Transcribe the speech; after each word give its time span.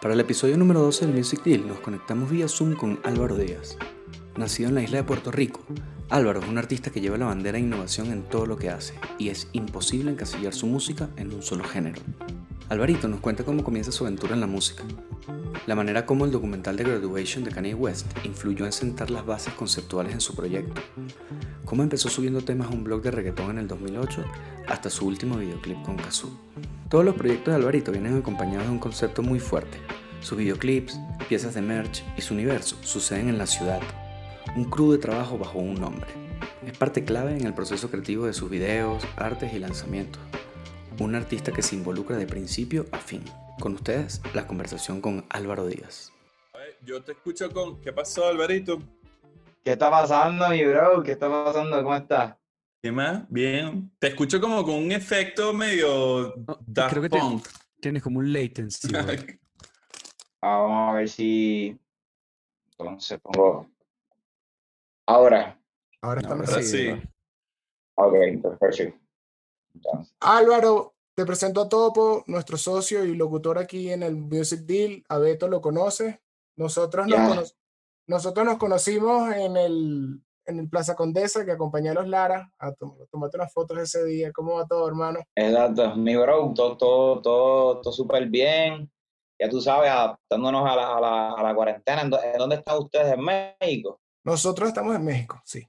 Para 0.00 0.14
el 0.14 0.20
episodio 0.20 0.56
número 0.56 0.80
12 0.80 1.06
del 1.06 1.14
Music 1.14 1.42
Deal 1.44 1.68
nos 1.68 1.80
conectamos 1.80 2.30
vía 2.30 2.48
Zoom 2.48 2.74
con 2.74 3.00
Álvaro 3.04 3.36
Díaz. 3.36 3.76
Nacido 4.36 4.70
en 4.70 4.74
la 4.76 4.82
isla 4.82 4.96
de 4.96 5.04
Puerto 5.04 5.30
Rico, 5.30 5.60
Álvaro 6.08 6.40
es 6.40 6.48
un 6.48 6.56
artista 6.56 6.90
que 6.90 7.02
lleva 7.02 7.18
la 7.18 7.26
bandera 7.26 7.58
de 7.58 7.64
innovación 7.64 8.10
en 8.10 8.22
todo 8.22 8.46
lo 8.46 8.56
que 8.56 8.70
hace 8.70 8.94
y 9.18 9.28
es 9.28 9.48
imposible 9.52 10.10
encasillar 10.10 10.54
su 10.54 10.66
música 10.66 11.10
en 11.16 11.34
un 11.34 11.42
solo 11.42 11.64
género. 11.64 12.00
Alvarito 12.70 13.08
nos 13.08 13.20
cuenta 13.20 13.44
cómo 13.44 13.62
comienza 13.62 13.92
su 13.92 14.04
aventura 14.04 14.34
en 14.34 14.40
la 14.40 14.46
música, 14.46 14.84
la 15.66 15.74
manera 15.74 16.06
como 16.06 16.24
el 16.24 16.32
documental 16.32 16.76
de 16.76 16.84
Graduation 16.84 17.44
de 17.44 17.50
Kanye 17.50 17.74
West 17.74 18.06
influyó 18.24 18.64
en 18.64 18.72
sentar 18.72 19.10
las 19.10 19.26
bases 19.26 19.52
conceptuales 19.54 20.14
en 20.14 20.20
su 20.20 20.34
proyecto, 20.34 20.80
cómo 21.66 21.82
empezó 21.82 22.08
subiendo 22.08 22.40
temas 22.40 22.68
a 22.68 22.70
un 22.70 22.82
blog 22.82 23.02
de 23.02 23.10
reggaetón 23.10 23.50
en 23.50 23.58
el 23.58 23.68
2008 23.68 24.24
hasta 24.66 24.88
su 24.88 25.06
último 25.06 25.36
videoclip 25.36 25.82
con 25.82 25.96
Kazoo. 25.96 26.30
Todos 26.90 27.04
los 27.04 27.14
proyectos 27.14 27.52
de 27.52 27.60
Alvarito 27.60 27.92
vienen 27.92 28.18
acompañados 28.18 28.66
de 28.66 28.72
un 28.72 28.80
concepto 28.80 29.22
muy 29.22 29.38
fuerte. 29.38 29.78
Sus 30.20 30.36
videoclips, 30.36 30.98
piezas 31.28 31.54
de 31.54 31.62
merch 31.62 32.02
y 32.16 32.20
su 32.20 32.34
universo 32.34 32.76
suceden 32.82 33.28
en 33.28 33.38
la 33.38 33.46
ciudad, 33.46 33.80
un 34.56 34.64
crew 34.64 34.90
de 34.90 34.98
trabajo 34.98 35.38
bajo 35.38 35.60
un 35.60 35.76
nombre. 35.76 36.10
Es 36.66 36.76
parte 36.76 37.04
clave 37.04 37.36
en 37.36 37.46
el 37.46 37.54
proceso 37.54 37.92
creativo 37.92 38.26
de 38.26 38.32
sus 38.32 38.50
videos, 38.50 39.04
artes 39.16 39.52
y 39.52 39.60
lanzamientos. 39.60 40.20
Un 40.98 41.14
artista 41.14 41.52
que 41.52 41.62
se 41.62 41.76
involucra 41.76 42.16
de 42.16 42.26
principio 42.26 42.86
a 42.90 42.98
fin. 42.98 43.22
Con 43.60 43.74
ustedes, 43.74 44.20
la 44.34 44.48
conversación 44.48 45.00
con 45.00 45.24
Álvaro 45.28 45.68
Díaz. 45.68 46.12
Yo 46.84 47.04
te 47.04 47.12
escucho 47.12 47.52
con... 47.52 47.80
¿Qué 47.80 47.92
pasó, 47.92 48.26
Alvarito? 48.26 48.82
¿Qué 49.62 49.72
está 49.72 49.92
pasando, 49.92 50.48
mi 50.48 50.64
bro? 50.64 51.04
¿Qué 51.04 51.12
está 51.12 51.28
pasando? 51.28 51.84
¿Cómo 51.84 51.94
estás? 51.94 52.39
¿Qué 52.82 52.90
más? 52.92 53.24
Bien. 53.28 53.90
Te 53.98 54.08
escucho 54.08 54.40
como 54.40 54.64
con 54.64 54.74
un 54.74 54.92
efecto 54.92 55.52
medio 55.52 56.34
Daft 56.66 56.90
creo 56.92 57.02
que 57.02 57.10
Punk. 57.10 57.46
Tienes 57.80 58.02
como 58.02 58.18
un 58.18 58.32
latency. 58.32 58.88
Ah, 60.42 60.56
vamos 60.56 60.88
a 60.90 60.92
ver 60.96 61.06
si... 61.10 61.78
Entonces 62.78 63.20
pongo... 63.20 63.68
Ahora. 65.06 65.60
Ahora 66.00 66.22
está 66.22 66.32
Ahora 66.32 66.46
mejor. 66.46 66.62
sí. 66.62 66.88
Ok, 67.96 68.14
perfecto. 68.58 68.98
Entonces, 69.74 70.14
Álvaro, 70.20 70.94
te 71.14 71.26
presento 71.26 71.60
a 71.60 71.68
Topo, 71.68 72.24
nuestro 72.26 72.56
socio 72.56 73.04
y 73.04 73.14
locutor 73.16 73.58
aquí 73.58 73.90
en 73.90 74.02
el 74.02 74.16
Music 74.16 74.60
Deal. 74.60 75.04
A 75.10 75.18
Beto 75.18 75.46
lo 75.46 75.60
conoce. 75.60 76.22
Nosotros 76.56 77.06
nos, 77.06 77.18
Ya. 77.18 77.28
cono- 77.28 77.42
nosotros 78.06 78.46
nos 78.46 78.56
conocimos 78.56 79.34
en 79.34 79.58
el, 79.58 80.22
en 80.50 80.58
el 80.60 80.68
Plaza 80.68 80.94
Condesa 80.94 81.44
que 81.44 81.52
acompañé 81.52 81.88
a 81.90 81.94
los 81.94 82.06
Lara 82.06 82.52
a 82.58 82.72
tom- 82.74 82.96
tomarte 83.10 83.36
unas 83.38 83.52
fotos 83.52 83.78
ese 83.78 84.04
día. 84.04 84.30
¿Cómo 84.32 84.54
va 84.56 84.66
todo, 84.66 84.86
hermano? 84.86 85.20
exacto. 85.34 85.96
Mi 85.96 86.14
bro, 86.16 86.52
todo, 86.54 86.76
todo, 86.76 87.22
todo, 87.22 87.80
todo 87.80 87.92
súper 87.92 88.28
bien. 88.28 88.90
Ya 89.40 89.48
tú 89.48 89.60
sabes, 89.60 89.90
adaptándonos 89.90 90.68
a 90.70 90.76
la, 90.76 90.96
a 90.96 91.00
la, 91.00 91.32
a 91.32 91.42
la 91.42 91.54
cuarentena. 91.54 92.02
¿En 92.02 92.10
dó- 92.10 92.22
en 92.22 92.36
dónde 92.38 92.56
están 92.56 92.78
ustedes? 92.78 93.14
¿En 93.14 93.24
México? 93.24 94.00
Nosotros 94.24 94.68
estamos 94.68 94.94
en 94.94 95.04
México, 95.04 95.40
sí. 95.46 95.66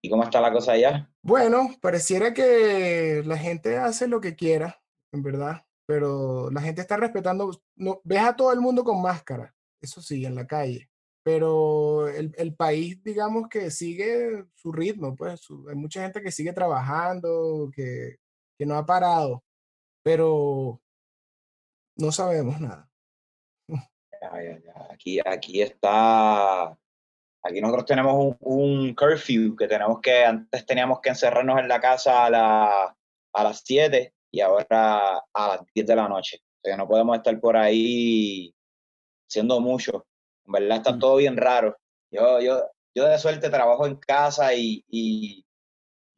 ¿Y 0.00 0.08
cómo 0.08 0.22
está 0.22 0.40
la 0.40 0.52
cosa 0.52 0.72
allá? 0.72 1.10
Bueno, 1.22 1.70
pareciera 1.80 2.32
que 2.32 3.22
la 3.26 3.36
gente 3.36 3.76
hace 3.78 4.06
lo 4.06 4.20
que 4.20 4.36
quiera, 4.36 4.80
en 5.12 5.24
verdad, 5.24 5.64
pero 5.86 6.50
la 6.52 6.60
gente 6.60 6.80
está 6.82 6.96
respetando, 6.96 7.50
no, 7.76 8.00
ves 8.04 8.20
a 8.22 8.36
todo 8.36 8.52
el 8.52 8.60
mundo 8.60 8.84
con 8.84 9.02
máscara, 9.02 9.52
eso 9.82 10.00
sí, 10.00 10.24
en 10.24 10.36
la 10.36 10.46
calle, 10.46 10.88
pero 11.28 12.08
el, 12.08 12.32
el 12.38 12.54
país, 12.54 13.04
digamos 13.04 13.50
que 13.50 13.70
sigue 13.70 14.46
su 14.54 14.72
ritmo, 14.72 15.14
pues 15.14 15.46
hay 15.68 15.74
mucha 15.76 16.00
gente 16.00 16.22
que 16.22 16.32
sigue 16.32 16.54
trabajando, 16.54 17.70
que, 17.70 18.16
que 18.56 18.64
no 18.64 18.76
ha 18.78 18.86
parado, 18.86 19.44
pero 20.02 20.80
no 21.98 22.12
sabemos 22.12 22.58
nada. 22.62 22.90
Aquí, 24.90 25.20
aquí 25.22 25.60
está. 25.60 26.70
Aquí 27.42 27.60
nosotros 27.60 27.84
tenemos 27.84 28.34
un, 28.40 28.94
curfew 28.94 29.54
que 29.54 29.68
tenemos 29.68 30.00
que, 30.00 30.24
antes 30.24 30.64
teníamos 30.64 31.00
que 31.02 31.10
encerrarnos 31.10 31.60
en 31.60 31.68
la 31.68 31.78
casa 31.78 32.24
a, 32.24 32.30
la- 32.30 32.96
a 33.34 33.44
las 33.44 33.60
7 33.66 34.14
y 34.32 34.40
ahora 34.40 35.18
a 35.34 35.48
las 35.48 35.60
10 35.74 35.86
de 35.86 35.94
la 35.94 36.08
noche. 36.08 36.38
O 36.42 36.60
sea, 36.64 36.76
no 36.78 36.88
podemos 36.88 37.18
estar 37.18 37.38
por 37.38 37.54
ahí 37.54 38.54
haciendo 39.28 39.60
mucho. 39.60 40.07
En 40.48 40.52
verdad 40.52 40.78
está 40.78 40.92
Mm. 40.92 40.98
todo 40.98 41.16
bien 41.16 41.36
raro. 41.36 41.76
Yo, 42.10 42.40
yo, 42.40 42.64
yo 42.96 43.04
de 43.06 43.18
suerte 43.18 43.50
trabajo 43.50 43.86
en 43.86 43.96
casa 43.96 44.54
y, 44.54 44.82
y 44.88 45.44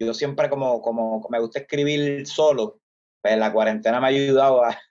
yo 0.00 0.14
siempre 0.14 0.48
como, 0.48 0.80
como 0.80 1.26
me 1.28 1.40
gusta 1.40 1.58
escribir 1.60 2.26
solo. 2.26 2.80
Pues 3.22 3.36
la 3.36 3.52
cuarentena 3.52 4.00
me 4.00 4.06
ha 4.06 4.10
ayudado 4.10 4.64
a, 4.64 4.70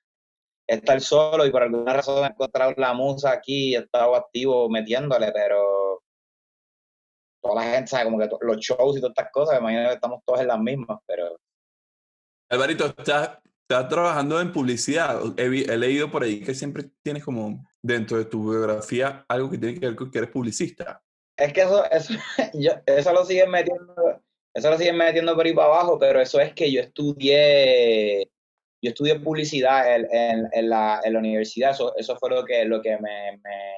estar 0.67 1.01
solo 1.01 1.45
y 1.47 1.51
por 1.51 1.63
alguna 1.63 1.93
razón 1.93 2.23
he 2.23 2.27
encontrado 2.27 2.73
la 2.77 2.93
musa 2.93 3.31
aquí 3.31 3.69
y 3.71 3.75
he 3.75 3.79
estado 3.79 4.15
activo 4.15 4.69
metiéndole, 4.69 5.31
pero 5.31 6.03
toda 7.41 7.55
la 7.55 7.71
gente 7.71 7.87
sabe 7.87 8.03
como 8.05 8.19
que 8.19 8.29
los 8.41 8.57
shows 8.57 8.97
y 8.97 9.01
todas 9.01 9.13
estas 9.17 9.31
cosas, 9.31 9.55
me 9.55 9.71
imagino 9.71 9.89
que 9.89 9.95
estamos 9.95 10.21
todos 10.25 10.41
en 10.41 10.47
las 10.47 10.59
mismas, 10.59 10.99
pero 11.07 11.37
Alvarito, 12.51 12.85
estás, 12.85 13.39
estás 13.69 13.87
trabajando 13.87 14.41
en 14.41 14.51
publicidad. 14.51 15.21
He, 15.37 15.77
leído 15.77 16.09
por 16.09 16.23
ahí 16.23 16.41
que 16.41 16.55
siempre 16.55 16.85
tienes 17.03 17.23
como 17.23 17.63
dentro 17.83 18.17
de 18.17 18.25
tu 18.25 18.49
biografía 18.49 19.23
algo 19.27 19.49
que 19.51 19.59
tiene 19.59 19.79
que 19.79 19.85
ver 19.85 19.95
con 19.95 20.09
que 20.09 20.17
eres 20.17 20.31
publicista. 20.31 21.03
es 21.37 21.53
que 21.53 21.61
eso, 21.61 21.85
eso, 21.91 22.13
yo, 22.55 22.71
eso 22.85 23.13
lo 23.13 23.23
siguen 23.25 23.51
metiendo, 23.51 23.93
eso 24.55 24.69
lo 24.71 24.77
siguen 24.77 24.97
metiendo 24.97 25.35
por 25.35 25.45
ahí 25.45 25.53
para 25.53 25.67
abajo, 25.67 25.99
pero 25.99 26.19
eso 26.19 26.39
es 26.39 26.53
que 26.53 26.71
yo 26.71 26.81
estudié, 26.81 28.27
yo 28.81 28.89
estudié 28.89 29.19
publicidad 29.19 29.95
en, 29.95 30.07
en- 30.11 30.49
en 30.51 30.69
la, 30.69 30.99
en 31.03 31.13
la 31.13 31.19
universidad, 31.19 31.71
eso, 31.71 31.95
eso 31.95 32.17
fue 32.17 32.31
lo 32.31 32.43
que, 32.43 32.65
lo 32.65 32.81
que 32.81 32.97
me, 32.97 33.37
me, 33.37 33.73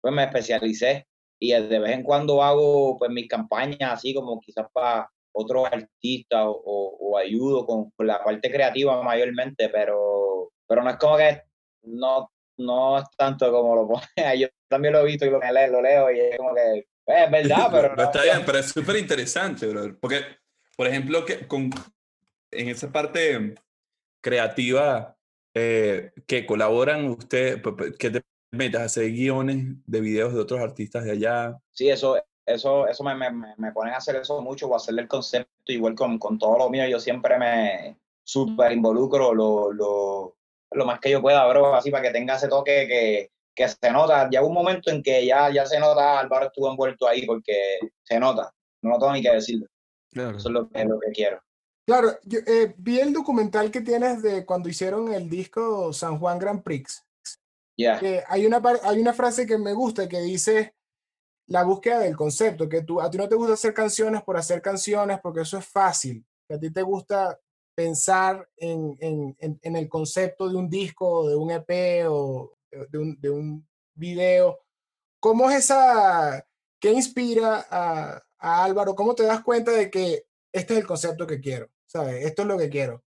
pues 0.00 0.14
me 0.14 0.24
especialicé 0.24 1.06
y 1.38 1.52
de 1.52 1.78
vez 1.78 1.92
en 1.92 2.02
cuando 2.02 2.42
hago 2.42 2.98
pues 2.98 3.10
mis 3.10 3.28
campañas 3.28 3.92
así 3.92 4.14
como 4.14 4.40
quizás 4.40 4.66
para 4.72 5.10
otros 5.32 5.66
artistas 5.70 6.44
o, 6.44 6.50
o- 6.64 6.96
o 7.10 7.18
ayudo 7.18 7.64
con, 7.66 7.90
con 7.90 8.06
la 8.06 8.22
parte 8.22 8.50
creativa 8.50 9.02
mayormente, 9.02 9.68
pero, 9.68 10.50
pero 10.66 10.82
no 10.82 10.90
es 10.90 10.96
como 10.96 11.16
que 11.16 11.42
no, 11.82 12.30
no 12.58 12.98
es 12.98 13.04
tanto 13.16 13.50
como 13.52 13.74
lo 13.74 13.88
pone. 13.88 14.06
Yo 14.38 14.48
también 14.68 14.92
lo 14.94 15.00
he 15.00 15.04
visto 15.06 15.24
y 15.26 15.30
lo, 15.30 15.38
leo, 15.40 15.70
lo 15.72 15.82
leo 15.82 16.10
y 16.10 16.20
es 16.20 16.36
como 16.36 16.54
que 16.54 16.78
eh, 16.78 16.84
es 17.06 17.30
verdad, 17.30 17.68
pero 17.72 17.96
no, 17.96 18.02
está 18.02 18.22
bien, 18.22 18.42
pero 18.46 18.58
es 18.58 18.66
súper 18.68 18.96
interesante, 18.96 19.66
brother. 19.66 19.96
Porque, 19.98 20.20
por 20.76 20.86
ejemplo, 20.86 21.24
que 21.24 21.46
con, 21.46 21.70
en 22.52 22.68
esa 22.68 22.90
parte 22.92 23.54
creativa 24.22 25.16
eh, 25.54 26.12
que 26.26 26.46
colaboran 26.46 27.16
p- 27.16 27.60
que 27.98 28.10
te 28.10 28.22
metas 28.52 28.82
a 28.82 28.84
hacer 28.84 29.10
guiones 29.12 29.64
de 29.86 30.00
videos 30.00 30.34
de 30.34 30.40
otros 30.40 30.60
artistas 30.60 31.04
de 31.04 31.12
allá. 31.12 31.56
sí, 31.72 31.88
eso, 31.88 32.16
eso, 32.54 32.86
eso 32.86 33.04
me, 33.04 33.14
me, 33.14 33.30
me- 33.56 33.72
ponen 33.72 33.94
a 33.94 33.98
hacer 33.98 34.16
eso 34.16 34.40
mucho 34.42 34.68
o 34.68 34.76
hacerle 34.76 35.02
el 35.02 35.08
concepto 35.08 35.50
igual 35.72 35.94
con, 35.94 36.18
con 36.18 36.38
todo 36.38 36.58
lo 36.58 36.70
mío. 36.70 36.86
Yo 36.86 36.98
siempre 37.00 37.38
me 37.38 37.96
súper 38.22 38.72
involucro 38.72 39.34
lo, 39.34 39.72
lo, 39.72 40.36
lo 40.72 40.84
más 40.86 41.00
que 41.00 41.10
yo 41.10 41.20
pueda, 41.22 41.46
bro, 41.48 41.74
así 41.74 41.90
para 41.90 42.02
que 42.04 42.10
tenga 42.10 42.36
ese 42.36 42.48
toque 42.48 42.86
que, 42.86 43.30
que 43.54 43.68
se 43.68 43.90
nota. 43.90 44.28
Ya 44.30 44.40
hubo 44.40 44.48
un 44.48 44.54
momento 44.54 44.90
en 44.90 45.02
que 45.02 45.26
ya, 45.26 45.50
ya 45.50 45.66
se 45.66 45.78
nota, 45.80 46.18
Álvaro 46.20 46.46
estuvo 46.46 46.70
envuelto 46.70 47.08
ahí 47.08 47.26
porque 47.26 47.78
se 48.02 48.18
nota. 48.18 48.52
No 48.82 48.98
tengo 48.98 49.12
ni 49.12 49.22
que 49.22 49.32
decirlo. 49.32 49.66
Claro. 50.10 50.36
Eso 50.36 50.48
es 50.48 50.52
lo 50.52 50.68
que, 50.68 50.84
lo 50.84 50.98
que 50.98 51.10
quiero. 51.12 51.40
Claro, 51.86 52.12
yo 52.24 52.38
eh, 52.46 52.74
vi 52.78 53.00
el 53.00 53.12
documental 53.12 53.70
que 53.70 53.80
tienes 53.80 54.22
de 54.22 54.44
cuando 54.46 54.68
hicieron 54.68 55.12
el 55.12 55.28
disco 55.28 55.92
San 55.92 56.18
Juan 56.18 56.38
Grand 56.38 56.62
Prix. 56.62 57.04
Ya. 57.76 57.98
que 57.98 58.22
hay 58.28 58.44
una, 58.44 58.60
hay 58.84 59.00
una 59.00 59.14
frase 59.14 59.46
que 59.46 59.56
me 59.56 59.72
gusta 59.72 60.06
que 60.06 60.20
dice 60.20 60.74
la 61.50 61.64
búsqueda 61.64 61.98
del 61.98 62.16
concepto, 62.16 62.68
que 62.68 62.82
tú, 62.82 63.00
a 63.00 63.10
ti 63.10 63.18
no 63.18 63.28
te 63.28 63.34
gusta 63.34 63.54
hacer 63.54 63.74
canciones 63.74 64.22
por 64.22 64.36
hacer 64.36 64.62
canciones 64.62 65.18
porque 65.20 65.40
eso 65.40 65.58
es 65.58 65.66
fácil, 65.66 66.24
a 66.48 66.58
ti 66.58 66.70
te 66.70 66.82
gusta 66.82 67.38
pensar 67.74 68.48
en, 68.56 68.96
en- 69.00 69.36
en- 69.62 69.76
el 69.76 69.88
concepto 69.88 70.48
de 70.48 70.56
un 70.56 70.68
disco, 70.68 71.28
de 71.28 71.34
un 71.34 71.50
EP 71.50 72.06
o 72.08 72.52
de- 72.70 72.86
de 72.86 72.98
un, 72.98 73.20
de 73.20 73.30
un 73.30 73.68
video. 73.94 74.60
¿Cómo 75.20 75.50
es 75.50 75.56
esa, 75.64 76.46
qué 76.80 76.92
inspira 76.92 77.66
a, 77.68 78.22
a 78.38 78.64
Álvaro? 78.64 78.94
¿Cómo 78.94 79.14
te 79.14 79.24
das 79.24 79.42
cuenta 79.42 79.72
de 79.72 79.90
que 79.90 80.24
este 80.52 80.74
es 80.74 80.80
el 80.80 80.86
concepto 80.86 81.26
que 81.26 81.40
quiero? 81.40 81.68
¿Sabes? 81.86 82.24
Esto 82.24 82.42
es 82.42 82.48
lo 82.48 82.58
que 82.58 82.68
quiero. 82.68 83.02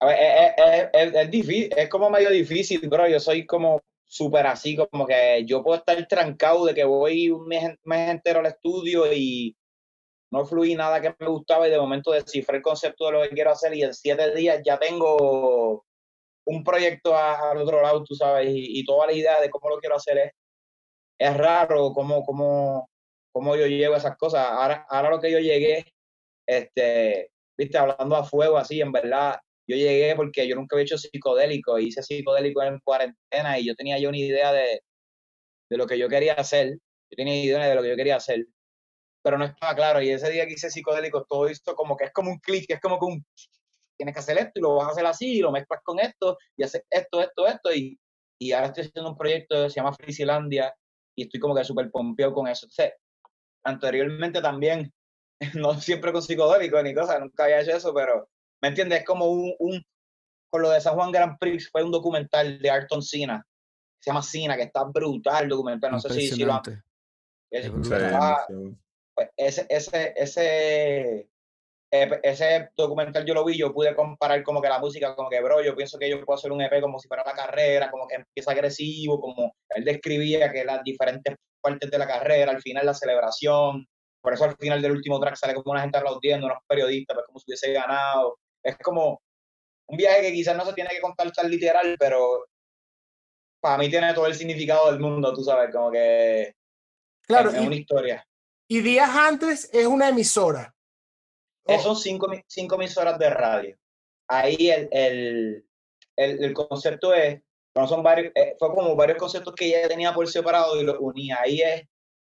A 0.00 0.06
ver, 0.06 0.18
es, 0.20 0.90
es- 0.92 1.14
es- 1.14 1.34
es 1.34 1.68
es 1.76 1.88
como 1.88 2.10
medio 2.10 2.30
difícil, 2.30 2.86
bro. 2.88 3.08
Yo 3.08 3.18
soy 3.20 3.46
como 3.46 3.80
súper 4.06 4.46
así, 4.46 4.76
como 4.76 5.06
que 5.06 5.44
yo 5.46 5.62
puedo 5.62 5.78
estar 5.78 6.06
trancado 6.06 6.64
de 6.64 6.74
que 6.74 6.84
voy 6.84 7.30
un 7.30 7.46
mes, 7.46 7.76
mes 7.84 8.10
entero 8.10 8.40
al 8.40 8.46
estudio 8.46 9.12
y 9.12 9.56
no 10.30 10.44
fluí 10.44 10.74
nada 10.74 11.00
que 11.00 11.14
me 11.18 11.28
gustaba 11.28 11.68
y 11.68 11.70
de 11.70 11.78
momento 11.78 12.12
descifré 12.12 12.58
el 12.58 12.62
concepto 12.62 13.06
de 13.06 13.12
lo 13.12 13.22
que 13.22 13.30
quiero 13.30 13.50
hacer 13.50 13.74
y 13.74 13.82
en 13.82 13.94
siete 13.94 14.34
días 14.34 14.62
ya 14.64 14.78
tengo 14.78 15.84
un 16.46 16.64
proyecto 16.64 17.16
al 17.16 17.58
otro 17.58 17.82
lado, 17.82 18.04
tú 18.04 18.14
sabes, 18.14 18.48
y, 18.48 18.80
y 18.80 18.84
toda 18.84 19.06
la 19.06 19.12
idea 19.12 19.40
de 19.40 19.50
cómo 19.50 19.68
lo 19.68 19.78
quiero 19.78 19.96
hacer 19.96 20.18
es, 20.18 20.32
es 21.18 21.36
raro 21.36 21.92
cómo, 21.92 22.24
cómo, 22.24 22.88
cómo 23.32 23.56
yo 23.56 23.66
llego 23.66 23.94
a 23.94 23.98
esas 23.98 24.16
cosas. 24.16 24.46
Ahora, 24.46 24.86
ahora 24.88 25.10
lo 25.10 25.20
que 25.20 25.32
yo 25.32 25.38
llegué, 25.38 25.84
este, 26.46 27.30
viste, 27.58 27.78
hablando 27.78 28.16
a 28.16 28.24
fuego 28.24 28.56
así, 28.58 28.80
en 28.80 28.92
verdad, 28.92 29.38
yo 29.66 29.76
llegué 29.76 30.14
porque 30.16 30.46
yo 30.48 30.56
nunca 30.56 30.76
había 30.76 30.84
hecho 30.84 30.98
psicodélico, 30.98 31.78
hice 31.78 32.02
psicodélico 32.02 32.62
en 32.62 32.78
cuarentena 32.80 33.58
y 33.58 33.66
yo 33.66 33.74
tenía 33.74 33.98
yo 33.98 34.08
una 34.08 34.18
idea 34.18 34.52
de, 34.52 34.80
de 35.70 35.76
lo 35.76 35.86
que 35.86 35.98
yo 35.98 36.08
quería 36.08 36.34
hacer, 36.34 36.72
yo 37.10 37.16
tenía 37.16 37.42
idea 37.42 37.66
de 37.66 37.74
lo 37.74 37.82
que 37.82 37.90
yo 37.90 37.96
quería 37.96 38.16
hacer, 38.16 38.46
pero 39.22 39.38
no 39.38 39.44
estaba 39.44 39.74
claro. 39.74 40.02
Y 40.02 40.10
ese 40.10 40.30
día 40.30 40.46
que 40.46 40.54
hice 40.54 40.70
psicodélico, 40.70 41.24
todo 41.28 41.48
esto 41.48 41.74
como 41.74 41.96
que 41.96 42.04
es 42.04 42.12
como 42.12 42.30
un 42.30 42.38
clic, 42.38 42.66
es 42.68 42.80
como 42.80 42.98
que 42.98 43.06
un, 43.06 43.26
tienes 43.96 44.14
que 44.14 44.20
hacer 44.20 44.38
esto 44.38 44.52
y 44.56 44.60
lo 44.60 44.76
vas 44.76 44.88
a 44.88 44.90
hacer 44.92 45.06
así, 45.06 45.38
y 45.38 45.40
lo 45.40 45.50
mezclas 45.52 45.80
con 45.82 45.98
esto, 45.98 46.38
y 46.56 46.62
haces 46.62 46.82
esto, 46.90 47.20
esto, 47.20 47.46
esto, 47.46 47.74
y, 47.74 47.98
y 48.38 48.52
ahora 48.52 48.68
estoy 48.68 48.84
haciendo 48.84 49.10
un 49.10 49.16
proyecto 49.16 49.64
que 49.64 49.70
se 49.70 49.76
llama 49.76 49.94
Frisilandia, 49.94 50.72
y 51.16 51.24
estoy 51.24 51.40
como 51.40 51.54
que 51.54 51.64
súper 51.64 51.90
pompeado 51.90 52.34
con 52.34 52.46
eso. 52.46 52.66
Entonces, 52.66 52.94
anteriormente 53.64 54.40
también, 54.40 54.92
no 55.54 55.80
siempre 55.80 56.12
con 56.12 56.22
psicodélico 56.22 56.82
ni 56.82 56.94
cosas, 56.94 57.20
nunca 57.20 57.44
había 57.44 57.60
hecho 57.62 57.72
eso, 57.76 57.94
pero, 57.94 58.28
¿me 58.66 58.70
entiendes? 58.70 58.98
Es 58.98 59.04
como 59.04 59.26
un, 59.26 59.54
un, 59.60 59.86
con 60.50 60.60
lo 60.60 60.70
de 60.70 60.80
San 60.80 60.94
Juan 60.94 61.12
Grand 61.12 61.38
Prix, 61.38 61.70
fue 61.70 61.84
un 61.84 61.92
documental 61.92 62.58
de 62.58 62.68
Arton 62.68 63.00
Sina, 63.00 63.46
se 64.00 64.10
llama 64.10 64.22
Sina, 64.22 64.56
que 64.56 64.64
está 64.64 64.82
brutal 64.82 65.44
el 65.44 65.50
documental, 65.50 65.92
no 65.92 66.00
sé 66.00 66.12
si, 66.12 66.28
si 66.28 66.44
lo 66.44 66.60
es, 67.48 67.70
pues 69.14 69.28
ese, 69.36 69.66
ese, 69.68 70.14
ese, 70.16 71.28
ese 71.92 72.70
documental 72.76 73.24
yo 73.24 73.34
lo 73.34 73.44
vi, 73.44 73.56
yo 73.56 73.72
pude 73.72 73.94
comparar 73.94 74.42
como 74.42 74.60
que 74.60 74.68
la 74.68 74.80
música, 74.80 75.14
como 75.14 75.30
que, 75.30 75.40
bro, 75.40 75.62
yo 75.62 75.76
pienso 75.76 75.96
que 75.96 76.10
yo 76.10 76.24
puedo 76.24 76.36
hacer 76.36 76.50
un 76.50 76.60
EP 76.60 76.80
como 76.80 76.98
si 76.98 77.06
fuera 77.06 77.22
la 77.24 77.34
carrera, 77.34 77.88
como 77.88 78.08
que 78.08 78.16
empieza 78.16 78.50
agresivo, 78.50 79.20
como 79.20 79.54
él 79.76 79.84
describía 79.84 80.50
que 80.50 80.64
las 80.64 80.82
diferentes 80.82 81.36
partes 81.60 81.88
de 81.88 81.98
la 81.98 82.08
carrera, 82.08 82.50
al 82.50 82.60
final 82.60 82.84
la 82.84 82.94
celebración, 82.94 83.86
por 84.20 84.34
eso 84.34 84.42
al 84.42 84.56
final 84.56 84.82
del 84.82 84.90
último 84.90 85.20
track 85.20 85.36
sale 85.36 85.54
como 85.54 85.70
una 85.70 85.82
gente 85.82 85.98
aplaudiendo, 85.98 86.46
unos 86.46 86.58
periodistas, 86.66 87.14
pues 87.14 87.26
como 87.28 87.38
si 87.38 87.44
hubiese 87.48 87.72
ganado. 87.72 88.36
Es 88.66 88.76
como 88.78 89.22
un 89.88 89.96
viaje 89.96 90.22
que 90.22 90.32
quizás 90.32 90.56
no 90.56 90.64
se 90.64 90.72
tiene 90.72 90.90
que 90.90 91.00
contar 91.00 91.30
tan 91.30 91.48
literal, 91.48 91.96
pero 91.98 92.46
para 93.60 93.78
mí 93.78 93.88
tiene 93.88 94.12
todo 94.12 94.26
el 94.26 94.34
significado 94.34 94.90
del 94.90 95.00
mundo, 95.00 95.32
tú 95.32 95.44
sabes, 95.44 95.72
como 95.72 95.90
que 95.92 96.54
claro, 97.22 97.50
es, 97.50 97.60
una 97.60 97.74
historia. 97.76 98.26
Y 98.68 98.80
días 98.80 99.08
antes 99.10 99.70
es 99.72 99.86
una 99.86 100.08
emisora. 100.08 100.74
Oh. 101.64 101.78
Son 101.78 101.96
cinco, 101.96 102.28
cinco 102.48 102.74
emisoras 102.74 103.18
de 103.18 103.30
radio. 103.30 103.76
Ahí 104.28 104.70
el, 104.70 104.88
el, 104.90 105.66
el, 106.16 106.44
el 106.44 106.52
concepto 106.52 107.14
es, 107.14 107.40
no 107.76 107.86
son 107.86 108.02
varios, 108.02 108.32
eh, 108.34 108.56
fue 108.58 108.70
como 108.70 108.96
varios 108.96 109.18
conceptos 109.18 109.54
que 109.54 109.66
ella 109.66 109.88
tenía 109.88 110.12
por 110.12 110.26
separado 110.26 110.80
y 110.80 110.84
los 110.84 110.96
unía. 110.98 111.38
Ahí 111.40 111.60
es 111.60 111.82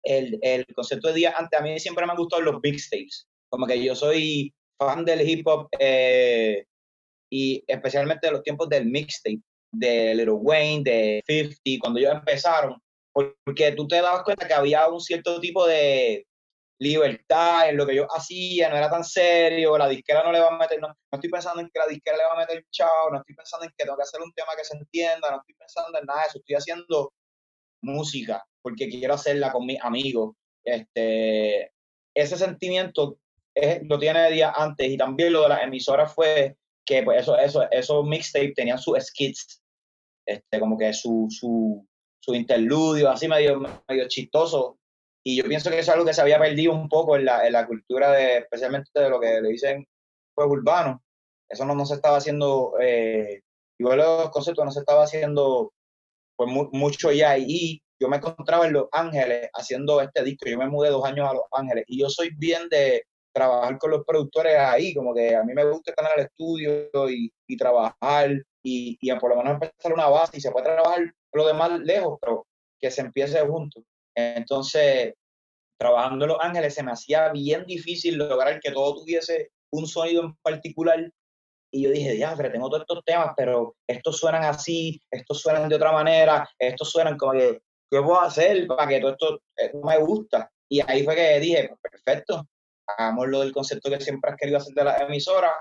el, 0.04 0.38
el 0.44 0.66
concepto 0.76 1.08
de 1.08 1.16
días 1.16 1.34
antes. 1.36 1.60
A 1.60 1.64
mí 1.64 1.80
siempre 1.80 2.06
me 2.06 2.12
han 2.12 2.18
gustado 2.18 2.44
los 2.44 2.60
mixtapes. 2.62 3.28
Como 3.50 3.66
que 3.66 3.84
yo 3.84 3.96
soy 3.96 4.54
fan 4.78 5.06
del 5.06 5.28
hip 5.28 5.48
hop 5.48 5.68
eh, 5.80 6.66
y 7.30 7.64
especialmente 7.68 8.28
de 8.28 8.34
los 8.34 8.44
tiempos 8.44 8.70
del 8.70 8.86
mixtape 8.86 9.42
de 9.72 10.16
Little 10.16 10.34
Wayne, 10.34 10.84
de 10.84 11.24
50, 11.28 11.82
cuando 11.82 12.00
ellos 12.00 12.14
empezaron, 12.14 12.82
porque 13.14 13.72
tú 13.74 13.88
te 13.88 14.02
dabas 14.02 14.24
cuenta 14.24 14.48
que 14.48 14.54
había 14.54 14.88
un 14.88 15.02
cierto 15.02 15.40
tipo 15.40 15.68
de 15.68 16.26
libertad 16.80 17.70
en 17.70 17.78
lo 17.78 17.86
que 17.86 17.96
yo 17.96 18.08
hacía, 18.16 18.70
no 18.70 18.78
era 18.78 18.90
tan 18.90 19.04
serio, 19.04 19.78
la 19.78 19.90
disquera 19.90 20.24
no 20.24 20.32
le 20.32 20.40
va 20.40 20.50
a 20.50 20.58
meter, 20.58 20.80
no, 20.80 20.94
estoy 21.12 21.30
pensando 21.30 21.62
en 21.62 21.70
que 21.74 21.80
la 21.80 21.88
disquera 21.88 22.18
le 22.18 22.24
va 22.24 22.34
a 22.34 22.46
meter 22.46 22.64
chao, 22.72 23.10
no 23.12 23.18
estoy 23.18 23.36
pensando 23.36 23.66
en 23.66 23.72
que 23.76 23.84
tengo 23.84 23.98
que 23.98 24.04
hacer 24.04 24.22
un 24.22 24.32
tema 24.34 24.52
que 24.56 24.64
se 24.64 24.78
entienda, 24.78 25.32
no 25.32 25.38
estoy 25.38 25.56
pensando 25.56 26.00
en 26.00 26.06
nada 26.06 26.22
de 26.22 26.28
eso, 26.28 26.38
estoy 26.38 26.56
haciendo 26.56 27.14
música 27.82 28.44
porque 28.62 28.90
quiero 28.90 29.14
hacerla 29.14 29.52
con 29.52 29.66
mis 29.66 29.82
amigos. 29.82 30.36
Este, 30.64 31.72
ese 32.14 32.38
sentimiento 32.38 33.18
es, 33.62 33.82
lo 33.84 33.98
tiene 33.98 34.22
de 34.22 34.32
día 34.32 34.54
antes 34.56 34.88
y 34.88 34.98
también 34.98 35.34
lo 35.34 35.44
de 35.44 35.50
las 35.50 35.64
emisoras 35.64 36.14
fue 36.14 36.58
que 36.86 37.04
pues 37.04 37.22
eso, 37.22 37.38
eso, 37.38 37.70
esos 37.70 38.06
mixtapes 38.06 38.54
tenían 38.56 38.80
sus 38.80 38.98
skits, 39.04 39.62
este, 40.26 40.60
como 40.60 40.78
que 40.78 40.94
su, 40.94 41.28
su, 41.30 41.86
su 42.20 42.34
interludio, 42.34 43.10
así 43.10 43.28
medio, 43.28 43.60
medio 43.88 44.08
chistoso. 44.08 44.80
Y 45.24 45.36
yo 45.36 45.44
pienso 45.44 45.70
que 45.70 45.80
eso 45.80 45.92
es 45.92 45.96
algo 45.96 46.06
que 46.06 46.14
se 46.14 46.22
había 46.22 46.40
perdido 46.40 46.74
un 46.74 46.88
poco 46.88 47.18
en 47.18 47.26
la, 47.26 47.46
en 47.46 47.54
la 47.54 47.68
cultura, 47.68 48.12
de, 48.14 48.38
especialmente 48.38 48.90
de 48.94 49.10
lo 49.10 49.20
que 49.20 49.42
le 49.42 49.50
dicen 49.50 49.86
pues 50.34 50.48
urbano. 50.50 51.04
Eso 51.50 51.66
no, 51.66 51.76
no 51.76 51.86
se 51.86 51.96
estaba 51.96 52.18
haciendo, 52.18 52.74
eh, 52.80 53.42
igual 53.78 53.98
los 53.98 54.30
conceptos 54.30 54.64
no 54.64 54.72
se 54.72 54.80
estaba 54.80 55.04
haciendo 55.04 55.74
pues 56.38 56.50
mucho 56.72 57.12
ya. 57.12 57.38
Y 57.38 57.82
yo 58.00 58.08
me 58.08 58.18
encontraba 58.18 58.68
en 58.68 58.74
Los 58.74 58.88
Ángeles 58.94 59.50
haciendo 59.54 60.00
este 60.00 60.24
disco. 60.24 60.50
Yo 60.50 60.58
me 60.58 60.70
mudé 60.70 60.90
dos 60.90 61.04
años 61.04 61.30
a 61.30 61.34
Los 61.34 61.46
Ángeles 61.52 61.84
y 61.88 62.00
yo 62.00 62.10
soy 62.10 62.30
bien 62.38 62.70
de, 62.70 63.04
trabajar 63.38 63.78
con 63.78 63.92
los 63.92 64.04
productores 64.06 64.58
ahí, 64.58 64.94
como 64.94 65.14
que 65.14 65.36
a 65.36 65.44
mí 65.44 65.54
me 65.54 65.64
gusta 65.66 65.92
estar 65.92 66.06
en 66.06 66.20
el 66.20 66.26
estudio 66.26 67.10
y, 67.10 67.32
y 67.48 67.58
trabajar 67.58 68.32
y, 68.64 68.98
y, 69.00 69.14
por 69.20 69.30
lo 69.30 69.38
menos 69.38 69.54
empezar 69.54 69.94
una 69.94 70.08
base 70.08 70.38
y 70.38 70.42
se 70.42 70.52
puede 70.52 70.66
trabajar 70.66 71.14
lo 71.34 71.48
demás 71.48 71.80
lejos, 71.80 72.18
pero 72.20 72.48
que 72.80 72.92
se 72.92 73.02
empiece 73.02 73.40
juntos. 73.42 73.84
Entonces, 74.16 75.14
trabajando 75.80 76.26
en 76.26 76.30
Los 76.30 76.40
Ángeles 76.42 76.74
se 76.74 76.84
me 76.84 76.92
hacía 76.92 77.30
bien 77.32 77.66
difícil 77.66 78.18
lograr 78.18 78.60
que 78.60 78.72
todo 78.72 78.96
tuviese 78.96 79.52
un 79.72 79.88
sonido 79.88 80.24
en 80.24 80.36
particular. 80.38 81.12
Y 81.72 81.84
yo 81.84 81.92
dije, 81.92 82.18
pero 82.36 82.52
tengo 82.52 82.70
todos 82.70 82.82
estos 82.82 83.04
temas, 83.06 83.34
pero 83.36 83.76
estos 83.88 84.18
suenan 84.18 84.44
así, 84.46 85.02
estos 85.12 85.42
suenan 85.42 85.70
de 85.70 85.76
otra 85.76 85.92
manera, 85.92 86.50
estos 86.58 86.90
suenan 86.90 87.18
como 87.18 87.34
que, 87.34 87.60
¿qué 87.92 88.02
puedo 88.02 88.22
hacer 88.22 88.66
para 88.68 88.88
que 88.88 89.00
todo 89.00 89.12
esto 89.12 89.42
eh, 89.58 89.72
me 89.84 89.98
gusta? 90.00 90.50
Y 90.70 90.82
ahí 90.82 91.04
fue 91.04 91.16
que 91.16 91.40
dije, 91.40 91.70
pues 91.70 91.92
perfecto, 91.92 92.48
hagamos 92.88 93.28
lo 93.28 93.42
del 93.42 93.52
concepto 93.52 93.90
que 93.90 94.02
siempre 94.02 94.32
has 94.32 94.38
querido 94.38 94.58
hacer 94.58 94.74
de 94.74 94.84
la 94.84 94.98
emisora, 94.98 95.54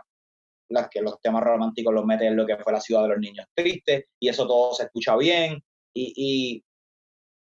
las 0.69 0.89
que 0.89 1.01
los 1.01 1.21
temas 1.21 1.43
románticos 1.43 1.95
los 1.95 2.05
meten 2.05 2.29
en 2.29 2.37
lo 2.37 2.47
que 2.47 2.57
fue 2.59 2.73
la 2.73 2.81
ciudad 2.81 3.03
de 3.03 3.09
los 3.09 3.19
niños 3.19 3.47
tristes, 3.55 4.05
y 4.21 4.29
eso 4.29 4.47
todo 4.47 4.75
se 4.75 4.85
escucha 4.85 5.17
bien, 5.17 5.63
y, 5.95 6.13
y 6.17 6.65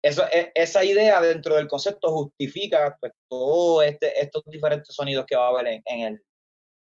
eso, 0.03 0.23
e, 0.31 0.51
esa 0.53 0.83
idea 0.83 1.19
dentro 1.21 1.55
del 1.55 1.67
concepto 1.67 2.11
justifica 2.11 2.97
pues, 2.99 3.13
todos 3.29 3.85
este, 3.85 4.19
estos 4.19 4.43
diferentes 4.45 4.93
sonidos 4.93 5.25
que 5.25 5.35
va 5.35 5.47
a 5.47 5.49
haber 5.49 5.81
en, 5.85 5.99
el, 5.99 6.21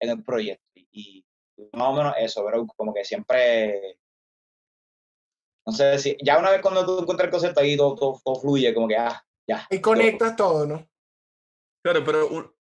en 0.02 0.10
el 0.10 0.24
proyecto. 0.24 0.64
Y, 0.76 1.24
más 1.72 1.88
o 1.88 1.94
menos 1.94 2.14
eso, 2.18 2.44
pero 2.46 2.68
como 2.68 2.94
que 2.94 3.06
siempre 3.06 3.98
no 5.66 5.74
sé 5.74 5.98
si, 6.00 6.18
ya 6.24 6.38
una 6.38 6.52
vez 6.52 6.62
cuando 6.62 6.86
tú 6.86 7.00
encuentras 7.00 7.28
el 7.28 7.32
concepto 7.32 7.62
ahí 7.62 7.76
todo, 7.76 8.20
todo, 8.24 8.36
fluye, 8.36 8.74
como 8.74 8.88
que, 8.88 8.98
ah, 8.98 9.26
ya. 9.50 9.66
Y 9.72 9.82
conectas 9.82 10.36
todo, 10.36 10.68
¿no? 10.68 10.88
Claro, 11.84 12.04
pero 12.04 12.55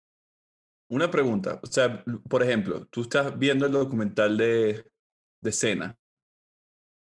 una 0.87 1.09
pregunta, 1.09 1.59
o 1.63 1.67
sea, 1.67 2.03
por 2.29 2.43
ejemplo, 2.43 2.85
tú 2.87 3.01
estás 3.01 3.37
viendo 3.37 3.65
el 3.65 3.71
documental 3.71 4.37
de, 4.37 4.85
de 5.41 5.51
Cena. 5.51 5.97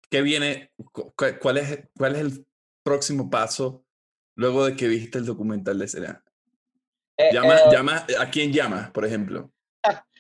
¿Qué 0.09 0.23
viene? 0.23 0.73
¿Cuál 1.41 1.59
es, 1.59 1.89
¿Cuál 1.97 2.17
es 2.17 2.21
el 2.21 2.47
próximo 2.83 3.31
paso 3.31 3.85
luego 4.35 4.67
de 4.67 4.75
que 4.75 4.89
viste 4.89 5.19
el 5.19 5.27
documental 5.27 5.79
de 5.79 5.89
Cena? 5.89 6.25
Eh, 7.17 7.31
llama, 7.33 7.57
eh, 7.57 7.63
llama, 7.71 8.07
¿A 8.19 8.31
quién 8.31 8.53
llama, 8.53 8.91
por 8.93 9.05
ejemplo? 9.05 9.51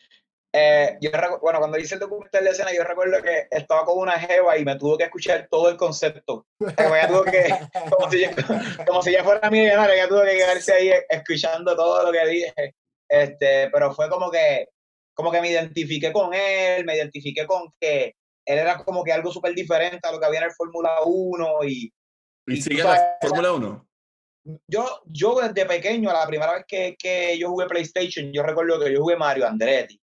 Eh, 0.52 0.98
yo 1.00 1.12
bueno, 1.40 1.60
cuando 1.60 1.78
hice 1.78 1.94
el 1.94 2.00
documental 2.00 2.42
de 2.42 2.50
escena, 2.50 2.72
yo 2.74 2.82
recuerdo 2.82 3.22
que 3.22 3.46
estaba 3.52 3.84
con 3.84 3.98
una 3.98 4.18
jeva 4.18 4.58
y 4.58 4.64
me 4.64 4.76
tuvo 4.76 4.98
que 4.98 5.04
escuchar 5.04 5.46
todo 5.48 5.68
el 5.68 5.76
concepto. 5.76 6.44
Como, 6.58 7.22
que, 7.22 7.54
como, 7.88 8.10
si, 8.10 8.24
como 8.84 9.00
si 9.00 9.12
ya 9.12 9.22
fuera 9.22 9.48
millonario, 9.48 9.94
ella 9.94 10.08
tuvo 10.08 10.22
que 10.22 10.36
quedarse 10.36 10.72
ahí 10.72 10.92
escuchando 11.08 11.76
todo 11.76 12.04
lo 12.04 12.10
que 12.10 12.26
dije. 12.26 12.74
Este, 13.10 13.68
pero 13.70 13.92
fue 13.92 14.08
como 14.08 14.30
que, 14.30 14.68
como 15.14 15.32
que 15.32 15.40
me 15.40 15.50
identifiqué 15.50 16.12
con 16.12 16.32
él, 16.32 16.84
me 16.84 16.94
identifiqué 16.94 17.44
con 17.44 17.74
que 17.80 18.14
él 18.46 18.58
era 18.58 18.78
como 18.84 19.02
que 19.02 19.12
algo 19.12 19.32
súper 19.32 19.52
diferente 19.52 20.06
a 20.06 20.12
lo 20.12 20.20
que 20.20 20.26
había 20.26 20.40
en 20.40 20.46
el 20.46 20.52
Fórmula 20.52 20.90
1 21.04 21.64
y... 21.64 21.92
¿Y, 22.46 22.62
sigue 22.62 22.84
la 22.84 23.18
Fórmula 23.20 23.52
1? 23.52 23.88
Yo, 24.68 25.02
yo 25.06 25.40
desde 25.40 25.66
pequeño, 25.66 26.12
la 26.12 26.26
primera 26.26 26.54
vez 26.54 26.64
que, 26.66 26.96
que, 26.96 27.36
yo 27.36 27.50
jugué 27.50 27.66
PlayStation, 27.66 28.32
yo 28.32 28.42
recuerdo 28.42 28.80
que 28.80 28.92
yo 28.92 29.00
jugué 29.00 29.16
Mario 29.16 29.46
Andretti. 29.46 30.00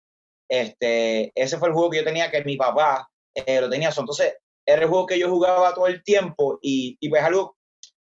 Este, 0.50 1.32
ese 1.36 1.58
fue 1.58 1.68
el 1.68 1.74
juego 1.74 1.90
que 1.90 1.98
yo 1.98 2.04
tenía 2.04 2.32
que 2.32 2.44
mi 2.44 2.58
papá 2.58 3.08
eh, 3.36 3.62
lo 3.62 3.70
tenía. 3.70 3.90
Entonces, 3.96 4.36
era 4.66 4.82
el 4.82 4.88
juego 4.88 5.06
que 5.06 5.20
yo 5.20 5.30
jugaba 5.30 5.74
todo 5.74 5.88
el 5.88 6.04
tiempo 6.04 6.58
y, 6.62 6.98
y 7.00 7.10
pues 7.10 7.22
algo 7.22 7.58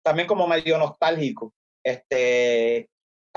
también 0.03 0.29
como 0.29 0.47
medio 0.47 0.77
nostálgico. 0.77 1.55
Este, 1.85 2.89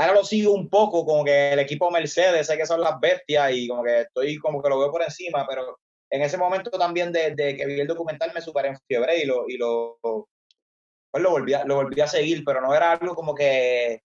ahora 0.01 0.13
lo 0.13 0.24
sigo 0.24 0.53
un 0.53 0.70
poco, 0.70 1.05
como 1.05 1.24
que 1.24 1.53
el 1.53 1.60
equipo 1.60 1.91
Mercedes, 1.91 2.48
sé 2.48 2.58
que 2.58 2.65
son 2.65 2.81
las 2.81 3.00
bestias 3.00 3.51
y 3.53 3.67
como 3.67 3.84
que 3.84 4.01
estoy 4.01 4.38
como 4.38 4.62
que 4.62 4.70
lo 4.70 4.79
veo 4.79 4.91
por 4.91 5.03
encima, 5.03 5.46
pero 5.48 5.77
en 6.10 6.22
ese 6.24 6.38
momento 6.38 6.72
también 6.72 7.12
de, 7.12 7.36
que 7.36 7.65
vi 7.65 7.79
el 7.79 7.88
documental 7.88 8.31
me 8.34 8.41
super 8.41 8.75
fiebre 8.88 9.20
y 9.20 9.25
lo, 9.25 9.48
y 9.48 9.58
lo, 9.58 10.00
pues 10.01 11.24
lo, 11.24 11.29
volví 11.29 11.53
a, 11.53 11.63
lo 11.65 11.75
volví 11.75 12.01
a 12.01 12.08
seguir, 12.08 12.43
pero 12.43 12.62
no 12.62 12.74
era 12.74 12.93
algo 12.93 13.13
como 13.13 13.36
que, 13.36 14.01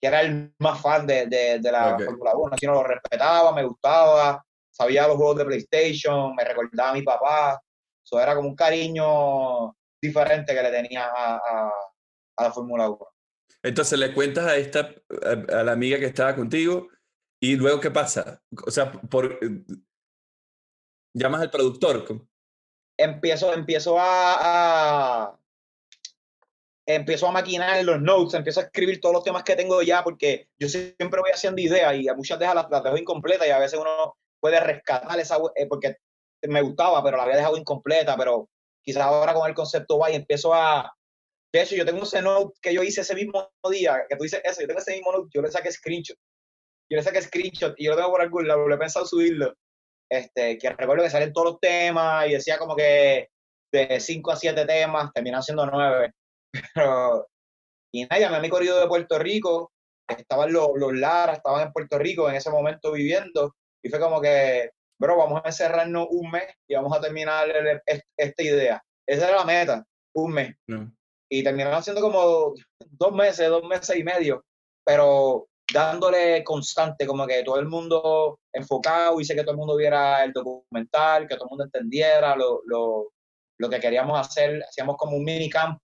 que 0.00 0.06
era 0.06 0.20
el 0.20 0.52
más 0.58 0.80
fan 0.80 1.06
de, 1.06 1.26
de, 1.26 1.58
de 1.58 1.72
la 1.72 1.98
Fórmula 1.98 2.32
1, 2.36 2.56
sino 2.58 2.74
lo 2.74 2.82
respetaba, 2.84 3.52
me 3.52 3.64
gustaba, 3.64 4.44
sabía 4.70 5.08
los 5.08 5.16
juegos 5.16 5.38
de 5.38 5.44
PlayStation, 5.46 6.34
me 6.34 6.44
recordaba 6.44 6.90
a 6.90 6.94
mi 6.94 7.02
papá, 7.02 7.60
eso 8.04 8.20
era 8.20 8.34
como 8.34 8.48
un 8.48 8.56
cariño 8.56 9.74
diferente 10.00 10.54
que 10.54 10.62
le 10.62 10.70
tenía 10.70 11.06
a, 11.06 11.36
a, 11.36 11.72
a 12.36 12.42
la 12.42 12.52
Fórmula 12.52 12.90
1. 12.90 12.98
Entonces 13.62 13.98
le 13.98 14.12
cuentas 14.12 14.46
a 14.46 14.56
esta, 14.56 14.94
a, 15.22 15.62
la 15.62 15.72
amiga 15.72 15.98
que 15.98 16.06
estaba 16.06 16.34
contigo 16.34 16.88
y 17.40 17.56
luego 17.56 17.80
¿qué 17.80 17.90
pasa? 17.90 18.42
O 18.66 18.70
sea, 18.70 18.90
por, 18.92 19.38
Llamas 21.14 21.42
al 21.42 21.50
productor. 21.50 22.26
Empiezo, 22.96 23.52
empiezo 23.52 23.98
a, 23.98 25.26
a, 25.26 25.38
empiezo 26.86 27.26
a 27.26 27.32
maquinar 27.32 27.84
los 27.84 28.00
notes, 28.00 28.34
empiezo 28.34 28.60
a 28.60 28.64
escribir 28.64 29.00
todos 29.00 29.14
los 29.14 29.24
temas 29.24 29.44
que 29.44 29.56
tengo 29.56 29.82
ya, 29.82 30.02
porque 30.02 30.48
yo 30.58 30.68
siempre 30.68 31.20
voy 31.20 31.30
haciendo 31.32 31.60
ideas 31.60 31.94
y 31.96 32.08
a 32.08 32.14
muchas 32.14 32.38
veces 32.38 32.54
las, 32.54 32.70
las 32.70 32.82
dejo 32.82 32.96
incompletas 32.96 33.46
y 33.46 33.50
a 33.50 33.58
veces 33.58 33.78
uno 33.78 34.16
puede 34.40 34.58
rescatar 34.60 35.18
esa, 35.18 35.36
eh, 35.54 35.66
porque 35.66 35.96
me 36.42 36.62
gustaba, 36.62 37.02
pero 37.02 37.16
la 37.16 37.24
había 37.24 37.36
dejado 37.36 37.56
incompleta, 37.56 38.16
pero 38.16 38.48
quizás 38.82 39.02
ahora 39.02 39.34
con 39.34 39.48
el 39.48 39.54
concepto 39.54 39.98
va 39.98 40.10
y 40.10 40.16
empiezo 40.16 40.54
a... 40.54 40.96
De 41.52 41.62
hecho, 41.62 41.76
yo 41.76 41.84
tengo 41.84 42.02
ese 42.04 42.22
note 42.22 42.58
que 42.62 42.72
yo 42.72 42.82
hice 42.82 43.02
ese 43.02 43.14
mismo 43.14 43.50
día, 43.70 44.04
que 44.08 44.16
tú 44.16 44.22
dices 44.22 44.40
eso, 44.42 44.62
yo 44.62 44.66
tengo 44.66 44.80
ese 44.80 44.92
mismo 44.92 45.12
note, 45.12 45.28
yo 45.34 45.42
le 45.42 45.50
saqué 45.50 45.70
screenshot. 45.70 46.16
Yo 46.90 46.96
le 46.96 47.02
saqué 47.02 47.20
screenshot 47.20 47.74
y 47.76 47.84
yo 47.84 47.90
lo 47.90 47.96
tengo 47.96 48.10
por 48.10 48.22
algún 48.22 48.48
lado, 48.48 48.66
lo 48.66 48.74
he 48.74 48.78
pensado 48.78 49.04
subirlo. 49.06 49.54
Este, 50.10 50.58
que 50.58 50.70
recuerdo 50.70 51.04
que 51.04 51.10
salen 51.10 51.32
todos 51.32 51.52
los 51.52 51.60
temas 51.60 52.26
y 52.26 52.32
decía 52.32 52.58
como 52.58 52.74
que 52.76 53.28
de 53.72 54.00
5 54.00 54.30
a 54.30 54.36
7 54.36 54.66
temas, 54.66 55.12
terminan 55.12 55.42
siendo 55.42 55.66
9. 55.66 56.12
Pero, 56.74 57.26
y 57.92 58.02
nada, 58.02 58.18
llamé 58.18 58.36
a 58.36 58.40
mi 58.40 58.48
corrido 58.48 58.80
de 58.80 58.88
Puerto 58.88 59.18
Rico, 59.18 59.72
estaban 60.08 60.52
los, 60.52 60.68
los 60.76 60.92
Lara, 60.94 61.34
estaban 61.34 61.66
en 61.66 61.72
Puerto 61.72 61.98
Rico 61.98 62.28
en 62.28 62.36
ese 62.36 62.50
momento 62.50 62.92
viviendo, 62.92 63.54
y 63.82 63.88
fue 63.88 63.98
como 64.00 64.20
que, 64.20 64.70
bro, 64.98 65.16
vamos 65.16 65.40
a 65.42 65.48
encerrarnos 65.48 66.06
un 66.10 66.30
mes 66.30 66.54
y 66.68 66.74
vamos 66.74 66.96
a 66.96 67.00
terminar 67.00 67.48
esta 68.16 68.42
idea. 68.42 68.82
Esa 69.06 69.28
era 69.28 69.38
la 69.38 69.44
meta, 69.44 69.84
un 70.14 70.32
mes. 70.32 70.54
Y 71.34 71.42
terminaron 71.42 71.82
siendo 71.82 72.02
como 72.02 72.52
dos 72.78 73.12
meses, 73.12 73.48
dos 73.48 73.64
meses 73.64 73.96
y 73.96 74.04
medio, 74.04 74.44
pero 74.84 75.48
dándole 75.72 76.44
constante, 76.44 77.06
como 77.06 77.26
que 77.26 77.42
todo 77.42 77.58
el 77.58 77.64
mundo 77.64 78.38
enfocado, 78.52 79.18
hice 79.18 79.34
que 79.34 79.40
todo 79.40 79.52
el 79.52 79.56
mundo 79.56 79.74
viera 79.74 80.24
el 80.24 80.32
documental, 80.34 81.26
que 81.26 81.36
todo 81.36 81.46
el 81.46 81.48
mundo 81.48 81.64
entendiera 81.64 82.36
lo, 82.36 82.60
lo, 82.66 83.12
lo 83.56 83.70
que 83.70 83.80
queríamos 83.80 84.20
hacer. 84.20 84.62
Hacíamos 84.62 84.98
como 84.98 85.16
un 85.16 85.24
mini 85.24 85.48
camp. 85.48 85.80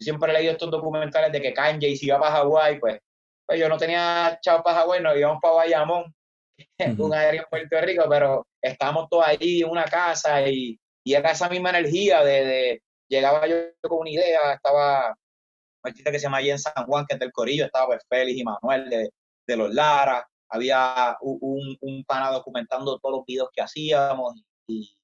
Siempre 0.00 0.30
he 0.30 0.34
leído 0.36 0.52
estos 0.52 0.70
documentales 0.70 1.32
de 1.32 1.42
que 1.42 1.52
Kanye 1.52 1.94
si 1.94 2.06
iba 2.06 2.18
para 2.18 2.36
Hawái, 2.36 2.80
pues, 2.80 2.98
pues 3.46 3.60
yo 3.60 3.68
no 3.68 3.76
tenía 3.76 4.38
chavo 4.40 4.62
para 4.62 4.80
Hawái, 4.80 5.02
nos 5.02 5.18
íbamos 5.18 5.38
para 5.42 5.54
Bayamón 5.54 6.14
un 6.98 7.12
área 7.12 7.42
en 7.42 7.46
Puerto 7.50 7.78
Rico, 7.82 8.04
pero 8.08 8.46
estábamos 8.62 9.06
todos 9.10 9.26
ahí 9.26 9.60
en 9.60 9.68
una 9.68 9.84
casa 9.84 10.48
y, 10.48 10.80
y 11.04 11.12
era 11.12 11.32
esa 11.32 11.50
misma 11.50 11.68
energía 11.68 12.24
de, 12.24 12.80
llegaba 13.08 13.46
yo 13.46 13.56
con 13.82 14.00
una 14.00 14.10
idea, 14.10 14.54
estaba 14.54 15.10
un 15.10 15.90
artista 15.90 16.10
que 16.10 16.18
se 16.18 16.24
llama 16.24 16.40
en 16.40 16.58
San 16.58 16.86
Juan, 16.86 17.06
que 17.06 17.14
es 17.14 17.20
del 17.20 17.32
Corillo, 17.32 17.64
estaba 17.64 17.86
pues 17.86 18.04
Félix 18.08 18.38
y 18.38 18.44
Manuel 18.44 18.90
de, 18.90 19.10
de 19.46 19.56
los 19.56 19.72
Lara, 19.72 20.26
había 20.50 21.16
un, 21.20 21.76
un, 21.80 22.04
pana 22.04 22.30
documentando 22.30 22.98
todos 22.98 23.18
los 23.18 23.26
videos 23.26 23.50
que 23.52 23.62
hacíamos 23.62 24.42
y, 24.66 24.96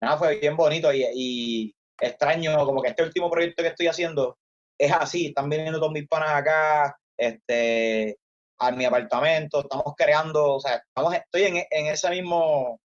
nada, 0.00 0.16
fue 0.16 0.38
bien 0.38 0.56
bonito 0.56 0.92
y, 0.92 1.04
y, 1.14 1.74
extraño, 2.00 2.64
como 2.64 2.82
que 2.82 2.88
este 2.88 3.02
último 3.02 3.30
proyecto 3.30 3.62
que 3.62 3.68
estoy 3.68 3.86
haciendo 3.86 4.38
es 4.78 4.92
así, 4.92 5.26
están 5.26 5.48
viniendo 5.48 5.78
todos 5.78 5.92
mis 5.92 6.08
panas 6.08 6.30
acá, 6.30 6.96
este, 7.16 8.18
a 8.58 8.70
mi 8.72 8.84
apartamento, 8.84 9.60
estamos 9.60 9.94
creando, 9.96 10.54
o 10.54 10.60
sea, 10.60 10.76
estamos, 10.76 11.14
estoy 11.14 11.42
en, 11.42 11.56
en 11.70 11.86
ese 11.86 12.10
mismo 12.10 12.80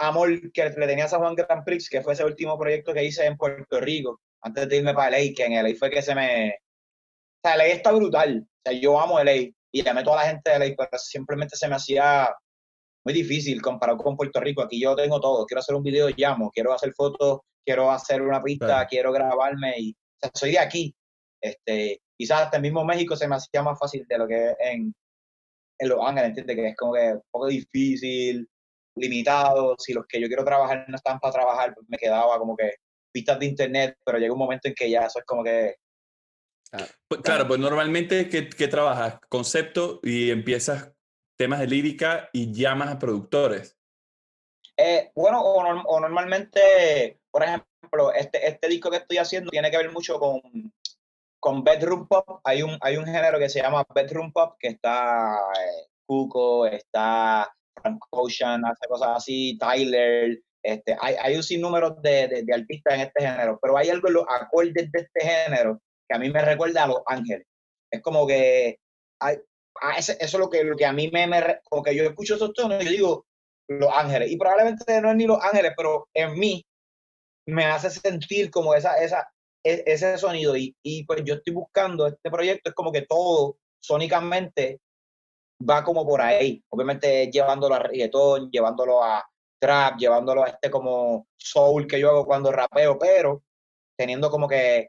amor 0.00 0.52
que 0.52 0.64
le 0.64 0.86
tenía 0.86 1.04
a 1.04 1.08
San 1.08 1.20
Juan 1.20 1.34
Grand 1.34 1.64
Prix, 1.64 1.88
que 1.88 2.00
fue 2.02 2.14
ese 2.14 2.24
último 2.24 2.58
proyecto 2.58 2.92
que 2.92 3.04
hice 3.04 3.26
en 3.26 3.36
Puerto 3.36 3.80
Rico, 3.80 4.20
antes 4.42 4.68
de 4.68 4.76
irme 4.76 4.94
para 4.94 5.18
LA, 5.18 5.34
que 5.34 5.44
en 5.44 5.62
LA 5.62 5.74
fue 5.78 5.90
que 5.90 6.02
se 6.02 6.14
me... 6.14 6.50
O 6.50 7.48
sea, 7.48 7.56
LA 7.56 7.66
está 7.66 7.92
brutal, 7.92 8.46
o 8.46 8.60
sea, 8.64 8.78
yo 8.78 9.00
amo 9.00 9.20
LA 9.22 9.52
y 9.72 9.82
llamé 9.82 10.00
a 10.00 10.04
toda 10.04 10.16
la 10.16 10.28
gente 10.28 10.50
de 10.50 10.58
LA, 10.58 10.74
pero 10.76 10.98
simplemente 10.98 11.56
se 11.56 11.68
me 11.68 11.76
hacía 11.76 12.28
muy 13.04 13.14
difícil 13.14 13.62
comparado 13.62 13.98
con 13.98 14.16
Puerto 14.16 14.40
Rico. 14.40 14.62
Aquí 14.62 14.80
yo 14.80 14.94
tengo 14.94 15.20
todo, 15.20 15.46
quiero 15.46 15.60
hacer 15.60 15.74
un 15.74 15.82
video, 15.82 16.08
llamo, 16.16 16.50
quiero 16.50 16.72
hacer 16.72 16.92
fotos, 16.94 17.40
quiero 17.64 17.90
hacer 17.90 18.22
una 18.22 18.42
pista, 18.42 18.86
quiero 18.86 19.12
grabarme 19.12 19.74
y, 19.78 19.92
o 19.92 20.18
sea, 20.20 20.30
soy 20.34 20.52
de 20.52 20.58
aquí. 20.58 20.94
Este, 21.42 22.00
quizás 22.16 22.42
hasta 22.42 22.56
el 22.56 22.62
mismo 22.62 22.84
México 22.84 23.16
se 23.16 23.26
me 23.26 23.36
hacía 23.36 23.62
más 23.62 23.78
fácil 23.78 24.06
de 24.06 24.18
lo 24.18 24.28
que 24.28 24.54
en, 24.58 24.94
en 25.78 25.88
Los 25.88 26.06
Ángeles, 26.06 26.30
¿entiendes? 26.30 26.56
Que 26.56 26.68
es 26.68 26.76
como 26.76 26.92
que 26.92 27.12
un 27.14 27.22
poco 27.30 27.46
difícil, 27.46 28.48
limitado, 29.00 29.74
si 29.78 29.92
los 29.92 30.06
que 30.06 30.20
yo 30.20 30.28
quiero 30.28 30.44
trabajar 30.44 30.84
no 30.88 30.96
están 30.96 31.18
para 31.18 31.32
trabajar, 31.32 31.74
pues 31.74 31.86
me 31.88 31.98
quedaba 31.98 32.38
como 32.38 32.56
que 32.56 32.74
pistas 33.12 33.38
de 33.38 33.46
internet, 33.46 33.96
pero 34.04 34.18
llega 34.18 34.32
un 34.32 34.38
momento 34.38 34.68
en 34.68 34.74
que 34.74 34.90
ya 34.90 35.06
eso 35.06 35.18
es 35.18 35.24
como 35.24 35.42
que... 35.42 35.76
Pues, 37.08 37.22
claro, 37.22 37.48
pues 37.48 37.58
normalmente, 37.58 38.28
¿qué, 38.28 38.48
¿qué, 38.48 38.68
trabajas? 38.68 39.18
Concepto 39.28 39.98
y 40.04 40.30
empiezas 40.30 40.92
temas 41.36 41.58
de 41.58 41.66
lírica 41.66 42.30
y 42.32 42.52
llamas 42.52 42.90
a 42.90 42.98
productores. 42.98 43.76
Eh, 44.76 45.10
bueno, 45.16 45.40
o, 45.42 45.60
o, 45.62 46.00
normalmente, 46.00 47.20
por 47.30 47.42
ejemplo, 47.42 48.12
este, 48.14 48.46
este 48.46 48.68
disco 48.68 48.90
que 48.90 48.98
estoy 48.98 49.18
haciendo 49.18 49.50
tiene 49.50 49.70
que 49.70 49.78
ver 49.78 49.90
mucho 49.90 50.20
con, 50.20 50.40
con 51.40 51.64
bedroom 51.64 52.06
pop 52.06 52.40
hay 52.44 52.62
un, 52.62 52.78
hay 52.80 52.96
un 52.96 53.06
género 53.06 53.38
que 53.38 53.48
se 53.48 53.60
llama 53.60 53.84
bedroom 53.94 54.30
pop, 54.32 54.56
que 54.58 54.68
está 54.68 55.34
eh, 55.34 55.88
Cuco, 56.06 56.66
está 56.66 57.52
Frank 57.80 58.02
Ocean, 58.10 58.64
hace 58.64 58.86
cosas 58.88 59.08
así, 59.16 59.58
Tyler, 59.58 60.40
este, 60.62 60.96
hay, 61.00 61.14
hay 61.20 61.36
un 61.36 61.42
sinnúmero 61.42 61.90
de, 62.02 62.44
de, 62.44 62.54
artistas 62.54 62.94
en 62.94 63.00
este 63.00 63.26
género, 63.26 63.58
pero 63.60 63.76
hay 63.76 63.88
algo 63.88 64.08
en 64.08 64.14
los 64.14 64.24
acordes 64.28 64.90
de 64.92 65.00
este 65.00 65.20
género 65.20 65.80
que 66.08 66.16
a 66.16 66.18
mí 66.18 66.30
me 66.30 66.42
recuerda 66.42 66.84
a 66.84 66.88
Los 66.88 67.02
Ángeles. 67.06 67.46
Es 67.90 68.02
como 68.02 68.26
que 68.26 68.78
hay, 69.20 69.38
eso 69.96 70.12
es 70.18 70.34
lo 70.34 70.50
que, 70.50 70.64
lo 70.64 70.76
que 70.76 70.86
a 70.86 70.92
mí 70.92 71.08
me, 71.10 71.26
me 71.26 71.60
como 71.68 71.82
que 71.82 71.94
yo 71.94 72.04
escucho 72.04 72.34
esos 72.34 72.52
tonos 72.52 72.82
y 72.82 72.86
yo 72.86 72.90
digo 72.90 73.26
Los 73.68 73.92
Ángeles. 73.94 74.30
Y 74.30 74.36
probablemente 74.36 75.00
no 75.00 75.10
es 75.10 75.16
ni 75.16 75.26
Los 75.26 75.42
Ángeles, 75.42 75.72
pero 75.76 76.08
en 76.14 76.38
mí 76.38 76.64
me 77.46 77.64
hace 77.64 77.90
sentir 77.90 78.50
como 78.50 78.74
esa, 78.74 79.02
esa, 79.02 79.28
e-, 79.64 79.84
ese 79.86 80.18
sonido. 80.18 80.56
Y, 80.56 80.76
y, 80.82 81.04
pues 81.04 81.22
yo 81.24 81.34
estoy 81.34 81.54
buscando 81.54 82.06
este 82.06 82.30
proyecto, 82.30 82.70
es 82.70 82.74
como 82.74 82.92
que 82.92 83.02
todo 83.02 83.56
sónicamente 83.82 84.80
va 85.68 85.84
como 85.84 86.06
por 86.06 86.20
ahí. 86.20 86.62
Obviamente 86.70 87.30
llevándolo 87.30 87.74
a 87.74 87.80
reggaetón, 87.80 88.50
llevándolo 88.50 89.02
a 89.02 89.24
trap, 89.58 89.98
llevándolo 89.98 90.44
a 90.44 90.48
este 90.48 90.70
como 90.70 91.26
soul 91.36 91.86
que 91.86 92.00
yo 92.00 92.10
hago 92.10 92.26
cuando 92.26 92.50
rapeo, 92.52 92.98
pero 92.98 93.42
teniendo 93.96 94.30
como 94.30 94.48
que 94.48 94.88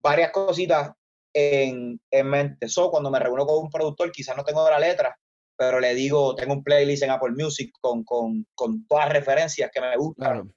varias 0.00 0.30
cositas 0.30 0.92
en, 1.34 2.00
en 2.10 2.26
mente. 2.26 2.68
So, 2.68 2.90
cuando 2.90 3.10
me 3.10 3.18
reúno 3.18 3.46
con 3.46 3.64
un 3.64 3.70
productor, 3.70 4.12
quizás 4.12 4.36
no 4.36 4.44
tengo 4.44 4.68
la 4.68 4.78
letra, 4.78 5.16
pero 5.56 5.80
le 5.80 5.94
digo, 5.94 6.34
tengo 6.34 6.54
un 6.54 6.62
playlist 6.62 7.02
en 7.02 7.10
Apple 7.10 7.32
Music 7.36 7.72
con, 7.80 8.04
con, 8.04 8.46
con 8.54 8.86
todas 8.86 9.06
las 9.06 9.14
referencias 9.14 9.70
que 9.72 9.80
me 9.80 9.96
gustan 9.96 10.52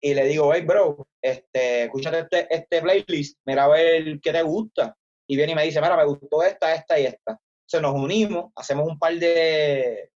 y 0.00 0.14
le 0.14 0.24
digo, 0.26 0.52
hey, 0.54 0.62
bro, 0.62 1.08
este, 1.20 1.84
escúchate 1.84 2.20
este, 2.20 2.54
este 2.54 2.82
playlist, 2.82 3.38
mira 3.44 3.64
a 3.64 3.68
ver 3.68 4.20
qué 4.20 4.32
te 4.32 4.42
gusta. 4.42 4.96
Y 5.26 5.36
viene 5.36 5.52
y 5.52 5.54
me 5.56 5.64
dice, 5.64 5.80
mira, 5.80 5.96
me 5.96 6.04
gustó 6.04 6.42
esta, 6.42 6.74
esta 6.74 6.98
y 6.98 7.06
esta. 7.06 7.38
Entonces 7.70 7.82
nos 7.82 8.02
unimos, 8.02 8.50
hacemos 8.56 8.88
un 8.88 8.98
par 8.98 9.14
de, 9.14 10.10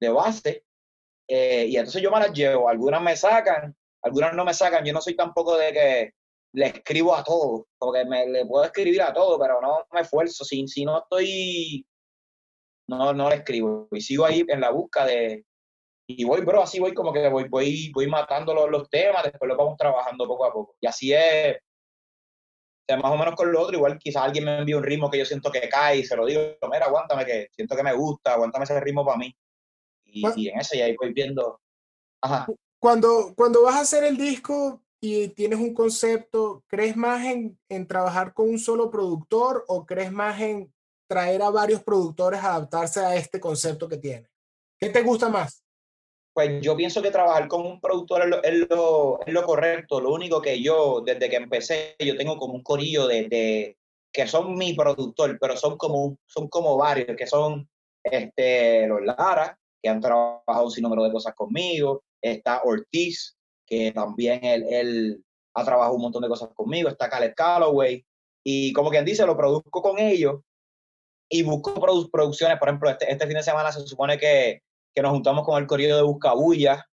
de 0.00 0.08
bases 0.10 0.62
eh, 1.26 1.66
y 1.66 1.76
entonces 1.76 2.02
yo 2.02 2.10
me 2.10 2.20
las 2.20 2.32
llevo. 2.32 2.68
Algunas 2.68 3.00
me 3.00 3.16
sacan, 3.16 3.74
algunas 4.02 4.34
no 4.34 4.44
me 4.44 4.52
sacan. 4.52 4.84
Yo 4.84 4.92
no 4.92 5.00
soy 5.00 5.16
tampoco 5.16 5.56
de 5.56 5.72
que 5.72 6.12
le 6.52 6.66
escribo 6.66 7.14
a 7.14 7.24
todo, 7.24 7.68
porque 7.78 8.04
me, 8.04 8.26
le 8.26 8.44
puedo 8.44 8.64
escribir 8.64 9.00
a 9.02 9.14
todo, 9.14 9.38
pero 9.38 9.60
no 9.62 9.86
me 9.92 10.00
esfuerzo. 10.00 10.44
Si, 10.44 10.68
si 10.68 10.84
no 10.84 10.98
estoy, 10.98 11.86
no, 12.88 13.14
no 13.14 13.30
le 13.30 13.36
escribo. 13.36 13.88
Y 13.92 14.02
sigo 14.02 14.26
ahí 14.26 14.44
en 14.46 14.60
la 14.60 14.70
busca 14.70 15.06
de, 15.06 15.44
y 16.06 16.24
voy, 16.24 16.42
bro, 16.42 16.62
así 16.62 16.80
voy 16.80 16.94
como 16.94 17.12
que 17.12 17.28
voy, 17.28 17.48
voy, 17.48 17.90
voy 17.94 18.06
matando 18.06 18.54
los, 18.54 18.70
los 18.70 18.90
temas, 18.90 19.22
después 19.24 19.48
lo 19.48 19.56
vamos 19.56 19.76
trabajando 19.78 20.26
poco 20.26 20.44
a 20.46 20.52
poco. 20.52 20.74
Y 20.80 20.86
así 20.86 21.12
es, 21.12 21.58
sea, 22.88 22.96
más 22.96 23.12
o 23.12 23.16
menos 23.16 23.34
con 23.34 23.52
lo 23.52 23.60
otro, 23.60 23.76
igual 23.76 23.98
quizás 23.98 24.22
alguien 24.22 24.44
me 24.44 24.58
envíe 24.58 24.74
un 24.74 24.82
ritmo 24.82 25.10
que 25.10 25.18
yo 25.18 25.24
siento 25.24 25.50
que 25.50 25.68
cae 25.68 25.98
y 25.98 26.04
se 26.04 26.16
lo 26.16 26.26
digo, 26.26 26.40
mira, 26.70 26.86
aguántame 26.86 27.24
que 27.26 27.48
siento 27.52 27.76
que 27.76 27.82
me 27.82 27.92
gusta, 27.92 28.34
aguántame 28.34 28.64
ese 28.64 28.80
ritmo 28.80 29.04
para 29.04 29.18
mí. 29.18 29.34
Y, 30.04 30.26
y 30.36 30.48
en 30.48 30.58
ese 30.58 30.78
ya 30.78 30.86
ahí 30.86 30.96
voy 30.96 31.12
viendo. 31.12 31.60
Ajá. 32.22 32.46
Cuando, 32.80 33.34
cuando 33.36 33.62
vas 33.62 33.76
a 33.76 33.80
hacer 33.80 34.04
el 34.04 34.16
disco 34.16 34.82
y 35.00 35.28
tienes 35.28 35.58
un 35.58 35.74
concepto, 35.74 36.64
¿crees 36.66 36.96
más 36.96 37.24
en, 37.26 37.58
en 37.68 37.86
trabajar 37.86 38.32
con 38.32 38.48
un 38.48 38.58
solo 38.58 38.90
productor 38.90 39.64
o 39.68 39.84
crees 39.84 40.10
más 40.10 40.40
en 40.40 40.72
traer 41.08 41.42
a 41.42 41.50
varios 41.50 41.82
productores 41.82 42.40
a 42.40 42.54
adaptarse 42.54 43.00
a 43.00 43.14
este 43.16 43.38
concepto 43.38 43.88
que 43.88 43.98
tienes? 43.98 44.30
¿Qué 44.78 44.88
te 44.88 45.02
gusta 45.02 45.28
más? 45.28 45.64
Pues 46.38 46.60
yo 46.60 46.76
pienso 46.76 47.02
que 47.02 47.10
trabajar 47.10 47.48
con 47.48 47.66
un 47.66 47.80
productor 47.80 48.22
es 48.22 48.28
lo, 48.28 48.42
es 48.44 48.68
lo, 48.70 49.18
es 49.26 49.34
lo 49.34 49.42
correcto. 49.42 50.00
Lo 50.00 50.12
único 50.12 50.40
que 50.40 50.62
yo, 50.62 51.02
desde 51.04 51.28
que 51.28 51.34
empecé, 51.34 51.96
yo 51.98 52.16
tengo 52.16 52.36
como 52.36 52.54
un 52.54 52.62
corillo 52.62 53.08
de, 53.08 53.28
de, 53.28 53.76
que 54.12 54.28
son 54.28 54.54
mi 54.54 54.72
productor, 54.72 55.36
pero 55.40 55.56
son 55.56 55.76
como, 55.76 56.16
son 56.26 56.46
como 56.46 56.76
varios, 56.76 57.16
que 57.16 57.26
son 57.26 57.68
este, 58.04 58.86
los 58.86 59.02
Lara, 59.02 59.58
que 59.82 59.88
han 59.88 60.00
trabajado 60.00 60.66
un 60.66 60.70
sinnúmero 60.70 61.02
de 61.02 61.10
cosas 61.10 61.34
conmigo. 61.34 62.04
Está 62.22 62.62
Ortiz, 62.62 63.36
que 63.66 63.90
también 63.90 64.44
él, 64.44 64.64
él 64.70 65.24
ha 65.54 65.64
trabajado 65.64 65.96
un 65.96 66.02
montón 66.02 66.22
de 66.22 66.28
cosas 66.28 66.50
conmigo. 66.54 66.88
Está 66.88 67.08
Caleb 67.08 67.34
Calloway. 67.34 68.06
Y 68.44 68.72
como 68.74 68.90
quien 68.90 69.04
dice, 69.04 69.26
lo 69.26 69.36
produzco 69.36 69.82
con 69.82 69.98
ellos 69.98 70.36
y 71.28 71.42
busco 71.42 71.74
produ 71.74 72.08
producciones. 72.08 72.60
Por 72.60 72.68
ejemplo, 72.68 72.90
este, 72.90 73.10
este 73.10 73.26
fin 73.26 73.34
de 73.38 73.42
semana 73.42 73.72
se 73.72 73.84
supone 73.88 74.16
que 74.18 74.62
que 74.98 75.02
nos 75.02 75.12
juntamos 75.12 75.44
con 75.44 75.60
el 75.62 75.68
corrido 75.68 75.96
de 75.96 76.02
Buscabulla 76.02 76.84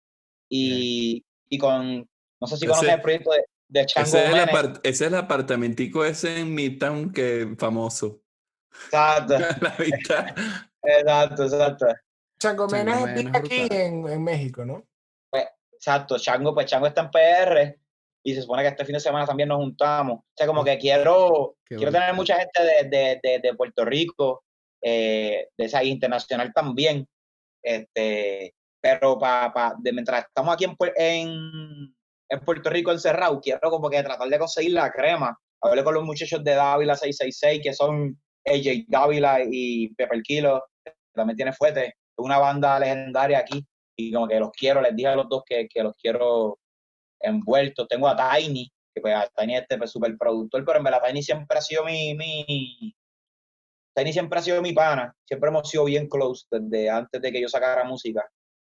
Y, 0.51 1.25
y 1.49 1.59
con, 1.59 2.07
no 2.39 2.47
sé 2.47 2.59
si 2.59 2.67
conoces 2.67 2.91
el 2.91 3.01
proyecto 3.01 3.31
de, 3.33 3.45
de 3.69 3.87
Chango 3.87 4.07
ese 4.07 4.25
es, 4.25 4.29
el 4.29 4.47
Menes. 4.47 4.81
ese 4.83 4.91
es 4.91 5.01
el 5.01 5.15
apartamentico 5.15 6.05
ese 6.05 6.41
en 6.41 6.55
Midtown 6.55 7.13
que 7.13 7.55
famoso. 7.59 8.21
Exacto, 8.85 9.39
La 9.63 9.71
vista. 9.79 10.35
exacto, 10.83 11.45
exacto. 11.45 11.87
Chango 12.39 12.69
Menes 12.69 13.15
vive 13.15 13.21
es 13.31 13.35
aquí 13.35 13.69
en, 13.71 14.07
en 14.07 14.23
México, 14.23 14.67
¿no? 14.67 14.85
Exacto, 15.73 16.19
Chango, 16.19 16.53
pues 16.53 16.67
Chango 16.67 16.87
está 16.87 17.03
en 17.03 17.11
PR 17.11 17.79
y 18.23 18.35
se 18.35 18.43
supone 18.43 18.63
que 18.63 18.69
este 18.69 18.85
fin 18.85 18.95
de 18.95 19.01
semana 19.01 19.27
también 19.27 19.49
nos 19.49 19.59
juntamos. 19.59 20.19
O 20.19 20.33
sea, 20.37 20.47
como 20.47 20.63
que 20.63 20.77
quiero, 20.77 21.57
quiero 21.65 21.91
tener 21.91 22.13
mucha 22.15 22.37
gente 22.37 22.63
de, 22.63 22.89
de, 22.89 23.21
de, 23.23 23.39
de 23.39 23.55
Puerto 23.55 23.85
Rico, 23.85 24.45
eh, 24.83 25.49
de 25.57 25.65
esa 25.65 25.83
internacional 25.83 26.53
también. 26.53 27.09
Este, 27.65 28.55
pero 28.81 29.19
pa, 29.19 29.53
pa, 29.53 29.75
de 29.79 29.93
mientras 29.93 30.27
estamos 30.27 30.55
aquí 30.55 30.65
en, 30.65 30.77
en, 30.97 31.97
en 32.29 32.41
Puerto 32.41 32.69
Rico 32.69 32.93
encerrados, 32.93 33.41
quiero 33.43 33.71
como 33.71 33.89
que 33.89 34.03
tratar 34.03 34.29
de 34.29 34.39
conseguir 34.39 34.73
la 34.73 34.93
crema. 34.93 35.37
Hablé 35.63 35.83
con 35.83 35.95
los 35.95 36.05
muchachos 36.05 36.45
de 36.45 36.55
Dávila 36.55 36.95
666, 36.95 37.63
que 37.63 37.73
son 37.73 38.21
AJ 38.45 38.85
Dávila 38.89 39.39
y 39.51 39.89
Pepper 39.95 40.23
Kilo, 40.23 40.63
que 40.85 40.93
también 41.15 41.37
tiene 41.37 41.53
fuerte. 41.55 41.95
Una 42.19 42.39
banda 42.39 42.79
legendaria 42.79 43.39
aquí 43.39 43.67
y 43.97 44.13
como 44.13 44.29
que 44.29 44.39
los 44.39 44.51
quiero, 44.53 44.81
les 44.83 44.95
dije 44.95 45.09
a 45.09 45.17
los 45.17 45.29
dos 45.29 45.43
que, 45.47 45.67
que 45.67 45.83
los 45.83 45.97
quiero 45.97 46.59
envueltos. 47.21 47.89
Tengo 47.89 48.09
a 48.09 48.17
Tiny, 48.17 48.71
que 48.95 49.01
pues 49.01 49.15
a 49.15 49.29
Tiny 49.35 49.57
este 49.57 49.79
pues 49.79 49.91
super 49.91 50.17
productor, 50.19 50.65
pero 50.65 50.79
en 50.79 50.85
verdad 50.85 51.03
Tiny 51.07 51.23
siempre 51.23 51.59
ha 51.59 51.63
sido 51.63 51.85
mi, 51.85 52.15
mi 52.15 52.95
Tiny 53.95 54.13
siempre 54.13 54.39
ha 54.39 54.43
sido 54.43 54.61
mi 54.63 54.73
pana, 54.73 55.15
siempre 55.27 55.49
hemos 55.51 55.69
sido 55.69 55.85
bien 55.85 56.09
close 56.09 56.47
desde 56.51 56.91
antes 56.91 57.21
de 57.23 57.31
que 57.33 57.41
yo 57.41 57.49
sacara 57.49 57.85
música. 57.85 58.29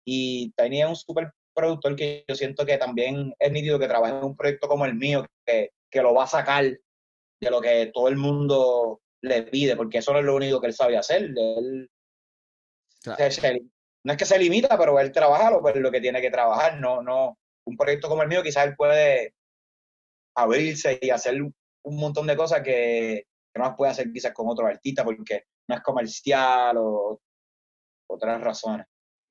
Y 0.07 0.53
Tiny 0.57 0.83
es 0.83 0.89
un 0.89 0.97
super 0.97 1.33
productor 1.55 1.97
que 1.97 2.25
yo 2.29 2.35
siento 2.37 2.65
que 2.65 2.79
también 2.79 3.35
es 3.39 3.53
nítido 3.53 3.79
que 3.79 3.89
trabaje 3.89 4.17
en 4.17 4.25
un 4.25 4.37
proyecto 4.37 4.69
como 4.69 4.85
el 4.87 4.95
mío, 4.95 5.27
que, 5.45 5.71
que 5.91 6.03
lo 6.03 6.15
va 6.15 6.25
a 6.25 6.29
sacar 6.29 6.65
de 6.65 7.51
lo 7.51 7.61
que 7.61 7.91
todo 7.93 8.09
el 8.09 8.17
mundo 8.17 9.01
le 9.23 9.43
pide, 9.43 9.75
porque 9.77 9.99
eso 9.99 10.13
no 10.13 10.21
es 10.21 10.25
lo 10.25 10.37
único 10.37 10.61
que 10.61 10.69
él 10.69 10.75
sabe 10.75 10.97
hacer. 10.97 11.23
Él, 11.37 11.91
Claro. 13.03 13.19
se- 13.19 13.31
se- 13.41 13.63
no 14.05 14.13
es 14.13 14.19
que 14.19 14.25
se 14.25 14.39
limita, 14.39 14.79
pero 14.79 14.99
él 15.01 15.11
trabaja 15.13 15.51
lo, 15.51 15.61
pues, 15.61 15.75
lo 15.77 15.91
que 15.91 16.01
tiene 16.01 16.21
que 16.21 16.31
trabajar. 16.31 16.81
No, 16.81 17.03
no, 17.03 17.37
un 17.67 17.77
proyecto 17.77 18.09
como 18.09 18.23
el 18.23 18.29
mío, 18.29 18.43
quizás 18.43 18.67
él 18.67 18.77
puede 18.77 19.35
abrirse 20.37 20.99
y 21.01 21.11
hacer 21.11 21.41
un 21.43 21.97
montón 21.97 22.27
de 22.27 22.37
cosas 22.37 22.63
que, 22.63 23.25
que 23.59 23.65
no 23.65 23.65
las 23.65 23.77
puede 23.77 23.93
hacer 23.93 24.13
quizás 24.13 24.33
con 24.33 24.49
otro 24.49 24.67
artista 24.67 25.05
porque 25.05 25.45
no 25.69 25.75
es 25.75 25.83
comercial 25.83 26.77
o 26.79 27.21
otras 28.09 28.41
razones. 28.41 28.87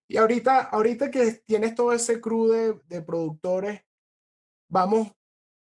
Y 0.10 0.18
ahorita, 0.18 0.62
ahorita 0.62 1.12
que 1.12 1.42
tienes 1.46 1.76
todo 1.76 1.92
ese 1.92 2.22
crew 2.22 2.48
de, 2.48 2.80
de 2.86 3.02
productores, 3.02 3.82
vamos, 4.70 5.12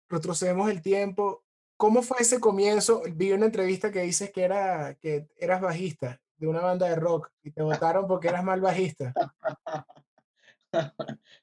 retrocedemos 0.08 0.70
el 0.70 0.82
tiempo. 0.82 1.44
¿Cómo 1.76 2.02
fue 2.02 2.18
ese 2.20 2.40
comienzo? 2.40 3.02
Vi 3.14 3.32
una 3.32 3.46
entrevista 3.46 3.92
que 3.92 4.02
dices 4.02 4.32
que, 4.32 4.42
era, 4.42 4.94
que 5.00 5.28
eras 5.36 5.60
bajista 5.60 6.20
de 6.36 6.46
una 6.46 6.60
banda 6.60 6.88
de 6.88 6.96
rock 6.96 7.30
y 7.42 7.50
te 7.50 7.62
votaron 7.62 8.06
porque 8.06 8.28
eras 8.28 8.44
mal 8.44 8.60
bajista. 8.60 9.12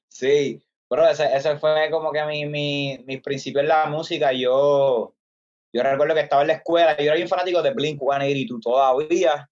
Sí, 0.08 0.64
pero 0.88 1.06
ese, 1.06 1.26
ese 1.36 1.58
fue 1.58 1.90
como 1.90 2.10
que 2.10 2.24
mi, 2.24 2.46
mi, 2.46 3.04
mis 3.06 3.20
principios 3.20 3.62
en 3.62 3.68
la 3.68 3.86
música. 3.86 4.32
Yo, 4.32 5.14
yo 5.76 5.82
recuerdo 5.82 6.14
que 6.14 6.20
estaba 6.20 6.42
en 6.42 6.48
la 6.48 6.54
escuela, 6.54 6.96
yo 6.96 7.04
era 7.04 7.14
bien 7.14 7.28
fanático 7.28 7.62
de 7.62 7.72
Blink 7.72 8.00
182 8.00 8.60
todavía. 8.60 9.48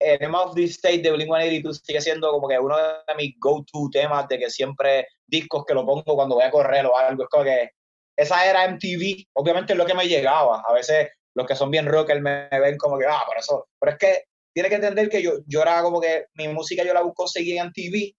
El 0.00 0.20
Name 0.20 0.38
of 0.38 0.54
the 0.54 0.64
State 0.64 0.98
de 1.02 1.12
Blink 1.12 1.28
182 1.28 1.80
sigue 1.84 2.00
siendo 2.00 2.30
como 2.32 2.48
que 2.48 2.58
uno 2.58 2.76
de 2.76 3.14
mis 3.16 3.34
go-to 3.38 3.88
temas 3.92 4.26
de 4.28 4.38
que 4.38 4.50
siempre 4.50 5.06
discos 5.26 5.64
que 5.64 5.74
lo 5.74 5.86
pongo 5.86 6.16
cuando 6.16 6.34
voy 6.34 6.44
a 6.44 6.50
correr 6.50 6.86
o 6.86 6.96
algo. 6.96 7.22
Es 7.22 7.28
como 7.28 7.44
que 7.44 7.70
esa 8.16 8.44
era 8.48 8.68
MTV, 8.68 9.26
obviamente 9.34 9.74
es 9.74 9.78
lo 9.78 9.86
que 9.86 9.94
me 9.94 10.08
llegaba. 10.08 10.62
A 10.66 10.72
veces 10.72 11.08
los 11.34 11.46
que 11.46 11.54
son 11.54 11.70
bien 11.70 11.86
rockers 11.86 12.20
me 12.20 12.48
ven 12.50 12.76
como 12.76 12.98
que, 12.98 13.06
ah, 13.06 13.22
por 13.24 13.38
eso. 13.38 13.68
Pero 13.78 13.92
es 13.92 13.98
que 13.98 14.24
tiene 14.52 14.68
que 14.68 14.74
entender 14.74 15.08
que 15.08 15.22
yo, 15.22 15.34
yo 15.46 15.62
era 15.62 15.82
como 15.82 16.00
que 16.00 16.26
mi 16.34 16.48
música 16.48 16.82
yo 16.84 16.92
la 16.92 17.02
conseguí 17.14 17.56
en 17.56 17.68
MTV 17.68 18.12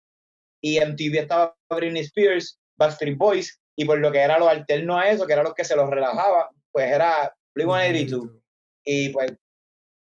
y 0.62 0.78
en 0.78 0.96
TV 0.96 1.20
estaba 1.20 1.54
Britney 1.70 2.04
Spears, 2.04 2.58
Backstreet 2.78 3.18
Boys, 3.18 3.60
y 3.76 3.86
por 3.86 4.00
lo 4.00 4.12
que 4.12 4.20
era 4.20 4.40
lo 4.40 4.48
alterno 4.48 4.98
a 4.98 5.10
eso, 5.10 5.26
que 5.26 5.34
era 5.34 5.44
lo 5.44 5.54
que 5.54 5.66
se 5.66 5.76
los 5.76 5.90
relajaba, 5.90 6.50
pues 6.72 6.92
era 6.92 7.34
Blink-182. 7.56 8.42
Y 8.86 9.10
pues, 9.10 9.32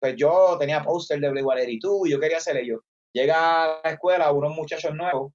pues 0.01 0.15
yo 0.17 0.57
tenía 0.59 0.83
póster 0.83 1.21
de 1.21 1.31
Blink-182 1.31 2.07
y 2.07 2.11
yo 2.11 2.21
quería 2.21 2.41
ser 2.41 2.57
ellos. 2.57 2.81
Llega 3.13 3.65
a 3.65 3.81
la 3.85 3.91
escuela 3.91 4.33
unos 4.33 4.55
muchachos 4.55 4.95
nuevos 4.95 5.33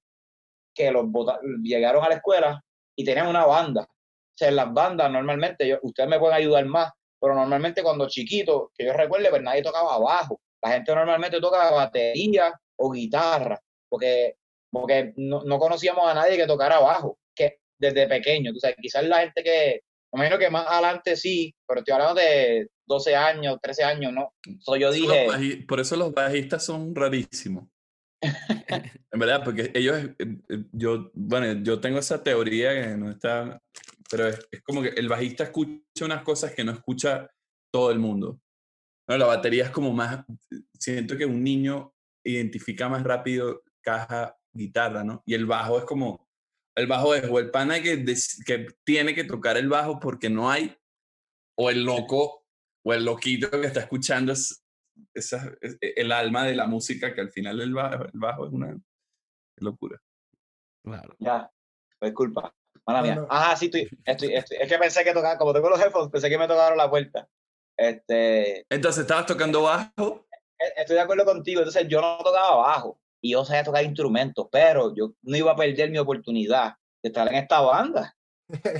que 0.74 0.90
los 0.90 1.06
bota- 1.10 1.40
llegaron 1.62 2.04
a 2.04 2.08
la 2.08 2.16
escuela 2.16 2.62
y 2.96 3.04
tenían 3.04 3.28
una 3.28 3.46
banda. 3.46 3.82
O 3.82 4.36
sea, 4.36 4.48
en 4.48 4.56
las 4.56 4.72
bandas 4.72 5.10
normalmente, 5.10 5.66
yo, 5.66 5.78
ustedes 5.82 6.08
me 6.08 6.18
pueden 6.18 6.36
ayudar 6.36 6.64
más, 6.66 6.92
pero 7.20 7.34
normalmente 7.34 7.82
cuando 7.82 8.08
chiquito, 8.08 8.70
que 8.76 8.86
yo 8.86 8.92
recuerde, 8.92 9.30
pues 9.30 9.42
nadie 9.42 9.62
tocaba 9.62 9.98
bajo. 9.98 10.40
La 10.62 10.72
gente 10.72 10.94
normalmente 10.94 11.40
toca 11.40 11.70
batería 11.70 12.52
o 12.76 12.90
guitarra, 12.92 13.60
porque 13.88 14.36
porque 14.70 15.14
no, 15.16 15.42
no 15.44 15.58
conocíamos 15.58 16.06
a 16.06 16.12
nadie 16.14 16.36
que 16.36 16.46
tocara 16.46 16.78
bajo, 16.78 17.18
que 17.34 17.58
desde 17.78 18.06
pequeño, 18.06 18.52
tú 18.52 18.60
sabes, 18.60 18.76
quizás 18.80 19.02
la 19.04 19.20
gente 19.20 19.42
que, 19.42 19.80
me 20.12 20.20
imagino 20.20 20.38
que 20.38 20.50
más 20.50 20.66
adelante 20.66 21.16
sí, 21.16 21.54
pero 21.66 21.80
estoy 21.80 21.94
hablando 21.94 22.20
de 22.20 22.68
12 22.86 23.16
años, 23.16 23.58
13 23.60 23.84
años, 23.84 24.12
¿no? 24.12 24.32
So, 24.60 24.76
yo 24.76 24.88
Por 24.88 24.96
eso 24.96 25.38
dije, 25.38 25.64
Por 25.66 25.80
eso 25.80 25.96
los 25.96 26.12
bajistas 26.12 26.64
son 26.64 26.94
rarísimos. 26.94 27.68
En 29.10 29.18
verdad, 29.20 29.42
porque 29.42 29.70
ellos, 29.74 29.96
eh, 29.96 30.14
eh, 30.18 30.64
yo, 30.72 31.10
bueno, 31.14 31.62
yo 31.62 31.80
tengo 31.80 31.98
esa 31.98 32.22
teoría 32.22 32.74
que 32.74 32.94
no 32.94 33.10
está, 33.10 33.58
pero 34.10 34.28
es, 34.28 34.38
es 34.50 34.62
como 34.62 34.82
que 34.82 34.90
el 34.90 35.08
bajista 35.08 35.44
escucha 35.44 36.04
unas 36.04 36.22
cosas 36.22 36.52
que 36.54 36.62
no 36.62 36.72
escucha 36.72 37.26
todo 37.72 37.90
el 37.90 37.98
mundo. 37.98 38.38
No, 39.08 39.16
la 39.16 39.26
batería 39.26 39.64
es 39.64 39.70
como 39.70 39.92
más, 39.92 40.24
siento 40.78 41.16
que 41.16 41.24
un 41.24 41.42
niño 41.42 41.94
identifica 42.22 42.88
más 42.88 43.02
rápido 43.02 43.62
caja, 43.80 44.36
guitarra, 44.52 45.02
¿no? 45.02 45.22
Y 45.24 45.34
el 45.34 45.46
bajo 45.46 45.78
es 45.78 45.84
como, 45.84 46.27
el 46.78 46.86
bajo 46.86 47.14
es 47.14 47.24
o 47.28 47.38
el 47.38 47.50
pana 47.50 47.80
que, 47.82 48.04
que 48.46 48.66
tiene 48.84 49.14
que 49.14 49.24
tocar 49.24 49.56
el 49.56 49.68
bajo 49.68 49.98
porque 50.00 50.30
no 50.30 50.50
hay, 50.50 50.76
o 51.56 51.70
el 51.70 51.84
loco, 51.84 52.44
o 52.84 52.92
el 52.94 53.04
loquito 53.04 53.50
que 53.50 53.66
está 53.66 53.80
escuchando 53.80 54.32
es, 54.32 54.64
esa, 55.14 55.52
es- 55.60 55.76
el 55.80 56.12
alma 56.12 56.44
de 56.44 56.54
la 56.54 56.66
música, 56.66 57.14
que 57.14 57.20
al 57.20 57.30
final 57.30 57.60
el 57.60 57.74
bajo, 57.74 58.04
el 58.04 58.10
bajo 58.14 58.46
es 58.46 58.52
una 58.52 58.76
locura. 59.56 59.98
Claro. 60.84 61.14
ya, 61.18 61.50
pues 61.98 62.12
culpa, 62.14 62.54
mala 62.86 63.00
No, 63.00 63.04
mía. 63.06 63.14
no. 63.16 63.26
Ajá, 63.28 63.56
sí, 63.56 63.66
estoy, 63.66 63.88
estoy, 64.04 64.34
estoy- 64.34 64.58
es 64.60 64.68
que 64.68 64.78
pensé 64.78 65.04
que 65.04 65.12
tocaba, 65.12 65.36
como 65.36 65.52
tengo 65.52 65.68
los 65.68 65.80
headphones, 65.80 66.10
pensé 66.10 66.30
que 66.30 66.38
me 66.38 66.46
tocaron 66.48 66.78
la 66.78 66.88
puerta. 66.88 67.28
Este, 67.76 68.64
Entonces, 68.70 69.02
¿estabas 69.02 69.26
tocando 69.26 69.62
bajo? 69.62 70.26
e- 70.58 70.80
estoy 70.80 70.96
de 70.96 71.02
acuerdo 71.02 71.24
contigo, 71.24 71.60
entonces 71.60 71.86
yo 71.88 72.00
no 72.00 72.18
tocaba 72.18 72.56
bajo 72.56 73.00
y 73.20 73.32
yo 73.32 73.44
sabía 73.44 73.64
tocar 73.64 73.84
instrumentos, 73.84 74.46
pero 74.50 74.94
yo 74.94 75.12
no 75.22 75.36
iba 75.36 75.52
a 75.52 75.56
perder 75.56 75.90
mi 75.90 75.98
oportunidad 75.98 76.74
de 77.02 77.08
estar 77.08 77.28
en 77.28 77.34
esta 77.36 77.60
banda. 77.60 78.14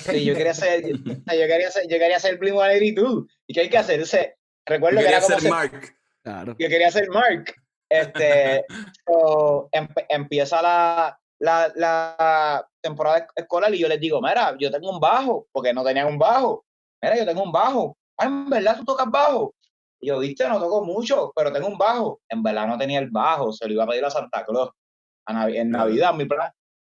Sí, 0.01 0.25
yo 0.25 0.35
quería 0.35 0.55
ser, 0.55 0.83
yo, 0.87 0.95
quería 1.27 1.71
ser, 1.71 1.83
yo 1.89 1.99
quería 1.99 2.19
ser 2.19 2.39
Blink-182. 2.41 3.27
¿Y 3.47 3.55
qué 3.55 3.61
hay 3.61 3.69
que 3.71 3.79
hacer? 3.79 3.95
Entonces, 3.97 4.29
recuerdo 4.67 5.01
Yo 5.01 5.07
que 5.07 5.13
era 5.13 5.21
como 5.21 5.35
ser 5.35 5.41
ser- 5.43 5.51
Mark. 5.51 5.95
Claro. 6.23 6.57
yo 6.59 6.69
quería 6.69 6.91
ser 6.91 7.09
Mark. 7.11 7.55
Este, 7.91 8.65
so, 9.07 9.69
empieza 10.09 10.63
la, 10.63 11.19
la, 11.39 11.73
la 11.75 12.69
temporada 12.81 13.19
esc- 13.27 13.33
escolar 13.37 13.75
y 13.75 13.79
yo 13.79 13.89
les 13.89 14.01
digo, 14.01 14.21
mira, 14.23 14.57
yo 14.59 14.71
tengo 14.71 14.91
un 14.91 15.01
bajo, 15.01 15.47
porque 15.53 15.73
no 15.73 15.85
tenían 15.85 16.07
un 16.07 16.19
bajo. 16.19 16.65
Mira, 17.03 17.17
yo 17.17 17.27
tengo 17.27 17.43
un 17.43 17.53
bajo. 17.53 17.97
Ay, 18.17 18.29
en 18.29 18.51
verdad 18.51 18.77
tú 18.79 18.85
tocas 18.85 19.07
bajo. 19.11 19.55
Y 20.01 20.09
yo, 20.09 20.19
viste, 20.19 20.49
no 20.49 20.59
toco 20.61 20.85
mucho, 20.85 21.33
pero 21.35 21.53
tengo 21.53 21.67
un 21.69 21.77
bajo. 21.79 22.21
En 22.29 22.43
verdad 22.43 22.67
no 22.67 22.79
tenía 22.79 22.99
el 23.01 23.11
bajo, 23.11 23.53
se 23.53 23.67
lo 23.67 23.73
iba 23.75 23.85
a 23.85 23.87
pedir 23.89 24.05
a 24.05 24.11
Santa 24.11 24.45
Claus 24.45 24.71
a 25.27 25.33
Navi- 25.33 25.57
en. 25.57 25.71
Navidad, 25.71 26.15
mi 26.15 26.25
plan. 26.25 26.51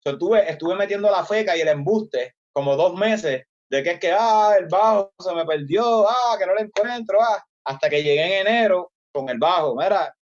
So, 0.05 0.11
estuve, 0.13 0.51
estuve 0.51 0.75
metiendo 0.77 1.11
la 1.11 1.25
feca 1.25 1.57
y 1.57 1.61
el 1.61 1.69
embuste 1.69 2.35
como 2.53 2.77
dos 2.77 2.95
meses 2.95 3.45
de 3.71 3.83
que 3.83 3.91
es 3.93 4.01
que, 4.01 4.13
ah, 4.13 4.55
el 4.59 4.67
bajo 4.67 5.13
se 5.19 5.35
me 5.35 5.45
perdió, 5.47 6.09
ah, 6.09 6.37
que 6.39 6.47
no 6.47 6.55
lo 6.55 6.61
encuentro, 6.61 7.19
ah, 7.23 7.43
hasta 7.67 7.89
que 7.89 8.03
llegué 8.03 8.41
en 8.41 8.47
enero 8.47 8.93
con 9.13 9.29
el 9.29 9.39
bajo, 9.39 9.75
mira, 9.77 10.15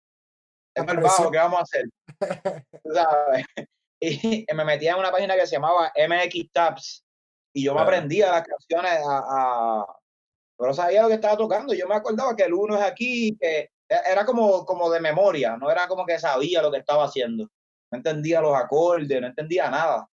tengo 0.75 0.93
el 0.93 0.99
Apareció. 0.99 1.19
bajo, 1.25 1.31
¿qué 1.31 1.39
vamos 1.39 1.59
a 1.61 1.63
hacer? 1.63 1.85
Sabes. 2.95 3.45
Y 3.99 4.45
me 4.55 4.63
metía 4.63 4.93
en 4.93 4.99
una 4.99 5.11
página 5.11 5.35
que 5.37 5.47
se 5.47 5.57
llamaba 5.57 5.91
MX 5.97 6.51
Tabs 6.53 7.03
y 7.55 7.65
yo 7.65 7.75
me 7.75 7.81
aprendía 7.81 8.31
las 8.31 8.43
canciones 8.47 8.93
a, 9.07 9.19
a- 9.27 9.97
pero 10.59 10.73
sabía 10.75 11.03
lo 11.03 11.09
que 11.09 11.15
estaba 11.15 11.37
tocando. 11.37 11.75
Yo 11.75 11.87
me 11.89 11.95
acordaba 11.95 12.35
que 12.37 12.45
el 12.45 12.55
uno 12.55 12.77
es 12.77 12.83
aquí, 12.83 13.37
que 13.39 13.59
e- 13.61 13.71
era 14.11 14.25
como, 14.25 14.65
como 14.65 14.91
de 14.91 15.01
memoria, 15.01 15.57
no 15.57 15.71
era 15.71 15.87
como 15.89 16.05
que 16.07 16.19
sabía 16.19 16.63
lo 16.63 16.71
que 16.71 16.79
estaba 16.79 17.05
haciendo. 17.05 17.45
No 17.91 17.99
entendía 17.99 18.41
los 18.41 18.55
acordes, 18.57 19.21
no 19.21 19.27
entendía 19.29 19.71
nada. 19.71 20.09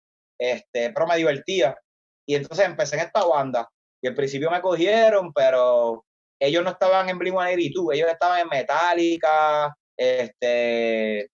Este, 0.41 0.91
pero 0.93 1.07
me 1.07 1.17
divertía. 1.17 1.77
Y 2.27 2.35
entonces 2.37 2.67
empecé 2.67 2.97
en 2.97 3.03
esta 3.03 3.25
banda. 3.25 3.69
Y 4.03 4.07
al 4.09 4.15
principio 4.15 4.51
me 4.51 4.61
cogieron, 4.61 5.33
pero 5.33 6.05
ellos 6.41 6.63
no 6.63 6.71
estaban 6.71 7.09
en 7.09 7.19
Blink-182, 7.19 7.95
ellos 7.95 8.11
estaban 8.11 8.41
en 8.41 8.49
Metallica, 8.49 9.75
este, 9.97 11.29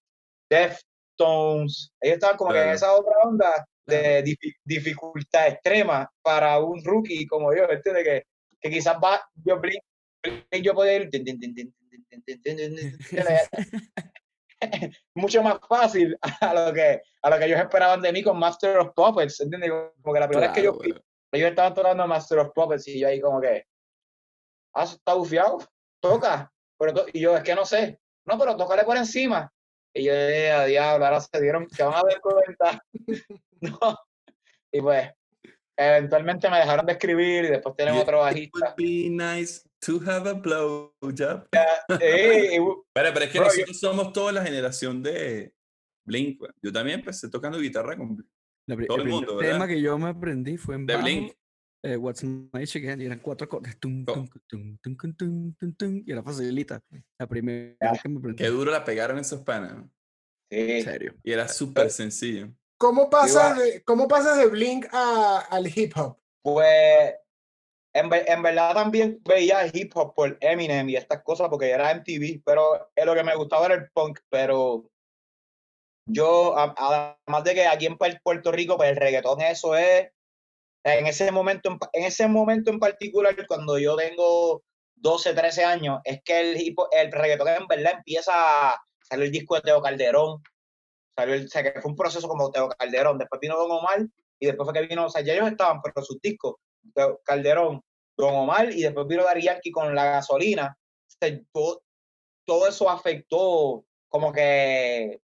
Def, 0.50 0.80
Deftones. 1.18 1.92
Ellos 2.00 2.14
estaban 2.14 2.36
como 2.36 2.52
que 2.52 2.58
en 2.62 2.70
esa 2.70 2.92
otra 2.94 3.12
onda 3.24 3.66
de 3.86 4.24
difi- 4.24 4.54
dificultad 4.64 5.48
extrema 5.48 6.10
para 6.22 6.58
un 6.58 6.82
rookie 6.82 7.26
como 7.26 7.54
yo, 7.54 7.64
¿entiendes? 7.68 8.04
Que, 8.04 8.22
que 8.64 8.70
quizás 8.70 8.96
va, 8.96 9.20
yo, 9.44 9.60
brinco, 9.60 9.84
yo 10.50 10.74
poder, 10.74 11.10
mucho 15.14 15.42
más 15.42 15.58
fácil 15.68 16.16
a 16.40 16.54
lo, 16.54 16.72
que, 16.72 17.02
a 17.20 17.30
lo 17.30 17.38
que 17.38 17.44
ellos 17.44 17.60
esperaban 17.60 18.00
de 18.00 18.10
mí 18.10 18.22
con 18.22 18.38
Master 18.38 18.78
of 18.78 18.92
Puppets, 18.94 19.40
¿entiendes? 19.40 19.70
Como 20.00 20.14
que 20.14 20.20
la 20.20 20.28
primera 20.28 20.52
claro, 20.52 20.78
vez 20.78 20.82
que 20.82 20.88
yo 20.88 21.00
ellos 21.32 21.50
estaban 21.50 21.74
tocando 21.74 22.06
Master 22.06 22.38
of 22.38 22.52
Puppets 22.54 22.88
y 22.88 23.00
yo 23.00 23.08
ahí 23.08 23.20
como 23.20 23.38
que, 23.38 23.66
está 24.74 25.12
bufiado, 25.12 25.58
toca, 26.00 26.50
pero 26.78 27.04
y 27.12 27.20
yo, 27.20 27.36
es 27.36 27.42
que 27.42 27.54
no 27.54 27.66
sé, 27.66 28.00
no, 28.24 28.38
pero 28.38 28.56
tócale 28.56 28.84
por 28.84 28.96
encima. 28.96 29.52
Y 29.92 30.04
yo, 30.04 30.12
a 30.14 30.64
diablo, 30.64 31.04
ahora 31.04 31.20
se 31.20 31.40
dieron, 31.40 31.68
se 31.68 31.82
van 31.82 31.94
a 31.94 32.02
dar 32.02 32.20
cuenta. 32.20 32.82
no. 33.60 33.98
Y 34.72 34.80
pues, 34.80 35.12
eventualmente 35.76 36.48
me 36.50 36.58
dejaron 36.58 36.86
de 36.86 36.92
escribir 36.92 37.44
y 37.44 37.48
después 37.48 37.74
tienen 37.76 37.94
You- 37.94 38.00
otro 38.02 38.18
It 38.18 38.22
bajista. 38.22 38.58
would 38.58 38.76
be 38.76 39.08
nice 39.10 39.62
to 39.80 40.00
have 40.10 40.28
a 40.28 40.34
blowjob. 40.34 41.48
Sí, 42.00 42.04
y- 42.04 42.58
Pero, 42.92 43.12
pero 43.12 43.20
es 43.24 43.30
que 43.30 43.38
Bro, 43.38 43.48
yo- 43.48 43.52
nosotros 43.52 43.80
somos 43.80 44.12
toda 44.12 44.32
la 44.32 44.42
generación 44.44 45.02
de 45.02 45.52
Blink. 46.06 46.40
Yo 46.62 46.72
también 46.72 47.00
empecé 47.00 47.28
tocando 47.28 47.58
guitarra 47.58 47.96
con 47.96 48.16
Blink. 48.16 48.30
La 48.66 48.76
Todo 48.86 48.96
el 48.98 49.02
el 49.02 49.08
mundo, 49.08 49.36
tema 49.38 49.52
¿verdad? 49.52 49.68
que 49.68 49.80
yo 49.82 49.98
me 49.98 50.08
aprendí 50.08 50.56
fue 50.56 50.74
en 50.76 50.86
bajo, 50.86 51.02
Blink. 51.02 51.32
eh, 51.84 51.96
What's 51.98 52.24
My 52.24 52.48
Age 52.62 52.78
Again, 52.78 53.02
y 53.02 53.04
eran 53.06 53.18
cuatro 53.18 53.44
acordes. 53.44 53.78
tum, 53.78 54.04
Co- 54.06 54.14
tum, 54.14 54.28
tum, 54.48 54.78
tum, 54.80 54.96
tum, 54.96 55.12
tum, 55.16 55.54
tum, 55.54 55.74
tum, 55.74 56.02
y 56.06 56.12
era 56.12 56.22
facilita. 56.22 56.80
La 57.18 57.26
primera 57.26 57.76
vez 57.92 58.02
que 58.02 58.08
me 58.08 58.18
aprendí. 58.18 58.42
Qué 58.42 58.48
duro 58.48 58.70
la 58.70 58.84
pegaron 58.84 59.18
esos 59.18 59.42
panas. 59.42 59.74
¿no? 59.76 59.90
En 60.50 60.78
sí. 60.78 60.82
serio. 60.82 61.14
Y 61.22 61.32
era 61.32 61.46
súper 61.48 61.90
sencillo. 61.90 62.50
¿Cómo 62.78 63.08
pasas, 63.08 63.58
de, 63.58 63.82
¿Cómo 63.84 64.08
pasas 64.08 64.36
de 64.36 64.46
Blink 64.46 64.86
a, 64.92 65.38
al 65.50 65.66
hip 65.66 65.96
hop? 65.96 66.18
Pues 66.42 67.14
en, 67.94 68.10
en 68.12 68.42
verdad 68.42 68.74
también 68.74 69.20
veía 69.24 69.66
hip 69.72 69.96
hop 69.96 70.14
por 70.14 70.36
Eminem 70.40 70.88
y 70.88 70.96
estas 70.96 71.22
cosas 71.22 71.48
porque 71.48 71.70
era 71.70 71.92
MTV, 71.92 72.42
pero 72.44 72.90
eh, 72.94 73.04
lo 73.04 73.14
que 73.14 73.22
me 73.22 73.36
gustaba 73.36 73.66
era 73.66 73.74
el 73.76 73.90
punk, 73.90 74.18
pero 74.28 74.90
yo, 76.06 76.54
además 76.56 77.44
de 77.44 77.54
que 77.54 77.66
aquí 77.66 77.86
en 77.86 77.96
Puer- 77.96 78.20
Puerto 78.22 78.52
Rico, 78.52 78.76
pues 78.76 78.90
el 78.90 78.96
reggaetón 78.96 79.40
eso 79.40 79.76
es, 79.76 80.10
en 80.84 81.06
ese 81.06 81.30
momento, 81.32 81.78
en, 81.92 82.04
ese 82.04 82.26
momento 82.28 82.70
en 82.70 82.78
particular, 82.78 83.34
cuando 83.46 83.78
yo 83.78 83.96
tengo 83.96 84.62
12, 84.96 85.32
13 85.32 85.64
años, 85.64 86.00
es 86.04 86.22
que 86.22 86.40
el, 86.40 86.60
hip 86.60 86.78
el 86.92 87.10
reggaetón 87.10 87.48
en 87.48 87.66
verdad 87.66 87.94
empieza 87.96 88.32
a 88.34 88.84
salir 89.08 89.26
el 89.26 89.32
disco 89.32 89.54
de 89.54 89.62
Teo 89.62 89.80
Calderón, 89.80 90.42
salió 91.16 91.34
el, 91.34 91.44
o 91.46 91.48
sea, 91.48 91.62
que 91.62 91.80
fue 91.80 91.90
un 91.90 91.96
proceso 91.96 92.28
como 92.28 92.50
Teo 92.50 92.68
Calderón, 92.68 93.18
después 93.18 93.40
vino 93.40 93.56
Don 93.56 93.70
Omar 93.70 94.06
y 94.38 94.46
después 94.46 94.66
fue 94.66 94.74
que 94.74 94.86
vino, 94.86 95.06
o 95.06 95.10
sea, 95.10 95.22
ya 95.22 95.34
ellos 95.34 95.50
estaban, 95.50 95.80
pero 95.82 96.04
sus 96.04 96.20
discos, 96.20 96.56
Teo 96.94 97.20
Calderón, 97.24 97.80
Don 98.16 98.34
Omar 98.34 98.70
y 98.72 98.82
después 98.82 99.06
vino 99.06 99.24
Daddy 99.24 99.42
Yankee 99.42 99.70
con 99.70 99.94
la 99.94 100.04
gasolina, 100.04 100.76
todo, 101.52 101.82
todo 102.44 102.68
eso 102.68 102.90
afectó 102.90 103.84
como 104.08 104.32
que 104.32 105.20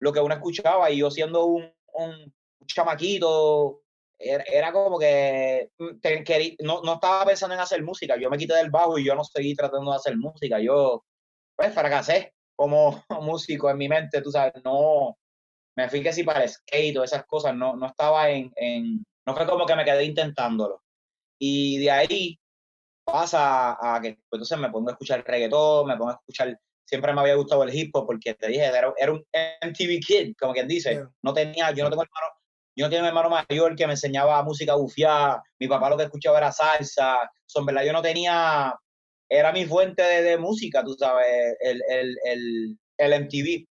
lo 0.00 0.12
que 0.12 0.20
uno 0.20 0.34
escuchaba 0.34 0.90
y 0.90 0.98
yo 0.98 1.10
siendo 1.10 1.46
un, 1.46 1.72
un 1.94 2.34
chamaquito, 2.66 3.82
era, 4.18 4.72
como 4.72 4.98
que 4.98 5.70
mm, 5.78 5.98
querí- 6.24 6.56
no, 6.60 6.80
no 6.82 6.94
estaba 6.94 7.26
pensando 7.26 7.54
en 7.54 7.60
hacer 7.60 7.82
música, 7.82 8.16
yo 8.16 8.30
me 8.30 8.38
quité 8.38 8.54
del 8.54 8.70
bajo 8.70 8.98
y 8.98 9.04
yo 9.04 9.14
no 9.14 9.24
seguí 9.24 9.54
tratando 9.54 9.90
de 9.90 9.96
hacer 9.96 10.16
música, 10.16 10.58
yo 10.60 11.04
pues 11.54 11.72
fracasé 11.74 12.34
como 12.54 13.02
músico 13.22 13.70
en 13.70 13.78
mi 13.78 13.88
mente, 13.88 14.22
tú 14.22 14.30
sabes, 14.30 14.54
no, 14.64 15.16
me 15.76 15.88
fui 15.88 16.02
que 16.02 16.12
si 16.12 16.22
para 16.22 16.42
el 16.42 16.48
skate 16.48 16.96
o 16.96 17.04
esas 17.04 17.24
cosas, 17.26 17.54
no, 17.54 17.76
no 17.76 17.86
estaba 17.86 18.30
en, 18.30 18.52
en, 18.56 19.04
no 19.26 19.36
fue 19.36 19.46
como 19.46 19.66
que 19.66 19.76
me 19.76 19.84
quedé 19.84 20.04
intentándolo. 20.04 20.82
Y 21.38 21.78
de 21.78 21.90
ahí 21.90 22.38
pasa 23.04 23.76
a 23.80 24.00
que 24.00 24.14
pues, 24.28 24.40
entonces 24.40 24.58
me 24.58 24.70
pongo 24.70 24.88
a 24.88 24.92
escuchar 24.92 25.24
reggaetón, 25.24 25.86
me 25.86 25.96
pongo 25.96 26.10
a 26.10 26.14
escuchar, 26.14 26.58
siempre 26.84 27.12
me 27.12 27.20
había 27.20 27.34
gustado 27.34 27.62
el 27.62 27.74
hip 27.74 27.94
hop 27.94 28.06
porque 28.06 28.34
te 28.34 28.48
dije, 28.48 28.64
era, 28.64 28.92
era 28.96 29.12
un 29.12 29.24
MTV 29.62 30.00
kid, 30.04 30.34
como 30.38 30.54
quien 30.54 30.66
dice, 30.66 31.04
no 31.22 31.32
tenía, 31.32 31.70
yo 31.72 31.84
no 31.84 31.90
tengo 31.90 32.02
hermano, 32.02 32.26
yo 32.74 32.86
no 32.86 32.90
tengo 32.90 33.02
un 33.02 33.08
hermano 33.08 33.30
mayor 33.30 33.76
que 33.76 33.86
me 33.86 33.92
enseñaba 33.92 34.42
música 34.42 34.74
bufiada, 34.74 35.42
mi 35.60 35.68
papá 35.68 35.90
lo 35.90 35.96
que 35.96 36.04
escuchaba 36.04 36.38
era 36.38 36.52
salsa, 36.52 37.30
son 37.46 37.66
verdad, 37.66 37.84
yo 37.84 37.92
no 37.92 38.02
tenía, 38.02 38.74
era 39.28 39.52
mi 39.52 39.66
fuente 39.66 40.02
de, 40.02 40.22
de 40.22 40.38
música, 40.38 40.82
tú 40.82 40.94
sabes, 40.94 41.56
el, 41.60 41.82
el, 41.88 42.16
el, 42.24 42.78
el 42.98 43.24
MTV. 43.24 43.66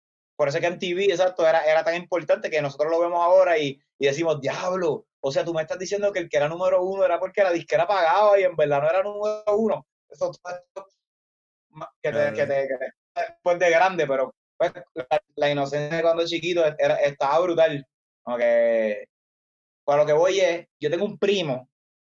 Por 0.41 0.47
eso 0.47 0.57
es 0.57 0.61
que 0.63 0.69
MTV, 0.71 1.11
exacto, 1.11 1.47
era, 1.47 1.63
era 1.65 1.83
tan 1.83 1.93
importante 1.93 2.49
que 2.49 2.63
nosotros 2.63 2.89
lo 2.89 2.99
vemos 2.99 3.21
ahora 3.21 3.59
y, 3.59 3.79
y 3.99 4.07
decimos, 4.07 4.41
diablo, 4.41 5.05
o 5.19 5.31
sea, 5.31 5.45
tú 5.45 5.53
me 5.53 5.61
estás 5.61 5.77
diciendo 5.77 6.11
que 6.11 6.17
el 6.17 6.29
que 6.29 6.37
era 6.37 6.49
número 6.49 6.81
uno 6.81 7.05
era 7.05 7.19
porque 7.19 7.43
la 7.43 7.51
disquera 7.51 7.85
pagaba 7.85 8.39
y 8.39 8.43
en 8.45 8.55
verdad 8.55 8.81
no 8.81 8.89
era 8.89 9.03
número 9.03 9.43
uno. 9.55 9.85
Eso 10.09 10.31
todo 10.31 10.55
esto 10.55 10.87
ma- 11.69 11.91
que 12.01 12.11
te, 12.11 12.33
que 12.33 12.47
te, 12.47 12.67
que 12.67 12.75
te- 12.75 12.93
después 13.27 13.59
de 13.59 13.69
grande, 13.69 14.07
pero 14.07 14.33
pues, 14.57 14.73
la, 14.95 15.21
la 15.35 15.51
inocencia 15.51 15.97
de 15.97 16.01
cuando 16.01 16.25
chiquito 16.25 16.63
era, 16.65 16.95
estaba 16.95 17.39
brutal. 17.41 17.85
Como 18.23 18.37
que, 18.37 19.05
para 19.85 20.01
lo 20.01 20.07
que 20.07 20.13
voy 20.13 20.39
es, 20.39 20.65
yo 20.79 20.89
tengo 20.89 21.05
un 21.05 21.19
primo, 21.19 21.69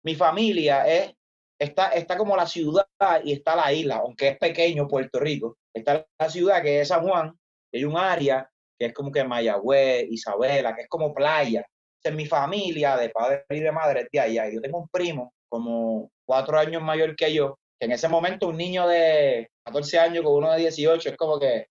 mi 0.04 0.16
familia 0.16 0.88
es, 0.88 1.14
está, 1.60 1.90
está 1.90 2.18
como 2.18 2.36
la 2.36 2.48
ciudad 2.48 2.88
y 3.24 3.34
está 3.34 3.56
la 3.56 3.72
isla, 3.72 3.98
aunque 3.98 4.30
es 4.30 4.38
pequeño 4.40 4.88
Puerto 4.88 5.20
Rico, 5.20 5.60
está 5.72 6.08
la 6.18 6.30
ciudad 6.32 6.64
que 6.64 6.82
es 6.82 6.88
San 6.88 7.08
Juan, 7.08 7.38
hay 7.78 7.86
un 7.86 7.98
área 7.98 8.50
que 8.78 8.88
es 8.88 8.94
como 8.94 9.12
que 9.12 9.24
Mayagüez, 9.24 10.08
Isabela, 10.10 10.76
que 10.76 10.84
es 10.84 10.88
como 10.90 11.14
playa. 11.14 11.62
Esa 12.02 12.10
es 12.10 12.16
mi 12.16 12.26
familia 12.26 12.98
de 12.98 13.10
padre 13.10 13.46
y 13.50 13.60
de 13.60 13.72
madre 13.72 14.02
es 14.02 14.08
de 14.12 14.20
allá. 14.20 14.50
Yo 14.50 14.62
tengo 14.62 14.80
un 14.80 14.90
primo 14.90 15.34
como 15.50 16.12
cuatro 16.26 16.58
años 16.58 16.82
mayor 16.82 17.16
que 17.16 17.34
yo, 17.34 17.58
que 17.80 17.86
en 17.86 17.94
ese 17.94 18.10
momento 18.10 18.50
un 18.50 18.58
niño 18.58 18.88
de 18.88 19.50
14 19.66 20.00
años 20.00 20.24
con 20.24 20.34
uno 20.34 20.52
de 20.52 20.60
18 20.60 21.10
es 21.10 21.18
como 21.18 21.40
que 21.40 21.68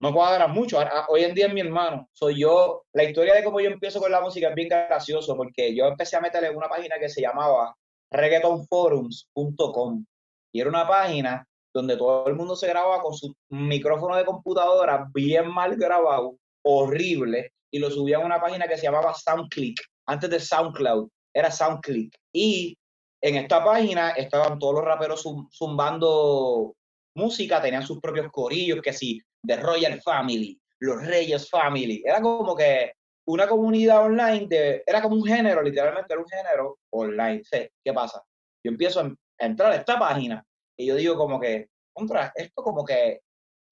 no 0.00 0.14
cuadran 0.14 0.52
mucho. 0.52 0.78
Ahora, 0.78 1.06
Hoy 1.08 1.24
en 1.24 1.34
día 1.34 1.46
es 1.46 1.52
mi 1.52 1.60
hermano. 1.60 2.08
Soy 2.12 2.40
yo. 2.40 2.84
La 2.92 3.04
historia 3.04 3.34
de 3.34 3.42
cómo 3.42 3.60
yo 3.60 3.70
empiezo 3.70 4.00
con 4.00 4.12
la 4.12 4.20
música 4.20 4.48
es 4.48 4.54
bien 4.54 4.68
gracioso 4.68 5.36
porque 5.36 5.74
yo 5.74 5.86
empecé 5.86 6.16
a 6.16 6.20
meterle 6.20 6.50
una 6.50 6.68
página 6.68 6.98
que 6.98 7.08
se 7.08 7.20
llamaba 7.20 7.74
reggaetonforums.com 8.10 10.04
y 10.52 10.60
era 10.60 10.70
una 10.70 10.86
página 10.86 11.46
donde 11.78 11.96
todo 11.96 12.26
el 12.26 12.34
mundo 12.34 12.56
se 12.56 12.66
grababa 12.66 13.00
con 13.00 13.14
su 13.14 13.32
micrófono 13.50 14.16
de 14.16 14.24
computadora 14.24 15.08
bien 15.14 15.48
mal 15.48 15.76
grabado, 15.76 16.36
horrible, 16.64 17.52
y 17.72 17.78
lo 17.78 17.90
subía 17.90 18.16
a 18.16 18.24
una 18.24 18.40
página 18.40 18.66
que 18.66 18.76
se 18.76 18.82
llamaba 18.82 19.14
SoundClick, 19.14 19.80
antes 20.06 20.28
de 20.30 20.40
SoundCloud, 20.40 21.08
era 21.32 21.50
SoundClick. 21.50 22.14
Y 22.32 22.76
en 23.22 23.36
esta 23.36 23.64
página 23.64 24.10
estaban 24.10 24.58
todos 24.58 24.74
los 24.74 24.84
raperos 24.84 25.22
zum- 25.24 25.48
zumbando 25.52 26.74
música, 27.16 27.62
tenían 27.62 27.86
sus 27.86 28.00
propios 28.00 28.30
corillos, 28.32 28.80
que 28.82 28.92
sí, 28.92 29.20
The 29.46 29.56
Royal 29.56 30.00
Family, 30.02 30.58
los 30.80 31.04
Reyes 31.06 31.48
Family, 31.48 32.02
era 32.04 32.20
como 32.20 32.56
que 32.56 32.92
una 33.26 33.46
comunidad 33.46 34.04
online, 34.04 34.46
de, 34.48 34.82
era 34.86 35.02
como 35.02 35.16
un 35.16 35.24
género, 35.24 35.62
literalmente 35.62 36.12
era 36.12 36.22
un 36.22 36.28
género 36.28 36.78
online. 36.90 37.42
¿Qué 37.50 37.92
pasa? 37.92 38.22
Yo 38.64 38.70
empiezo 38.70 39.00
a 39.00 39.12
entrar 39.38 39.70
a 39.72 39.76
esta 39.76 39.98
página 39.98 40.44
y 40.78 40.86
yo 40.86 40.94
digo 40.94 41.16
como 41.16 41.40
que, 41.40 41.68
contra, 41.92 42.32
esto 42.34 42.62
como 42.62 42.84
que 42.84 43.20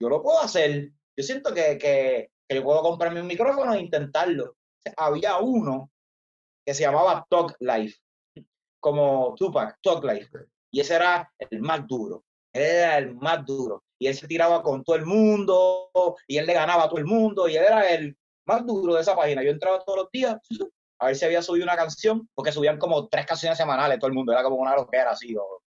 yo 0.00 0.08
lo 0.08 0.22
puedo 0.22 0.40
hacer. 0.40 0.90
Yo 1.16 1.24
siento 1.24 1.54
que, 1.54 1.78
que, 1.78 2.30
que 2.48 2.54
yo 2.56 2.62
puedo 2.64 2.82
comprarme 2.82 3.20
un 3.20 3.26
micrófono 3.26 3.72
e 3.74 3.80
intentarlo. 3.80 4.50
O 4.50 4.56
sea, 4.82 4.92
había 4.96 5.38
uno 5.38 5.90
que 6.66 6.74
se 6.74 6.82
llamaba 6.82 7.24
Talk 7.30 7.56
Life, 7.60 7.98
como 8.80 9.34
Tupac, 9.36 9.78
Talk 9.80 10.04
Life. 10.04 10.30
Y 10.72 10.80
ese 10.80 10.96
era 10.96 11.32
el 11.38 11.60
más 11.60 11.86
duro. 11.86 12.24
Él 12.52 12.62
era 12.62 12.98
el 12.98 13.14
más 13.14 13.44
duro. 13.46 13.84
Y 13.98 14.08
él 14.08 14.14
se 14.14 14.26
tiraba 14.26 14.62
con 14.62 14.82
todo 14.84 14.96
el 14.96 15.06
mundo, 15.06 15.90
y 16.26 16.36
él 16.38 16.46
le 16.46 16.54
ganaba 16.54 16.84
a 16.84 16.88
todo 16.88 16.98
el 16.98 17.06
mundo, 17.06 17.48
y 17.48 17.56
él 17.56 17.64
era 17.64 17.88
el 17.88 18.16
más 18.46 18.66
duro 18.66 18.94
de 18.94 19.00
esa 19.00 19.16
página. 19.16 19.42
Yo 19.42 19.50
entraba 19.50 19.82
todos 19.84 20.00
los 20.00 20.10
días 20.10 20.36
a 20.98 21.06
ver 21.06 21.16
si 21.16 21.24
había 21.24 21.40
subido 21.42 21.64
una 21.64 21.76
canción, 21.76 22.28
porque 22.34 22.52
subían 22.52 22.78
como 22.78 23.08
tres 23.08 23.26
canciones 23.26 23.56
semanales, 23.56 23.98
todo 23.98 24.08
el 24.08 24.14
mundo, 24.14 24.32
era 24.32 24.42
como 24.42 24.56
una 24.56 24.74
loquera 24.74 25.12
así. 25.12 25.34
o- 25.36 25.62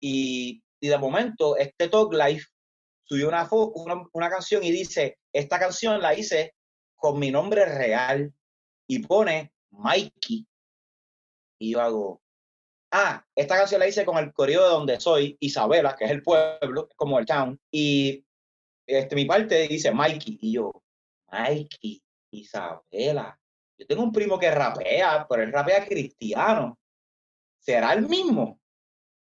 y, 0.00 0.62
y 0.80 0.88
de 0.88 0.98
momento, 0.98 1.56
este 1.56 1.88
Talk 1.88 2.12
Life 2.12 2.46
subió 3.04 3.28
una, 3.28 3.48
una, 4.12 4.30
canción 4.30 4.64
y 4.64 4.70
dice, 4.70 5.18
esta 5.32 5.58
canción 5.58 6.00
la 6.00 6.14
hice 6.14 6.54
con 6.96 7.18
mi 7.18 7.30
nombre 7.30 7.64
real 7.66 8.32
y 8.86 9.00
pone 9.00 9.52
Mikey. 9.70 10.46
Y 11.58 11.72
yo 11.72 11.80
hago, 11.80 12.22
ah, 12.92 13.24
esta 13.34 13.56
canción 13.56 13.80
la 13.80 13.88
hice 13.88 14.04
con 14.04 14.16
el 14.18 14.32
correo 14.32 14.62
de 14.62 14.68
donde 14.70 15.00
soy, 15.00 15.36
Isabela, 15.40 15.94
que 15.96 16.06
es 16.06 16.10
el 16.10 16.22
pueblo, 16.22 16.88
como 16.96 17.18
el 17.18 17.26
town, 17.26 17.60
y 17.70 18.24
este, 18.86 19.14
mi 19.14 19.26
parte 19.26 19.68
dice 19.68 19.92
Mikey, 19.92 20.38
y 20.40 20.52
yo, 20.54 20.72
Mikey, 21.30 22.02
Isabela, 22.32 23.38
yo 23.78 23.86
tengo 23.86 24.02
un 24.02 24.12
primo 24.12 24.38
que 24.38 24.50
rapea, 24.50 25.26
pero 25.28 25.42
él 25.42 25.52
rapea 25.52 25.86
cristiano, 25.86 26.78
¿será 27.58 27.92
el 27.92 28.08
mismo? 28.08 28.60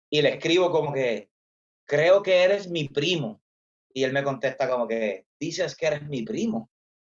Y 0.10 0.22
le 0.22 0.36
escribo 0.36 0.72
como 0.72 0.94
que, 0.94 1.33
creo 1.86 2.24
que 2.24 2.44
eres 2.44 2.70
mi 2.70 2.88
primo, 2.90 3.42
y 3.94 4.04
él 4.04 4.14
me 4.14 4.24
contesta 4.24 4.70
como 4.70 4.88
que, 4.88 5.26
dices 5.40 5.76
que 5.76 5.88
eres 5.88 6.04
mi 6.04 6.24
primo, 6.24 6.70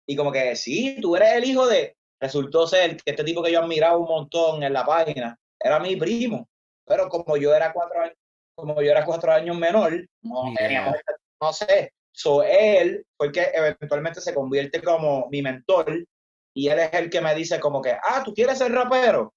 Y 0.07 0.17
como 0.17 0.31
que, 0.33 0.55
sí, 0.57 0.99
tú 1.01 1.17
eres 1.17 1.33
el 1.33 1.45
hijo 1.45 1.67
de, 1.67 1.97
resultó 2.21 2.67
ser 2.67 2.97
que 2.97 3.11
este 3.11 3.25
tipo 3.25 3.43
que 3.43 3.53
yo 3.53 3.61
admiraba 3.61 3.97
un 3.97 4.09
montón 4.09 4.63
en 4.63 4.73
la 4.73 4.85
página, 4.85 5.39
era 5.59 5.79
mi 5.81 5.97
primo, 5.97 6.49
pero 6.85 7.09
como 7.09 7.37
yo 7.37 7.55
era 7.55 7.73
cuatro 7.73 8.03
años, 8.03 8.17
como 8.55 8.81
yo 8.83 8.91
era 8.91 9.05
cuatro 9.05 9.33
años 9.33 9.57
menor, 9.57 10.07
no 10.23 10.53
teníamos, 10.57 10.95
no 11.41 11.53
sé, 11.53 11.93
so 12.13 12.43
él 12.43 13.05
fue 13.17 13.29
el 13.29 13.33
que 13.33 13.51
eventualmente 13.53 14.21
se 14.21 14.35
convierte 14.35 14.83
como 14.83 15.29
mi 15.31 15.43
mentor 15.43 16.07
y 16.55 16.69
él 16.69 16.79
es 16.79 16.93
el 16.93 17.11
que 17.11 17.21
me 17.21 17.35
dice 17.35 17.59
como 17.59 17.83
que, 17.83 17.93
ah, 17.93 18.23
tú 18.25 18.33
quieres 18.33 18.59
ser 18.59 18.71
rapero, 18.73 19.35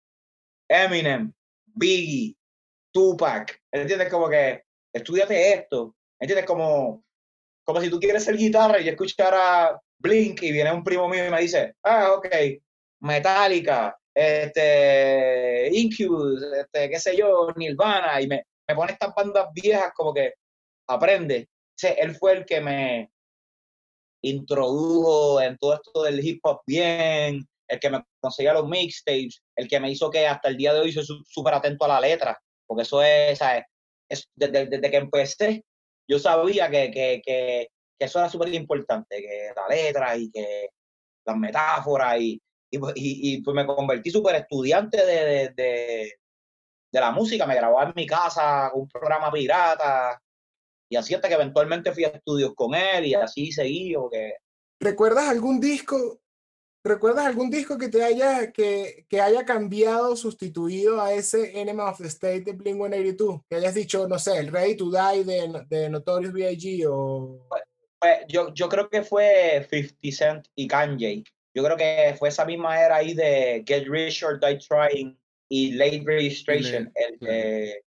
Eminem, 0.70 1.34
Biggie, 1.66 2.36
Tupac, 2.92 3.60
¿entiendes? 3.72 4.10
Como 4.10 4.30
que, 4.30 4.64
estudiate 4.98 5.54
esto, 5.54 5.96
¿entiendes? 6.20 6.46
Como, 6.46 7.04
como 7.64 7.82
si 7.82 7.90
tú 7.90 8.00
quieres 8.00 8.24
ser 8.24 8.38
guitarra 8.38 8.80
y 8.80 8.90
escuchar 8.90 9.34
a 9.34 9.82
Blink 10.00 10.42
y 10.44 10.52
viene 10.52 10.72
un 10.72 10.84
primo 10.84 11.08
mío 11.08 11.26
y 11.26 11.32
me 11.32 11.42
dice, 11.42 11.76
ah, 11.84 12.14
ok, 12.14 12.28
Metallica, 13.02 13.98
este, 14.14 15.70
Incubus, 15.72 16.42
este, 16.44 16.90
qué 16.90 17.00
sé 17.00 17.16
yo, 17.16 17.50
Nirvana, 17.56 18.22
y 18.22 18.28
me, 18.28 18.44
me 18.68 18.76
pone 18.76 18.94
estas 18.94 19.14
bandas 19.16 19.48
viejas 19.54 19.92
como 19.96 20.14
que 20.14 20.34
aprende. 20.88 21.48
él 21.82 22.16
fue 22.16 22.34
el 22.34 22.46
que 22.46 22.62
me 22.62 23.12
introdujo 24.24 25.42
en 25.42 25.58
todo 25.58 25.76
esto 25.76 26.04
del 26.04 26.26
hip 26.26 26.40
hop 26.44 26.62
bien, 26.66 27.48
el 27.68 27.80
que 27.80 27.90
me 27.90 28.04
conseguía 28.20 28.54
los 28.54 28.68
mixtapes, 28.68 29.42
el 29.56 29.68
que 29.68 29.80
me 29.80 29.92
hizo 29.92 30.10
que 30.10 30.26
hasta 30.26 30.50
el 30.50 30.58
día 30.58 30.74
de 30.74 30.80
hoy 30.80 30.92
soy 30.92 31.06
súper 31.26 31.54
atento 31.54 31.86
a 31.86 31.90
la 31.90 32.02
letra, 32.02 32.40
porque 32.66 32.84
eso 32.84 33.02
es, 33.04 33.40
es 34.10 34.30
desde, 34.36 34.82
que 34.82 34.98
empecé, 34.98 35.66
yo 36.10 36.20
sabía 36.20 36.70
que, 36.70 36.92
que, 36.92 37.22
que, 37.24 37.68
eso 38.00 38.20
era 38.20 38.30
súper 38.30 38.54
importante, 38.54 39.18
que 39.18 39.52
la 39.56 39.68
letra 39.68 40.16
y 40.16 40.30
que 40.30 40.70
las 41.26 41.38
metáforas 41.38 42.20
y, 42.20 42.42
y, 42.72 42.80
y, 42.96 43.42
pues 43.42 43.56
me 43.56 43.66
convertí 43.66 44.10
súper 44.12 44.36
estudiante 44.36 45.06
de, 45.06 45.50
de, 45.56 46.14
de, 46.92 47.00
la 47.00 47.12
música, 47.12 47.46
me 47.46 47.56
grababa 47.56 47.90
en 47.90 47.94
mi 47.96 48.06
casa 48.06 48.72
un 48.74 48.88
programa 48.88 49.32
pirata 49.32 50.22
y 50.90 50.96
así 50.96 51.14
hasta 51.14 51.28
que 51.28 51.36
eventualmente 51.36 51.92
fui 51.92 52.06
a 52.06 52.10
estudios 52.10 52.54
con 52.56 52.74
él 52.76 53.06
y 53.06 53.14
así 53.14 53.52
seguí. 53.52 53.94
que 54.12 54.36
¿Recuerdas 54.80 55.28
algún 55.28 55.60
disco? 55.60 56.20
¿Recuerdas 56.88 57.26
algún 57.26 57.50
disco 57.50 57.78
que 57.78 57.90
te 57.90 58.04
haya, 58.04 58.52
que, 58.52 59.06
que 59.10 59.22
haya 59.22 59.46
cambiado, 59.46 60.16
sustituido 60.16 61.02
a 61.02 61.14
ese 61.14 61.60
Enema 61.60 61.90
of 61.90 62.00
the 62.00 62.08
State 62.08 62.42
de 62.42 62.54
Blink-182? 62.54 63.44
Que 63.50 63.58
hayas 63.58 63.76
dicho, 63.76 64.08
no 64.08 64.18
sé, 64.18 64.38
el 64.38 64.52
Ready 64.52 64.76
to 64.76 64.90
Die 64.90 65.24
de, 65.24 65.66
de 65.68 65.90
Notorious 65.90 66.34
B.I.G. 66.34 66.86
o... 66.90 67.46
Pues, 67.50 67.62
pues, 68.00 68.18
yo, 68.28 68.54
yo 68.54 68.70
creo 68.70 68.90
que 68.90 69.04
fue 69.04 69.68
50 69.70 69.98
Cent 70.12 70.48
y 70.56 70.68
Kanye 70.68 71.24
yo 71.58 71.64
creo 71.64 71.76
que 71.76 72.16
fue 72.20 72.30
esa 72.30 72.46
misma 72.46 72.80
era 72.80 72.98
ahí 72.98 73.16
de 73.16 73.64
Get 73.66 73.88
Rich 73.88 74.24
or 74.24 74.40
Die 74.40 74.60
Trying 74.60 75.18
y 75.50 75.72
Late 75.72 76.04
Registration, 76.06 76.94
el, 76.94 77.82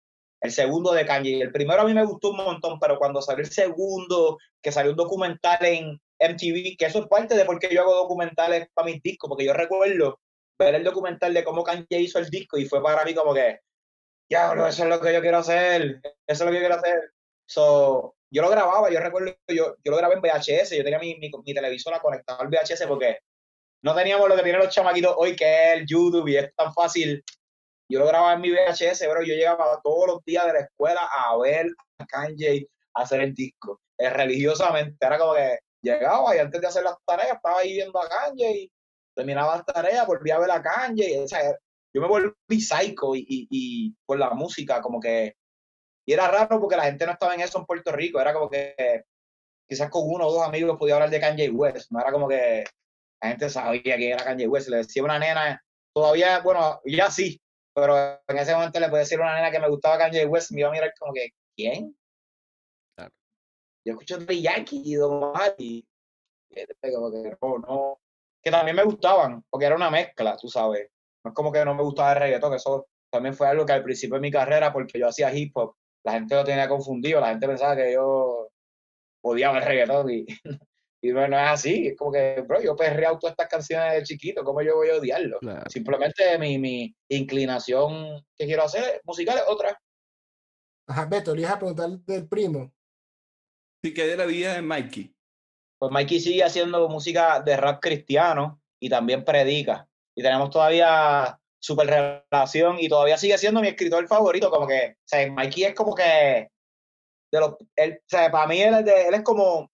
el 0.40 0.50
segundo 0.52 0.92
de 0.92 1.04
Kanye. 1.04 1.40
El 1.40 1.50
primero 1.50 1.82
a 1.82 1.84
mí 1.84 1.92
me 1.92 2.04
gustó 2.04 2.30
un 2.30 2.36
montón, 2.36 2.78
pero 2.78 2.96
cuando 2.96 3.20
salió 3.20 3.44
el 3.44 3.50
segundo, 3.50 4.38
que 4.62 4.70
salió 4.70 4.92
un 4.92 4.96
documental 4.96 5.64
en 5.64 6.00
MTV, 6.18 6.76
que 6.78 6.86
eso 6.86 7.00
es 7.00 7.06
parte 7.06 7.36
de 7.36 7.44
por 7.44 7.58
qué 7.58 7.68
yo 7.72 7.82
hago 7.82 7.94
documentales 7.94 8.68
para 8.74 8.86
mis 8.86 9.02
discos, 9.02 9.28
porque 9.28 9.44
yo 9.44 9.52
recuerdo 9.52 10.20
ver 10.58 10.74
el 10.74 10.84
documental 10.84 11.34
de 11.34 11.44
cómo 11.44 11.62
Kanye 11.62 12.00
hizo 12.00 12.18
el 12.18 12.30
disco 12.30 12.58
y 12.58 12.66
fue 12.66 12.82
para 12.82 13.04
mí 13.04 13.14
como 13.14 13.34
que, 13.34 13.60
diablo, 14.28 14.66
eso 14.66 14.84
es 14.84 14.88
lo 14.88 15.00
que 15.00 15.12
yo 15.12 15.20
quiero 15.20 15.38
hacer, 15.38 16.00
eso 16.02 16.14
es 16.26 16.40
lo 16.40 16.46
que 16.46 16.54
yo 16.54 16.60
quiero 16.60 16.76
hacer. 16.76 17.12
So, 17.48 18.16
yo 18.30 18.42
lo 18.42 18.50
grababa, 18.50 18.90
yo 18.90 19.00
recuerdo, 19.00 19.34
yo, 19.48 19.76
yo 19.84 19.90
lo 19.90 19.96
grabé 19.96 20.14
en 20.14 20.20
VHS, 20.20 20.70
yo 20.70 20.82
tenía 20.82 20.98
mi, 20.98 21.16
mi, 21.16 21.30
mi 21.44 21.54
televisora 21.54 22.00
conectada 22.00 22.40
al 22.40 22.48
VHS 22.48 22.86
porque 22.88 23.18
no 23.82 23.94
teníamos 23.94 24.28
lo 24.28 24.36
que 24.36 24.42
tienen 24.42 24.60
los 24.60 24.74
chamaquitos 24.74 25.14
hoy, 25.16 25.36
que 25.36 25.44
es 25.44 25.80
el 25.80 25.86
YouTube, 25.86 26.28
y 26.28 26.36
es 26.36 26.54
tan 26.56 26.72
fácil. 26.74 27.22
Yo 27.88 28.00
lo 28.00 28.06
grababa 28.06 28.32
en 28.32 28.40
mi 28.40 28.50
VHS, 28.50 28.98
pero 29.00 29.22
yo 29.22 29.34
llegaba 29.34 29.80
todos 29.84 30.08
los 30.08 30.24
días 30.24 30.44
de 30.46 30.54
la 30.54 30.60
escuela 30.60 31.00
a 31.02 31.36
ver 31.38 31.68
a 31.98 32.06
Kanye 32.06 32.66
hacer 32.94 33.20
el 33.20 33.34
disco. 33.34 33.80
Eh, 33.98 34.10
religiosamente, 34.10 34.96
era 35.06 35.18
como 35.18 35.34
que 35.34 35.58
llegaba 35.86 36.34
y 36.34 36.38
antes 36.38 36.60
de 36.60 36.66
hacer 36.66 36.84
las 36.84 36.96
tareas 37.04 37.36
estaba 37.36 37.58
ahí 37.58 37.74
viendo 37.74 38.00
a 38.00 38.08
Kanye 38.08 38.50
y 38.50 38.72
terminaba 39.14 39.56
las 39.56 39.66
tareas, 39.66 40.06
volvía 40.06 40.36
a 40.36 40.40
ver 40.40 40.50
a 40.50 40.62
Kanye. 40.62 41.20
O 41.22 41.28
sea, 41.28 41.56
yo 41.94 42.00
me 42.00 42.08
volví 42.08 42.60
psycho 42.60 43.14
y, 43.14 43.20
y, 43.20 43.48
y 43.50 43.94
por 44.04 44.18
la 44.18 44.30
música, 44.30 44.80
como 44.80 45.00
que. 45.00 45.34
Y 46.06 46.12
era 46.12 46.28
raro 46.28 46.60
porque 46.60 46.76
la 46.76 46.84
gente 46.84 47.06
no 47.06 47.12
estaba 47.12 47.34
en 47.34 47.40
eso 47.40 47.58
en 47.58 47.66
Puerto 47.66 47.92
Rico. 47.92 48.20
Era 48.20 48.32
como 48.32 48.48
que 48.48 48.74
quizás 49.68 49.90
con 49.90 50.02
uno 50.06 50.26
o 50.26 50.32
dos 50.32 50.46
amigos 50.46 50.76
podía 50.78 50.94
hablar 50.94 51.10
de 51.10 51.20
Kanye 51.20 51.50
West. 51.50 51.90
No 51.90 52.00
era 52.00 52.12
como 52.12 52.28
que 52.28 52.64
la 53.20 53.28
gente 53.28 53.50
sabía 53.50 53.96
que 53.96 54.10
era 54.10 54.24
Kanye 54.24 54.46
West. 54.46 54.68
Le 54.68 54.78
decía 54.78 55.02
una 55.02 55.18
nena, 55.18 55.60
todavía, 55.92 56.40
bueno, 56.40 56.80
ya 56.84 57.10
sí, 57.10 57.40
pero 57.74 57.96
en 58.26 58.38
ese 58.38 58.54
momento 58.54 58.78
le 58.80 58.88
puede 58.88 59.02
decir 59.02 59.20
una 59.20 59.34
nena 59.34 59.50
que 59.50 59.58
me 59.58 59.68
gustaba 59.68 59.98
Kanye 59.98 60.26
West, 60.26 60.52
me 60.52 60.60
iba 60.60 60.68
a 60.68 60.72
mirar 60.72 60.92
como 60.98 61.12
que, 61.12 61.30
¿quién? 61.56 61.96
Yo 63.86 63.92
escucho 63.92 64.18
de 64.18 64.42
Yankee 64.42 64.82
y 64.84 64.94
Don 64.94 65.32
y 65.58 65.86
como 66.92 67.10
que 67.10 67.36
no, 67.40 67.58
no, 67.58 68.00
que 68.42 68.50
también 68.50 68.76
me 68.76 68.84
gustaban, 68.84 69.44
porque 69.48 69.66
era 69.66 69.76
una 69.76 69.90
mezcla, 69.90 70.36
tú 70.36 70.48
sabes. 70.48 70.90
No 71.24 71.30
es 71.30 71.34
como 71.34 71.52
que 71.52 71.64
no 71.64 71.74
me 71.74 71.82
gustaba 71.82 72.12
el 72.12 72.18
reggaetón, 72.18 72.50
que 72.50 72.56
eso 72.56 72.88
también 73.10 73.34
fue 73.34 73.48
algo 73.48 73.64
que 73.64 73.72
al 73.72 73.84
principio 73.84 74.16
de 74.16 74.22
mi 74.22 74.30
carrera, 74.30 74.72
porque 74.72 74.98
yo 74.98 75.08
hacía 75.08 75.32
hip 75.32 75.56
hop, 75.56 75.74
la 76.04 76.12
gente 76.12 76.34
lo 76.34 76.44
tenía 76.44 76.68
confundido, 76.68 77.20
la 77.20 77.28
gente 77.28 77.46
pensaba 77.46 77.76
que 77.76 77.92
yo 77.92 78.48
odiaba 79.22 79.58
el 79.58 79.64
reggaetón 79.64 80.10
y 80.10 80.26
Y 81.06 81.12
no, 81.12 81.24
es 81.24 81.30
así, 81.32 81.88
es 81.88 81.96
como 81.96 82.10
que, 82.10 82.42
bro, 82.46 82.60
yo 82.60 82.74
perreado 82.74 83.18
todas 83.18 83.32
estas 83.32 83.48
canciones 83.48 83.92
de 83.92 84.02
chiquito, 84.02 84.42
¿cómo 84.42 84.62
yo 84.62 84.76
voy 84.76 84.88
a 84.88 84.96
odiarlo? 84.96 85.38
Simplemente 85.68 86.36
mi, 86.38 86.58
mi, 86.58 86.96
inclinación 87.08 88.24
que 88.36 88.46
quiero 88.46 88.64
hacer 88.64 89.00
musical 89.04 89.36
es 89.38 89.44
otra. 89.46 89.78
Ajá, 90.88 91.04
Beto, 91.06 91.34
le 91.34 91.42
ibas 91.42 91.52
a 91.52 91.58
preguntar 91.58 91.90
del 91.90 92.28
primo. 92.28 92.72
Sí, 93.82 93.94
que 93.94 94.06
de 94.06 94.16
la 94.16 94.26
vida 94.26 94.54
de 94.54 94.62
Mikey. 94.62 95.14
Pues 95.78 95.92
Mikey 95.92 96.20
sigue 96.20 96.44
haciendo 96.44 96.88
música 96.88 97.40
de 97.40 97.56
rap 97.56 97.80
cristiano 97.80 98.60
y 98.80 98.88
también 98.88 99.24
predica. 99.24 99.88
Y 100.14 100.22
tenemos 100.22 100.50
todavía 100.50 101.38
super 101.60 101.86
relación 101.86 102.78
y 102.80 102.88
todavía 102.88 103.18
sigue 103.18 103.36
siendo 103.38 103.60
mi 103.60 103.68
escritor 103.68 104.06
favorito, 104.06 104.50
como 104.50 104.66
que, 104.66 104.96
o 104.98 105.08
sea, 105.08 105.30
Mikey 105.30 105.64
es 105.64 105.74
como 105.74 105.94
que, 105.94 106.48
de 107.32 107.40
los, 107.40 107.50
o 107.50 107.56
sea, 108.06 108.30
para 108.30 108.46
mí 108.46 108.60
él 108.60 108.86
es 108.88 109.22
como 109.22 109.70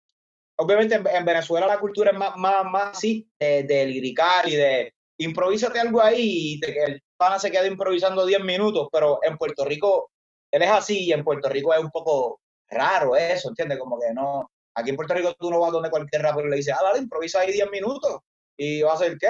obviamente 0.61 0.95
en, 0.95 1.25
Venezuela 1.25 1.67
la 1.67 1.79
cultura 1.79 2.11
es 2.11 2.17
más, 2.17 2.37
más, 2.37 2.63
más 2.65 2.97
así, 2.97 3.27
de, 3.39 3.63
de 3.63 3.85
liricar 3.85 4.47
y 4.47 4.55
de 4.55 4.93
improvísate 5.17 5.79
algo 5.79 6.01
ahí 6.01 6.59
y 6.61 6.65
el 6.65 7.01
pana 7.17 7.39
se 7.39 7.51
quede 7.51 7.67
improvisando 7.67 8.25
10 8.25 8.43
minutos, 8.43 8.87
pero 8.91 9.19
en 9.23 9.37
Puerto 9.37 9.65
Rico 9.65 10.11
él 10.51 10.61
es 10.61 10.69
así 10.69 11.05
y 11.05 11.13
en 11.13 11.23
Puerto 11.23 11.49
Rico 11.49 11.73
es 11.73 11.79
un 11.79 11.91
poco 11.91 12.41
raro 12.71 13.15
eso, 13.15 13.49
¿entiendes? 13.49 13.77
Como 13.77 13.99
que 13.99 14.13
no, 14.13 14.49
aquí 14.75 14.89
en 14.89 14.95
Puerto 14.95 15.13
Rico 15.13 15.33
tú 15.37 15.51
no 15.51 15.59
vas 15.59 15.71
donde 15.71 15.89
cualquier 15.89 16.21
rapero 16.21 16.47
le 16.47 16.57
dice, 16.57 16.71
ah, 16.71 16.79
dale, 16.81 16.99
improvisa 16.99 17.41
ahí 17.41 17.51
10 17.51 17.69
minutos 17.69 18.19
y 18.57 18.81
va 18.81 18.93
a 18.93 18.97
ser 18.97 19.17
qué. 19.17 19.29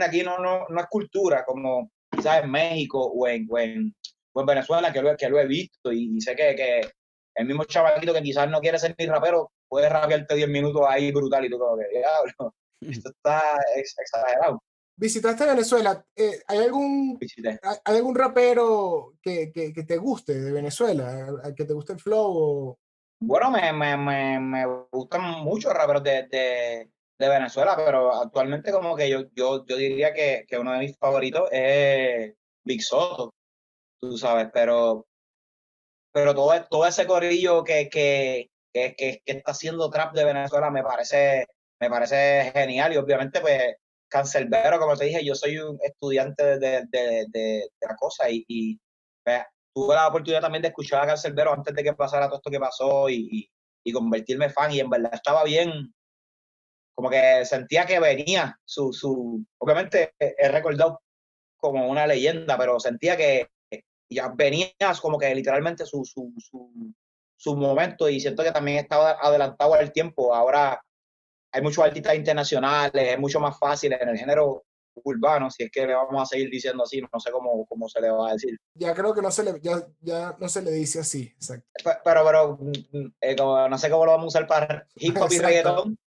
Aquí 0.00 0.22
no, 0.22 0.38
no, 0.38 0.66
no 0.68 0.80
es 0.80 0.86
cultura 0.88 1.44
como 1.44 1.90
quizás 2.10 2.44
en 2.44 2.50
México 2.50 3.02
o 3.06 3.26
en, 3.26 3.48
en, 3.56 3.94
Venezuela 4.46 4.92
que 4.92 5.02
lo, 5.02 5.16
que 5.16 5.28
lo 5.28 5.40
he 5.40 5.46
visto 5.46 5.90
y, 5.90 6.20
sé 6.20 6.36
que, 6.36 6.54
que 6.54 6.80
el 7.34 7.46
mismo 7.46 7.64
chavalito 7.64 8.12
que 8.12 8.22
quizás 8.22 8.48
no 8.48 8.60
quiere 8.60 8.78
ser 8.78 8.94
ni 8.98 9.06
rapero 9.06 9.50
puedes 9.68 9.90
rapearte 9.90 10.34
10 10.34 10.48
minutos 10.48 10.82
ahí 10.88 11.10
brutal 11.10 11.44
y 11.44 11.50
tú 11.50 11.58
como 11.58 11.76
que, 11.76 11.88
diablo, 11.88 12.54
esto 12.80 13.10
está 13.10 13.58
exagerado. 13.76 14.62
¿Visitaste 15.00 15.46
Venezuela? 15.46 16.04
Eh, 16.16 16.42
¿Hay 16.48 16.58
algún 16.58 17.16
¿hay 17.84 17.96
algún 17.96 18.16
rapero 18.16 19.14
que, 19.22 19.52
que, 19.52 19.72
que, 19.72 19.84
te 19.84 19.96
guste 19.96 20.34
de 20.34 20.50
Venezuela? 20.50 21.40
¿Que 21.56 21.64
te 21.64 21.72
guste 21.72 21.92
el 21.92 22.00
flow? 22.00 22.76
Bueno, 23.20 23.52
me, 23.52 23.72
me, 23.72 23.96
me, 23.96 24.40
me, 24.40 24.66
gustan 24.90 25.44
muchos 25.44 25.72
raperos 25.72 26.02
de, 26.02 26.26
de, 26.26 26.90
de, 27.16 27.28
Venezuela, 27.28 27.76
pero 27.76 28.12
actualmente 28.12 28.72
como 28.72 28.96
que 28.96 29.08
yo, 29.08 29.22
yo, 29.34 29.64
yo 29.66 29.76
diría 29.76 30.12
que, 30.12 30.44
que 30.48 30.58
uno 30.58 30.72
de 30.72 30.80
mis 30.80 30.98
favoritos 30.98 31.48
es 31.52 32.34
Big 32.64 32.82
Soto, 32.82 33.32
tú 34.00 34.18
sabes, 34.18 34.48
pero, 34.52 35.06
pero 36.12 36.34
todo, 36.34 36.52
todo 36.68 36.86
ese 36.86 37.06
corillo 37.06 37.62
que, 37.62 37.88
que, 37.88 38.50
que, 38.72 38.96
que, 38.96 39.22
está 39.26 39.52
haciendo 39.52 39.90
trap 39.90 40.12
de 40.12 40.24
Venezuela 40.24 40.72
me 40.72 40.82
parece, 40.82 41.46
me 41.80 41.88
parece 41.88 42.50
genial 42.52 42.92
y 42.92 42.96
obviamente 42.96 43.40
pues 43.40 43.76
Cancelbero, 44.08 44.78
como 44.78 44.96
te 44.96 45.06
dije, 45.06 45.24
yo 45.24 45.34
soy 45.34 45.58
un 45.58 45.78
estudiante 45.82 46.58
de, 46.58 46.84
de, 46.90 47.26
de, 47.28 47.68
la 47.80 47.96
cosa 47.96 48.24
y, 48.30 48.78
tuve 49.74 49.94
la 49.94 50.08
oportunidad 50.08 50.40
también 50.40 50.62
de 50.62 50.68
escuchar 50.68 51.04
a 51.04 51.06
Cancelbero 51.08 51.52
antes 51.52 51.74
de 51.74 51.84
que 51.84 51.92
pasara 51.92 52.26
todo 52.26 52.38
esto 52.38 52.50
que 52.50 52.58
pasó 52.58 53.08
y, 53.08 53.50
y, 53.84 53.92
convertirme 53.92 54.50
fan 54.50 54.72
y 54.72 54.80
en 54.80 54.90
verdad 54.90 55.14
estaba 55.14 55.44
bien, 55.44 55.92
como 56.94 57.10
que 57.10 57.44
sentía 57.44 57.86
que 57.86 58.00
venía 58.00 58.58
su, 58.64 58.92
su 58.92 59.44
obviamente 59.58 60.14
he 60.18 60.48
recordado 60.48 61.00
como 61.58 61.88
una 61.88 62.06
leyenda, 62.06 62.56
pero 62.58 62.80
sentía 62.80 63.16
que 63.16 63.48
ya 64.10 64.28
venía 64.34 64.72
como 65.00 65.18
que 65.18 65.34
literalmente 65.34 65.84
su, 65.84 66.04
su, 66.04 66.32
su, 66.38 66.92
su 67.36 67.56
momento 67.56 68.08
y 68.08 68.20
siento 68.20 68.42
que 68.42 68.52
también 68.52 68.78
estaba 68.78 69.18
adelantado 69.20 69.74
al 69.74 69.92
tiempo. 69.92 70.34
Ahora 70.34 70.82
hay 71.52 71.62
muchos 71.62 71.84
artistas 71.84 72.14
internacionales, 72.14 73.12
es 73.12 73.18
mucho 73.18 73.40
más 73.40 73.58
fácil 73.58 73.92
en 73.92 74.08
el 74.08 74.16
género 74.18 74.64
urbano, 75.04 75.50
si 75.50 75.64
es 75.64 75.70
que 75.70 75.86
le 75.86 75.94
vamos 75.94 76.22
a 76.22 76.26
seguir 76.26 76.50
diciendo 76.50 76.82
así, 76.82 77.00
no 77.00 77.20
sé 77.20 77.30
cómo, 77.30 77.66
cómo 77.66 77.88
se 77.88 78.00
le 78.00 78.10
va 78.10 78.30
a 78.30 78.32
decir. 78.32 78.58
Ya 78.74 78.94
creo 78.94 79.14
que 79.14 79.22
no 79.22 79.30
se 79.30 79.44
le, 79.44 79.60
ya, 79.60 79.86
ya 80.00 80.36
no 80.38 80.48
se 80.48 80.62
le 80.62 80.70
dice 80.72 81.00
así, 81.00 81.32
exacto. 81.34 81.68
Pero, 82.04 82.24
pero, 82.24 82.58
mm, 82.60 83.06
eh, 83.20 83.36
como, 83.36 83.68
no 83.68 83.78
sé 83.78 83.90
cómo 83.90 84.04
lo 84.04 84.12
vamos 84.12 84.24
a 84.34 84.38
usar 84.38 84.46
para 84.46 84.86
hip 84.96 85.16
hop 85.20 85.32
y 85.32 85.38
reggaetón. 85.38 85.98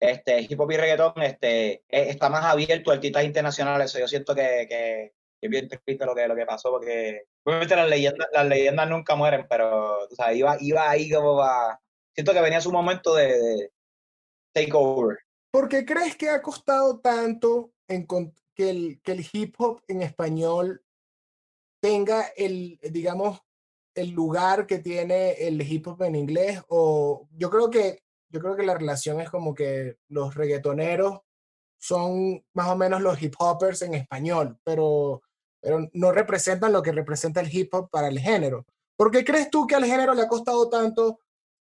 Este, 0.00 0.42
hip 0.42 0.60
hop 0.60 0.70
y 0.70 0.76
reggaetón 0.76 1.22
este, 1.22 1.84
e, 1.88 2.10
está 2.10 2.28
más 2.28 2.44
abierto 2.44 2.90
a 2.90 2.94
artistas 2.94 3.24
internacionales. 3.24 3.92
Yo 3.92 4.06
siento 4.06 4.34
que, 4.34 4.66
que, 4.68 5.12
es 5.40 5.50
bien 5.50 5.68
triste 5.68 6.04
lo 6.04 6.14
que, 6.14 6.26
lo 6.26 6.34
que 6.34 6.46
pasó, 6.46 6.70
porque 6.70 7.24
obviamente 7.44 7.76
las 7.76 7.88
leyendas, 7.88 8.28
las 8.32 8.46
leyendas 8.46 8.88
nunca 8.88 9.14
mueren, 9.14 9.46
pero 9.48 10.04
o 10.04 10.14
sea, 10.14 10.32
iba, 10.32 10.56
iba 10.60 10.88
ahí 10.90 11.10
como 11.10 11.36
va. 11.36 11.80
Siento 12.12 12.32
que 12.32 12.40
venía 12.40 12.60
su 12.60 12.72
momento 12.72 13.14
de, 13.14 13.28
de 13.28 13.70
take 14.58 14.72
over. 14.74 15.18
¿Por 15.50 15.68
qué 15.68 15.84
crees 15.84 16.16
que 16.16 16.28
ha 16.28 16.42
costado 16.42 17.00
tanto 17.00 17.72
en 17.88 18.06
que 18.54 18.70
el, 18.70 19.00
que 19.02 19.12
el 19.12 19.26
hip 19.32 19.54
hop 19.58 19.82
en 19.88 20.02
español 20.02 20.82
tenga 21.80 22.22
el, 22.36 22.78
digamos, 22.82 23.40
el 23.94 24.10
lugar 24.10 24.66
que 24.66 24.78
tiene 24.78 25.32
el 25.32 25.60
hip 25.62 25.86
hop 25.88 26.02
en 26.02 26.16
inglés? 26.16 26.62
O 26.68 27.28
yo 27.32 27.50
creo 27.50 27.70
que, 27.70 28.02
yo 28.30 28.40
creo 28.40 28.56
que 28.56 28.66
la 28.66 28.74
relación 28.74 29.20
es 29.20 29.30
como 29.30 29.54
que 29.54 29.96
los 30.08 30.34
reggaetoneros 30.34 31.20
son 31.80 32.44
más 32.54 32.68
o 32.68 32.76
menos 32.76 33.00
los 33.00 33.20
hip 33.22 33.34
hoppers 33.38 33.82
en 33.82 33.94
español, 33.94 34.58
pero, 34.64 35.22
pero 35.60 35.88
no 35.92 36.12
representan 36.12 36.72
lo 36.72 36.82
que 36.82 36.92
representa 36.92 37.40
el 37.40 37.54
hip 37.54 37.72
hop 37.72 37.88
para 37.88 38.08
el 38.08 38.18
género. 38.18 38.66
¿Por 38.96 39.10
qué 39.12 39.24
crees 39.24 39.48
tú 39.48 39.66
que 39.66 39.76
al 39.76 39.84
género 39.84 40.12
le 40.12 40.22
ha 40.22 40.28
costado 40.28 40.68
tanto 40.68 41.20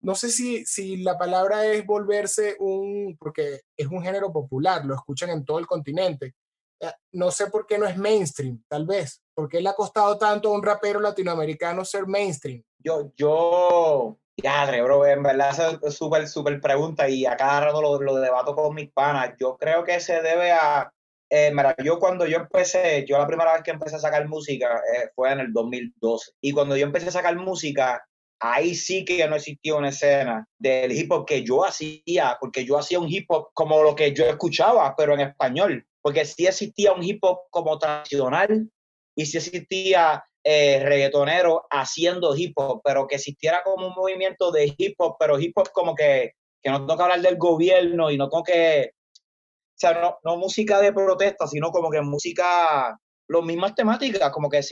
no 0.07 0.14
sé 0.14 0.31
si, 0.31 0.64
si 0.64 0.99
la 0.99 1.19
palabra 1.19 1.66
es 1.66 1.85
volverse 1.85 2.55
un, 2.61 3.16
porque 3.19 3.62
es 3.77 3.88
un 3.88 4.01
género 4.01 4.33
popular, 4.33 4.85
lo 4.85 4.95
escuchan 4.95 5.31
en 5.31 5.45
todo 5.45 5.59
el 5.59 5.66
continente. 5.66 6.37
Eh, 6.79 6.92
no 7.14 7.33
sé 7.33 7.49
por 7.49 7.66
qué 7.66 7.77
no 7.77 7.88
es 7.88 7.97
mainstream, 7.97 8.62
tal 8.69 8.87
vez. 8.87 9.21
¿Por 9.35 9.49
qué 9.49 9.61
le 9.61 9.69
ha 9.69 9.75
costado 9.75 10.16
tanto 10.16 10.49
a 10.49 10.53
un 10.53 10.62
rapero 10.62 11.01
latinoamericano 11.01 11.85
ser 11.85 12.07
mainstream? 12.07 12.62
Yo, 12.79 13.11
yo, 13.16 14.16
ya, 14.37 14.71
bro, 14.81 15.05
en 15.07 15.25
verdad 15.25 15.81
es 15.83 15.95
súper, 15.97 16.29
súper 16.29 16.61
pregunta 16.61 17.09
y 17.09 17.27
a 17.27 17.37
cada 17.37 17.62
rato 17.62 17.83
lo, 17.83 18.01
lo, 18.01 18.14
debato 18.14 18.55
con 18.55 18.77
mis 18.77 18.92
panas. 18.92 19.35
Yo 19.40 19.57
creo 19.57 19.83
que 19.83 19.99
se 19.99 20.23
debe 20.23 20.53
a, 20.53 20.88
eh, 21.29 21.51
mira, 21.53 21.75
yo 21.83 21.99
cuando 21.99 22.27
yo 22.27 22.37
empecé, 22.37 23.05
yo 23.09 23.19
la 23.19 23.27
primera 23.27 23.55
vez 23.55 23.64
que 23.64 23.73
empecé 23.73 23.97
a 23.97 23.99
sacar 23.99 24.29
música 24.29 24.81
eh, 24.95 25.11
fue 25.16 25.33
en 25.33 25.40
el 25.40 25.53
2012. 25.53 26.31
Y 26.42 26.53
cuando 26.53 26.77
yo 26.77 26.87
empecé 26.87 27.09
a 27.09 27.11
sacar 27.11 27.35
música, 27.35 28.07
ahí 28.40 28.75
sí 28.75 29.05
que 29.05 29.27
no 29.29 29.37
existía 29.37 29.75
una 29.75 29.88
escena 29.88 30.46
del 30.59 30.92
hip 30.92 31.11
hop 31.11 31.27
que 31.27 31.44
yo 31.44 31.64
hacía, 31.64 32.37
porque 32.40 32.64
yo 32.64 32.79
hacía 32.79 32.99
un 32.99 33.09
hip 33.09 33.27
hop 33.29 33.49
como 33.55 33.83
lo 33.83 33.94
que 33.94 34.12
yo 34.12 34.25
escuchaba, 34.25 34.94
pero 34.96 35.14
en 35.14 35.20
español, 35.20 35.87
porque 36.03 36.25
sí 36.25 36.46
existía 36.46 36.92
un 36.92 37.03
hip 37.03 37.18
hop 37.22 37.40
como 37.51 37.79
tradicional 37.79 38.70
y 39.14 39.27
sí 39.27 39.38
existía 39.38 40.25
eh, 40.44 40.81
reggaetonero 40.85 41.66
haciendo 41.70 42.37
hip 42.37 42.53
hop, 42.57 42.81
pero 42.85 43.07
que 43.07 43.16
existiera 43.16 43.62
como 43.64 43.88
un 43.88 43.94
movimiento 43.94 44.53
de 44.53 44.72
hip 44.77 44.94
hop, 44.99 45.16
pero 45.18 45.40
hip 45.40 45.57
hop 45.57 45.70
como 45.72 45.94
que, 45.94 46.33
que 46.62 46.70
no 46.70 46.79
tengo 46.81 46.96
que 46.96 47.03
hablar 47.03 47.22
del 47.22 47.37
gobierno 47.37 48.11
y 48.11 48.18
no 48.18 48.29
tengo 48.29 48.44
que, 48.44 48.92
o 48.92 49.79
sea, 49.79 50.01
no, 50.01 50.18
no 50.25 50.37
música 50.37 50.81
de 50.81 50.92
protesta, 50.92 51.46
sino 51.46 51.70
como 51.70 51.90
que 51.90 52.01
música, 52.01 52.99
las 53.29 53.42
mismas 53.42 53.75
temáticas, 53.75 54.31
como 54.31 54.49
que 54.49 54.62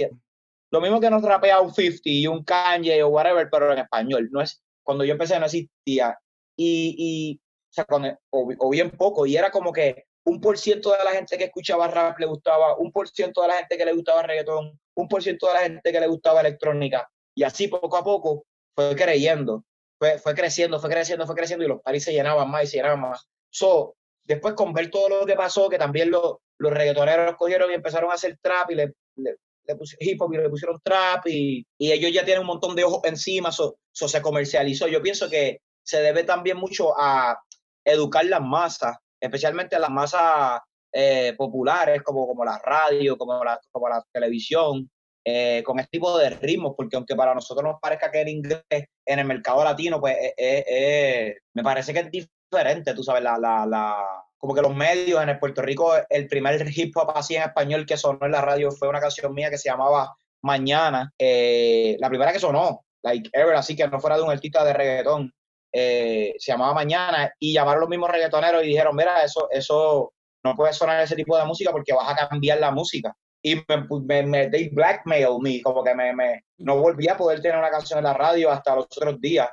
lo 0.75 0.81
mismo 0.81 0.99
que 0.99 1.09
nos 1.09 1.23
rapea 1.23 1.61
un 1.61 1.73
50 1.73 2.01
y 2.05 2.27
un 2.27 2.43
Kanye 2.43 3.01
o 3.05 3.09
whatever, 3.09 3.49
pero 3.49 3.73
en 3.73 3.79
español. 3.79 4.29
No 4.33 4.41
es, 4.41 4.61
cuando 4.83 5.05
yo 5.05 5.13
empecé 5.13 5.39
no 5.39 5.47
existía. 5.47 6.19
Y, 6.57 6.97
y 6.99 7.41
o, 7.71 7.73
sea, 7.73 7.87
o, 8.31 8.71
bien 8.71 8.91
poco. 8.91 9.25
Y 9.25 9.37
era 9.37 9.53
como 9.53 9.73
que 9.73 10.07
un 10.25 10.41
por 10.41 10.59
ciento 10.59 10.91
de 10.91 11.05
la 11.05 11.13
gente 11.13 11.39
que 11.39 11.45
escuchaba 11.45 11.87
rap 11.87 12.19
le 12.19 12.27
gustaba, 12.27 12.77
un 12.77 12.91
por 12.91 13.09
ciento 13.09 13.43
de 13.43 13.49
la 13.49 13.55
gente 13.59 13.79
que 13.79 13.85
le 13.85 13.93
gustaba 13.93 14.25
reggaetón, 14.25 14.77
un 14.95 15.07
por 15.07 15.23
ciento 15.23 15.47
de 15.47 15.55
la 15.55 15.61
gente 15.61 15.93
que 15.93 16.01
le 16.01 16.09
gustaba 16.09 16.41
electrónica. 16.41 17.09
Y 17.37 17.45
así 17.45 17.69
poco 17.69 17.97
a 17.97 18.03
poco 18.03 18.45
fue 18.75 18.97
creyendo, 18.97 19.65
fue, 19.97 20.19
fue 20.19 20.35
creciendo, 20.35 20.81
fue 20.81 20.91
creciendo, 20.91 21.25
fue 21.25 21.37
creciendo 21.37 21.65
y 21.65 21.69
los 21.69 21.83
paris 21.83 22.03
se 22.03 22.13
llenaban 22.13 22.51
más 22.51 22.65
y 22.65 22.67
se 22.67 22.79
llenaban 22.79 23.01
más. 23.01 23.29
So, 23.49 23.95
después 24.25 24.55
con 24.55 24.73
ver 24.73 24.91
todo 24.91 25.09
lo 25.09 25.25
que 25.25 25.37
pasó, 25.37 25.69
que 25.69 25.79
también 25.79 26.11
los 26.11 26.41
reggaetoneros 26.59 27.37
cogieron 27.37 27.71
y 27.71 27.75
empezaron 27.75 28.11
a 28.11 28.15
hacer 28.15 28.39
trap 28.43 28.73
y 28.73 28.75
le, 28.75 28.95
le 29.15 29.37
pusieron 29.77 30.09
hip 30.09 30.21
hop 30.21 30.33
y 30.35 30.37
le 30.37 30.51
pusieron 30.51 30.81
trap 30.83 31.27
y, 31.27 31.67
y, 31.79 31.93
ellos 31.93 32.13
ya 32.13 32.25
tienen 32.25 32.43
un 32.43 32.49
montón 32.49 32.77
de 32.77 32.85
ojos 32.85 33.01
encima, 33.05 33.49
eso 33.49 33.77
se 33.93 34.23
comercializó. 34.23 34.87
Yo 34.87 35.03
pienso 35.03 35.29
que 35.31 35.61
se 35.83 36.01
debe 36.01 36.25
también 36.25 36.57
mucho 36.57 36.99
a 36.99 37.39
educar 37.85 38.25
las 38.25 38.41
masas, 38.41 38.97
especialmente 39.21 39.79
las 39.79 39.91
masas 39.91 40.61
eh, 40.93 41.35
populares 41.37 42.03
como, 42.03 42.27
como 42.27 42.45
la 42.45 42.59
radio, 42.59 43.17
como 43.17 43.43
la, 43.43 43.61
como 43.71 43.89
la 43.89 44.05
televisión, 44.13 44.91
eh, 45.25 45.63
con 45.65 45.79
este 45.79 45.93
tipo 45.93 46.17
de 46.19 46.31
ritmos, 46.31 46.75
porque 46.77 46.97
aunque 46.97 47.17
para 47.17 47.35
nosotros 47.35 47.65
nos 47.65 47.81
parezca 47.81 48.11
que 48.11 48.23
el 48.23 48.29
inglés 48.29 48.65
en 48.71 49.19
el 49.19 49.25
mercado 49.25 49.65
latino, 49.65 50.01
pues 50.01 50.17
eh, 50.37 51.37
me 51.55 51.63
parece 51.63 51.93
que 51.93 52.01
es 52.01 52.11
diferente, 52.11 52.95
tú 52.95 53.03
sabes, 53.03 53.23
la, 53.23 53.39
la, 53.39 53.67
la 53.67 54.24
como 54.45 54.55
que 54.55 54.61
los 54.61 54.77
medios 54.77 55.23
en 55.23 55.31
el 55.31 55.39
Puerto 55.39 55.63
Rico, 55.63 55.95
el 56.11 56.29
primer 56.29 56.67
hip 56.69 56.95
hop 56.99 57.13
así 57.15 57.35
en 57.35 57.45
español 57.45 57.87
que 57.87 57.97
sonó 57.97 58.19
en 58.27 58.33
la 58.33 58.43
radio 58.43 58.71
fue 58.71 58.89
una 58.89 59.01
canción 59.01 59.33
mía 59.33 59.49
que 59.49 59.57
se 59.57 59.71
llamaba 59.71 60.15
Mañana, 60.43 61.11
eh, 61.19 61.97
la 61.99 62.11
primera 62.11 62.31
que 62.31 62.39
sonó, 62.39 62.85
like 63.03 63.31
ever, 63.33 63.55
así 63.55 63.75
que 63.75 63.89
no 63.89 63.99
fuera 63.99 64.19
de 64.19 64.23
un 64.23 64.31
artista 64.31 64.63
de 64.63 64.75
reggaetón, 64.75 65.33
eh, 65.73 66.35
se 66.37 66.53
llamaba 66.53 66.75
Mañana, 66.75 67.33
y 67.39 67.55
llamaron 67.55 67.81
los 67.81 67.89
mismos 67.89 68.11
reggaetoneros 68.11 68.63
y 68.65 68.67
dijeron, 68.67 68.95
mira, 68.95 69.25
eso, 69.25 69.49
eso 69.51 70.13
no 70.45 70.55
puede 70.55 70.75
sonar 70.75 71.01
ese 71.01 71.17
tipo 71.17 71.39
de 71.39 71.47
música 71.47 71.73
porque 71.73 71.95
vas 71.95 72.13
a 72.13 72.29
cambiar 72.29 72.61
la 72.61 72.71
música. 72.71 73.17
Y 73.43 73.55
me, 73.55 73.65
me, 74.05 74.23
me 74.25 74.51
they 74.51 74.69
blackmail 74.69 75.39
me, 75.41 75.63
como 75.63 75.83
que 75.83 75.95
me, 75.95 76.15
me, 76.15 76.45
no 76.59 76.77
volví 76.77 77.09
a 77.09 77.17
poder 77.17 77.41
tener 77.41 77.57
una 77.57 77.71
canción 77.71 77.99
en 78.01 78.05
la 78.05 78.13
radio 78.13 78.51
hasta 78.51 78.77
los 78.77 78.85
otros 78.95 79.19
días 79.23 79.49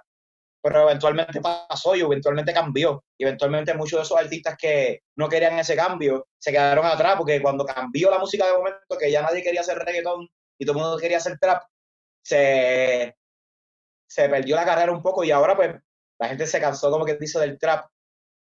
pero 0.62 0.84
eventualmente 0.84 1.42
pasó 1.42 1.96
y 1.96 2.02
eventualmente 2.02 2.54
cambió. 2.54 3.04
Eventualmente 3.18 3.74
muchos 3.74 4.00
de 4.00 4.04
esos 4.04 4.18
artistas 4.18 4.56
que 4.58 5.02
no 5.18 5.28
querían 5.28 5.58
ese 5.58 5.76
cambio 5.76 6.28
se 6.38 6.52
quedaron 6.52 6.86
atrás 6.86 7.16
porque 7.18 7.42
cuando 7.42 7.66
cambió 7.66 8.12
la 8.12 8.20
música 8.20 8.46
de 8.46 8.54
momento, 8.54 8.98
que 9.00 9.12
ya 9.12 9.22
nadie 9.22 9.42
quería 9.42 9.62
hacer 9.62 9.78
reggaetón 9.78 10.28
y 10.60 10.66
todo 10.66 10.78
el 10.78 10.84
mundo 10.84 10.98
quería 10.98 11.18
hacer 11.18 11.38
trap, 11.40 11.64
se, 12.24 13.16
se 14.08 14.30
perdió 14.30 14.56
la 14.56 14.66
carrera 14.66 14.92
un 14.92 15.02
poco 15.02 15.24
y 15.24 15.32
ahora 15.32 15.56
pues 15.56 15.76
la 16.20 16.28
gente 16.28 16.46
se 16.46 16.62
cansó 16.62 16.92
como 16.92 17.06
que 17.06 17.16
dice 17.16 17.40
del 17.40 17.58
trap 17.58 17.90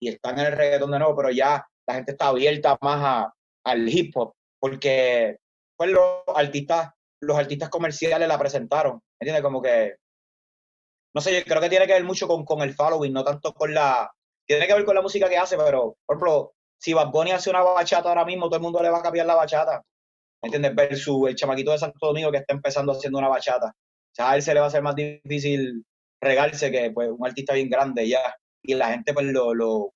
y 0.02 0.10
están 0.10 0.38
en 0.40 0.48
el 0.48 0.54
reggaetón 0.54 0.92
de 0.92 1.00
nuevo, 1.00 1.16
pero 1.16 1.32
ya 1.32 1.66
la 1.88 1.94
gente 1.96 2.12
está 2.12 2.28
abierta 2.28 2.78
más 2.82 3.02
a, 3.02 3.34
al 3.66 3.88
hip 3.88 4.12
hop 4.16 4.34
porque 4.60 5.38
pues 5.78 5.92
los 5.92 6.24
artistas 6.36 6.92
los 7.24 7.38
artistas 7.38 7.70
comerciales 7.70 8.28
la 8.28 8.38
presentaron, 8.38 9.02
¿entiendes? 9.20 9.44
Como 9.44 9.62
que 9.62 9.96
no 11.14 11.22
sé, 11.22 11.34
yo 11.34 11.44
creo 11.44 11.62
que 11.62 11.70
tiene 11.70 11.88
que 11.88 11.94
ver 11.94 12.04
mucho 12.04 12.28
con, 12.28 12.44
con 12.44 12.62
el 12.62 12.74
following, 12.74 13.14
no 13.14 13.24
tanto 13.24 13.54
con 13.54 13.74
la, 13.74 14.12
tiene 14.46 14.68
que 14.68 14.74
ver 14.74 14.86
con 14.86 14.96
la 14.96 15.02
música 15.02 15.30
que 15.30 15.38
hace, 15.38 15.58
pero, 15.58 15.98
por 16.06 16.16
ejemplo, 16.16 16.54
si 16.78 16.94
Bad 16.94 17.12
Bunny 17.12 17.32
hace 17.32 17.50
una 17.50 17.62
bachata 17.62 18.10
ahora 18.10 18.26
mismo, 18.26 18.48
todo 18.48 18.58
el 18.58 18.64
mundo 18.64 18.82
le 18.82 18.90
va 18.90 19.00
a 19.00 19.04
cambiar 19.04 19.26
la 19.26 19.36
bachata, 19.36 19.82
¿me 20.42 20.48
entiendes? 20.48 20.76
Versus 20.76 21.30
el 21.30 21.36
chamaquito 21.36 21.72
de 21.72 21.78
Santo 21.78 22.08
Domingo 22.08 22.32
que 22.32 22.40
está 22.40 22.54
empezando 22.54 22.92
haciendo 22.92 23.20
una 23.20 23.30
bachata. 23.30 23.74
O 24.20 24.24
a 24.24 24.36
él 24.36 24.42
se 24.42 24.54
le 24.54 24.60
va 24.60 24.66
a 24.66 24.70
hacer 24.70 24.82
más 24.82 24.96
difícil 24.96 25.86
regarse 26.22 26.72
que 26.72 26.92
pues, 26.92 27.10
un 27.10 27.26
artista 27.26 27.54
bien 27.54 27.70
grande 27.70 28.08
ya. 28.08 28.36
Y 28.62 28.74
la 28.74 28.90
gente 28.90 29.14
pues 29.14 29.26
lo, 29.28 29.54
lo, 29.54 29.94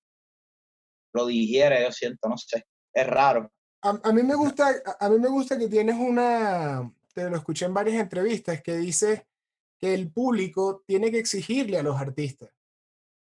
lo 1.14 1.26
digiere, 1.26 1.84
yo 1.84 1.92
siento, 1.92 2.30
no 2.30 2.38
sé. 2.38 2.64
Es 2.94 3.08
raro. 3.08 3.52
A, 3.82 4.00
a, 4.04 4.14
mí 4.14 4.24
me 4.24 4.36
gusta, 4.36 4.74
a 5.00 5.10
mí 5.10 5.20
me 5.20 5.30
gusta 5.30 5.58
que 5.58 5.68
tienes 5.68 5.96
una, 5.96 6.92
te 7.14 7.30
lo 7.30 7.36
escuché 7.36 7.66
en 7.66 7.74
varias 7.74 8.02
entrevistas, 8.02 8.62
que 8.62 8.78
dice 8.78 9.28
que 9.80 9.94
el 9.94 10.12
público 10.12 10.84
tiene 10.86 11.12
que 11.12 11.20
exigirle 11.20 11.78
a 11.78 11.84
los 11.84 12.00
artistas 12.00 12.50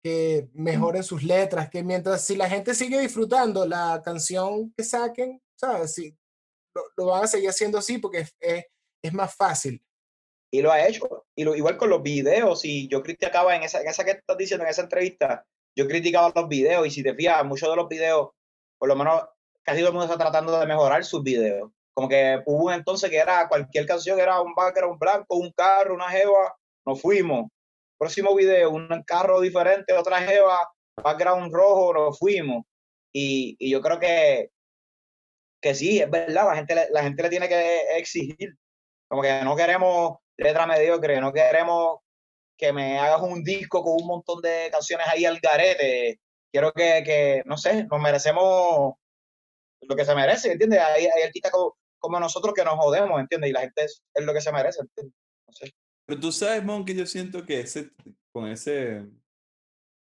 que 0.02 0.48
mejoren 0.54 1.02
sus 1.02 1.22
letras, 1.22 1.68
que 1.70 1.82
mientras 1.82 2.24
si 2.24 2.36
la 2.36 2.48
gente 2.48 2.74
sigue 2.74 3.00
disfrutando 3.00 3.66
la 3.66 4.00
canción 4.04 4.72
que 4.76 4.84
saquen, 4.84 5.42
¿sabes? 5.56 5.94
Si, 5.94 6.16
lo, 6.96 7.06
van 7.06 7.24
a 7.24 7.26
seguir 7.26 7.48
haciendo 7.48 7.78
así 7.78 7.98
porque 7.98 8.20
es, 8.40 8.64
es, 9.02 9.12
más 9.12 9.34
fácil. 9.34 9.82
Y 10.52 10.62
lo 10.62 10.70
ha 10.70 10.86
hecho. 10.86 11.26
Y 11.34 11.44
lo, 11.44 11.54
igual 11.54 11.76
con 11.76 11.90
los 11.90 12.02
videos, 12.02 12.64
y 12.64 12.88
yo 12.88 13.02
criticaba 13.02 13.56
en 13.56 13.64
esa, 13.64 13.80
en 13.80 13.88
esa 13.88 14.04
que 14.04 14.12
estás 14.12 14.36
diciendo, 14.36 14.64
en 14.64 14.70
esa 14.70 14.82
entrevista, 14.82 15.44
yo 15.76 15.86
criticaba 15.86 16.32
los 16.34 16.48
videos 16.48 16.86
y 16.86 16.90
si 16.90 17.02
te 17.02 17.14
fijas, 17.14 17.44
muchos 17.44 17.68
de 17.68 17.76
los 17.76 17.88
videos, 17.88 18.30
por 18.78 18.88
lo 18.88 18.96
menos 18.96 19.22
casi 19.62 19.80
todo 19.80 19.88
el 19.88 19.94
mundo 19.94 20.06
está 20.06 20.18
tratando 20.18 20.58
de 20.58 20.66
mejorar 20.66 21.04
sus 21.04 21.22
videos. 21.22 21.70
Como 21.98 22.08
que 22.08 22.40
hubo 22.46 22.66
un 22.66 22.74
entonces 22.74 23.10
que 23.10 23.16
era 23.16 23.48
cualquier 23.48 23.84
canción, 23.84 24.20
era 24.20 24.40
un 24.40 24.54
background 24.54 25.00
blanco, 25.00 25.34
un 25.34 25.50
carro, 25.50 25.94
una 25.94 26.08
jeva, 26.08 26.56
nos 26.86 27.02
fuimos. 27.02 27.50
Próximo 27.98 28.36
video, 28.36 28.70
un 28.70 29.02
carro 29.04 29.40
diferente, 29.40 29.92
otra 29.94 30.20
jeva, 30.20 30.70
background 31.02 31.52
rojo, 31.52 31.92
nos 31.92 32.16
fuimos. 32.16 32.64
Y, 33.12 33.56
y 33.58 33.72
yo 33.72 33.82
creo 33.82 33.98
que, 33.98 34.50
que 35.60 35.74
sí, 35.74 35.98
es 35.98 36.08
verdad, 36.08 36.46
la 36.46 36.54
gente, 36.54 36.86
la 36.88 37.02
gente 37.02 37.20
le 37.20 37.30
tiene 37.30 37.48
que 37.48 37.80
exigir. 37.96 38.54
Como 39.08 39.20
que 39.20 39.42
no 39.42 39.56
queremos 39.56 40.18
letra 40.36 40.68
mediocre, 40.68 41.20
no 41.20 41.32
queremos 41.32 41.98
que 42.56 42.72
me 42.72 43.00
hagas 43.00 43.22
un 43.22 43.42
disco 43.42 43.82
con 43.82 43.94
un 44.00 44.06
montón 44.06 44.40
de 44.40 44.68
canciones 44.70 45.08
ahí 45.08 45.24
al 45.24 45.40
garete. 45.40 46.20
quiero 46.52 46.72
que, 46.72 47.02
que, 47.04 47.42
no 47.44 47.56
sé, 47.56 47.88
nos 47.90 48.00
merecemos 48.00 48.94
lo 49.80 49.96
que 49.96 50.04
se 50.04 50.14
merece, 50.14 50.52
¿entiendes? 50.52 50.78
Hay, 50.78 51.06
hay 51.06 51.22
artistas 51.24 51.50
como, 51.50 51.76
como, 51.98 52.20
nosotros 52.20 52.54
que 52.54 52.64
nos 52.64 52.74
jodemos, 52.74 53.20
¿entiendes? 53.20 53.50
Y 53.50 53.52
la 53.52 53.60
gente 53.60 53.84
es, 53.84 54.02
es 54.14 54.24
lo 54.24 54.32
que 54.32 54.40
se 54.40 54.52
merece, 54.52 54.80
¿entiendes? 54.80 55.14
Pero 56.06 56.20
tú 56.20 56.32
sabes, 56.32 56.64
Mon, 56.64 56.84
que 56.84 56.94
yo 56.94 57.06
siento 57.06 57.44
que 57.44 57.60
ese, 57.60 57.90
con 58.32 58.48
ese, 58.48 59.06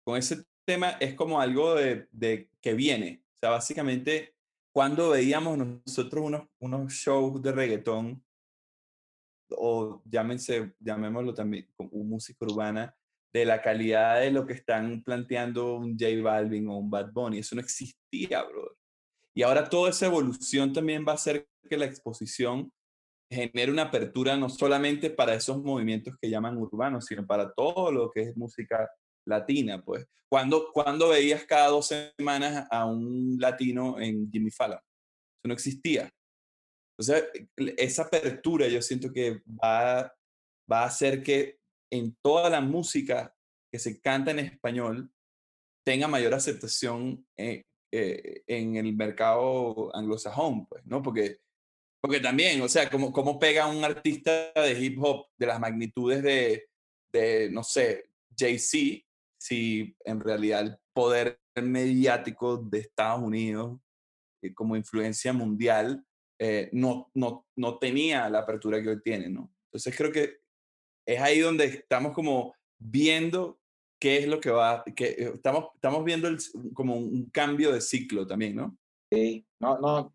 con 0.03 0.17
ese 0.17 0.43
tema 0.65 0.91
es 0.99 1.15
como 1.15 1.39
algo 1.39 1.75
de, 1.75 2.07
de 2.11 2.49
que 2.61 2.73
viene. 2.73 3.23
O 3.35 3.37
sea, 3.37 3.49
básicamente, 3.51 4.35
cuando 4.73 5.11
veíamos 5.11 5.57
nosotros 5.57 6.25
unos, 6.25 6.47
unos 6.59 6.91
shows 6.91 7.41
de 7.41 7.51
reggaetón, 7.51 8.25
o 9.51 10.01
llámense, 10.05 10.73
llamémoslo 10.79 11.33
también 11.33 11.67
como 11.75 12.03
música 12.03 12.45
urbana, 12.45 12.95
de 13.35 13.45
la 13.45 13.61
calidad 13.61 14.21
de 14.21 14.31
lo 14.31 14.45
que 14.45 14.53
están 14.53 15.03
planteando 15.03 15.75
un 15.75 15.97
J 15.99 16.21
Balvin 16.23 16.69
o 16.69 16.77
un 16.77 16.89
Bad 16.89 17.11
Bunny. 17.11 17.39
Eso 17.39 17.55
no 17.55 17.61
existía, 17.61 18.41
bro. 18.43 18.64
Y 19.35 19.43
ahora 19.43 19.69
toda 19.69 19.89
esa 19.89 20.05
evolución 20.05 20.71
también 20.71 21.05
va 21.05 21.11
a 21.11 21.15
hacer 21.15 21.47
que 21.69 21.77
la 21.77 21.85
exposición 21.85 22.71
genere 23.29 23.71
una 23.71 23.83
apertura 23.83 24.37
no 24.37 24.49
solamente 24.49 25.09
para 25.09 25.33
esos 25.33 25.61
movimientos 25.61 26.15
que 26.21 26.29
llaman 26.29 26.57
urbanos, 26.57 27.05
sino 27.05 27.25
para 27.25 27.51
todo 27.53 27.91
lo 27.91 28.11
que 28.11 28.21
es 28.21 28.37
música 28.37 28.89
latina, 29.27 29.83
pues. 29.83 30.05
cuando 30.29 30.71
cuando 30.71 31.09
veías 31.09 31.43
cada 31.45 31.67
dos 31.67 31.87
semanas 31.87 32.67
a 32.69 32.85
un 32.85 33.37
latino 33.39 33.99
en 33.99 34.31
Jimmy 34.31 34.51
Fallon? 34.51 34.77
Eso 34.77 35.47
no 35.47 35.53
existía. 35.53 36.09
O 36.97 37.03
sea, 37.03 37.21
esa 37.77 38.03
apertura 38.03 38.67
yo 38.67 38.81
siento 38.81 39.11
que 39.11 39.41
va, 39.61 40.13
va 40.71 40.83
a 40.83 40.85
hacer 40.85 41.23
que 41.23 41.57
en 41.91 42.15
toda 42.21 42.49
la 42.49 42.61
música 42.61 43.35
que 43.71 43.79
se 43.79 43.99
canta 43.99 44.31
en 44.31 44.39
español 44.39 45.11
tenga 45.85 46.07
mayor 46.07 46.33
aceptación 46.33 47.25
en, 47.35 47.65
eh, 47.97 48.43
en 48.47 48.75
el 48.75 48.93
mercado 48.95 49.95
anglosajón, 49.95 50.65
pues, 50.67 50.85
¿no? 50.85 51.01
Porque, 51.01 51.39
porque 52.01 52.19
también, 52.19 52.61
o 52.61 52.67
sea, 52.67 52.89
como, 52.89 53.11
como 53.11 53.39
pega 53.39 53.67
un 53.67 53.83
artista 53.83 54.51
de 54.53 54.79
hip 54.79 55.01
hop 55.01 55.27
de 55.37 55.45
las 55.45 55.59
magnitudes 55.59 56.21
de, 56.21 56.67
de 57.13 57.49
no 57.49 57.63
sé, 57.63 58.09
Jay-Z, 58.37 59.05
si 59.39 59.95
en 60.03 60.19
realidad 60.19 60.61
el 60.61 60.77
poder 60.93 61.39
mediático 61.55 62.57
de 62.57 62.79
Estados 62.79 63.21
Unidos 63.21 63.79
eh, 64.43 64.53
como 64.53 64.75
influencia 64.75 65.31
mundial 65.31 66.05
eh, 66.37 66.69
no, 66.73 67.09
no, 67.13 67.47
no 67.55 67.77
tenía 67.77 68.29
la 68.29 68.39
apertura 68.39 68.81
que 68.81 68.89
hoy 68.89 69.01
tiene, 69.01 69.29
¿no? 69.29 69.53
Entonces 69.67 69.95
creo 69.95 70.11
que 70.11 70.39
es 71.07 71.21
ahí 71.21 71.39
donde 71.39 71.65
estamos 71.65 72.13
como 72.13 72.53
viendo 72.77 73.57
qué 73.99 74.17
es 74.17 74.27
lo 74.27 74.39
que 74.39 74.51
va, 74.51 74.83
que 74.95 75.31
estamos, 75.35 75.69
estamos 75.75 76.03
viendo 76.03 76.27
el, 76.27 76.37
como 76.73 76.95
un 76.95 77.29
cambio 77.29 77.71
de 77.71 77.81
ciclo 77.81 78.27
también, 78.27 78.55
¿no? 78.55 78.77
Sí, 79.11 79.45
no, 79.59 79.77
no. 79.79 80.13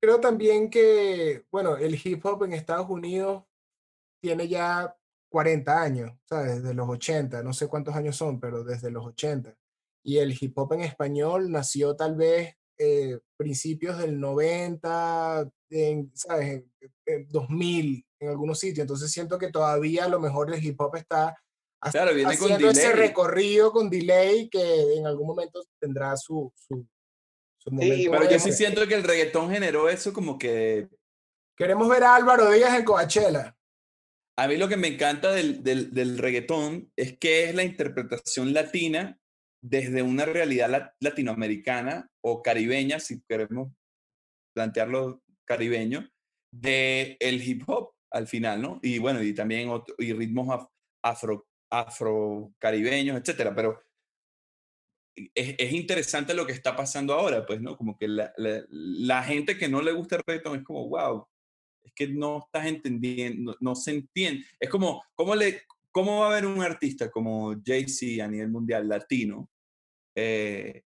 Creo 0.00 0.20
también 0.20 0.68
que, 0.68 1.44
bueno, 1.50 1.76
el 1.76 1.94
hip 1.94 2.24
hop 2.26 2.44
en 2.44 2.54
Estados 2.54 2.90
Unidos 2.90 3.44
tiene 4.20 4.48
ya 4.48 4.96
40 5.28 5.82
años, 5.82 6.12
¿sabes? 6.24 6.62
Desde 6.62 6.74
los 6.74 6.88
80, 6.88 7.42
no 7.42 7.52
sé 7.52 7.68
cuántos 7.68 7.94
años 7.94 8.16
son, 8.16 8.40
pero 8.40 8.64
desde 8.64 8.90
los 8.90 9.06
80. 9.06 9.56
Y 10.04 10.18
el 10.18 10.36
hip 10.38 10.58
hop 10.58 10.72
en 10.74 10.82
español 10.82 11.50
nació 11.50 11.94
tal 11.94 12.16
vez 12.16 12.56
eh, 12.78 13.18
principios 13.36 13.98
del 13.98 14.18
90, 14.18 15.48
en, 15.70 16.10
¿sabes? 16.14 16.64
En, 17.06 17.28
2000, 17.28 18.04
en 18.20 18.28
algunos 18.28 18.58
sitios. 18.58 18.82
Entonces 18.82 19.10
siento 19.10 19.38
que 19.38 19.50
todavía 19.50 20.04
a 20.06 20.08
lo 20.08 20.20
mejor 20.20 20.52
el 20.52 20.62
hip 20.62 20.80
hop 20.80 20.96
está 20.96 21.36
claro, 21.90 22.14
viene 22.14 22.32
haciendo 22.32 22.66
con 22.66 22.70
ese 22.70 22.92
recorrido 22.92 23.72
con 23.72 23.90
delay 23.90 24.48
que 24.48 24.94
en 24.96 25.06
algún 25.06 25.26
momento 25.26 25.64
tendrá 25.80 26.16
su, 26.16 26.52
su, 26.54 26.86
su 27.58 27.70
momento. 27.70 27.96
Sí, 27.96 28.08
pero 28.08 28.30
yo 28.30 28.38
sí 28.38 28.52
siento 28.52 28.86
que 28.86 28.94
el 28.94 29.04
reggaetón 29.04 29.50
generó 29.50 29.88
eso 29.88 30.12
como 30.12 30.38
que... 30.38 30.88
Queremos 31.56 31.88
ver 31.88 32.04
a 32.04 32.14
Álvaro 32.14 32.50
Díaz 32.50 32.78
en 32.78 32.84
Coachella. 32.84 33.56
A 34.38 34.48
mí 34.48 34.56
lo 34.56 34.68
que 34.68 34.76
me 34.76 34.88
encanta 34.88 35.32
del, 35.32 35.62
del, 35.62 35.92
del 35.92 36.18
reggaetón 36.18 36.90
es 36.96 37.18
que 37.18 37.44
es 37.44 37.54
la 37.54 37.64
interpretación 37.64 38.54
latina 38.54 39.18
desde 39.62 40.02
una 40.02 40.24
realidad 40.24 40.94
latinoamericana 41.00 42.10
o 42.22 42.42
caribeña, 42.42 42.98
si 42.98 43.22
queremos 43.28 43.72
plantearlo 44.54 45.22
caribeño, 45.44 46.10
de 46.52 47.16
el 47.20 47.46
hip 47.46 47.62
hop 47.68 47.94
al 48.10 48.26
final, 48.26 48.60
¿no? 48.60 48.80
Y 48.82 48.98
bueno, 48.98 49.22
y 49.22 49.34
también 49.34 49.70
y 49.98 50.12
ritmos 50.12 50.48
afro, 50.50 50.72
afro 51.02 51.46
caribeños, 52.58 53.18
etcétera, 53.20 53.54
pero 53.54 53.82
es, 55.14 55.54
es, 55.58 55.72
interesante 55.72 56.34
lo 56.34 56.46
que 56.46 56.52
está 56.52 56.74
pasando 56.74 57.14
ahora, 57.14 57.44
pues, 57.46 57.60
¿no? 57.60 57.76
Como 57.76 57.96
que 57.96 58.08
la, 58.08 58.32
la, 58.36 58.62
la, 58.68 59.22
gente 59.22 59.58
que 59.58 59.68
no 59.68 59.82
le 59.82 59.92
gusta 59.92 60.16
el 60.16 60.22
reggaetón 60.26 60.58
es 60.58 60.64
como, 60.64 60.88
wow, 60.88 61.26
es 61.82 61.92
que 61.94 62.08
no 62.08 62.44
estás 62.44 62.66
entendiendo, 62.66 63.52
no, 63.52 63.58
no 63.60 63.74
se 63.74 63.92
entiende. 63.92 64.44
Es 64.58 64.70
como, 64.70 65.02
¿cómo, 65.14 65.34
le, 65.34 65.62
¿cómo 65.90 66.20
va 66.20 66.26
a 66.26 66.30
haber 66.30 66.46
un 66.46 66.62
artista 66.62 67.10
como 67.10 67.54
Jay-Z 67.64 68.24
a 68.24 68.28
nivel 68.28 68.48
mundial 68.50 68.88
latino 68.88 69.50
eh, 70.14 70.82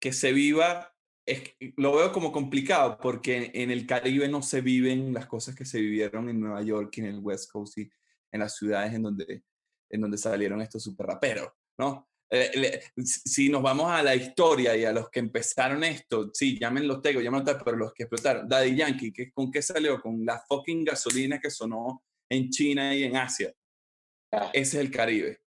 que 0.00 0.12
se 0.12 0.32
viva, 0.32 0.92
es, 1.26 1.42
lo 1.76 1.94
veo 1.94 2.12
como 2.12 2.32
complicado 2.32 2.98
porque 3.00 3.50
en 3.54 3.70
el 3.70 3.86
Caribe 3.86 4.28
no 4.28 4.42
se 4.42 4.62
viven 4.62 5.12
las 5.12 5.26
cosas 5.26 5.54
que 5.54 5.64
se 5.64 5.80
vivieron 5.80 6.28
en 6.28 6.40
Nueva 6.40 6.62
York 6.62 6.92
y 6.96 7.00
en 7.00 7.06
el 7.06 7.18
West 7.18 7.50
Coast 7.50 7.78
y 7.78 7.90
en 8.32 8.40
las 8.40 8.56
ciudades 8.56 8.94
en 8.94 9.02
donde, 9.02 9.42
en 9.90 10.00
donde 10.00 10.16
salieron 10.16 10.60
estos 10.62 10.82
super 10.82 11.06
raperos, 11.06 11.50
¿no? 11.78 12.08
Eh, 12.32 12.80
si 12.96 13.48
nos 13.48 13.60
vamos 13.60 13.90
a 13.90 14.04
la 14.04 14.14
historia 14.14 14.76
y 14.76 14.84
a 14.84 14.92
los 14.92 15.10
que 15.10 15.18
empezaron 15.18 15.82
esto, 15.82 16.30
sí, 16.32 16.58
llámenlos 16.58 17.02
Tego, 17.02 17.20
llámenlos 17.20 17.56
pero 17.64 17.76
los 17.76 17.92
que 17.92 18.04
explotaron, 18.04 18.48
Daddy 18.48 18.76
Yankee, 18.76 19.32
¿con 19.32 19.50
qué 19.50 19.60
salió? 19.60 20.00
Con 20.00 20.24
la 20.24 20.38
fucking 20.38 20.84
gasolina 20.84 21.40
que 21.40 21.50
sonó 21.50 22.04
en 22.28 22.48
China 22.50 22.94
y 22.94 23.02
en 23.02 23.16
Asia. 23.16 23.52
Ah. 24.30 24.50
Ese 24.52 24.78
es 24.78 24.84
el 24.84 24.92
Caribe. 24.92 25.40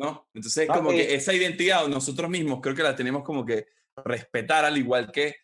¿no? 0.00 0.28
Entonces, 0.32 0.66
como 0.66 0.90
que 0.90 1.14
esa 1.14 1.34
identidad 1.34 1.86
nosotros 1.86 2.30
mismos 2.30 2.60
creo 2.62 2.74
que 2.74 2.82
la 2.82 2.96
tenemos 2.96 3.22
como 3.22 3.44
que 3.44 3.66
respetar, 4.02 4.64
al 4.64 4.78
igual 4.78 5.12
que 5.12 5.36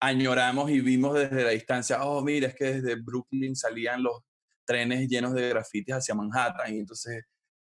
añoramos 0.00 0.70
y 0.70 0.80
vimos 0.80 1.14
desde 1.14 1.42
la 1.42 1.50
distancia, 1.50 2.04
oh, 2.04 2.22
mira, 2.22 2.48
es 2.48 2.54
que 2.54 2.64
desde 2.74 2.96
Brooklyn 2.96 3.56
salían 3.56 4.02
los 4.02 4.20
trenes 4.66 5.08
llenos 5.08 5.32
de 5.32 5.48
grafitis 5.48 5.94
hacia 5.94 6.14
Manhattan 6.14 6.74
y 6.74 6.78
entonces 6.80 7.24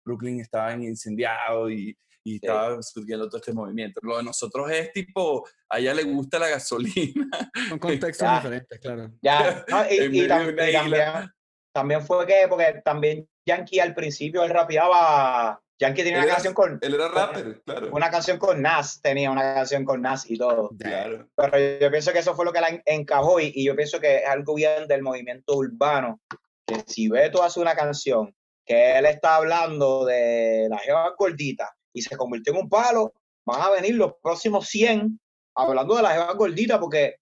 Brooklyn 0.06 0.40
estaba 0.40 0.72
incendiado 0.72 1.68
y, 1.68 1.96
y 2.24 2.36
estaba 2.36 2.82
surgiendo 2.82 3.28
todo 3.28 3.38
este 3.38 3.52
movimiento. 3.52 4.00
Lo 4.02 4.16
de 4.16 4.22
nosotros 4.22 4.70
es 4.70 4.92
tipo, 4.92 5.46
a 5.68 5.78
ella 5.78 5.92
le 5.92 6.04
gusta 6.04 6.38
la 6.38 6.48
gasolina. 6.48 7.28
Son 7.68 7.78
contextos 7.78 8.36
diferentes, 8.36 8.78
claro. 8.80 9.12
Ya, 9.20 9.64
no, 9.68 9.84
y, 9.90 10.22
y, 10.22 10.28
tam 10.28 10.48
y 10.50 10.72
también, 10.72 11.30
también, 11.72 12.02
fue 12.02 12.26
que, 12.26 12.46
porque 12.48 12.80
también 12.84 13.28
Yankee 13.46 13.80
al 13.80 13.94
principio 13.94 14.42
él 14.44 14.50
rapeaba 14.50 15.60
Yankee 15.78 16.04
tenía 16.04 16.20
una 16.20 16.28
canción 16.28 16.54
con. 16.54 16.78
Él 16.80 16.94
era 16.94 17.08
rapper, 17.08 17.62
claro. 17.62 17.90
Una 17.92 18.10
canción 18.10 18.38
con 18.38 18.62
Nas, 18.62 19.00
tenía 19.02 19.30
una 19.30 19.54
canción 19.54 19.84
con 19.84 20.00
Nas 20.00 20.28
y 20.30 20.38
todo. 20.38 20.70
Claro. 20.78 21.28
Pero 21.36 21.78
yo 21.80 21.90
pienso 21.90 22.12
que 22.12 22.20
eso 22.20 22.34
fue 22.34 22.46
lo 22.46 22.52
que 22.52 22.62
la 22.62 22.82
encajó 22.86 23.40
y, 23.40 23.52
y 23.54 23.66
yo 23.66 23.76
pienso 23.76 24.00
que 24.00 24.18
es 24.18 24.26
algo 24.26 24.54
bien 24.54 24.88
del 24.88 25.02
movimiento 25.02 25.54
urbano. 25.54 26.20
Que 26.66 26.82
si 26.86 27.08
Beto 27.08 27.42
hace 27.42 27.60
una 27.60 27.74
canción 27.74 28.34
que 28.66 28.98
él 28.98 29.06
está 29.06 29.36
hablando 29.36 30.04
de 30.04 30.66
la 30.68 30.78
jeva 30.78 31.14
gordita 31.16 31.72
y 31.92 32.02
se 32.02 32.16
convirtió 32.16 32.52
en 32.52 32.60
un 32.60 32.68
palo, 32.68 33.14
van 33.46 33.62
a 33.62 33.70
venir 33.70 33.94
los 33.94 34.14
próximos 34.20 34.66
100 34.66 35.20
hablando 35.54 35.96
de 35.96 36.02
la 36.02 36.10
jeva 36.10 36.32
gordita 36.34 36.78
porque 36.80 37.16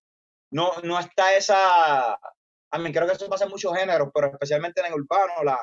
no, 0.50 0.72
no 0.82 0.98
está 0.98 1.34
esa. 1.34 2.14
A 2.14 2.78
mí 2.78 2.92
creo 2.92 3.06
que 3.06 3.12
eso 3.12 3.28
pasa 3.28 3.44
en 3.44 3.50
muchos 3.50 3.76
géneros, 3.76 4.08
pero 4.12 4.28
especialmente 4.28 4.80
en 4.80 4.86
el 4.86 4.94
urbano, 4.94 5.44
la, 5.44 5.58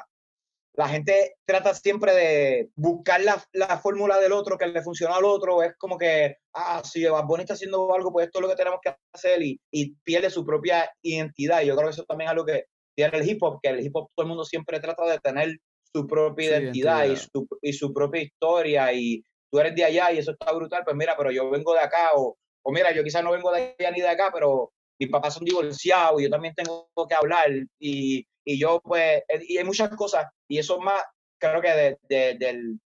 la 0.74 0.88
gente 0.88 1.36
trata 1.46 1.74
siempre 1.74 2.14
de 2.14 2.70
buscar 2.76 3.22
la, 3.22 3.44
la, 3.52 3.78
fórmula 3.80 4.18
del 4.20 4.32
otro 4.32 4.58
que 4.58 4.68
le 4.68 4.82
funciona 4.82 5.16
al 5.16 5.26
otro. 5.26 5.64
Es 5.64 5.76
como 5.78 5.98
que, 5.98 6.38
ah, 6.54 6.82
si 6.84 7.04
Bad 7.06 7.26
Bunny 7.26 7.42
está 7.42 7.56
haciendo 7.56 7.94
algo, 7.94 8.12
pues 8.12 8.28
esto 8.28 8.40
es 8.40 8.44
lo 8.44 8.50
que 8.50 8.56
tenemos 8.56 8.80
que 8.82 8.96
hacer 9.14 9.42
y, 9.42 9.60
y, 9.72 9.96
pierde 10.04 10.30
su 10.30 10.46
propia 10.46 10.90
identidad. 11.02 11.62
Y 11.62 11.68
yo 11.68 11.76
creo 11.76 11.90
que 11.90 11.94
eso 11.94 12.06
también 12.06 12.28
es 12.28 12.32
algo 12.32 12.46
que 12.46 12.66
tiene 12.96 13.18
el 13.18 13.30
hip 13.30 13.44
hop, 13.44 13.60
que 13.62 13.70
el 13.70 13.86
hip 13.86 13.96
hop 13.96 14.10
todo 14.16 14.24
el 14.24 14.30
mundo 14.30 14.46
siempre 14.46 14.80
trata 14.80 15.06
de 15.06 15.20
tener 15.20 15.58
su 15.94 16.08
propia 16.08 16.58
sí, 16.58 16.64
identidad, 16.64 17.06
Y, 17.06 17.16
su, 17.16 17.48
y 17.62 17.74
su 17.74 17.94
propia 17.94 18.22
historia. 18.22 18.94
Y 18.94 19.24
tú 19.52 19.60
eres 19.60 19.76
de 19.76 19.84
allá 19.84 20.12
y 20.12 20.20
eso 20.20 20.32
está 20.32 20.52
brutal, 20.54 20.84
pues 20.84 20.96
mira, 20.96 21.16
pero 21.18 21.32
yo 21.32 21.50
vengo 21.50 21.74
de 21.74 21.80
acá 21.80 22.12
o, 22.16 22.38
o 22.64 22.72
mira, 22.72 22.92
yo 22.94 23.04
quizás 23.04 23.24
no 23.24 23.32
vengo 23.32 23.52
de 23.52 23.76
allá 23.78 23.92
ni 23.92 24.02
de 24.02 24.08
acá, 24.08 24.30
pero 24.34 24.72
mis 25.00 25.10
papás 25.10 25.34
son 25.34 25.46
divorciados 25.46 26.22
y 26.22 26.26
yo 26.26 26.30
también 26.30 26.54
tengo 26.54 26.88
que 27.10 27.16
hablar 27.16 27.50
y, 27.80 28.26
y 28.46 28.60
yo 28.60 28.80
pues, 28.84 29.24
y 29.48 29.58
hay 29.58 29.64
muchas 29.64 29.90
cosas 29.96 30.28
y 30.48 30.60
eso 30.60 30.80
más, 30.80 31.04
creo 31.40 31.62
que 31.62 31.72
de, 31.72 31.98
de, 32.08 32.38
del, 32.38 32.80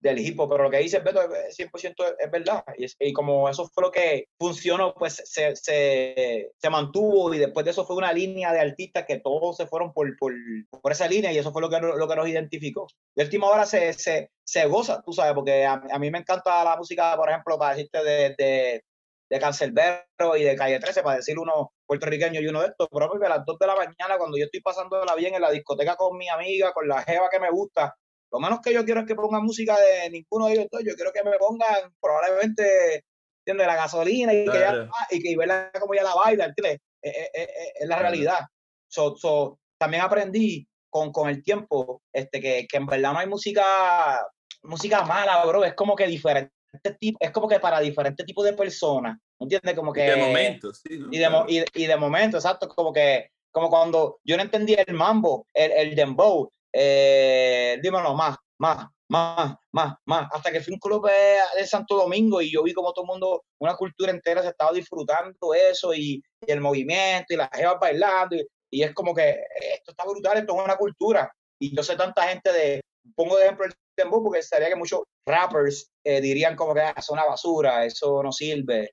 del 0.00 0.18
hip 0.18 0.38
hop, 0.38 0.50
pero 0.50 0.64
lo 0.64 0.70
que 0.70 0.78
dice 0.78 1.00
Beto 1.00 1.20
es 1.34 1.58
100% 1.58 2.16
es 2.18 2.30
verdad. 2.30 2.64
Y, 2.76 3.12
como 3.12 3.48
eso 3.48 3.68
fue 3.68 3.82
lo 3.82 3.90
que 3.90 4.28
funcionó, 4.38 4.94
pues 4.94 5.22
se, 5.24 5.56
se, 5.56 6.50
se, 6.56 6.70
mantuvo 6.70 7.34
y 7.34 7.38
después 7.38 7.64
de 7.64 7.72
eso 7.72 7.84
fue 7.84 7.96
una 7.96 8.12
línea 8.12 8.52
de 8.52 8.60
artistas 8.60 9.04
que 9.06 9.18
todos 9.18 9.56
se 9.56 9.66
fueron 9.66 9.92
por, 9.92 10.16
por, 10.18 10.32
por 10.80 10.92
esa 10.92 11.08
línea 11.08 11.32
y 11.32 11.38
eso 11.38 11.52
fue 11.52 11.62
lo 11.62 11.68
que, 11.68 11.80
lo 11.80 12.08
que 12.08 12.16
nos 12.16 12.28
identificó. 12.28 12.86
De 13.14 13.24
última 13.24 13.48
hora 13.48 13.66
se, 13.66 13.92
se, 13.92 14.30
se 14.44 14.66
goza, 14.66 15.02
tú 15.02 15.12
sabes, 15.12 15.34
porque 15.34 15.64
a, 15.64 15.82
a, 15.90 15.98
mí 15.98 16.10
me 16.10 16.18
encanta 16.18 16.64
la 16.64 16.76
música, 16.76 17.16
por 17.16 17.28
ejemplo, 17.28 17.58
para 17.58 17.74
decirte 17.74 18.04
de, 18.04 18.34
de, 18.38 18.84
de 19.30 19.38
Cancelbero 19.38 20.36
y 20.36 20.44
de 20.44 20.56
Calle 20.56 20.78
13, 20.78 21.02
para 21.02 21.16
decir 21.16 21.38
uno 21.38 21.72
puertorriqueño 21.86 22.40
y 22.40 22.46
uno 22.46 22.60
de 22.60 22.68
estos, 22.68 22.88
pero 22.90 23.10
a 23.12 23.28
las 23.28 23.44
2 23.44 23.58
de 23.58 23.66
la 23.66 23.74
mañana, 23.74 24.16
cuando 24.16 24.36
yo 24.36 24.44
estoy 24.44 24.60
pasándola 24.60 25.14
bien 25.16 25.34
en 25.34 25.42
la 25.42 25.50
discoteca 25.50 25.96
con 25.96 26.16
mi 26.16 26.28
amiga, 26.28 26.72
con 26.72 26.86
la 26.86 27.02
jeva 27.02 27.28
que 27.30 27.40
me 27.40 27.50
gusta, 27.50 27.96
lo 28.30 28.40
menos 28.40 28.60
que 28.62 28.72
yo 28.72 28.84
quiero 28.84 29.00
es 29.00 29.06
que 29.06 29.14
pongan 29.14 29.44
música 29.44 29.76
de 29.76 30.10
ninguno 30.10 30.46
de 30.46 30.52
ellos 30.54 30.66
dos. 30.70 30.82
Yo 30.84 30.94
quiero 30.94 31.12
que 31.12 31.24
me 31.24 31.38
pongan 31.38 31.94
probablemente, 32.00 33.04
¿entiendes? 33.40 33.66
La 33.66 33.76
gasolina 33.76 34.34
y, 34.34 34.44
que, 34.44 34.58
ya, 34.58 34.88
y 35.10 35.22
que 35.22 35.36
verla 35.36 35.70
como 35.80 35.94
ya 35.94 36.02
la 36.02 36.14
baila, 36.14 36.44
¿entiendes? 36.46 36.80
Es, 37.02 37.16
es, 37.16 37.28
es, 37.48 37.72
es 37.80 37.88
la 37.88 37.98
realidad. 37.98 38.40
So, 38.88 39.16
so, 39.16 39.58
también 39.78 40.02
aprendí 40.02 40.66
con, 40.90 41.12
con 41.12 41.28
el 41.28 41.42
tiempo 41.42 42.02
este, 42.12 42.40
que, 42.40 42.66
que 42.66 42.76
en 42.76 42.86
verdad 42.86 43.12
no 43.12 43.18
hay 43.18 43.26
música, 43.26 44.20
música 44.62 45.02
mala, 45.04 45.44
bro. 45.44 45.64
Es 45.64 45.74
como 45.74 45.96
que 45.96 46.06
diferente 46.06 46.52
tipo, 46.98 47.18
es 47.20 47.30
como 47.30 47.48
que 47.48 47.60
para 47.60 47.80
diferentes 47.80 48.24
tipos 48.26 48.44
de 48.44 48.52
personas. 48.52 49.18
¿Entiendes? 49.40 49.74
Como 49.74 49.92
que. 49.92 50.04
Y 50.04 50.10
de 50.10 50.16
momento, 50.16 50.74
sí. 50.74 50.98
¿no? 50.98 51.08
Y, 51.10 51.18
de, 51.18 51.64
y, 51.74 51.82
y, 51.84 51.86
de 51.86 51.96
momento, 51.96 52.36
exacto. 52.36 52.68
Como 52.68 52.92
que, 52.92 53.30
como 53.52 53.70
cuando 53.70 54.18
yo 54.24 54.36
no 54.36 54.42
entendía 54.42 54.82
el 54.86 54.94
mambo, 54.94 55.46
el, 55.54 55.70
el 55.72 55.94
dembow, 55.94 56.50
eh, 56.72 57.78
dímelo 57.82 58.14
más, 58.14 58.36
más, 58.58 58.86
más, 59.08 59.54
más, 59.72 59.94
más, 60.06 60.28
hasta 60.32 60.52
que 60.52 60.60
fui 60.60 60.74
a 60.74 60.76
un 60.76 60.80
club 60.80 61.08
de 61.56 61.66
Santo 61.66 61.96
Domingo 61.96 62.40
y 62.40 62.50
yo 62.52 62.62
vi 62.62 62.72
como 62.74 62.92
todo 62.92 63.04
el 63.04 63.08
mundo, 63.08 63.44
una 63.60 63.74
cultura 63.76 64.10
entera 64.10 64.42
se 64.42 64.48
estaba 64.48 64.72
disfrutando 64.72 65.54
eso 65.54 65.94
y, 65.94 66.22
el 66.46 66.60
movimiento 66.60 67.34
y 67.34 67.36
las 67.36 67.50
jevas 67.52 67.78
bailando 67.80 68.36
y, 68.36 68.46
y, 68.70 68.82
es 68.82 68.94
como 68.94 69.14
que 69.14 69.42
esto 69.74 69.90
está 69.90 70.04
brutal, 70.04 70.38
esto 70.38 70.56
es 70.56 70.64
una 70.64 70.76
cultura. 70.76 71.32
Y 71.60 71.74
yo 71.74 71.82
sé 71.82 71.96
tanta 71.96 72.22
gente 72.28 72.52
de, 72.52 72.80
pongo 73.16 73.36
de 73.36 73.44
ejemplo 73.44 73.66
el 73.66 73.74
tempo 73.96 74.22
porque 74.22 74.42
sería 74.42 74.68
que 74.68 74.76
muchos 74.76 75.02
rappers 75.26 75.90
eh, 76.04 76.20
dirían 76.20 76.56
como 76.56 76.74
que 76.74 76.80
ah, 76.80 76.94
es 76.96 77.10
una 77.10 77.24
basura, 77.24 77.84
eso 77.84 78.22
no 78.22 78.32
sirve, 78.32 78.92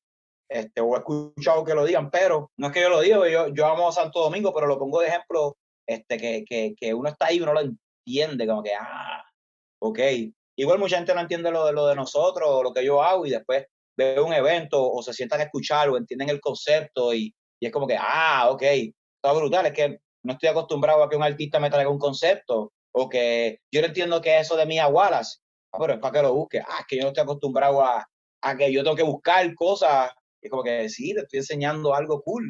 este, 0.49 0.81
o 0.81 0.95
he 0.95 0.99
escuchado 0.99 1.63
que 1.63 1.73
lo 1.73 1.85
digan, 1.85 2.09
pero 2.09 2.51
no 2.57 2.67
es 2.67 2.73
que 2.73 2.81
yo 2.81 2.89
lo 2.89 3.01
diga, 3.01 3.29
yo, 3.29 3.47
yo 3.49 3.65
amo 3.65 3.89
a 3.89 3.91
Santo 3.91 4.21
Domingo, 4.21 4.53
pero 4.53 4.67
lo 4.67 4.79
pongo 4.79 5.01
de 5.01 5.07
ejemplo 5.07 5.55
este, 5.87 6.17
que, 6.17 6.45
que, 6.45 6.73
que 6.75 6.93
uno 6.93 7.09
está 7.09 7.27
ahí 7.27 7.37
y 7.37 7.41
uno 7.41 7.53
lo 7.53 7.61
entiende, 7.61 8.47
como 8.47 8.63
que, 8.63 8.73
ah, 8.73 9.23
ok. 9.81 9.99
Igual 10.57 10.79
mucha 10.79 10.97
gente 10.97 11.13
no 11.13 11.21
entiende 11.21 11.51
lo 11.51 11.65
de, 11.65 11.73
lo 11.73 11.87
de 11.87 11.95
nosotros, 11.95 12.47
o 12.49 12.63
lo 12.63 12.73
que 12.73 12.85
yo 12.85 13.03
hago, 13.03 13.25
y 13.25 13.31
después 13.31 13.65
ve 13.97 14.19
un 14.21 14.33
evento 14.33 14.91
o 14.91 15.01
se 15.01 15.13
sientan 15.13 15.41
a 15.41 15.43
escuchar 15.43 15.89
o 15.89 15.97
entienden 15.97 16.29
el 16.29 16.41
concepto 16.41 17.13
y, 17.13 17.33
y 17.59 17.65
es 17.65 17.71
como 17.71 17.87
que, 17.87 17.97
ah, 17.99 18.49
ok, 18.49 18.61
está 18.61 19.33
brutal, 19.33 19.65
es 19.67 19.73
que 19.73 19.99
no 20.23 20.33
estoy 20.33 20.49
acostumbrado 20.49 21.03
a 21.03 21.09
que 21.09 21.15
un 21.15 21.23
artista 21.23 21.59
me 21.59 21.69
traiga 21.69 21.89
un 21.89 21.99
concepto 21.99 22.73
o 22.93 23.09
que 23.09 23.59
yo 23.71 23.81
no 23.81 23.87
entiendo 23.87 24.21
que 24.21 24.35
es 24.35 24.47
eso 24.47 24.55
de 24.55 24.65
Mia 24.65 24.87
Wallace, 24.87 25.39
ah, 25.73 25.77
pero 25.79 25.93
es 25.93 25.99
para 25.99 26.13
que 26.13 26.21
lo 26.21 26.33
busque, 26.33 26.59
ah, 26.59 26.77
es 26.79 26.85
que 26.87 26.97
yo 26.97 27.03
no 27.03 27.07
estoy 27.09 27.23
acostumbrado 27.23 27.81
a, 27.83 28.05
a 28.41 28.57
que 28.57 28.71
yo 28.71 28.83
tengo 28.83 28.95
que 28.95 29.03
buscar 29.03 29.53
cosas, 29.55 30.11
es 30.41 30.49
como 30.49 30.63
que 30.63 30.89
sí, 30.89 31.13
te 31.13 31.21
estoy 31.21 31.39
enseñando 31.39 31.93
algo 31.93 32.21
cool, 32.21 32.49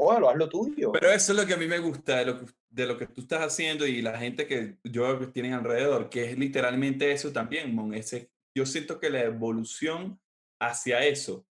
cógelo, 0.00 0.30
haz 0.30 0.36
lo 0.36 0.48
tuyo. 0.48 0.92
Pero 0.92 1.10
eso 1.10 1.32
es 1.32 1.38
lo 1.38 1.46
que 1.46 1.54
a 1.54 1.58
mí 1.58 1.66
me 1.66 1.78
gusta 1.78 2.18
de 2.18 2.24
lo 2.24 2.40
que, 2.40 2.46
de 2.70 2.86
lo 2.86 2.96
que 2.96 3.06
tú 3.06 3.20
estás 3.20 3.42
haciendo 3.42 3.86
y 3.86 4.00
la 4.00 4.18
gente 4.18 4.46
que 4.46 4.78
yo 4.84 5.18
que 5.18 5.26
tienen 5.26 5.52
alrededor, 5.52 6.08
que 6.08 6.30
es 6.30 6.38
literalmente 6.38 7.12
eso 7.12 7.32
también, 7.32 7.74
Mon. 7.74 7.92
Ese, 7.92 8.30
yo 8.54 8.64
siento 8.64 8.98
que 8.98 9.10
la 9.10 9.20
evolución 9.20 10.18
hacia 10.58 11.04
eso, 11.04 11.46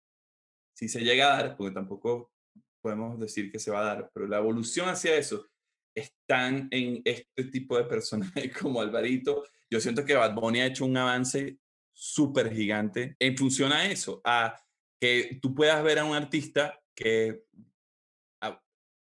si 0.75 0.87
se 0.87 1.01
llega 1.01 1.33
a 1.33 1.37
dar, 1.37 1.57
porque 1.57 1.73
tampoco 1.73 2.31
podemos 2.81 3.19
decir 3.19 3.51
que 3.51 3.59
se 3.59 3.71
va 3.71 3.79
a 3.79 3.95
dar, 3.95 4.11
pero 4.13 4.27
la 4.27 4.37
evolución 4.37 4.87
hacia 4.89 5.15
eso 5.15 5.47
están 5.95 6.67
en 6.69 7.01
este 7.03 7.45
tipo 7.45 7.77
de 7.77 7.85
personajes 7.85 8.55
como 8.61 8.79
Alvarito. 8.79 9.43
Yo 9.71 9.79
siento 9.79 10.05
que 10.05 10.13
Bad 10.13 10.35
Bunny 10.35 10.59
ha 10.59 10.67
hecho 10.67 10.85
un 10.85 10.97
avance 10.97 11.57
súper 11.93 12.53
gigante 12.53 13.15
en 13.17 13.35
función 13.35 13.71
a 13.71 13.85
eso, 13.89 14.21
a 14.23 14.55
que 14.99 15.39
tú 15.41 15.55
puedas 15.55 15.81
ver 15.83 15.97
a 15.97 16.05
un 16.05 16.15
artista 16.15 16.79
que 16.93 17.45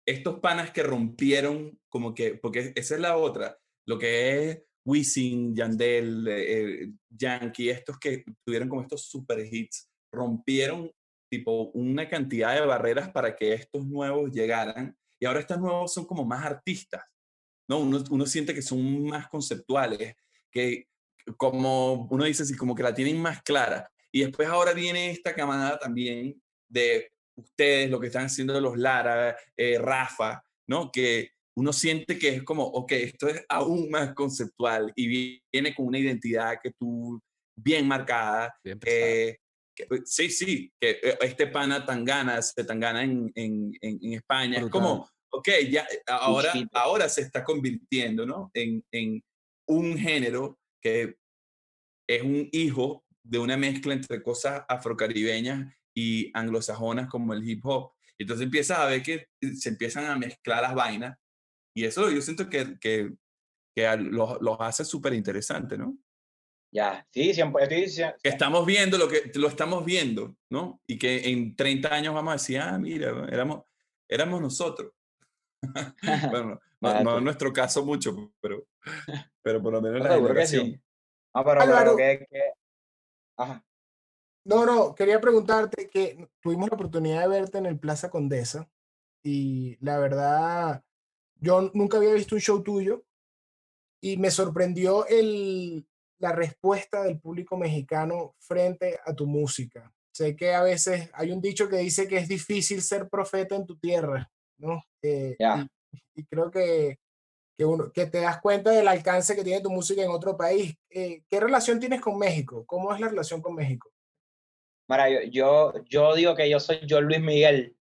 estos 0.05 0.39
panas 0.39 0.71
que 0.71 0.83
rompieron, 0.83 1.79
como 1.89 2.13
que, 2.13 2.35
porque 2.35 2.73
esa 2.75 2.95
es 2.95 3.01
la 3.01 3.17
otra, 3.17 3.57
lo 3.87 3.97
que 3.97 4.49
es 4.49 4.63
Wisin, 4.85 5.55
Yandel, 5.55 6.27
eh, 6.29 6.91
Yankee, 7.09 7.69
estos 7.69 7.97
que 7.97 8.23
tuvieron 8.45 8.69
como 8.69 8.81
estos 8.81 9.07
super 9.07 9.39
hits, 9.39 9.89
rompieron 10.11 10.91
tipo 11.29 11.71
una 11.71 12.07
cantidad 12.07 12.53
de 12.53 12.65
barreras 12.65 13.09
para 13.09 13.35
que 13.35 13.53
estos 13.53 13.85
nuevos 13.85 14.31
llegaran 14.31 14.95
y 15.19 15.25
ahora 15.25 15.39
estos 15.39 15.59
nuevos 15.59 15.93
son 15.93 16.05
como 16.05 16.23
más 16.23 16.45
artistas, 16.45 17.03
¿no? 17.67 17.79
Uno, 17.79 18.03
uno 18.11 18.25
siente 18.27 18.53
que 18.53 18.61
son 18.61 19.05
más 19.05 19.27
conceptuales, 19.27 20.15
que 20.51 20.87
como 21.37 22.07
uno 22.11 22.25
dice 22.25 22.43
así, 22.43 22.55
como 22.55 22.75
que 22.75 22.83
la 22.83 22.93
tienen 22.93 23.19
más 23.19 23.41
clara. 23.41 23.89
Y 24.11 24.21
después 24.21 24.47
ahora 24.47 24.73
viene 24.73 25.09
esta 25.09 25.33
camada 25.33 25.79
también 25.79 26.41
de 26.69 27.11
ustedes, 27.35 27.89
lo 27.89 27.99
que 27.99 28.07
están 28.07 28.25
haciendo 28.25 28.59
los 28.59 28.77
Lara, 28.77 29.35
eh, 29.57 29.77
Rafa, 29.77 30.43
¿no? 30.67 30.91
Que 30.91 31.31
uno 31.57 31.71
siente 31.71 32.17
que 32.17 32.29
es 32.29 32.43
como, 32.43 32.63
ok, 32.63 32.91
esto 32.93 33.27
es 33.27 33.45
aún 33.49 33.89
más 33.89 34.13
conceptual 34.13 34.91
y 34.95 35.41
viene 35.51 35.73
con 35.73 35.87
una 35.87 35.99
identidad 35.99 36.59
que 36.61 36.71
tú, 36.71 37.19
bien 37.57 37.87
marcada. 37.87 38.53
Bien 38.63 38.79
eh, 38.85 39.37
que, 39.75 39.85
pues, 39.85 40.01
sí, 40.05 40.29
sí, 40.29 40.71
que 40.79 40.91
eh, 41.01 41.17
este 41.21 41.47
pana 41.47 41.85
Tangana, 41.85 42.37
este 42.37 42.63
Tangana 42.63 43.03
en, 43.03 43.31
en, 43.35 43.71
en 43.81 44.13
España, 44.13 44.59
Brutal. 44.59 44.65
es 44.65 44.71
como, 44.71 45.09
ok, 45.31 45.49
ya, 45.69 45.87
ahora, 46.07 46.53
ahora 46.73 47.09
se 47.09 47.21
está 47.21 47.43
convirtiendo, 47.43 48.25
¿no? 48.25 48.51
En, 48.53 48.83
en 48.91 49.23
un 49.67 49.97
género 49.97 50.59
que 50.81 51.15
es 52.07 52.21
un 52.21 52.47
hijo 52.51 53.03
de 53.23 53.39
una 53.39 53.57
mezcla 53.57 53.93
entre 53.93 54.21
cosas 54.21 54.63
afrocaribeñas 54.67 55.73
y 55.95 56.29
anglosajonas 56.33 57.09
como 57.09 57.33
el 57.33 57.47
hip 57.47 57.65
hop. 57.65 57.93
Entonces 58.19 58.45
empiezas 58.45 58.79
a 58.79 58.85
ver 58.85 59.01
que 59.01 59.29
se 59.55 59.69
empiezan 59.69 60.05
a 60.05 60.17
mezclar 60.17 60.61
las 60.61 60.75
vainas 60.75 61.17
y 61.73 61.85
eso 61.85 62.09
yo 62.09 62.21
siento 62.21 62.49
que, 62.49 62.77
que, 62.79 63.13
que 63.75 63.97
los, 63.97 64.41
los 64.41 64.57
hace 64.59 64.85
súper 64.85 65.13
interesante, 65.13 65.77
¿no? 65.77 65.97
Ya, 66.71 67.07
sí, 67.09 67.33
siempre 67.33 67.63
estoy. 67.63 68.05
Que 68.21 68.29
estamos 68.29 68.65
viendo 68.65 68.97
lo 68.97 69.07
que 69.07 69.31
lo 69.35 69.47
estamos 69.47 69.85
viendo, 69.85 70.35
¿no? 70.49 70.81
Y 70.85 70.97
que 70.97 71.29
en 71.29 71.55
30 71.55 71.93
años 71.93 72.13
vamos 72.13 72.31
a 72.31 72.35
decir, 72.35 72.59
ah, 72.59 72.77
mira, 72.77 73.27
éramos, 73.31 73.63
éramos 74.09 74.41
nosotros. 74.41 74.91
bueno, 76.31 76.59
no, 76.81 77.03
no, 77.03 77.17
en 77.17 77.23
nuestro 77.23 77.53
caso 77.53 77.85
mucho, 77.85 78.33
pero, 78.41 78.67
pero 79.41 79.61
por 79.61 79.73
lo 79.73 79.81
menos 79.81 80.01
la 80.01 80.15
generación. 80.15 80.65
Sí. 80.65 80.81
Ah, 81.33 81.43
pero, 81.45 81.61
Álvaro, 81.61 81.95
que, 81.95 82.25
que... 82.29 82.41
Ajá. 83.37 83.63
No, 84.45 84.63
no, 84.63 84.93
quería 84.93 85.19
preguntarte 85.19 85.89
que 85.89 86.29
tuvimos 86.39 86.69
la 86.69 86.75
oportunidad 86.75 87.21
de 87.21 87.27
verte 87.27 87.57
en 87.57 87.65
el 87.65 87.79
Plaza 87.79 88.11
Condesa 88.11 88.69
y 89.23 89.75
la 89.83 89.97
verdad, 89.97 90.83
yo 91.37 91.71
nunca 91.73 91.97
había 91.97 92.13
visto 92.13 92.35
un 92.35 92.41
show 92.41 92.61
tuyo 92.61 93.03
y 93.99 94.17
me 94.17 94.29
sorprendió 94.29 95.07
el, 95.07 95.87
la 96.19 96.31
respuesta 96.31 97.01
del 97.01 97.19
público 97.19 97.57
mexicano 97.57 98.35
frente 98.37 98.99
a 99.03 99.15
tu 99.15 99.25
música. 99.25 99.91
Sé 100.13 100.35
que 100.35 100.53
a 100.53 100.61
veces 100.61 101.09
hay 101.13 101.31
un 101.31 101.41
dicho 101.41 101.67
que 101.67 101.77
dice 101.77 102.07
que 102.07 102.17
es 102.17 102.27
difícil 102.27 102.83
ser 102.83 103.09
profeta 103.09 103.55
en 103.55 103.65
tu 103.65 103.77
tierra, 103.79 104.31
¿no? 104.59 104.83
Eh, 105.01 105.35
yeah. 105.39 105.67
y, 105.91 106.21
y, 106.21 106.25
creo 106.25 106.51
que, 106.51 106.99
que, 107.57 107.65
uno, 107.65 107.91
que 107.91 108.05
te 108.05 108.19
das 108.19 108.39
cuenta 108.39 108.69
del 108.69 108.87
alcance 108.87 109.35
que 109.35 109.43
tiene 109.43 109.61
tu 109.61 109.71
música 109.71 110.03
en 110.03 110.11
otro 110.11 110.37
país. 110.37 110.75
Eh, 110.91 111.23
¿Qué 111.27 111.39
relación 111.39 111.79
tienes 111.79 111.99
con 111.99 112.19
México? 112.19 112.63
¿Cómo 112.67 112.93
es 112.93 112.99
la 112.99 113.09
relación 113.09 113.41
con 113.41 113.55
México? 113.55 113.89
Mira, 114.87 115.09
yo, 115.09 115.19
yo, 115.31 115.73
yo 115.89 116.15
digo 116.15 116.35
que 116.35 116.49
yo 116.49 116.59
soy 116.59 116.79
yo 116.85 117.01
Luis 117.01 117.21
Miguel. 117.21 117.75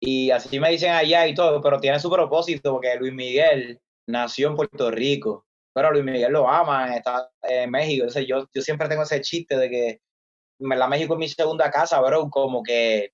Y 0.00 0.30
así 0.30 0.58
me 0.58 0.70
dicen 0.70 0.90
allá 0.92 1.26
y 1.28 1.34
todo, 1.34 1.60
pero 1.62 1.80
tiene 1.80 2.00
su 2.00 2.10
propósito 2.10 2.72
porque 2.72 2.96
Luis 2.96 3.12
Miguel 3.12 3.80
nació 4.08 4.48
en 4.48 4.56
Puerto 4.56 4.90
Rico, 4.90 5.46
pero 5.72 5.92
Luis 5.92 6.04
Miguel 6.04 6.32
lo 6.32 6.48
ama, 6.48 6.96
está 6.96 7.30
en 7.42 7.70
México, 7.70 8.02
entonces 8.02 8.26
yo, 8.26 8.48
yo 8.52 8.62
siempre 8.62 8.88
tengo 8.88 9.04
ese 9.04 9.20
chiste 9.20 9.56
de 9.56 9.70
que 9.70 10.00
la 10.58 10.88
México 10.88 11.14
es 11.14 11.20
mi 11.20 11.28
segunda 11.28 11.70
casa, 11.70 12.00
bro, 12.00 12.28
como 12.30 12.62
que 12.62 13.12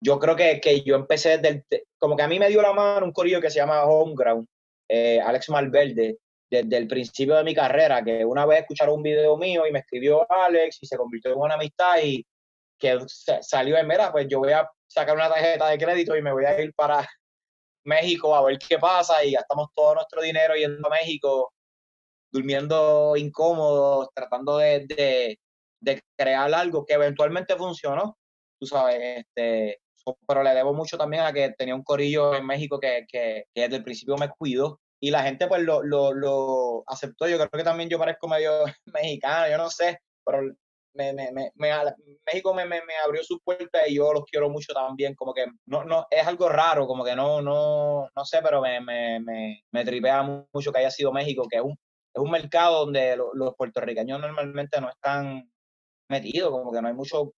yo 0.00 0.18
creo 0.18 0.36
que, 0.36 0.60
que 0.60 0.82
yo 0.82 0.96
empecé 0.96 1.38
desde, 1.38 1.64
el, 1.70 1.82
como 1.98 2.16
que 2.16 2.22
a 2.22 2.28
mí 2.28 2.38
me 2.38 2.48
dio 2.48 2.62
la 2.62 2.72
mano 2.72 3.06
un 3.06 3.12
corillo 3.12 3.40
que 3.40 3.50
se 3.50 3.60
llama 3.60 3.84
Homeground, 3.84 4.46
eh, 4.88 5.20
Alex 5.20 5.48
Malverde, 5.50 6.18
desde 6.50 6.76
el 6.76 6.86
principio 6.86 7.36
de 7.36 7.44
mi 7.44 7.54
carrera, 7.54 8.04
que 8.04 8.24
una 8.24 8.44
vez 8.44 8.60
escucharon 8.60 8.96
un 8.96 9.02
video 9.02 9.36
mío 9.36 9.66
y 9.66 9.72
me 9.72 9.80
escribió 9.80 10.30
Alex 10.30 10.78
y 10.82 10.86
se 10.86 10.96
convirtió 10.96 11.32
en 11.32 11.38
una 11.38 11.54
amistad 11.54 12.02
y 12.02 12.24
que 12.84 12.98
salió 13.40 13.76
en, 13.78 13.86
mira, 13.86 14.12
pues 14.12 14.26
yo 14.28 14.38
voy 14.40 14.52
a 14.52 14.68
sacar 14.86 15.16
una 15.16 15.28
tarjeta 15.28 15.68
de 15.68 15.78
crédito 15.78 16.16
y 16.16 16.22
me 16.22 16.32
voy 16.32 16.44
a 16.44 16.60
ir 16.60 16.72
para 16.74 17.06
México 17.84 18.34
a 18.34 18.44
ver 18.44 18.58
qué 18.58 18.78
pasa 18.78 19.24
y 19.24 19.32
gastamos 19.32 19.68
todo 19.74 19.94
nuestro 19.94 20.22
dinero 20.22 20.54
yendo 20.54 20.86
a 20.86 20.90
México 20.90 21.52
durmiendo 22.32 23.16
incómodos, 23.16 24.08
tratando 24.14 24.58
de, 24.58 24.86
de, 24.88 25.38
de 25.80 26.02
crear 26.16 26.52
algo 26.52 26.84
que 26.84 26.94
eventualmente 26.94 27.56
funcionó, 27.56 28.18
tú 28.58 28.66
sabes, 28.66 29.24
este, 29.24 29.78
pero 30.26 30.42
le 30.42 30.54
debo 30.54 30.74
mucho 30.74 30.98
también 30.98 31.22
a 31.22 31.32
que 31.32 31.50
tenía 31.50 31.74
un 31.74 31.84
corillo 31.84 32.34
en 32.34 32.44
México 32.44 32.80
que, 32.80 33.06
que, 33.08 33.44
que 33.54 33.62
desde 33.62 33.76
el 33.76 33.84
principio 33.84 34.16
me 34.16 34.28
cuidó 34.30 34.80
y 35.00 35.10
la 35.10 35.22
gente 35.22 35.46
pues 35.46 35.62
lo, 35.62 35.82
lo, 35.82 36.12
lo, 36.12 36.82
aceptó. 36.86 37.28
Yo 37.28 37.36
creo 37.36 37.50
que 37.50 37.62
también 37.62 37.88
yo 37.88 37.98
parezco 37.98 38.26
medio 38.26 38.64
mexicano, 38.86 39.48
yo 39.48 39.58
no 39.58 39.70
sé, 39.70 39.98
pero 40.24 40.40
me, 40.94 41.12
me, 41.12 41.32
me, 41.32 41.70
México 42.26 42.54
me, 42.54 42.64
me, 42.66 42.80
abrió 43.04 43.22
su 43.22 43.40
puerta 43.40 43.86
y 43.86 43.96
yo 43.96 44.12
los 44.12 44.24
quiero 44.24 44.48
mucho 44.48 44.72
también, 44.72 45.14
como 45.14 45.34
que 45.34 45.46
no, 45.66 45.84
no, 45.84 46.06
es 46.10 46.26
algo 46.26 46.48
raro, 46.48 46.86
como 46.86 47.04
que 47.04 47.14
no, 47.16 47.42
no, 47.42 48.08
no 48.14 48.24
sé, 48.24 48.40
pero 48.42 48.60
me, 48.62 48.80
me, 48.80 49.84
tripea 49.84 50.22
mucho 50.52 50.72
que 50.72 50.78
haya 50.78 50.90
sido 50.90 51.12
México, 51.12 51.46
que 51.50 51.58
es 51.58 51.62
un, 51.62 51.72
es 51.72 52.22
un 52.22 52.30
mercado 52.30 52.84
donde 52.84 53.16
los 53.16 53.54
puertorriqueños 53.56 54.20
normalmente 54.20 54.80
no 54.80 54.88
están 54.88 55.50
metido, 56.08 56.50
como 56.50 56.72
que 56.72 56.80
no 56.80 56.88
hay 56.88 56.94
mucho, 56.94 57.32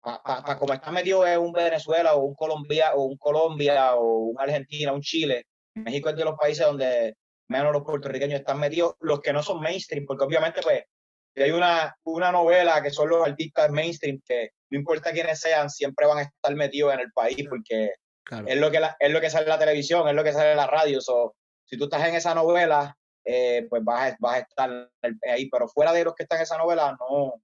como 0.58 0.74
está 0.74 0.90
metido 0.90 1.26
en 1.26 1.40
un 1.40 1.52
Venezuela 1.52 2.14
o 2.14 2.24
un 2.24 2.34
Colombia 2.34 2.94
o 2.94 3.04
un 3.04 3.16
Colombia 3.16 3.94
o 3.94 4.30
un 4.30 4.40
Argentina, 4.40 4.92
un 4.92 5.02
Chile, 5.02 5.44
México 5.74 6.08
es 6.08 6.16
de 6.16 6.24
los 6.24 6.36
países 6.36 6.66
donde 6.66 7.14
menos 7.48 7.72
los 7.72 7.82
puertorriqueños 7.82 8.40
están 8.40 8.58
metidos, 8.58 8.94
los 9.00 9.20
que 9.20 9.32
no 9.32 9.42
son 9.42 9.60
mainstream, 9.60 10.06
porque 10.06 10.24
obviamente 10.24 10.60
pues 10.62 10.82
hay 11.42 11.50
una, 11.50 11.94
una 12.04 12.30
novela 12.30 12.82
que 12.82 12.90
son 12.90 13.08
los 13.08 13.26
artistas 13.26 13.70
mainstream 13.70 14.20
que 14.24 14.50
no 14.70 14.78
importa 14.78 15.12
quiénes 15.12 15.40
sean, 15.40 15.68
siempre 15.68 16.06
van 16.06 16.18
a 16.18 16.22
estar 16.22 16.54
metidos 16.54 16.94
en 16.94 17.00
el 17.00 17.12
país 17.12 17.46
porque 17.48 17.92
es, 18.46 18.56
lo 18.56 18.70
que 18.70 18.80
es 18.98 19.12
lo 19.12 19.20
que 19.20 19.30
sale 19.30 19.44
en 19.44 19.50
la 19.50 19.58
televisión, 19.58 20.08
es 20.08 20.14
lo 20.14 20.24
que 20.24 20.32
sale 20.32 20.52
en 20.52 20.56
la 20.56 20.66
radio. 20.66 21.00
So, 21.00 21.34
si 21.64 21.76
tú 21.76 21.84
estás 21.84 22.06
en 22.08 22.14
esa 22.14 22.34
novela, 22.34 22.96
eh, 23.24 23.66
pues 23.68 23.82
vas 23.84 24.12
a, 24.12 24.16
vas 24.20 24.34
a 24.36 24.38
estar 24.40 24.90
ahí, 25.28 25.48
pero 25.48 25.68
fuera 25.68 25.92
de 25.92 26.04
los 26.04 26.14
que 26.14 26.24
están 26.24 26.38
en 26.38 26.44
esa 26.44 26.58
novela, 26.58 26.96
no, 26.98 27.34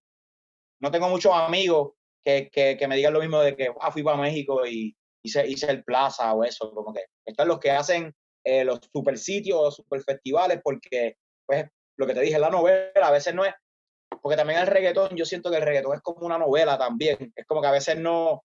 no 0.81 0.91
tengo 0.91 1.09
muchos 1.09 1.33
amigos 1.35 1.93
que, 2.25 2.51
que, 2.53 2.77
que, 2.77 2.89
me 2.89 2.97
digan 2.97 3.13
lo 3.13 3.21
mismo 3.21 3.41
de 3.41 3.57
que 3.57 3.73
ah, 3.81 3.91
fui 3.91 4.03
para 4.03 4.17
México 4.17 4.67
y 4.67 4.95
hice, 5.23 5.47
hice 5.47 5.71
el 5.71 5.85
plaza 5.85 6.33
o 6.35 6.45
eso, 6.45 6.73
como 6.73 6.93
que 6.93 7.05
están 7.25 7.49
los 7.49 7.59
que 7.59 7.71
hacen 7.71 8.15
eh, 8.45 8.65
los 8.65 8.81
super 8.93 9.19
sitios, 9.19 9.63
los 9.63 9.77
super 9.77 10.03
festivales, 10.03 10.61
porque 10.63 11.17
pues 11.47 11.67
lo 11.97 12.07
que 12.07 12.15
te 12.15 12.21
dije, 12.21 12.39
la 12.39 12.51
novela 12.51 12.91
a 13.03 13.11
veces 13.11 13.35
no 13.35 13.45
es, 13.45 13.55
porque 14.23 14.37
también 14.37 14.61
el 14.61 14.67
reggaetón, 14.67 15.17
yo 15.17 15.25
siento 15.25 15.51
que 15.51 15.57
el 15.57 15.63
reggaetón 15.63 15.95
es 15.95 16.03
como 16.03 16.27
una 16.27 16.39
novela 16.39 16.79
también, 16.79 17.33
es 17.35 17.47
como 17.47 17.61
que 17.61 17.69
a 17.69 17.73
veces 17.73 17.99
no, 17.99 18.43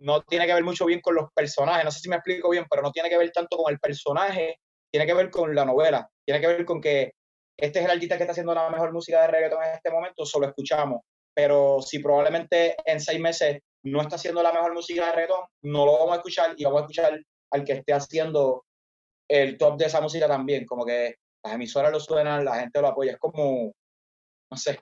no 0.00 0.22
tiene 0.22 0.46
que 0.46 0.54
ver 0.54 0.64
mucho 0.64 0.86
bien 0.86 1.00
con 1.00 1.14
los 1.14 1.32
personajes, 1.34 1.84
no 1.84 1.90
sé 1.90 2.00
si 2.00 2.08
me 2.08 2.16
explico 2.16 2.50
bien, 2.50 2.66
pero 2.70 2.82
no 2.82 2.92
tiene 2.92 3.08
que 3.08 3.18
ver 3.18 3.30
tanto 3.32 3.56
con 3.56 3.72
el 3.72 3.78
personaje, 3.78 4.60
tiene 4.90 5.06
que 5.06 5.14
ver 5.14 5.30
con 5.30 5.54
la 5.54 5.64
novela, 5.64 6.08
tiene 6.24 6.40
que 6.40 6.46
ver 6.46 6.64
con 6.64 6.80
que 6.80 7.12
este 7.56 7.80
es 7.80 7.84
el 7.84 7.90
artista 7.90 8.16
que 8.16 8.22
está 8.22 8.32
haciendo 8.32 8.54
la 8.54 8.70
mejor 8.70 8.92
música 8.92 9.22
de 9.22 9.28
reggaetón 9.28 9.64
en 9.64 9.74
este 9.74 9.90
momento, 9.90 10.24
solo 10.24 10.46
escuchamos 10.46 11.00
pero 11.38 11.80
si 11.80 12.00
probablemente 12.00 12.74
en 12.84 12.98
seis 13.00 13.20
meses 13.20 13.60
no 13.84 14.02
está 14.02 14.16
haciendo 14.16 14.42
la 14.42 14.52
mejor 14.52 14.74
música 14.74 15.06
de 15.06 15.12
reggaetón, 15.12 15.44
no 15.62 15.86
lo 15.86 15.92
vamos 15.92 16.14
a 16.14 16.16
escuchar 16.16 16.54
y 16.56 16.64
vamos 16.64 16.80
a 16.80 16.82
escuchar 16.82 17.20
al 17.52 17.64
que 17.64 17.74
esté 17.74 17.92
haciendo 17.92 18.64
el 19.30 19.56
top 19.56 19.78
de 19.78 19.86
esa 19.86 20.00
música 20.00 20.26
también, 20.26 20.66
como 20.66 20.84
que 20.84 21.14
las 21.44 21.54
emisoras 21.54 21.92
lo 21.92 22.00
suenan, 22.00 22.44
la 22.44 22.58
gente 22.58 22.80
lo 22.80 22.88
apoya, 22.88 23.12
es 23.12 23.18
como, 23.18 23.70
no 24.50 24.56
sé, 24.56 24.80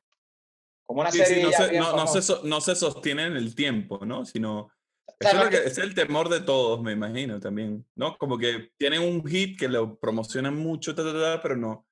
como 0.86 1.00
una 1.00 1.10
serie. 1.10 1.42
no, 1.42 1.52
se, 1.52 1.78
no, 1.78 1.96
no, 1.96 2.06
se, 2.06 2.34
no, 2.44 2.60
se, 2.60 2.76
sostiene 2.76 3.24
en 3.24 3.36
el 3.36 3.54
tiempo, 3.54 4.04
¿no? 4.06 4.24
Sino, 4.24 4.70
eso 5.18 5.42
es, 5.42 5.48
que, 5.48 5.66
es, 5.68 5.78
el 5.78 5.94
temor 5.94 6.28
de 6.28 6.40
todos, 6.40 6.80
me 6.82 6.92
imagino 6.92 7.40
también, 7.40 7.84
¿no? 7.94 8.16
Como 8.16 8.38
que 8.38 8.70
tienen 8.78 9.02
un 9.02 9.26
hit 9.26 9.58
que 9.58 9.68
lo 9.68 9.98
promocionan 9.98 10.56
mucho, 10.56 10.94
pero 10.94 11.56
no, 11.56 11.86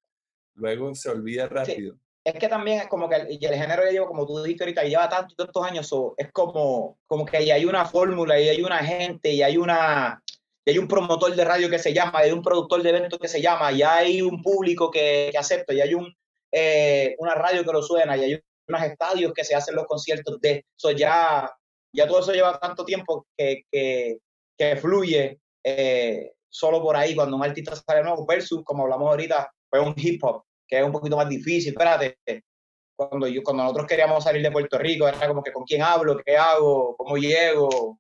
luego 0.54 0.94
se 0.94 1.10
olvida 1.10 1.48
rápido 1.48 1.98
es 2.24 2.34
que 2.34 2.48
también 2.48 2.80
es 2.80 2.86
como 2.88 3.08
que 3.08 3.16
el, 3.16 3.26
el 3.28 3.54
género 3.54 3.84
ya 3.84 3.90
lleva, 3.90 4.06
como 4.06 4.26
tú 4.26 4.42
dijiste 4.42 4.64
ahorita, 4.64 4.84
lleva 4.84 5.08
tantos, 5.10 5.36
tantos 5.36 5.62
años, 5.62 5.94
es 6.16 6.32
como, 6.32 6.98
como 7.06 7.26
que 7.26 7.36
hay 7.36 7.64
una 7.66 7.84
fórmula 7.84 8.40
y 8.40 8.48
hay 8.48 8.62
una 8.62 8.78
gente 8.78 9.30
y 9.30 9.42
hay 9.42 9.58
una 9.58 10.22
y 10.66 10.70
hay 10.70 10.78
un 10.78 10.88
promotor 10.88 11.36
de 11.36 11.44
radio 11.44 11.68
que 11.68 11.78
se 11.78 11.92
llama, 11.92 12.20
hay 12.20 12.32
un 12.32 12.42
productor 12.42 12.82
de 12.82 12.88
eventos 12.88 13.18
que 13.18 13.28
se 13.28 13.42
llama, 13.42 13.70
y 13.70 13.82
hay 13.82 14.22
un 14.22 14.42
público 14.42 14.90
que, 14.90 15.28
que 15.30 15.36
acepta, 15.36 15.74
y 15.74 15.82
hay 15.82 15.92
un, 15.92 16.16
eh, 16.50 17.14
una 17.18 17.34
radio 17.34 17.62
que 17.62 17.72
lo 17.72 17.82
suena, 17.82 18.16
y 18.16 18.22
hay 18.22 18.42
estadios 18.66 19.32
que 19.32 19.44
se 19.44 19.54
hacen 19.54 19.74
los 19.74 19.86
conciertos 19.86 20.40
de 20.40 20.64
eso. 20.76 20.90
Ya, 20.92 21.50
ya 21.92 22.06
todo 22.06 22.20
eso 22.20 22.32
lleva 22.32 22.58
tanto 22.58 22.84
tiempo 22.84 23.26
que, 23.36 23.62
que, 23.70 24.18
que 24.56 24.76
fluye 24.76 25.38
eh, 25.64 26.32
solo 26.48 26.82
por 26.82 26.96
ahí 26.96 27.14
cuando 27.14 27.36
un 27.36 27.44
artista 27.44 27.74
sale 27.76 28.02
nuevo, 28.02 28.24
versus, 28.26 28.62
como 28.64 28.84
hablamos 28.84 29.08
ahorita, 29.08 29.50
fue 29.68 29.80
un 29.80 29.94
hip 29.96 30.22
hop 30.24 30.44
que 30.66 30.78
es 30.78 30.84
un 30.84 30.92
poquito 30.92 31.16
más 31.16 31.28
difícil. 31.28 31.72
Espérate, 31.72 32.18
cuando, 32.96 33.26
yo, 33.26 33.42
cuando 33.42 33.64
nosotros 33.64 33.86
queríamos 33.86 34.24
salir 34.24 34.42
de 34.42 34.50
Puerto 34.50 34.78
Rico, 34.78 35.06
era 35.06 35.28
como 35.28 35.42
que 35.42 35.52
con 35.52 35.64
quién 35.64 35.82
hablo, 35.82 36.20
qué 36.24 36.36
hago, 36.36 36.96
cómo 36.96 37.16
llego, 37.16 37.98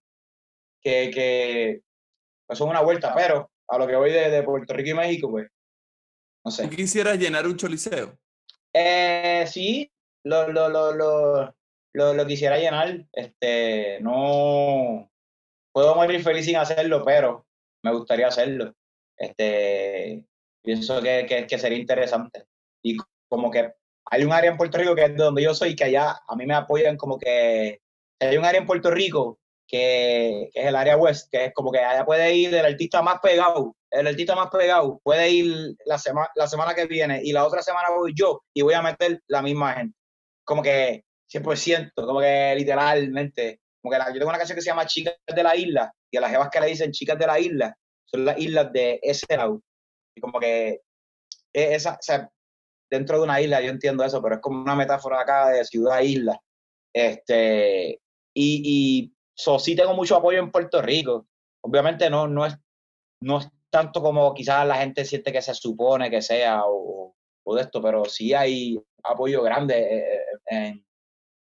que, 0.80 1.10
que 1.10 1.80
pues 2.46 2.60
una 2.60 2.80
vuelta, 2.80 3.12
pero 3.14 3.50
a 3.68 3.78
lo 3.78 3.86
que 3.86 3.96
voy 3.96 4.12
de, 4.12 4.30
de 4.30 4.42
Puerto 4.42 4.72
Rico 4.72 4.90
y 4.90 4.94
México, 4.94 5.30
pues, 5.30 5.48
no 6.44 6.50
sé. 6.50 6.68
¿Quisieras 6.68 7.18
llenar 7.18 7.46
un 7.46 7.56
choliseo? 7.56 8.18
Eh, 8.72 9.46
sí, 9.46 9.90
lo, 10.24 10.48
lo, 10.48 10.68
lo, 10.68 10.92
lo, 11.92 12.14
lo, 12.14 12.26
quisiera 12.26 12.58
llenar. 12.58 13.06
Este, 13.12 14.00
no 14.00 15.10
puedo 15.72 15.94
morir 15.94 16.22
feliz 16.22 16.46
sin 16.46 16.56
hacerlo, 16.56 17.04
pero 17.04 17.46
me 17.82 17.92
gustaría 17.92 18.28
hacerlo. 18.28 18.74
Este, 19.16 20.24
pienso 20.62 21.00
que, 21.02 21.46
que 21.48 21.58
sería 21.58 21.78
interesante 21.78 22.46
y 22.82 22.96
como 23.28 23.50
que 23.50 23.72
hay 24.10 24.24
un 24.24 24.32
área 24.32 24.50
en 24.50 24.56
Puerto 24.56 24.78
Rico 24.78 24.94
que 24.94 25.04
es 25.04 25.10
de 25.10 25.22
donde 25.22 25.42
yo 25.42 25.54
soy, 25.54 25.76
que 25.76 25.84
allá 25.84 26.20
a 26.26 26.36
mí 26.36 26.46
me 26.46 26.54
apoyan 26.54 26.96
como 26.96 27.18
que 27.18 27.80
hay 28.20 28.36
un 28.36 28.44
área 28.44 28.60
en 28.60 28.66
Puerto 28.66 28.90
Rico 28.90 29.38
que, 29.66 30.50
que, 30.52 30.60
es 30.60 30.66
el 30.66 30.76
área 30.76 30.96
west, 30.96 31.30
que 31.30 31.46
es 31.46 31.54
como 31.54 31.72
que 31.72 31.78
allá 31.78 32.04
puede 32.04 32.34
ir 32.34 32.54
el 32.54 32.64
artista 32.64 33.02
más 33.02 33.20
pegado, 33.20 33.74
el 33.90 34.06
artista 34.06 34.34
más 34.34 34.50
pegado 34.50 35.00
puede 35.02 35.30
ir 35.30 35.74
la, 35.86 35.98
semana 35.98 36.28
la 36.34 36.46
semana 36.46 36.74
que 36.74 36.86
viene 36.86 37.20
y 37.22 37.32
la 37.32 37.46
otra 37.46 37.62
semana 37.62 37.90
voy 37.90 38.12
yo 38.14 38.42
y 38.52 38.62
voy 38.62 38.74
a 38.74 38.82
meter 38.82 39.20
la 39.28 39.42
misma 39.42 39.74
gente. 39.74 39.96
Como 40.44 40.62
que 40.62 41.04
100%, 41.32 41.92
como 41.94 42.20
que 42.20 42.54
literalmente. 42.56 43.60
Como 43.82 43.92
que 43.92 43.98
yo 43.98 44.18
tengo 44.18 44.28
una 44.28 44.38
canción 44.38 44.56
que 44.56 44.62
se 44.62 44.70
llama 44.70 44.86
Chicas 44.86 45.14
de 45.26 45.42
la 45.42 45.54
Isla 45.54 45.92
y 46.10 46.16
a 46.16 46.20
las 46.22 46.30
jevas 46.30 46.48
que 46.50 46.60
le 46.60 46.68
dicen 46.68 46.90
Chicas 46.90 47.18
de 47.18 47.26
la 47.26 47.38
Isla 47.38 47.76
son 48.06 48.24
las 48.24 48.38
islas 48.38 48.72
de 48.72 48.98
ese 49.02 49.36
lado. 49.36 49.60
Y 50.16 50.20
como 50.20 50.38
que 50.38 50.80
e, 51.52 51.74
esa, 51.74 51.98
dentro 52.90 53.18
de 53.18 53.24
una 53.24 53.40
isla, 53.40 53.60
yo 53.60 53.70
entiendo 53.70 54.04
eso, 54.04 54.22
pero 54.22 54.36
es 54.36 54.40
como 54.40 54.62
una 54.62 54.76
metáfora 54.76 55.20
acá 55.20 55.48
de 55.48 55.64
ciudad-isla. 55.64 56.40
Este, 56.92 58.00
y, 58.34 58.62
y 58.64 59.14
so, 59.34 59.58
sí 59.58 59.74
tengo 59.74 59.94
mucho 59.94 60.16
apoyo 60.16 60.38
en 60.38 60.50
Puerto 60.50 60.80
Rico. 60.80 61.26
Obviamente 61.62 62.08
no, 62.10 62.28
no, 62.28 62.46
es, 62.46 62.56
no 63.20 63.38
es 63.38 63.48
tanto 63.70 64.02
como 64.02 64.32
quizás 64.34 64.66
la 64.66 64.76
gente 64.76 65.04
siente 65.04 65.32
que 65.32 65.42
se 65.42 65.54
supone 65.54 66.10
que 66.10 66.22
sea 66.22 66.62
o, 66.66 67.14
o 67.44 67.54
de 67.54 67.62
esto, 67.62 67.82
pero 67.82 68.04
sí 68.04 68.32
hay 68.34 68.78
apoyo 69.04 69.42
grande 69.42 69.78
eh, 69.78 70.16
eh, 70.16 70.26
en, 70.46 70.84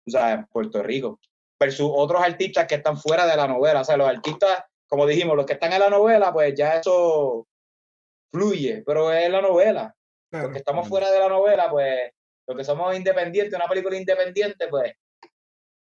en 0.05 0.45
Puerto 0.47 0.81
Rico. 0.83 1.19
Versus 1.59 1.89
otros 1.93 2.21
artistas 2.21 2.65
que 2.67 2.75
están 2.75 2.97
fuera 2.97 3.25
de 3.27 3.37
la 3.37 3.47
novela. 3.47 3.81
O 3.81 3.83
sea, 3.83 3.97
los 3.97 4.07
artistas, 4.07 4.63
como 4.87 5.05
dijimos, 5.05 5.35
los 5.35 5.45
que 5.45 5.53
están 5.53 5.73
en 5.73 5.79
la 5.79 5.89
novela, 5.89 6.33
pues 6.33 6.55
ya 6.55 6.77
eso 6.77 7.47
fluye, 8.31 8.83
pero 8.85 9.11
es 9.11 9.29
la 9.29 9.41
novela. 9.41 9.95
Porque 10.29 10.59
estamos 10.59 10.87
fuera 10.87 11.11
de 11.11 11.19
la 11.19 11.29
novela, 11.29 11.69
pues, 11.69 12.11
lo 12.47 12.55
que 12.55 12.63
somos 12.63 12.95
independientes, 12.95 13.53
una 13.53 13.67
película 13.67 13.97
independiente, 13.97 14.67
pues. 14.69 14.93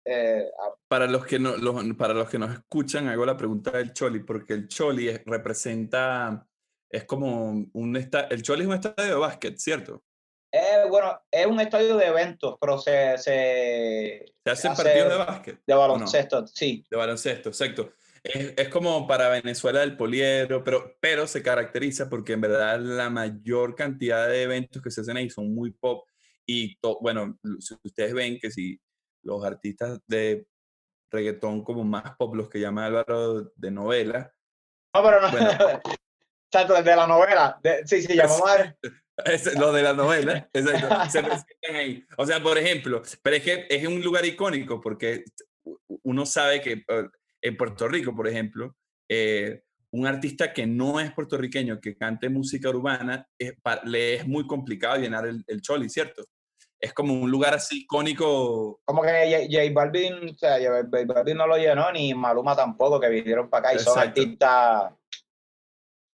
Eh, 0.04 0.48
para, 0.86 1.08
los 1.08 1.26
que 1.26 1.38
no, 1.40 1.56
los, 1.56 1.82
para 1.96 2.14
los 2.14 2.30
que 2.30 2.38
nos 2.38 2.52
escuchan, 2.52 3.08
hago 3.08 3.26
la 3.26 3.36
pregunta 3.36 3.72
del 3.72 3.92
Choli, 3.92 4.20
porque 4.20 4.52
el 4.52 4.68
Choli 4.68 5.10
representa, 5.26 6.46
es 6.88 7.04
como 7.04 7.66
un 7.72 7.96
estadio, 7.96 8.28
el 8.30 8.42
Choli 8.42 8.62
es 8.62 8.68
un 8.68 8.74
estadio 8.74 9.14
de 9.14 9.20
básquet, 9.20 9.58
¿cierto? 9.58 10.04
Eh, 10.52 10.86
bueno, 10.88 11.20
es 11.30 11.46
un 11.46 11.60
estadio 11.60 11.96
de 11.96 12.06
eventos, 12.06 12.56
pero 12.60 12.78
se... 12.78 13.18
Se, 13.18 14.24
¿Se 14.44 14.50
hacen 14.50 14.72
hace 14.72 14.82
partidos 14.82 15.10
de 15.10 15.18
básquet. 15.18 15.60
De 15.66 15.74
baloncesto, 15.74 16.46
sí. 16.46 16.86
De 16.90 16.96
baloncesto, 16.96 17.50
exacto. 17.50 17.92
Es, 18.22 18.68
como 18.70 19.06
para 19.06 19.28
Venezuela 19.28 19.82
el 19.82 19.96
poliedro, 19.96 20.64
pero, 20.64 20.96
pero 21.00 21.26
se 21.26 21.42
caracteriza 21.42 22.08
porque 22.08 22.32
en 22.32 22.40
verdad 22.40 22.80
la 22.80 23.08
mayor 23.08 23.74
cantidad 23.76 24.26
de 24.28 24.42
eventos 24.42 24.82
que 24.82 24.90
se 24.90 25.02
hacen 25.02 25.16
ahí 25.16 25.30
son 25.30 25.54
muy 25.54 25.70
pop. 25.70 26.08
Y 26.44 26.76
bueno, 27.00 27.38
si 27.60 27.76
ustedes 27.84 28.14
ven 28.14 28.38
que 28.40 28.50
si 28.50 28.80
los 29.22 29.44
artistas 29.44 30.00
de 30.06 30.46
reggaetón 31.10 31.62
como 31.62 31.84
más 31.84 32.16
pop, 32.16 32.34
los 32.34 32.48
que 32.48 32.60
llama 32.60 32.86
Álvaro 32.86 33.52
de 33.54 33.70
novela. 33.70 34.32
No, 34.94 35.02
pero 35.02 35.20
no. 35.20 35.30
Bueno, 35.30 35.48
de 36.84 36.96
la 36.96 37.06
novela. 37.06 37.60
sí, 37.84 38.02
sí, 38.02 38.16
llamó 38.16 38.44
Es 39.24 39.58
lo 39.58 39.72
de 39.72 39.82
la 39.82 39.94
novela, 39.94 40.48
exacto. 40.52 41.10
Se 41.10 41.74
ahí. 41.74 42.04
O 42.18 42.26
sea, 42.26 42.42
por 42.42 42.58
ejemplo, 42.58 43.02
pero 43.22 43.36
es 43.36 43.42
que 43.42 43.66
es 43.68 43.86
un 43.86 44.02
lugar 44.02 44.24
icónico 44.24 44.80
porque 44.80 45.24
uno 46.02 46.26
sabe 46.26 46.60
que 46.60 46.84
eh, 46.86 47.08
en 47.42 47.56
Puerto 47.56 47.88
Rico, 47.88 48.14
por 48.14 48.28
ejemplo, 48.28 48.76
eh, 49.08 49.62
un 49.90 50.06
artista 50.06 50.52
que 50.52 50.66
no 50.66 51.00
es 51.00 51.12
puertorriqueño, 51.12 51.80
que 51.80 51.96
cante 51.96 52.28
música 52.28 52.68
urbana, 52.68 53.26
le 53.84 54.14
es 54.14 54.26
muy 54.26 54.46
complicado 54.46 54.96
llenar 54.96 55.26
el, 55.26 55.42
el 55.46 55.62
choli, 55.62 55.88
¿cierto? 55.88 56.24
es 56.80 56.92
como 56.92 57.14
un 57.14 57.30
lugar 57.30 57.54
así 57.54 57.82
icónico. 57.82 58.80
Como 58.84 59.02
que 59.02 59.48
J, 59.50 59.72
Balvin, 59.72 60.30
o 60.30 60.38
sea, 60.38 60.58
J 60.58 60.88
Balvin 61.06 61.36
no 61.36 61.46
lo 61.46 61.56
llenó, 61.56 61.90
ni 61.92 62.14
Maluma 62.14 62.54
tampoco, 62.54 63.00
que 63.00 63.08
vinieron 63.08 63.48
para 63.48 63.70
acá 63.70 63.80
y 63.80 63.82
son 63.82 63.98
artistas 63.98 64.92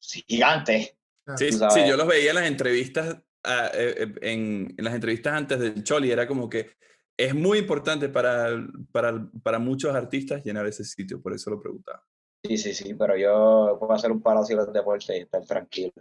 gigantes. 0.00 0.96
Sí, 1.36 1.52
sí, 1.52 1.88
yo 1.88 1.96
los 1.96 2.06
veía 2.06 2.30
en 2.30 2.36
las 2.36 2.46
entrevistas, 2.46 3.16
ah, 3.44 3.70
eh, 3.74 3.94
eh, 3.98 4.14
en, 4.22 4.74
en, 4.76 4.84
las 4.84 4.94
entrevistas 4.94 5.34
antes 5.34 5.60
del 5.60 5.84
Choli, 5.84 6.10
era 6.10 6.26
como 6.26 6.48
que 6.48 6.70
es 7.16 7.34
muy 7.34 7.58
importante 7.58 8.08
para, 8.08 8.48
para, 8.90 9.28
para 9.42 9.58
muchos 9.58 9.94
artistas 9.94 10.44
llenar 10.44 10.66
ese 10.66 10.84
sitio, 10.84 11.22
por 11.22 11.32
eso 11.32 11.50
lo 11.50 11.60
preguntaba. 11.60 12.04
Sí, 12.44 12.58
sí, 12.58 12.74
sí, 12.74 12.94
pero 12.94 13.16
yo 13.16 13.76
puedo 13.78 13.92
hacer 13.92 14.10
un 14.10 14.20
paro 14.20 14.42
de 14.44 14.72
deporte 14.72 15.16
y 15.16 15.20
estar 15.20 15.44
tranquilo. 15.44 15.92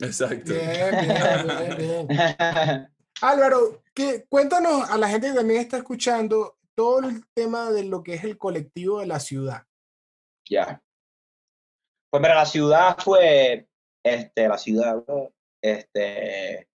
Exacto. 0.00 0.52
Bien, 0.52 0.90
bien, 0.90 1.76
bien, 1.78 2.06
bien. 2.06 2.88
Álvaro, 3.20 3.82
que, 3.94 4.24
cuéntanos 4.28 4.90
a 4.90 4.98
la 4.98 5.08
gente 5.08 5.28
que 5.28 5.34
también 5.34 5.60
está 5.60 5.76
escuchando 5.78 6.58
todo 6.74 7.08
el 7.08 7.24
tema 7.34 7.70
de 7.70 7.84
lo 7.84 8.02
que 8.02 8.14
es 8.14 8.24
el 8.24 8.38
colectivo 8.38 9.00
de 9.00 9.06
la 9.06 9.20
ciudad. 9.20 9.64
Ya. 10.48 10.80
Pues 12.10 12.20
mira, 12.20 12.34
la 12.36 12.46
ciudad 12.46 12.96
fue, 12.98 13.67
este, 14.14 14.48
la 14.48 14.58
ciudad, 14.58 15.02
este, 15.62 16.68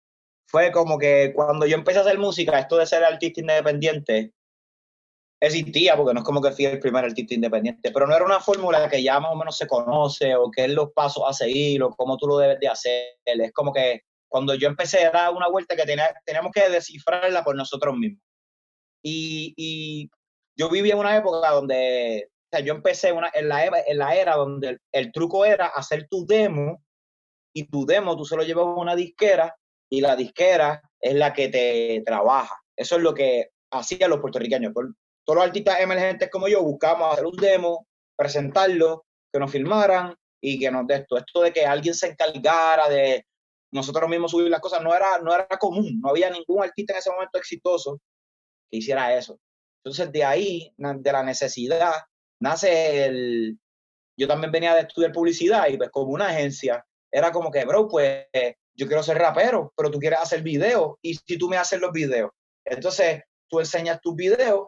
fue 0.47 0.71
como 0.71 0.97
que 0.97 1.33
cuando 1.33 1.65
yo 1.65 1.75
empecé 1.75 1.99
a 1.99 2.01
hacer 2.01 2.19
música, 2.19 2.59
esto 2.59 2.77
de 2.77 2.85
ser 2.85 3.03
artista 3.03 3.41
independiente, 3.41 4.33
existía, 5.41 5.97
porque 5.97 6.13
no 6.13 6.21
es 6.21 6.25
como 6.25 6.41
que 6.41 6.51
fui 6.51 6.65
el 6.65 6.79
primer 6.79 7.03
artista 7.03 7.33
independiente, 7.33 7.91
pero 7.91 8.07
no 8.07 8.15
era 8.15 8.23
una 8.23 8.39
fórmula 8.39 8.89
que 8.89 9.03
ya 9.03 9.19
más 9.19 9.31
o 9.33 9.35
menos 9.35 9.57
se 9.57 9.67
conoce, 9.67 10.35
o 10.35 10.49
que 10.49 10.65
es 10.65 10.71
los 10.71 10.91
pasos 10.93 11.23
a 11.27 11.33
seguir, 11.33 11.83
o 11.83 11.91
cómo 11.91 12.17
tú 12.17 12.27
lo 12.27 12.37
debes 12.37 12.59
de 12.59 12.67
hacer. 12.69 13.03
Es 13.25 13.51
como 13.51 13.73
que 13.73 14.01
cuando 14.29 14.55
yo 14.55 14.67
empecé 14.67 15.05
a 15.05 15.11
dar 15.11 15.33
una 15.33 15.49
vuelta 15.49 15.75
que 15.75 15.83
tenía, 15.83 16.13
teníamos 16.25 16.51
que 16.53 16.69
descifrarla 16.69 17.43
por 17.43 17.55
nosotros 17.55 17.95
mismos. 17.97 18.21
Y, 19.03 19.53
y 19.57 20.09
yo 20.57 20.69
viví 20.69 20.91
en 20.91 20.97
una 20.97 21.17
época 21.17 21.51
donde, 21.51 22.29
o 22.29 22.55
sea, 22.55 22.65
yo 22.65 22.73
empecé 22.73 23.11
una, 23.11 23.29
en, 23.33 23.49
la, 23.49 23.65
en 23.65 23.97
la 23.97 24.15
era 24.15 24.35
donde 24.35 24.77
el, 24.91 25.11
truco 25.11 25.45
era 25.45 25.67
hacer 25.67 26.07
tu 26.09 26.25
demo, 26.25 26.81
y 27.53 27.65
tu 27.67 27.85
demo 27.85 28.17
tú 28.17 28.25
solo 28.25 28.43
llevas 28.43 28.65
una 28.77 28.95
disquera, 28.95 29.55
y 29.89 30.01
la 30.01 30.15
disquera 30.15 30.81
es 30.99 31.13
la 31.13 31.33
que 31.33 31.49
te 31.49 32.01
trabaja. 32.05 32.59
Eso 32.75 32.95
es 32.95 33.01
lo 33.03 33.13
que 33.13 33.51
hacían 33.71 34.09
los 34.09 34.19
puertorriqueños 34.19 34.73
todos 35.25 35.37
los 35.37 35.45
artistas 35.45 35.79
emergentes 35.79 36.29
como 36.29 36.47
yo 36.47 36.61
buscamos 36.61 37.13
hacer 37.13 37.25
un 37.25 37.37
demo, 37.37 37.87
presentarlo, 38.15 39.05
que 39.31 39.39
nos 39.39 39.51
filmaran 39.51 40.15
y 40.41 40.59
que 40.59 40.69
nos 40.69 40.85
de 40.85 40.95
esto. 40.95 41.17
Esto 41.17 41.41
de 41.41 41.53
que 41.53 41.65
alguien 41.65 41.95
se 41.95 42.07
encargara 42.07 42.89
de 42.89 43.25
nosotros 43.71 44.09
mismos 44.09 44.31
subir 44.31 44.49
las 44.49 44.59
cosas 44.59 44.83
no 44.83 44.93
era, 44.93 45.19
no 45.19 45.33
era 45.33 45.47
común. 45.57 45.99
No 46.01 46.09
había 46.09 46.29
ningún 46.29 46.63
artista 46.63 46.93
en 46.93 46.99
ese 46.99 47.11
momento 47.11 47.37
exitoso 47.37 47.99
que 48.69 48.77
hiciera 48.77 49.15
eso. 49.17 49.39
Entonces, 49.83 50.11
de 50.11 50.23
ahí, 50.23 50.73
de 50.77 51.11
la 51.11 51.23
necesidad, 51.23 51.93
nace 52.39 53.05
el. 53.05 53.59
Yo 54.17 54.27
también 54.27 54.51
venía 54.51 54.75
de 54.75 54.81
estudiar 54.81 55.11
publicidad 55.11 55.67
y 55.69 55.77
pues 55.77 55.89
como 55.89 56.11
una 56.11 56.27
agencia, 56.27 56.85
era 57.13 57.31
como 57.31 57.51
que, 57.51 57.63
bro, 57.63 57.87
pues 57.87 58.25
yo 58.75 58.87
quiero 58.87 59.03
ser 59.03 59.19
rapero, 59.19 59.71
pero 59.77 59.91
tú 59.91 59.99
quieres 59.99 60.19
hacer 60.19 60.41
videos 60.41 60.95
y 61.01 61.13
si 61.13 61.37
tú 61.37 61.47
me 61.47 61.57
haces 61.57 61.79
los 61.79 61.91
videos. 61.91 62.31
Entonces, 62.65 63.21
tú 63.47 63.59
enseñas 63.59 64.01
tus 64.01 64.15
videos 64.15 64.67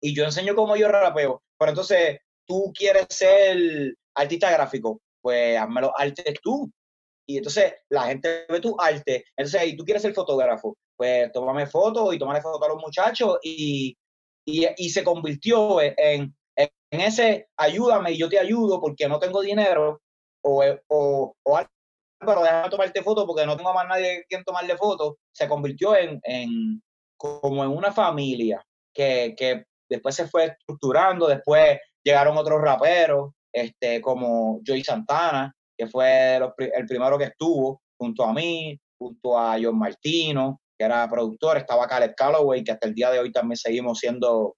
y 0.00 0.14
yo 0.14 0.24
enseño 0.24 0.54
cómo 0.54 0.76
yo 0.76 0.88
rapeo. 0.88 1.42
Pero 1.58 1.70
entonces, 1.70 2.18
tú 2.46 2.70
quieres 2.76 3.06
ser 3.08 3.94
artista 4.14 4.50
gráfico, 4.50 5.00
pues 5.22 5.58
hazme 5.58 5.80
los 5.80 5.92
artes 5.96 6.34
tú. 6.42 6.70
Y 7.26 7.38
entonces 7.38 7.72
la 7.88 8.02
gente 8.08 8.44
ve 8.48 8.60
tu 8.60 8.76
arte. 8.78 9.24
Entonces, 9.34 9.66
y 9.66 9.76
tú 9.76 9.84
quieres 9.84 10.02
ser 10.02 10.12
fotógrafo, 10.12 10.76
pues 10.96 11.32
tómame 11.32 11.66
fotos 11.66 12.14
y 12.14 12.18
tómame 12.18 12.42
fotos 12.42 12.68
a 12.68 12.72
los 12.72 12.82
muchachos. 12.82 13.38
Y, 13.42 13.96
y, 14.46 14.66
y 14.76 14.90
se 14.90 15.02
convirtió 15.02 15.80
en, 15.80 15.96
en, 16.56 16.70
ese 16.90 17.48
ayúdame 17.56 18.12
y 18.12 18.18
yo 18.18 18.28
te 18.28 18.38
ayudo 18.38 18.80
porque 18.80 19.08
no 19.08 19.18
tengo 19.18 19.40
dinero. 19.40 20.02
O, 20.44 20.62
o, 20.88 21.34
o 21.42 21.60
pero 22.20 22.42
déjame 22.42 22.70
tomarte 22.70 23.02
fotos 23.02 23.24
porque 23.26 23.46
no 23.46 23.56
tengo 23.56 23.74
más 23.74 23.86
nadie 23.86 24.24
quien 24.28 24.44
tomarle 24.44 24.76
fotos. 24.76 25.14
Se 25.32 25.48
convirtió 25.48 25.96
en, 25.96 26.20
en 26.22 26.82
como 27.16 27.64
en 27.64 27.70
una 27.70 27.92
familia 27.92 28.64
que, 28.94 29.34
que 29.36 29.64
después 29.88 30.14
se 30.14 30.26
fue 30.26 30.46
estructurando, 30.46 31.26
después 31.26 31.78
llegaron 32.02 32.36
otros 32.36 32.60
raperos, 32.60 33.32
este, 33.52 34.00
como 34.00 34.60
Joey 34.66 34.82
Santana, 34.82 35.54
que 35.76 35.86
fue 35.86 36.36
el 36.36 36.86
primero 36.86 37.18
que 37.18 37.24
estuvo 37.24 37.82
junto 37.98 38.24
a 38.24 38.32
mí, 38.32 38.78
junto 38.98 39.38
a 39.38 39.56
John 39.60 39.78
Martino, 39.78 40.60
que 40.78 40.84
era 40.84 41.08
productor, 41.08 41.56
estaba 41.56 41.86
Caleb 41.86 42.14
Calloway, 42.16 42.62
que 42.62 42.72
hasta 42.72 42.88
el 42.88 42.94
día 42.94 43.10
de 43.10 43.20
hoy 43.20 43.32
también 43.32 43.56
seguimos 43.56 43.98
siendo 43.98 44.56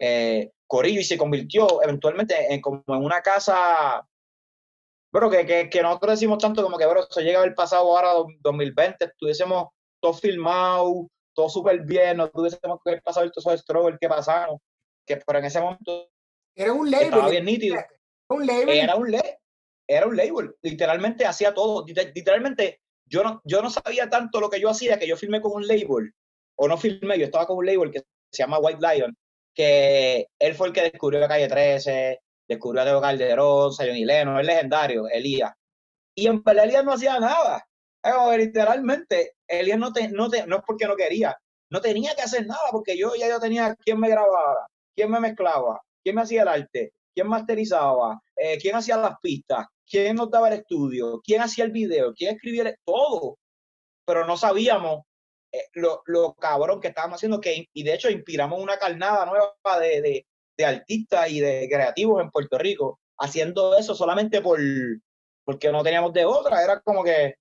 eh, 0.00 0.50
corillo 0.66 1.00
y 1.00 1.04
se 1.04 1.18
convirtió 1.18 1.82
eventualmente 1.82 2.52
en, 2.52 2.60
como 2.60 2.82
en 2.88 3.04
una 3.04 3.20
casa, 3.20 4.06
pero 5.14 5.30
que, 5.30 5.70
que, 5.70 5.80
nosotros 5.80 6.14
decimos 6.14 6.38
tanto 6.38 6.60
como 6.60 6.76
que, 6.76 6.86
bro, 6.86 7.06
se 7.08 7.22
llega 7.22 7.44
el 7.44 7.54
pasado 7.54 7.82
ahora 7.82 8.14
2020, 8.40 9.04
estuviésemos 9.04 9.68
todo 10.00 10.12
filmado, 10.12 11.08
todo 11.32 11.48
súper 11.48 11.82
bien, 11.82 12.16
no 12.16 12.28
tuviésemos 12.30 12.80
que 12.84 13.00
pasado 13.00 13.30
todos 13.30 13.46
esos 13.46 13.60
struggles 13.60 13.96
que 14.00 14.08
pasaron, 14.08 14.58
que 15.06 15.18
pero 15.18 15.38
en 15.38 15.44
ese 15.44 15.60
momento 15.60 16.08
era 16.56 16.72
un 16.72 16.90
label. 16.90 17.06
Estaba 17.06 17.28
bien 17.28 17.44
nítido. 17.44 17.76
Un 18.28 18.44
label. 18.44 18.68
Era 18.70 18.96
un, 18.96 19.12
label. 19.12 19.36
era 19.86 20.06
un 20.08 20.16
label. 20.16 20.56
Literalmente 20.62 21.24
hacía 21.26 21.54
todo. 21.54 21.84
Literalmente 21.86 22.80
yo 23.06 23.22
no, 23.22 23.40
yo 23.44 23.62
no 23.62 23.70
sabía 23.70 24.10
tanto 24.10 24.40
lo 24.40 24.50
que 24.50 24.60
yo 24.60 24.68
hacía 24.68 24.98
que 24.98 25.06
yo 25.06 25.16
filmé 25.16 25.40
con 25.40 25.52
un 25.52 25.68
label. 25.68 26.12
O 26.56 26.66
no 26.66 26.76
filmé, 26.76 27.20
yo 27.20 27.26
estaba 27.26 27.46
con 27.46 27.58
un 27.58 27.66
label 27.66 27.92
que 27.92 28.00
se 28.32 28.42
llama 28.42 28.58
White 28.58 28.80
Lion, 28.80 29.16
que 29.54 30.26
él 30.40 30.54
fue 30.56 30.66
el 30.66 30.72
que 30.72 30.82
descubrió 30.82 31.20
la 31.20 31.28
calle 31.28 31.46
13, 31.46 32.20
descubrió 32.48 32.82
a 32.82 32.84
Teo 32.84 33.00
Calderón, 33.00 33.72
Sayon 33.72 34.06
Leno, 34.06 34.38
el 34.38 34.46
legendario, 34.46 35.08
Elías. 35.08 35.52
Y 36.14 36.26
en 36.26 36.42
verdad 36.42 36.64
Elías 36.64 36.84
no 36.84 36.92
hacía 36.92 37.18
nada. 37.18 37.66
literalmente, 38.36 39.34
Elías 39.46 39.78
no, 39.78 39.92
te, 39.92 40.08
no, 40.08 40.28
te, 40.28 40.46
no 40.46 40.56
es 40.56 40.62
porque 40.66 40.86
no 40.86 40.96
quería, 40.96 41.36
no 41.70 41.80
tenía 41.80 42.14
que 42.14 42.22
hacer 42.22 42.46
nada 42.46 42.60
porque 42.70 42.96
yo 42.96 43.14
ya 43.16 43.28
yo 43.28 43.40
tenía 43.40 43.74
quien 43.76 43.98
me 43.98 44.08
grabara, 44.08 44.66
quién 44.94 45.10
me 45.10 45.20
mezclaba, 45.20 45.80
quién 46.02 46.16
me 46.16 46.22
hacía 46.22 46.42
el 46.42 46.48
arte, 46.48 46.92
quién 47.14 47.28
masterizaba, 47.28 48.20
eh, 48.36 48.58
quién 48.58 48.76
hacía 48.76 48.96
las 48.96 49.18
pistas, 49.20 49.66
quién 49.86 50.16
nos 50.16 50.30
daba 50.30 50.48
el 50.48 50.60
estudio, 50.60 51.20
quién 51.24 51.42
hacía 51.42 51.64
el 51.64 51.72
video, 51.72 52.14
quién 52.14 52.34
escribía 52.34 52.74
todo. 52.84 53.38
Pero 54.06 54.26
no 54.26 54.36
sabíamos 54.36 55.02
eh, 55.52 55.64
lo, 55.74 56.02
lo, 56.06 56.34
cabrón 56.34 56.80
que 56.80 56.88
estábamos 56.88 57.16
haciendo, 57.16 57.40
que, 57.40 57.68
y 57.72 57.82
de 57.82 57.94
hecho 57.94 58.10
inspiramos 58.10 58.60
una 58.60 58.78
carnada 58.78 59.24
nueva 59.26 59.80
de, 59.80 60.02
de, 60.02 60.26
de, 60.56 60.64
artistas 60.64 61.30
y 61.30 61.40
de 61.40 61.68
creativos 61.70 62.22
en 62.22 62.30
Puerto 62.30 62.58
Rico, 62.58 63.00
haciendo 63.18 63.76
eso 63.76 63.94
solamente 63.94 64.40
por 64.40 64.58
porque 65.44 65.70
no 65.70 65.82
teníamos 65.82 66.12
de 66.12 66.24
otra. 66.24 66.62
Era 66.62 66.80
como 66.80 67.04
que 67.04 67.34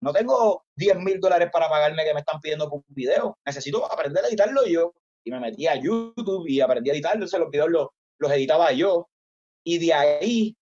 no 0.00 0.12
tengo 0.12 0.64
10 0.76 0.98
mil 0.98 1.20
dólares 1.20 1.48
para 1.52 1.68
pagarme 1.68 2.04
que 2.04 2.14
me 2.14 2.20
están 2.20 2.40
pidiendo 2.40 2.68
por 2.68 2.78
un 2.78 2.94
video. 2.94 3.38
Necesito 3.44 3.90
aprender 3.90 4.24
a 4.24 4.28
editarlo 4.28 4.66
yo 4.66 4.92
y 5.24 5.30
me 5.30 5.40
metí 5.40 5.66
a 5.66 5.74
YouTube 5.74 6.46
y 6.48 6.60
aprendí 6.60 6.90
a 6.90 6.92
editarlo, 6.92 7.16
entonces 7.16 7.40
los 7.40 7.50
videos 7.50 7.70
los, 8.18 8.32
editaba 8.32 8.72
yo. 8.72 9.08
Y 9.64 9.78
de 9.78 9.92
ahí 9.92 10.56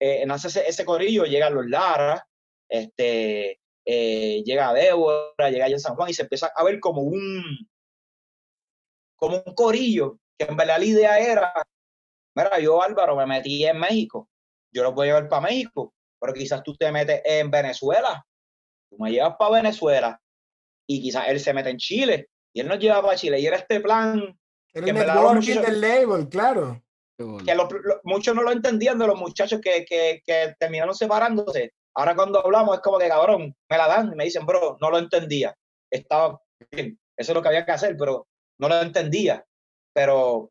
eh, 0.00 0.26
nace 0.26 0.48
ese, 0.48 0.68
ese, 0.68 0.84
corillo, 0.84 1.24
llegan 1.24 1.54
los 1.54 1.66
Lara, 1.66 2.26
este, 2.68 3.60
eh, 3.84 4.42
llega 4.44 4.72
Débora, 4.72 5.50
llega 5.50 5.68
en 5.68 5.80
San 5.80 5.94
Juan 5.94 6.10
y 6.10 6.14
se 6.14 6.22
empieza 6.22 6.50
a 6.54 6.64
ver 6.64 6.80
como 6.80 7.02
un, 7.02 7.44
como 9.16 9.42
un 9.44 9.54
corillo, 9.54 10.18
que 10.38 10.46
en 10.46 10.56
verdad 10.56 10.78
la 10.78 10.84
idea 10.84 11.18
era, 11.18 11.52
mira, 12.34 12.58
yo 12.58 12.82
Álvaro 12.82 13.16
me 13.16 13.26
metí 13.26 13.64
en 13.64 13.78
México, 13.78 14.28
yo 14.72 14.82
lo 14.82 14.94
puedo 14.94 15.06
llevar 15.06 15.28
para 15.28 15.42
México, 15.42 15.94
pero 16.20 16.32
quizás 16.32 16.62
tú 16.62 16.74
te 16.76 16.90
metes 16.92 17.20
en 17.24 17.50
Venezuela, 17.50 18.24
tú 18.90 18.96
me 18.98 19.10
llevas 19.10 19.36
para 19.38 19.56
Venezuela 19.56 20.20
y 20.86 21.02
quizás 21.02 21.28
él 21.28 21.40
se 21.40 21.52
mete 21.52 21.70
en 21.70 21.78
Chile 21.78 22.28
y 22.54 22.60
él 22.60 22.68
nos 22.68 22.78
llevaba 22.78 23.12
a 23.12 23.16
Chile 23.16 23.40
y 23.40 23.46
era 23.46 23.56
este 23.56 23.80
plan. 23.80 24.38
El 24.72 24.84
networking 24.84 25.60
del 25.60 25.80
label, 25.80 26.28
claro. 26.28 26.82
Que 27.16 27.56
muchos 28.04 28.34
no 28.34 28.42
lo 28.42 28.50
entendían 28.50 28.98
de 28.98 29.06
los 29.06 29.18
muchachos 29.18 29.60
que, 29.60 29.84
que, 29.84 30.22
que, 30.24 30.54
terminaron 30.58 30.94
separándose. 30.94 31.72
Ahora 31.94 32.14
cuando 32.14 32.44
hablamos 32.44 32.76
es 32.76 32.80
como 32.80 32.98
que 32.98 33.08
cabrón, 33.08 33.54
me 33.68 33.76
la 33.76 33.86
dan 33.86 34.12
y 34.12 34.16
me 34.16 34.24
dicen, 34.24 34.46
bro, 34.46 34.76
no 34.80 34.90
lo 34.90 34.98
entendía. 34.98 35.54
Estaba 35.90 36.40
bien, 36.70 36.98
eso 37.16 37.32
es 37.32 37.34
lo 37.34 37.42
que 37.42 37.48
había 37.48 37.66
que 37.66 37.72
hacer, 37.72 37.96
pero 37.96 38.26
no 38.58 38.68
lo 38.68 38.80
entendía. 38.80 39.44
Pero 39.94 40.50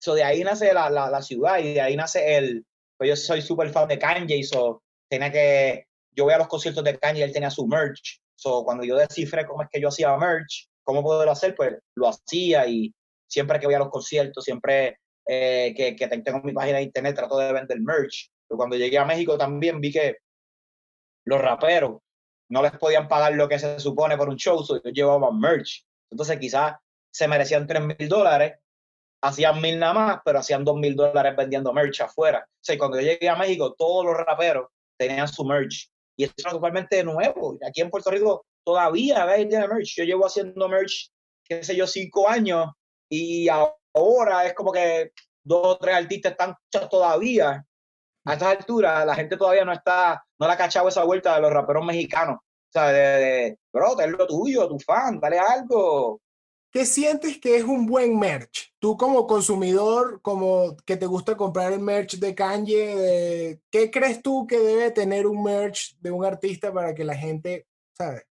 eso 0.00 0.14
de 0.14 0.24
ahí 0.24 0.44
nace 0.44 0.72
la, 0.72 0.90
la, 0.90 1.10
la, 1.10 1.22
ciudad 1.22 1.58
y 1.58 1.74
de 1.74 1.80
ahí 1.80 1.96
nace 1.96 2.36
el. 2.36 2.64
Pues 2.96 3.10
yo 3.10 3.16
soy 3.16 3.42
súper 3.42 3.70
fan 3.70 3.88
de 3.88 3.98
Kanye, 3.98 4.42
so, 4.44 4.82
tenía 5.08 5.30
que. 5.30 5.86
Yo 6.12 6.24
voy 6.24 6.34
a 6.34 6.38
los 6.38 6.48
conciertos 6.48 6.84
de 6.84 6.98
Kanye 6.98 7.20
y 7.20 7.22
él 7.22 7.32
tenía 7.32 7.50
su 7.50 7.66
merch. 7.66 8.20
So, 8.34 8.64
cuando 8.64 8.84
yo 8.84 8.96
descifré 8.96 9.46
cómo 9.46 9.62
es 9.62 9.68
que 9.70 9.80
yo 9.80 9.88
hacía 9.88 10.16
merch, 10.16 10.68
¿Cómo 10.88 11.02
puedo 11.02 11.30
hacer? 11.30 11.54
Pues 11.54 11.76
lo 11.96 12.08
hacía 12.08 12.66
y 12.66 12.94
siempre 13.26 13.60
que 13.60 13.66
voy 13.66 13.74
a 13.74 13.78
los 13.78 13.90
conciertos, 13.90 14.42
siempre 14.42 15.00
eh, 15.26 15.74
que, 15.76 15.94
que, 15.94 16.08
tengo 16.08 16.40
mi 16.40 16.54
página 16.54 16.78
de 16.78 16.84
internet, 16.84 17.14
trato 17.14 17.36
de 17.36 17.52
vender 17.52 17.78
merch. 17.78 18.30
Pero 18.48 18.56
cuando 18.56 18.74
llegué 18.74 18.96
a 18.96 19.04
México 19.04 19.36
también 19.36 19.82
vi 19.82 19.92
que 19.92 20.16
los 21.26 21.38
raperos 21.38 21.98
no 22.48 22.62
les 22.62 22.72
podían 22.78 23.06
pagar 23.06 23.34
lo 23.34 23.46
que 23.50 23.58
se 23.58 23.78
supone 23.78 24.16
por 24.16 24.30
un 24.30 24.36
show, 24.36 24.64
so 24.64 24.76
ellos 24.76 24.94
llevaban 24.94 25.38
merch. 25.38 25.84
Entonces 26.10 26.38
quizás 26.40 26.76
se 27.10 27.28
merecían 27.28 27.66
3 27.66 27.82
mil 27.82 28.08
dólares, 28.08 28.58
hacían 29.22 29.60
mil 29.60 29.78
nada 29.78 29.94
más, 29.94 30.18
pero 30.24 30.38
hacían 30.38 30.64
2 30.64 30.76
mil 30.76 30.94
dólares 30.96 31.34
vendiendo 31.36 31.72
merch 31.72 32.00
afuera. 32.00 32.44
O 32.46 32.64
sea, 32.64 32.78
cuando 32.78 33.00
yo 33.00 33.06
llegué 33.06 33.28
a 33.28 33.36
México, 33.36 33.74
todos 33.76 34.04
los 34.04 34.16
raperos 34.16 34.68
tenían 34.96 35.28
su 35.28 35.44
merch. 35.44 35.90
Y 36.16 36.24
esto 36.24 36.34
es 36.46 36.52
totalmente 36.52 37.02
nuevo. 37.04 37.56
Aquí 37.66 37.80
en 37.80 37.90
Puerto 37.90 38.10
Rico 38.10 38.44
todavía 38.64 39.24
hay 39.24 39.46
merch. 39.46 39.94
Yo 39.96 40.04
llevo 40.04 40.26
haciendo 40.26 40.68
merch, 40.68 41.10
qué 41.44 41.62
sé 41.62 41.76
yo, 41.76 41.86
cinco 41.86 42.28
años 42.28 42.66
y 43.08 43.48
ahora 43.48 44.46
es 44.46 44.54
como 44.54 44.72
que 44.72 45.12
dos 45.44 45.66
o 45.66 45.78
tres 45.78 45.94
artistas 45.94 46.32
están 46.32 46.54
todavía. 46.90 47.64
A 48.26 48.32
estas 48.34 48.58
alturas 48.58 49.06
la 49.06 49.14
gente 49.14 49.36
todavía 49.36 49.64
no 49.64 49.72
está, 49.72 50.22
no 50.38 50.46
la 50.46 50.52
ha 50.52 50.58
cachado 50.58 50.88
esa 50.88 51.04
vuelta 51.04 51.34
de 51.34 51.40
los 51.40 51.52
raperos 51.52 51.84
mexicanos. 51.84 52.36
O 52.36 52.70
sea, 52.70 52.88
de, 52.88 53.00
de 53.00 53.58
bro, 53.72 53.96
ten 53.96 54.12
lo 54.12 54.26
tuyo, 54.26 54.68
tu 54.68 54.78
fan, 54.78 55.18
dale 55.18 55.38
algo. 55.38 56.20
¿Qué 56.70 56.84
sientes 56.84 57.38
que 57.38 57.56
es 57.56 57.64
un 57.64 57.86
buen 57.86 58.18
merch? 58.18 58.74
Tú 58.78 58.96
como 58.96 59.26
consumidor, 59.26 60.20
como 60.20 60.76
que 60.84 60.96
te 60.98 61.06
gusta 61.06 61.34
comprar 61.34 61.72
el 61.72 61.80
merch 61.80 62.16
de 62.16 62.34
Kanye, 62.34 63.60
¿qué 63.70 63.90
crees 63.90 64.22
tú 64.22 64.46
que 64.46 64.58
debe 64.58 64.90
tener 64.90 65.26
un 65.26 65.42
merch 65.42 65.96
de 65.98 66.10
un 66.10 66.26
artista 66.26 66.72
para 66.72 66.94
que 66.94 67.04
la 67.04 67.14
gente, 67.14 67.66
¿sabes? 67.96 68.24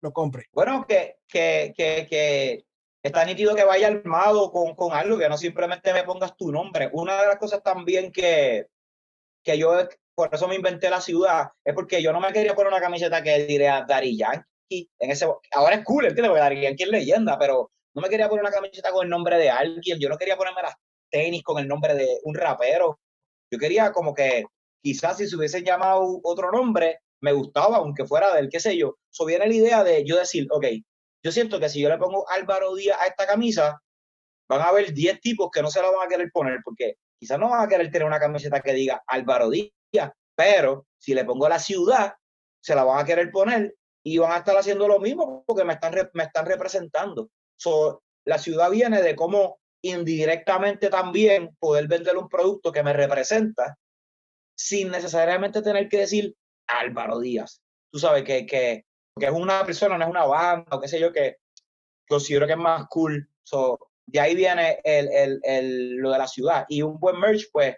Lo 0.00 0.12
compre. 0.12 0.46
Bueno, 0.52 0.86
que, 0.86 1.18
que, 1.26 1.74
que, 1.76 2.06
que 2.08 2.64
está 3.02 3.24
nítido 3.24 3.54
que 3.56 3.64
vaya 3.64 3.88
armado 3.88 4.52
con, 4.52 4.76
con, 4.76 4.92
algo, 4.92 5.18
que 5.18 5.28
no 5.28 5.36
simplemente 5.36 5.92
me 5.92 6.04
pongas 6.04 6.36
tu 6.36 6.52
nombre. 6.52 6.88
Una 6.92 7.20
de 7.20 7.26
las 7.26 7.36
cosas 7.36 7.64
también 7.64 8.12
que, 8.12 8.68
que 9.42 9.58
yo, 9.58 9.72
por 10.14 10.32
eso 10.32 10.46
me 10.46 10.54
inventé 10.54 10.88
la 10.88 11.00
ciudad, 11.00 11.50
es 11.64 11.74
porque 11.74 12.00
yo 12.00 12.12
no 12.12 12.20
me 12.20 12.32
quería 12.32 12.54
poner 12.54 12.72
una 12.72 12.80
camiseta 12.80 13.22
que 13.24 13.44
diría 13.44 13.84
Daddy 13.88 14.16
Yankee 14.16 14.51
en 14.70 15.10
ese, 15.10 15.26
ahora 15.52 15.76
es 15.76 15.84
cool, 15.84 16.06
¿entiendes? 16.06 16.30
Porque 16.30 16.40
Daddy 16.40 16.62
Yankee 16.62 16.84
es 16.84 16.88
leyenda, 16.88 17.38
pero 17.38 17.70
no 17.94 18.02
me 18.02 18.08
quería 18.08 18.28
poner 18.28 18.44
una 18.44 18.52
camiseta 18.52 18.90
con 18.90 19.04
el 19.04 19.10
nombre 19.10 19.36
de 19.38 19.50
alguien, 19.50 19.98
yo 20.00 20.08
no 20.08 20.16
quería 20.16 20.36
ponerme 20.36 20.62
las 20.62 20.74
tenis 21.10 21.42
con 21.42 21.58
el 21.58 21.68
nombre 21.68 21.94
de 21.94 22.20
un 22.24 22.34
rapero. 22.34 22.98
Yo 23.50 23.58
quería 23.58 23.92
como 23.92 24.14
que 24.14 24.44
quizás 24.82 25.18
si 25.18 25.28
se 25.28 25.36
hubiesen 25.36 25.64
llamado 25.64 26.20
otro 26.24 26.50
nombre, 26.50 27.00
me 27.20 27.32
gustaba, 27.32 27.76
aunque 27.76 28.06
fuera 28.06 28.34
del 28.34 28.48
qué 28.48 28.58
sé 28.58 28.76
yo. 28.76 28.96
So 29.10 29.26
viene 29.26 29.46
la 29.46 29.54
idea 29.54 29.84
de 29.84 30.04
yo 30.04 30.16
decir, 30.16 30.46
ok, 30.50 30.66
yo 31.22 31.30
siento 31.30 31.60
que 31.60 31.68
si 31.68 31.80
yo 31.80 31.88
le 31.88 31.98
pongo 31.98 32.28
Álvaro 32.28 32.74
Díaz 32.74 32.98
a 33.00 33.06
esta 33.06 33.26
camisa, 33.26 33.80
van 34.48 34.60
a 34.60 34.68
haber 34.68 34.92
10 34.92 35.20
tipos 35.20 35.50
que 35.52 35.62
no 35.62 35.70
se 35.70 35.80
la 35.80 35.90
van 35.90 36.06
a 36.06 36.08
querer 36.08 36.30
poner, 36.32 36.60
porque 36.64 36.96
quizás 37.18 37.38
no 37.38 37.50
van 37.50 37.64
a 37.64 37.68
querer 37.68 37.90
tener 37.90 38.06
una 38.06 38.18
camiseta 38.18 38.60
que 38.60 38.72
diga 38.72 39.02
Álvaro 39.06 39.50
Díaz, 39.50 40.10
pero 40.34 40.86
si 40.98 41.14
le 41.14 41.24
pongo 41.24 41.48
la 41.48 41.58
ciudad, 41.58 42.14
se 42.60 42.74
la 42.74 42.84
van 42.84 43.00
a 43.00 43.04
querer 43.04 43.30
poner 43.30 43.74
y 44.04 44.18
van 44.18 44.32
a 44.32 44.38
estar 44.38 44.56
haciendo 44.56 44.88
lo 44.88 44.98
mismo 44.98 45.44
porque 45.46 45.64
me 45.64 45.74
están, 45.74 45.94
me 46.14 46.24
están 46.24 46.46
representando. 46.46 47.30
So, 47.56 48.02
la 48.24 48.38
ciudad 48.38 48.70
viene 48.70 49.02
de 49.02 49.14
cómo 49.14 49.60
indirectamente 49.82 50.88
también 50.88 51.56
poder 51.58 51.88
vender 51.88 52.16
un 52.16 52.28
producto 52.28 52.72
que 52.72 52.82
me 52.82 52.92
representa 52.92 53.76
sin 54.56 54.90
necesariamente 54.90 55.62
tener 55.62 55.88
que 55.88 55.98
decir 55.98 56.34
Álvaro 56.66 57.18
Díaz. 57.18 57.60
Tú 57.90 57.98
sabes 57.98 58.22
que, 58.22 58.46
que, 58.46 58.84
que 59.18 59.26
es 59.26 59.32
una 59.32 59.64
persona, 59.64 59.98
no 59.98 60.04
es 60.04 60.10
una 60.10 60.24
banda 60.24 60.76
o 60.76 60.80
qué 60.80 60.88
sé 60.88 61.00
yo, 61.00 61.12
que 61.12 61.36
considero 62.08 62.46
que 62.46 62.52
es 62.52 62.58
más 62.58 62.86
cool. 62.88 63.28
So, 63.42 63.78
de 64.06 64.20
ahí 64.20 64.34
viene 64.34 64.80
el, 64.84 65.08
el, 65.12 65.40
el, 65.42 65.96
lo 65.96 66.10
de 66.10 66.18
la 66.18 66.28
ciudad. 66.28 66.64
Y 66.68 66.82
un 66.82 66.98
buen 66.98 67.18
merch, 67.18 67.48
pues, 67.52 67.76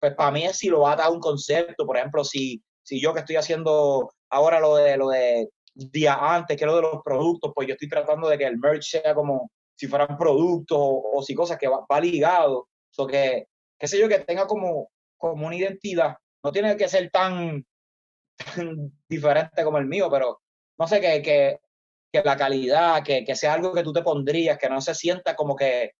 pues 0.00 0.14
para 0.14 0.30
mí 0.30 0.44
es 0.44 0.56
si 0.56 0.68
lo 0.68 0.80
va 0.80 0.94
a 0.94 1.10
un 1.10 1.20
concepto. 1.20 1.86
Por 1.86 1.96
ejemplo, 1.96 2.24
si, 2.24 2.62
si 2.92 3.00
yo 3.00 3.14
que 3.14 3.20
estoy 3.20 3.36
haciendo 3.36 4.12
ahora 4.28 4.60
lo 4.60 4.76
de, 4.76 4.98
lo 4.98 5.08
de 5.08 5.48
día 5.74 6.14
antes, 6.20 6.58
que 6.58 6.66
lo 6.66 6.76
de 6.76 6.82
los 6.82 7.02
productos, 7.02 7.50
pues 7.54 7.66
yo 7.66 7.72
estoy 7.72 7.88
tratando 7.88 8.28
de 8.28 8.36
que 8.36 8.44
el 8.44 8.58
merch 8.58 8.82
sea 8.82 9.14
como 9.14 9.50
si 9.74 9.86
fueran 9.86 10.18
productos 10.18 10.78
o, 10.78 11.22
si 11.22 11.34
cosas 11.34 11.56
que 11.56 11.68
va, 11.68 12.00
ligado. 12.02 12.68
O 12.98 13.06
que, 13.06 13.46
qué 13.78 13.88
sé 13.88 13.98
yo, 13.98 14.10
que 14.10 14.18
tenga 14.18 14.46
como, 14.46 14.90
como 15.16 15.46
una 15.46 15.56
identidad. 15.56 16.16
No 16.44 16.52
tiene 16.52 16.76
que 16.76 16.86
ser 16.86 17.08
tan, 17.10 17.64
tan 18.36 18.92
diferente 19.08 19.64
como 19.64 19.78
el 19.78 19.86
mío, 19.86 20.10
pero 20.10 20.42
no 20.78 20.86
sé, 20.86 21.00
que, 21.00 21.22
que, 21.22 21.60
que 22.12 22.22
la 22.22 22.36
calidad, 22.36 23.02
que, 23.02 23.24
que, 23.24 23.34
sea 23.34 23.54
algo 23.54 23.72
que 23.72 23.82
tú 23.82 23.94
te 23.94 24.02
pondrías, 24.02 24.58
que 24.58 24.68
no 24.68 24.82
se 24.82 24.94
sienta 24.94 25.34
como 25.34 25.56
que, 25.56 25.92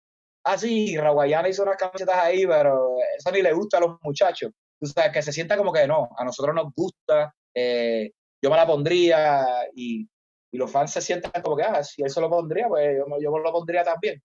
ah, 0.45 0.59
sí, 0.59 0.95
Raguayana 0.99 1.49
hizo 1.49 1.63
unas 1.63 1.79
camisetas 1.79 2.19
ahí, 2.19 2.47
pero 2.47 2.97
eso 3.17 3.31
ni 3.31 3.41
le 3.41 3.55
gusta 3.55 3.79
a 3.79 3.81
los 3.81 3.97
muchachos. 4.03 4.51
O 4.83 4.87
sea, 4.87 5.13
que 5.13 5.23
se 5.23 5.33
sienta 5.33 5.57
como 5.57 5.73
que 5.73 5.87
no, 5.87 6.11
a 6.17 6.25
nosotros 6.25 6.55
nos 6.55 6.75
gusta, 6.75 7.35
eh, 7.55 8.11
yo 8.43 8.51
me 8.51 8.57
la 8.57 8.67
pondría 8.67 9.47
y, 9.75 10.09
y, 10.51 10.59
los 10.59 10.71
fans 10.71 10.93
se 10.93 11.01
sientan 11.01 11.41
como 11.43 11.57
que, 11.57 11.63
ah, 11.63 11.85
si 11.85 12.03
él 12.03 12.11
se 12.11 12.21
lo 12.21 12.29
pondría, 12.29 12.67
pues 12.67 12.99
yo, 12.99 13.07
yo 13.21 13.33
me 13.33 13.41
lo 13.41 13.53
pondría 13.53 13.85
también. 13.85 14.21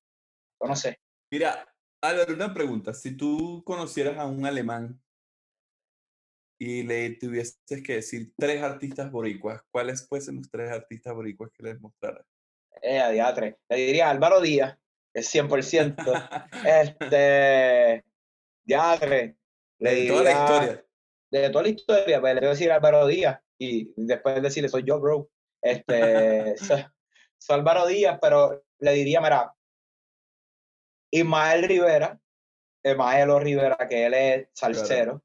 no 0.60 0.76
sé. 0.76 0.98
Mira, 1.32 1.68
Álvaro, 2.02 2.34
una 2.34 2.54
pregunta. 2.54 2.94
Si 2.94 3.16
tú 3.16 3.64
conocieras 3.66 4.18
a 4.18 4.26
un 4.26 4.46
alemán 4.46 5.00
y 6.60 6.84
le 6.84 7.12
tuvieses 7.12 7.60
que 7.86 7.96
decir 7.96 8.34
tres 8.36 8.64
artistas 8.64 9.12
boricuas, 9.12 9.62
¿cuáles 9.72 10.08
fuesen 10.08 10.38
los 10.38 10.50
tres 10.50 10.72
artistas 10.72 11.14
boricuas 11.14 11.52
que 11.52 11.64
les 11.64 11.80
mostrara? 11.80 12.26
Eh, 12.82 13.00
a 13.00 13.10
diatre. 13.10 13.58
Le 13.70 13.78
diría 13.78 14.10
Álvaro 14.10 14.42
Díaz, 14.42 14.78
es 15.14 15.34
100%. 15.34 15.96
este, 16.66 18.04
diatre. 18.64 19.38
Le 19.80 19.96
de 19.96 20.08
toda 20.08 20.24
la 20.24 20.32
historia. 20.32 20.86
De 21.32 21.50
toda 21.50 21.64
la 21.64 21.70
historia, 21.70 22.22
pues 22.22 22.34
le 22.34 22.40
voy 22.40 22.48
a 22.48 22.52
decir 22.52 22.72
Álvaro 22.72 23.06
Díaz 23.08 23.40
y 23.60 23.92
después 23.96 24.42
decirle 24.42 24.70
soy 24.70 24.84
yo, 24.84 25.00
bro. 25.00 25.30
Este, 25.62 26.56
soy, 26.58 26.84
Álvaro 27.50 27.88
Díaz, 27.88 28.18
pero 28.22 28.64
le 28.80 28.92
diría, 28.94 29.22
mira, 29.22 29.54
Ismael 31.12 31.64
Rivera, 31.64 32.20
Ismael 32.84 33.40
Rivera, 33.42 33.78
que 33.90 34.06
él 34.06 34.14
es 34.14 34.48
salsero. 34.54 35.24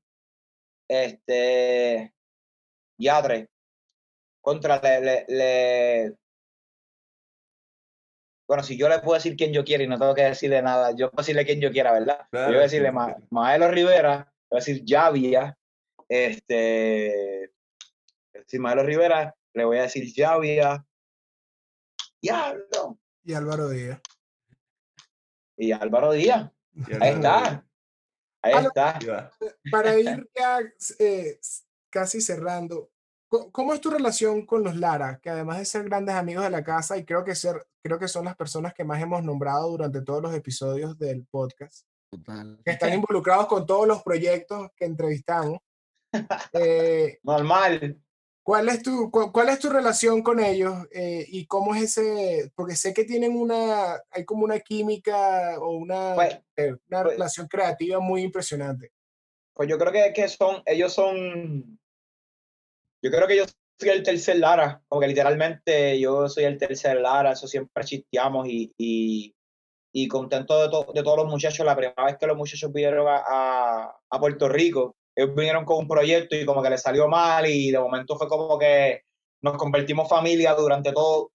Este, 0.88 2.12
Yadre, 2.98 3.48
contra 4.40 4.80
le, 4.80 5.24
le, 5.28 6.16
Bueno, 8.46 8.62
si 8.62 8.76
yo 8.76 8.88
le 8.88 8.98
puedo 8.98 9.14
decir 9.14 9.36
quién 9.36 9.52
yo 9.52 9.64
quiero 9.64 9.84
y 9.84 9.88
no 9.88 9.98
tengo 9.98 10.14
que 10.14 10.24
decirle 10.24 10.60
nada, 10.60 10.90
yo 10.94 11.10
puedo 11.10 11.22
decirle 11.22 11.46
quién 11.46 11.60
yo 11.60 11.70
quiera, 11.70 11.92
¿verdad? 11.92 12.26
yo 12.32 12.46
voy 12.46 12.56
a 12.56 12.60
decirle 12.60 12.92
Maelo 13.30 13.70
Rivera, 13.70 14.31
a 14.56 14.64
decir 14.64 14.82
Javia, 14.86 15.56
este, 16.08 17.52
si 18.46 18.58
Maelo 18.58 18.82
Rivera, 18.82 19.34
le 19.54 19.64
voy 19.64 19.78
a 19.78 19.82
decir 19.82 20.12
Javia, 20.14 20.84
Diablo. 22.20 22.98
Y 23.24 23.34
Álvaro 23.34 23.68
Díaz. 23.68 24.00
Y 25.56 25.72
Álvaro 25.72 26.12
Díaz. 26.12 26.50
Ahí 27.00 27.14
está. 27.14 27.64
Ahí 28.42 28.66
está. 28.66 29.30
Para 29.70 29.98
ir 29.98 30.28
ya 30.36 30.58
eh, 30.98 31.38
casi 31.90 32.20
cerrando, 32.20 32.90
¿cómo 33.28 33.72
es 33.72 33.80
tu 33.80 33.90
relación 33.90 34.44
con 34.46 34.64
los 34.64 34.76
Lara? 34.76 35.18
Que 35.20 35.30
además 35.30 35.58
de 35.58 35.64
ser 35.64 35.84
grandes 35.84 36.14
amigos 36.14 36.44
de 36.44 36.50
la 36.50 36.64
casa, 36.64 36.96
y 36.96 37.04
creo 37.04 37.24
que, 37.24 37.34
ser, 37.34 37.66
creo 37.82 37.98
que 37.98 38.08
son 38.08 38.24
las 38.24 38.36
personas 38.36 38.74
que 38.74 38.84
más 38.84 39.00
hemos 39.00 39.22
nombrado 39.22 39.70
durante 39.70 40.02
todos 40.02 40.22
los 40.22 40.34
episodios 40.34 40.98
del 40.98 41.26
podcast, 41.26 41.86
que 42.64 42.70
están 42.70 42.92
involucrados 42.92 43.46
con 43.46 43.66
todos 43.66 43.86
los 43.86 44.02
proyectos 44.02 44.70
que 44.76 44.84
entrevistamos. 44.84 45.58
Eh, 46.52 47.18
Normal. 47.22 47.98
¿Cuál 48.44 48.68
es 48.68 48.82
tu, 48.82 49.10
cuál 49.10 49.48
es 49.50 49.60
tu 49.60 49.70
relación 49.70 50.20
con 50.22 50.40
ellos 50.40 50.74
eh, 50.92 51.24
y 51.28 51.46
cómo 51.46 51.74
es 51.74 51.96
ese? 51.96 52.52
Porque 52.56 52.74
sé 52.74 52.92
que 52.92 53.04
tienen 53.04 53.36
una, 53.36 53.94
hay 54.10 54.24
como 54.24 54.44
una 54.44 54.58
química 54.58 55.58
o 55.60 55.76
una, 55.76 56.14
pues, 56.16 56.40
eh, 56.56 56.72
una 56.88 57.02
pues 57.02 57.14
relación 57.14 57.46
creativa 57.46 58.00
muy 58.00 58.22
impresionante. 58.22 58.90
Pues 59.54 59.68
yo 59.68 59.78
creo 59.78 59.92
que, 59.92 60.12
que 60.12 60.28
son, 60.28 60.60
ellos 60.66 60.92
son, 60.92 61.78
yo 63.00 63.10
creo 63.10 63.28
que 63.28 63.36
yo 63.36 63.44
soy 63.78 63.90
el 63.90 64.02
tercer 64.02 64.38
Lara, 64.38 64.82
como 64.88 65.00
que 65.00 65.08
literalmente 65.08 66.00
yo 66.00 66.28
soy 66.28 66.44
el 66.44 66.58
tercer 66.58 67.00
Lara, 67.00 67.32
eso 67.32 67.46
siempre 67.46 67.84
chisteamos 67.84 68.48
y, 68.48 68.72
y, 68.76 69.36
y 69.92 70.08
contento 70.08 70.58
de, 70.58 70.92
de 70.94 71.02
todos 71.02 71.18
los 71.18 71.26
muchachos. 71.26 71.64
La 71.66 71.76
primera 71.76 72.04
vez 72.04 72.16
que 72.18 72.26
los 72.26 72.36
muchachos 72.36 72.72
vinieron 72.72 73.06
a, 73.08 73.94
a 74.10 74.20
Puerto 74.20 74.48
Rico, 74.48 74.96
ellos 75.14 75.34
vinieron 75.34 75.64
con 75.64 75.78
un 75.78 75.88
proyecto 75.88 76.36
y 76.36 76.46
como 76.46 76.62
que 76.62 76.70
les 76.70 76.82
salió 76.82 77.08
mal 77.08 77.46
y 77.46 77.70
de 77.70 77.78
momento 77.78 78.16
fue 78.16 78.28
como 78.28 78.58
que 78.58 79.02
nos 79.42 79.56
convertimos 79.56 80.08
familia 80.08 80.54
durante 80.54 80.92
todo, 80.92 81.32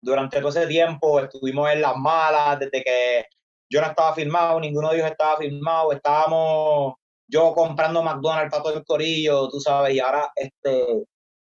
durante 0.00 0.38
todo 0.38 0.48
ese 0.48 0.66
tiempo, 0.66 1.20
estuvimos 1.20 1.70
en 1.70 1.82
las 1.82 1.96
malas, 1.96 2.58
desde 2.60 2.82
que 2.82 3.24
yo 3.68 3.80
no 3.80 3.88
estaba 3.88 4.14
filmado, 4.14 4.58
ninguno 4.60 4.90
de 4.90 4.96
ellos 4.96 5.10
estaba 5.10 5.36
filmado, 5.36 5.92
estábamos 5.92 6.94
yo 7.28 7.52
comprando 7.54 8.02
McDonald's 8.02 8.50
para 8.50 8.62
todo 8.62 8.78
el 8.78 8.84
corillo, 8.84 9.48
tú 9.48 9.60
sabes, 9.60 9.94
y 9.94 10.00
ahora 10.00 10.32
este, 10.34 11.04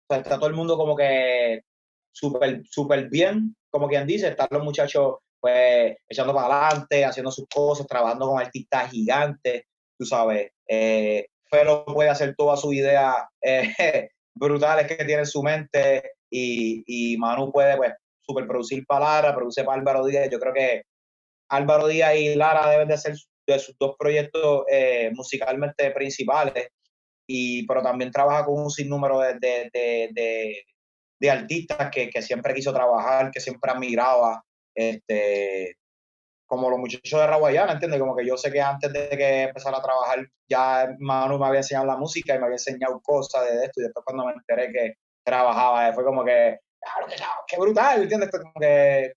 está 0.09 0.37
todo 0.37 0.49
el 0.49 0.55
mundo 0.55 0.77
como 0.77 0.97
que 0.97 1.63
súper, 2.13 2.63
súper 2.67 3.09
bien, 3.09 3.57
como 3.71 3.89
quien 3.89 4.07
dice, 4.07 4.29
están 4.29 4.49
los 4.51 4.65
muchachos 4.65 5.17
pues 5.43 5.97
echando 6.09 6.33
para 6.33 6.69
adelante, 6.69 7.05
haciendo 7.05 7.33
sus 7.33 7.49
cosas, 7.53 7.85
trabajando 7.89 8.29
con 8.29 8.41
artistas 8.41 8.93
gigantes, 8.93 9.65
tú 9.99 10.07
sabes, 10.07 10.53
eh, 10.69 11.27
Felo 11.51 11.85
puede 11.85 12.11
hacer 12.11 12.37
toda 12.37 12.57
su 12.57 12.73
idea 12.73 13.29
eh, 13.43 13.75
brutales 14.35 14.87
que 14.87 15.05
tiene 15.05 15.23
en 15.23 15.27
su 15.27 15.43
mente 15.43 16.13
y, 16.31 16.85
y 16.87 17.17
Manu 17.19 17.51
puede 17.51 17.77
pues 17.77 17.93
superproducir 18.23 18.87
para 18.87 19.05
Lara, 19.05 19.35
produce 19.35 19.65
para 19.65 19.79
Álvaro 19.79 20.07
Díaz. 20.07 20.29
Yo 20.31 20.39
creo 20.39 20.55
que 20.55 20.83
Álvaro 21.51 21.89
Díaz 21.89 22.15
y 22.17 22.35
Lara 22.37 22.71
deben 22.71 22.89
de 22.89 22.97
ser 22.97 23.17
de 23.45 23.59
sus 23.59 23.77
dos 23.81 23.97
proyectos 23.99 24.63
eh, 24.71 25.11
musicalmente 25.13 25.91
principales, 25.91 26.69
y, 27.27 27.67
pero 27.67 27.83
también 27.83 28.13
trabaja 28.13 28.45
con 28.45 28.63
un 28.63 28.71
sinnúmero 28.71 29.19
de, 29.19 29.35
de, 29.35 30.11
de, 30.13 30.65
de 31.21 31.31
artistas 31.31 31.91
que, 31.91 32.09
que, 32.09 32.23
siempre 32.23 32.55
quiso 32.55 32.73
trabajar, 32.73 33.33
que 33.33 33.41
siempre 33.41 33.73
admiraba, 33.73 34.43
este, 34.75 35.77
como 36.47 36.69
los 36.69 36.79
muchachos 36.79 37.21
de 37.21 37.27
Raguayana, 37.27 37.73
¿entiendes? 37.73 38.01
Como 38.01 38.15
que 38.15 38.27
yo 38.27 38.37
sé 38.37 38.53
que 38.53 38.61
antes 38.61 38.93
de 38.93 39.09
que 39.11 39.43
empezara 39.45 39.79
a 39.79 39.83
trabajar, 39.83 40.27
ya 40.49 40.95
Manu 40.99 41.39
me 41.39 41.47
había 41.47 41.61
enseñado 41.61 41.87
la 41.87 41.97
música 41.97 42.35
y 42.35 42.39
me 42.39 42.45
había 42.45 42.57
enseñado 42.57 43.01
cosas 43.01 43.51
de 43.51 43.65
esto, 43.65 43.81
y 43.81 43.85
después 43.85 44.05
cuando 44.05 44.27
me 44.27 44.33
enteré 44.33 44.73
que 44.73 44.95
trabajaba, 45.25 45.93
fue 45.95 46.05
como 46.05 46.25
que, 46.25 46.59
claro, 46.79 47.07
qué 47.47 47.57
brutal, 47.59 48.03
¿entiendes? 48.03 48.31
Como 48.31 48.53
que 48.61 49.15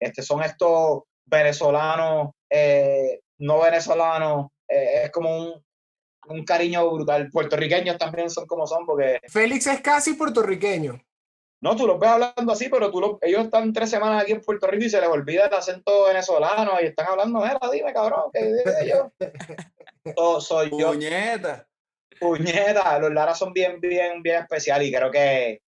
este, 0.00 0.22
son 0.22 0.42
estos 0.42 1.02
venezolanos, 1.26 2.30
eh, 2.50 3.20
no 3.38 3.60
venezolanos, 3.60 4.48
eh, 4.68 5.02
es 5.04 5.10
como 5.10 5.36
un, 5.36 5.64
un 6.28 6.44
cariño 6.44 6.90
brutal. 6.90 7.28
Puertorriqueños 7.30 7.98
también 7.98 8.30
son 8.30 8.46
como 8.46 8.66
son, 8.66 8.86
porque... 8.86 9.20
Félix 9.28 9.66
es 9.66 9.80
casi 9.80 10.14
puertorriqueño. 10.14 11.00
No, 11.62 11.76
tú 11.76 11.86
los 11.86 11.96
ves 12.00 12.10
hablando 12.10 12.52
así, 12.52 12.68
pero 12.68 12.90
tú 12.90 13.20
ellos 13.22 13.44
están 13.44 13.72
tres 13.72 13.88
semanas 13.88 14.20
aquí 14.20 14.32
en 14.32 14.40
Puerto 14.40 14.66
Rico 14.66 14.84
y 14.84 14.90
se 14.90 15.00
les 15.00 15.08
olvida 15.08 15.46
el 15.46 15.54
acento 15.54 16.06
venezolano 16.06 16.72
y 16.82 16.86
están 16.86 17.06
hablando, 17.06 17.38
mira, 17.38 17.60
dime, 17.72 17.92
cabrón, 17.92 18.32
¿qué 18.32 18.88
yo? 18.88 19.12
soy 20.40 20.70
yo. 20.76 20.88
Puñeta. 20.88 21.68
Puñeta, 22.18 22.98
los 22.98 23.12
Lara 23.12 23.32
son 23.36 23.52
bien, 23.52 23.80
bien, 23.80 24.24
bien 24.24 24.42
especiales 24.42 24.88
y 24.88 24.92
creo 24.92 25.12
que, 25.12 25.62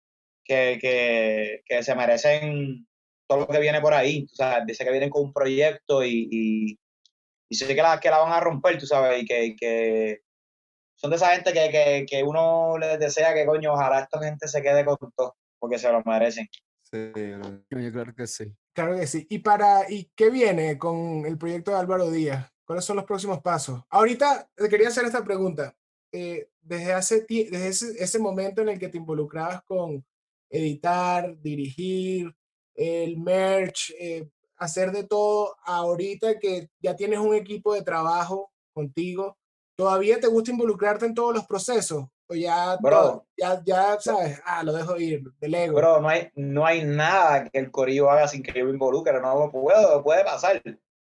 que, 0.44 0.78
que, 0.80 1.62
que, 1.64 1.82
se 1.84 1.94
merecen 1.94 2.88
todo 3.28 3.40
lo 3.40 3.46
que 3.46 3.60
viene 3.60 3.80
por 3.80 3.94
ahí. 3.94 4.26
O 4.32 4.34
sea, 4.34 4.64
dice 4.64 4.84
que 4.84 4.90
vienen 4.90 5.10
con 5.10 5.22
un 5.22 5.32
proyecto 5.32 6.02
y, 6.02 6.28
y, 6.28 6.78
y 7.48 7.54
sé 7.54 7.72
que 7.72 7.82
la, 7.82 8.00
que 8.00 8.10
la 8.10 8.18
van 8.18 8.32
a 8.32 8.40
romper, 8.40 8.78
tú 8.78 8.86
sabes, 8.86 9.22
y 9.22 9.26
que, 9.26 9.54
que 9.54 10.22
son 10.96 11.10
de 11.10 11.16
esa 11.16 11.34
gente 11.34 11.52
que, 11.52 11.70
que, 11.70 12.06
que, 12.08 12.24
uno 12.24 12.78
les 12.78 12.98
desea 12.98 13.32
que, 13.32 13.46
coño, 13.46 13.74
ojalá 13.74 14.00
esta 14.00 14.20
gente 14.20 14.48
se 14.48 14.60
quede 14.60 14.84
con 14.84 14.98
todo, 15.16 15.36
porque 15.64 15.78
se 15.78 15.90
lo 15.90 16.02
merecen. 16.04 16.46
Sí, 16.82 17.10
claro 17.90 18.14
que 18.14 18.26
sí. 18.26 18.54
Claro 18.74 18.96
que 18.96 19.06
sí. 19.06 19.26
¿Y 19.30 19.38
para 19.38 19.90
y 19.90 20.10
qué 20.14 20.28
viene 20.28 20.76
con 20.76 21.24
el 21.24 21.38
proyecto 21.38 21.70
de 21.70 21.78
Álvaro 21.78 22.10
Díaz? 22.10 22.52
¿Cuáles 22.66 22.84
son 22.84 22.96
los 22.96 23.06
próximos 23.06 23.40
pasos? 23.40 23.80
Ahorita 23.88 24.46
te 24.54 24.68
quería 24.68 24.88
hacer 24.88 25.06
esta 25.06 25.24
pregunta. 25.24 25.74
Eh, 26.12 26.50
desde 26.60 26.92
hace 26.92 27.24
desde 27.26 27.68
ese, 27.68 27.92
ese, 27.98 28.18
momento 28.18 28.60
en 28.60 28.68
el 28.68 28.78
que 28.78 28.90
te 28.90 28.98
involucrabas 28.98 29.62
con 29.62 30.04
editar, 30.50 31.34
dirigir, 31.40 32.30
el 32.74 33.16
merch, 33.16 33.94
eh, 33.98 34.28
hacer 34.58 34.92
de 34.92 35.04
todo, 35.04 35.56
ahorita 35.64 36.38
que 36.38 36.68
ya 36.78 36.94
tienes 36.94 37.20
un 37.20 37.34
equipo 37.34 37.72
de 37.72 37.80
trabajo 37.80 38.52
contigo, 38.74 39.38
¿todavía 39.76 40.20
te 40.20 40.26
gusta 40.26 40.50
involucrarte 40.50 41.06
en 41.06 41.14
todos 41.14 41.34
los 41.34 41.46
procesos? 41.46 42.04
O 42.26 42.34
ya, 42.34 42.76
bro, 42.80 43.26
ya, 43.36 43.62
ya 43.66 44.00
sabes, 44.00 44.40
ah, 44.46 44.62
lo 44.62 44.72
dejo 44.72 44.96
ir, 44.96 45.22
del 45.40 45.54
ego. 45.54 45.76
Bro, 45.76 46.00
no 46.00 46.08
hay, 46.08 46.30
no 46.34 46.64
hay 46.64 46.82
nada 46.82 47.44
que 47.44 47.58
el 47.58 47.70
corillo 47.70 48.10
haga 48.10 48.26
sin 48.28 48.42
que 48.42 48.58
yo 48.58 48.64
me 48.64 48.70
involucre, 48.70 49.20
no 49.20 49.38
lo 49.38 49.50
puedo, 49.50 50.02
puede 50.02 50.24
pasar. 50.24 50.62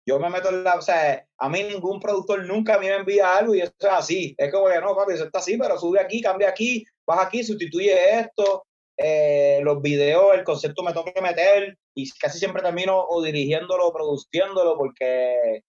Yo 0.06 0.18
me 0.20 0.30
meto 0.30 0.48
en 0.50 0.62
la, 0.62 0.76
o 0.76 0.82
sea, 0.82 1.26
a 1.36 1.48
mí 1.48 1.64
ningún 1.64 2.00
productor 2.00 2.46
nunca 2.46 2.76
a 2.76 2.78
mí 2.78 2.86
me 2.86 2.94
envía 2.94 3.36
algo 3.36 3.54
y 3.54 3.60
eso 3.60 3.72
es 3.78 3.88
así. 3.88 4.34
Es 4.38 4.52
como 4.52 4.68
que 4.68 4.80
no, 4.80 4.94
papi, 4.94 5.14
eso 5.14 5.24
está 5.24 5.40
así, 5.40 5.58
pero 5.58 5.76
sube 5.76 6.00
aquí, 6.00 6.22
cambia 6.22 6.48
aquí, 6.48 6.84
baja 7.04 7.22
aquí, 7.22 7.42
sustituye 7.42 8.20
esto, 8.20 8.64
eh, 8.96 9.60
los 9.62 9.82
videos, 9.82 10.34
el 10.34 10.44
concepto 10.44 10.82
me 10.82 10.92
tengo 10.92 11.04
que 11.12 11.20
meter 11.20 11.76
y 11.94 12.08
casi 12.12 12.38
siempre 12.38 12.62
termino 12.62 12.98
o 12.98 13.22
dirigiéndolo 13.22 13.88
o 13.88 13.92
produciéndolo 13.92 14.76
porque 14.76 15.62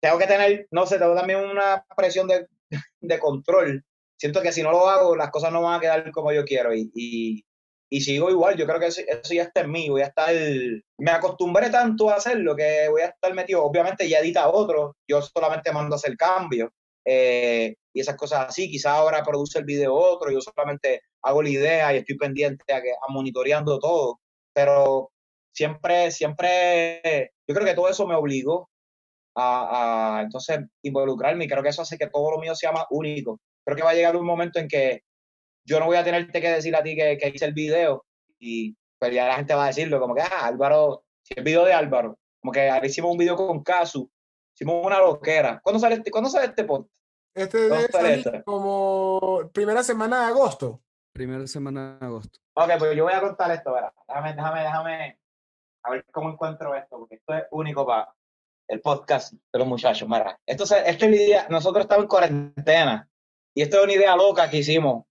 tengo 0.00 0.18
que 0.18 0.26
tener, 0.26 0.68
no 0.70 0.86
sé, 0.86 0.98
tengo 0.98 1.14
también 1.14 1.40
una 1.40 1.84
presión 1.96 2.28
de, 2.28 2.46
de 3.00 3.18
control. 3.18 3.84
Siento 4.18 4.42
que 4.42 4.52
si 4.52 4.62
no 4.62 4.72
lo 4.72 4.88
hago, 4.88 5.16
las 5.16 5.30
cosas 5.30 5.52
no 5.52 5.62
van 5.62 5.76
a 5.76 5.80
quedar 5.80 6.10
como 6.10 6.32
yo 6.32 6.44
quiero 6.44 6.74
y, 6.74 6.90
y, 6.94 7.44
y 7.88 8.00
sigo 8.00 8.30
igual. 8.30 8.56
Yo 8.56 8.66
creo 8.66 8.80
que 8.80 8.86
eso, 8.86 9.00
eso, 9.06 9.34
ya 9.34 9.44
está 9.44 9.60
en 9.60 9.70
mí. 9.70 9.88
Voy 9.88 10.02
a 10.02 10.06
estar, 10.06 10.34
me 10.98 11.10
acostumbré 11.10 11.70
tanto 11.70 12.10
a 12.10 12.16
hacerlo 12.16 12.56
que 12.56 12.88
voy 12.88 13.02
a 13.02 13.06
estar 13.06 13.32
metido. 13.34 13.64
Obviamente 13.64 14.08
ya 14.08 14.18
edita 14.18 14.48
otro, 14.48 14.96
yo 15.08 15.22
solamente 15.22 15.72
mando 15.72 15.94
a 15.94 15.98
hacer 15.98 16.16
cambios 16.16 16.70
eh, 17.04 17.76
y 17.92 18.00
esas 18.00 18.16
cosas 18.16 18.48
así. 18.48 18.68
Quizás 18.70 18.92
ahora 18.92 19.22
produce 19.22 19.60
el 19.60 19.64
video 19.64 19.94
otro, 19.94 20.30
yo 20.32 20.40
solamente 20.40 21.02
hago 21.22 21.42
la 21.42 21.50
idea 21.50 21.94
y 21.94 21.98
estoy 21.98 22.16
pendiente 22.16 22.72
a, 22.72 22.82
que, 22.82 22.90
a 22.90 23.12
monitoreando 23.12 23.78
todo. 23.78 24.20
Pero 24.52 25.12
siempre, 25.54 26.10
siempre, 26.10 27.32
yo 27.46 27.54
creo 27.54 27.66
que 27.66 27.74
todo 27.74 27.88
eso 27.88 28.06
me 28.06 28.16
obligó 28.16 28.68
a, 29.36 30.18
a, 30.18 30.22
entonces 30.22 30.60
involucrarme 30.82 31.44
y 31.44 31.48
creo 31.48 31.62
que 31.62 31.68
eso 31.68 31.82
hace 31.82 31.96
que 31.96 32.08
todo 32.08 32.32
lo 32.32 32.38
mío 32.38 32.54
sea 32.56 32.72
más 32.72 32.86
único. 32.90 33.38
Creo 33.68 33.76
que 33.76 33.82
va 33.82 33.90
a 33.90 33.94
llegar 33.94 34.16
un 34.16 34.24
momento 34.24 34.58
en 34.58 34.66
que 34.66 35.02
yo 35.62 35.78
no 35.78 35.84
voy 35.84 35.98
a 35.98 36.02
tenerte 36.02 36.40
que 36.40 36.48
decir 36.48 36.74
a 36.74 36.82
ti 36.82 36.96
que, 36.96 37.18
que 37.18 37.28
hice 37.28 37.44
el 37.44 37.52
video 37.52 38.06
y 38.38 38.74
pues 38.98 39.12
ya 39.12 39.28
la 39.28 39.34
gente 39.34 39.52
va 39.52 39.64
a 39.64 39.66
decirlo 39.66 40.00
como 40.00 40.14
que, 40.14 40.22
ah, 40.22 40.46
Álvaro, 40.46 41.04
si 41.20 41.34
el 41.36 41.44
video 41.44 41.66
de 41.66 41.74
Álvaro, 41.74 42.18
como 42.40 42.50
que 42.50 42.70
hicimos 42.84 43.12
un 43.12 43.18
video 43.18 43.36
con 43.36 43.62
Casu, 43.62 44.10
hicimos 44.54 44.86
una 44.86 45.00
loquera. 45.00 45.60
¿Cuándo 45.62 45.78
sale 45.78 45.96
este, 45.96 46.10
¿cuándo 46.10 46.30
sale 46.30 46.46
este 46.46 46.64
podcast? 46.64 47.04
Este 47.34 47.58
debe 47.58 47.88
salir 47.88 48.12
este? 48.12 48.42
como 48.42 49.50
primera 49.52 49.82
semana 49.82 50.20
de 50.20 50.26
agosto. 50.28 50.80
Primera 51.12 51.46
semana 51.46 51.98
de 52.00 52.06
agosto. 52.06 52.40
Ok, 52.54 52.70
pues 52.78 52.96
yo 52.96 53.04
voy 53.04 53.12
a 53.12 53.20
contar 53.20 53.50
esto, 53.50 53.74
¿verdad? 53.74 53.92
Déjame, 54.08 54.32
déjame, 54.32 54.60
déjame 54.62 55.18
a 55.82 55.90
ver 55.90 56.06
cómo 56.10 56.30
encuentro 56.30 56.74
esto, 56.74 57.00
porque 57.00 57.16
esto 57.16 57.34
es 57.34 57.44
único 57.50 57.84
para 57.84 58.14
el 58.66 58.80
podcast 58.80 59.34
de 59.34 59.58
los 59.58 59.68
muchachos. 59.68 60.08
Mira, 60.08 60.40
esto, 60.46 60.64
esta 60.64 60.88
es 60.88 61.00
la 61.02 61.16
idea, 61.16 61.46
nosotros 61.50 61.82
estamos 61.82 62.04
en 62.04 62.08
cuarentena 62.08 63.08
y 63.58 63.62
esto 63.62 63.78
es 63.78 63.82
una 63.82 63.92
idea 63.92 64.14
loca 64.14 64.48
que 64.48 64.58
hicimos 64.58 65.04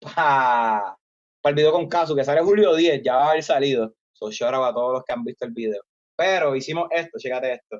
para, 0.00 0.96
para 1.40 1.50
el 1.50 1.54
video 1.54 1.70
con 1.70 1.88
Casu, 1.88 2.16
que 2.16 2.24
sale 2.24 2.40
julio 2.40 2.74
10, 2.74 3.02
ya 3.04 3.14
va 3.14 3.26
a 3.26 3.30
haber 3.30 3.44
salido. 3.44 3.94
So 4.12 4.32
shout 4.32 4.52
a 4.52 4.74
todos 4.74 4.94
los 4.94 5.04
que 5.04 5.12
han 5.12 5.22
visto 5.22 5.44
el 5.44 5.52
video. 5.52 5.80
Pero 6.16 6.56
hicimos 6.56 6.88
esto, 6.90 7.20
chécate 7.20 7.52
esto. 7.52 7.78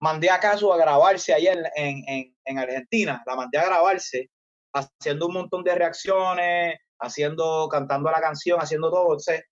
Mandé 0.00 0.28
a 0.28 0.40
Casu 0.40 0.72
a 0.72 0.76
grabarse 0.76 1.32
ayer 1.32 1.70
en, 1.76 2.02
en, 2.08 2.36
en 2.44 2.58
Argentina, 2.58 3.22
la 3.24 3.36
mandé 3.36 3.58
a 3.58 3.66
grabarse 3.66 4.28
haciendo 4.74 5.28
un 5.28 5.34
montón 5.34 5.62
de 5.62 5.76
reacciones, 5.76 6.80
haciendo, 6.98 7.68
cantando 7.68 8.10
la 8.10 8.20
canción, 8.20 8.58
haciendo 8.60 8.90
todo. 8.90 9.04
Entonces, 9.04 9.44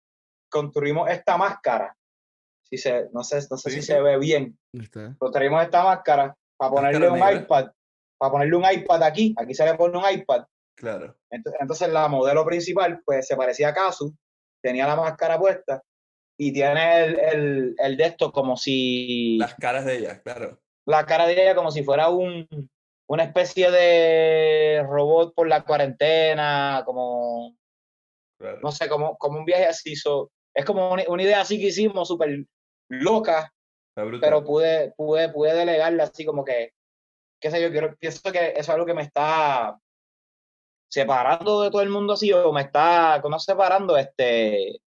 construimos 0.50 1.08
esta 1.08 1.36
máscara. 1.36 1.96
Si 2.64 2.76
se, 2.76 3.08
no 3.12 3.22
sé, 3.22 3.38
no 3.48 3.56
sé 3.56 3.70
si 3.70 3.82
se 3.82 4.00
ve 4.00 4.18
bien. 4.18 4.58
Construimos 5.16 5.62
esta 5.62 5.84
máscara 5.84 6.36
para 6.56 6.70
ponerle 6.72 7.08
un 7.08 7.18
iPad, 7.18 7.70
para 8.20 8.32
ponerle 8.32 8.56
un 8.56 8.70
iPad 8.70 9.02
aquí. 9.02 9.34
Aquí 9.38 9.54
se 9.54 9.64
le 9.64 9.74
pone 9.74 9.96
un 9.96 10.04
iPad. 10.08 10.44
Claro. 10.76 11.16
Entonces, 11.30 11.88
la 11.88 12.06
modelo 12.06 12.44
principal, 12.44 13.00
pues 13.04 13.26
se 13.26 13.36
parecía 13.36 13.68
a 13.68 13.74
Casu, 13.74 14.14
tenía 14.62 14.86
la 14.86 14.96
máscara 14.96 15.38
puesta 15.38 15.82
y 16.38 16.52
tiene 16.52 17.04
el, 17.04 17.18
el, 17.18 17.74
el 17.78 17.96
de 17.96 18.04
esto 18.04 18.30
como 18.30 18.56
si. 18.58 19.38
Las 19.38 19.54
caras 19.54 19.86
de 19.86 19.98
ella, 19.98 20.20
claro. 20.22 20.60
La 20.86 21.06
cara 21.06 21.26
de 21.26 21.32
ella 21.32 21.54
como 21.54 21.70
si 21.70 21.82
fuera 21.82 22.10
un, 22.10 22.46
una 23.08 23.24
especie 23.24 23.70
de 23.70 24.82
robot 24.86 25.34
por 25.34 25.48
la 25.48 25.64
cuarentena, 25.64 26.82
como, 26.84 27.56
claro. 28.38 28.60
no 28.62 28.70
sé, 28.70 28.88
como, 28.88 29.16
como 29.16 29.38
un 29.38 29.44
viaje 29.46 29.66
así. 29.66 29.96
So, 29.96 30.30
es 30.54 30.64
como 30.66 30.92
una, 30.92 31.04
una, 31.08 31.22
idea 31.22 31.40
así 31.40 31.58
que 31.58 31.68
hicimos, 31.68 32.08
súper 32.08 32.44
loca, 32.90 33.52
pero 33.94 34.44
pude, 34.44 34.92
pude, 34.96 35.30
pude 35.30 35.54
delegarla 35.54 36.04
así 36.04 36.24
como 36.24 36.44
que, 36.44 36.72
qué 37.41 37.51
sé 37.51 37.62
yo, 37.62 37.70
quiero, 37.70 37.97
pienso 37.97 38.30
que 38.30 38.51
eso 38.51 38.59
es 38.61 38.68
algo 38.68 38.86
que 38.86 38.95
me 38.95 39.03
está 39.03 39.78
separando 40.88 41.62
de 41.62 41.70
todo 41.70 41.82
el 41.82 41.88
mundo 41.88 42.14
así, 42.14 42.32
o 42.32 42.53
me 42.53 42.62
está, 42.62 43.20
¿cómo 43.22 43.38
separando? 43.38 43.97
Este, 43.97 44.80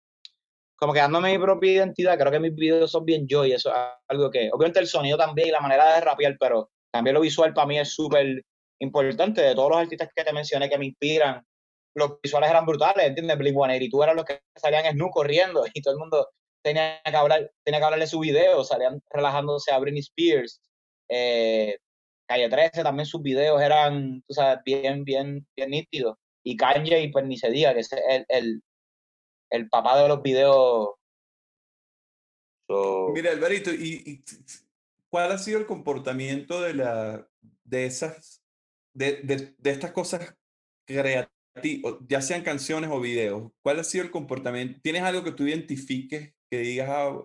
como 0.75 0.93
que 0.93 0.99
dándome 0.99 1.31
mi 1.31 1.43
propia 1.43 1.71
identidad, 1.71 2.17
creo 2.17 2.31
que 2.31 2.39
mis 2.39 2.55
videos 2.55 2.91
son 2.91 3.05
bien 3.05 3.25
yo 3.27 3.45
y 3.45 3.53
eso 3.53 3.69
es 3.71 3.77
algo 4.07 4.29
que, 4.29 4.49
obviamente 4.51 4.79
el 4.79 4.87
sonido 4.87 5.17
también 5.17 5.47
y 5.47 5.51
la 5.51 5.61
manera 5.61 5.95
de 5.95 6.01
rapear, 6.01 6.35
pero 6.39 6.69
también 6.91 7.13
lo 7.13 7.21
visual 7.21 7.53
para 7.53 7.67
mí 7.67 7.79
es 7.79 7.93
súper 7.93 8.43
importante. 8.79 9.41
De 9.41 9.55
todos 9.55 9.69
los 9.69 9.79
artistas 9.79 10.09
que 10.13 10.23
te 10.23 10.33
mencioné 10.33 10.69
que 10.69 10.77
me 10.77 10.85
inspiran, 10.85 11.43
los 11.95 12.19
visuales 12.21 12.49
eran 12.49 12.65
brutales, 12.65 13.07
¿entiendes? 13.07 13.37
Blink 13.37 13.55
tú 13.89 14.03
eras 14.03 14.15
los 14.15 14.25
que 14.25 14.41
salían 14.55 14.85
en 14.85 14.93
Snoop 14.93 15.11
corriendo 15.11 15.63
y 15.73 15.81
todo 15.81 15.93
el 15.93 15.99
mundo 15.99 16.27
tenía 16.61 17.01
que 17.03 17.15
hablar, 17.15 17.51
tenía 17.63 17.79
que 17.79 17.85
hablarle 17.85 18.07
su 18.07 18.19
video, 18.19 18.63
salían 18.63 19.01
relajándose 19.09 19.71
a 19.71 19.79
Britney 19.79 20.01
Spears. 20.01 20.61
Eh, 21.09 21.77
Calle 22.33 22.49
13 22.49 22.83
también 22.83 23.05
sus 23.05 23.21
videos 23.21 23.61
eran, 23.61 24.23
tú 24.27 24.35
bien, 24.65 25.03
bien, 25.03 25.47
bien 25.55 25.69
nítidos. 25.69 26.17
Y 26.43 26.57
Kanye, 26.57 27.09
pues 27.13 27.25
ni 27.25 27.37
se 27.37 27.51
diga, 27.51 27.73
que 27.73 27.81
es 27.81 27.91
el, 27.93 28.25
el, 28.27 28.63
el 29.51 29.69
papá 29.69 30.01
de 30.01 30.07
los 30.07 30.21
videos. 30.21 30.89
Mira, 33.13 33.31
Alvarito, 33.31 33.71
y, 33.71 34.01
y 34.05 34.23
¿cuál 35.09 35.31
ha 35.31 35.37
sido 35.37 35.59
el 35.59 35.67
comportamiento 35.67 36.61
de, 36.61 36.73
la, 36.73 37.27
de 37.63 37.85
esas, 37.85 38.43
de, 38.93 39.21
de, 39.21 39.53
de 39.57 39.69
estas 39.69 39.91
cosas 39.91 40.35
creativas 40.85 41.33
ti, 41.61 41.81
ya 42.07 42.21
sean 42.21 42.43
canciones 42.43 42.89
o 42.91 42.99
videos, 42.99 43.51
¿cuál 43.61 43.79
ha 43.79 43.83
sido 43.83 44.03
el 44.03 44.11
comportamiento? 44.11 44.79
¿Tienes 44.81 45.03
algo 45.03 45.23
que 45.23 45.31
tú 45.31 45.45
identifiques 45.45 46.33
que 46.49 46.57
digas, 46.57 46.89
ah, 46.89 47.21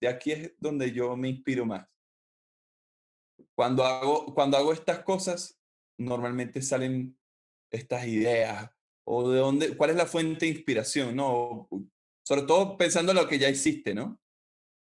de 0.00 0.08
aquí 0.08 0.32
es 0.32 0.52
donde 0.58 0.92
yo 0.92 1.16
me 1.16 1.28
inspiro 1.28 1.64
más? 1.64 1.86
Cuando 3.60 3.84
hago, 3.84 4.32
cuando 4.32 4.56
hago 4.56 4.72
estas 4.72 5.00
cosas, 5.00 5.60
normalmente 5.98 6.62
salen 6.62 7.14
estas 7.70 8.06
ideas 8.06 8.70
o 9.04 9.28
de 9.28 9.38
dónde, 9.38 9.76
cuál 9.76 9.90
es 9.90 9.96
la 9.96 10.06
fuente 10.06 10.46
de 10.46 10.52
inspiración, 10.52 11.14
¿no? 11.14 11.68
Sobre 12.26 12.44
todo 12.44 12.78
pensando 12.78 13.12
en 13.12 13.18
lo 13.18 13.28
que 13.28 13.38
ya 13.38 13.50
hiciste, 13.50 13.92
¿no? 13.94 14.18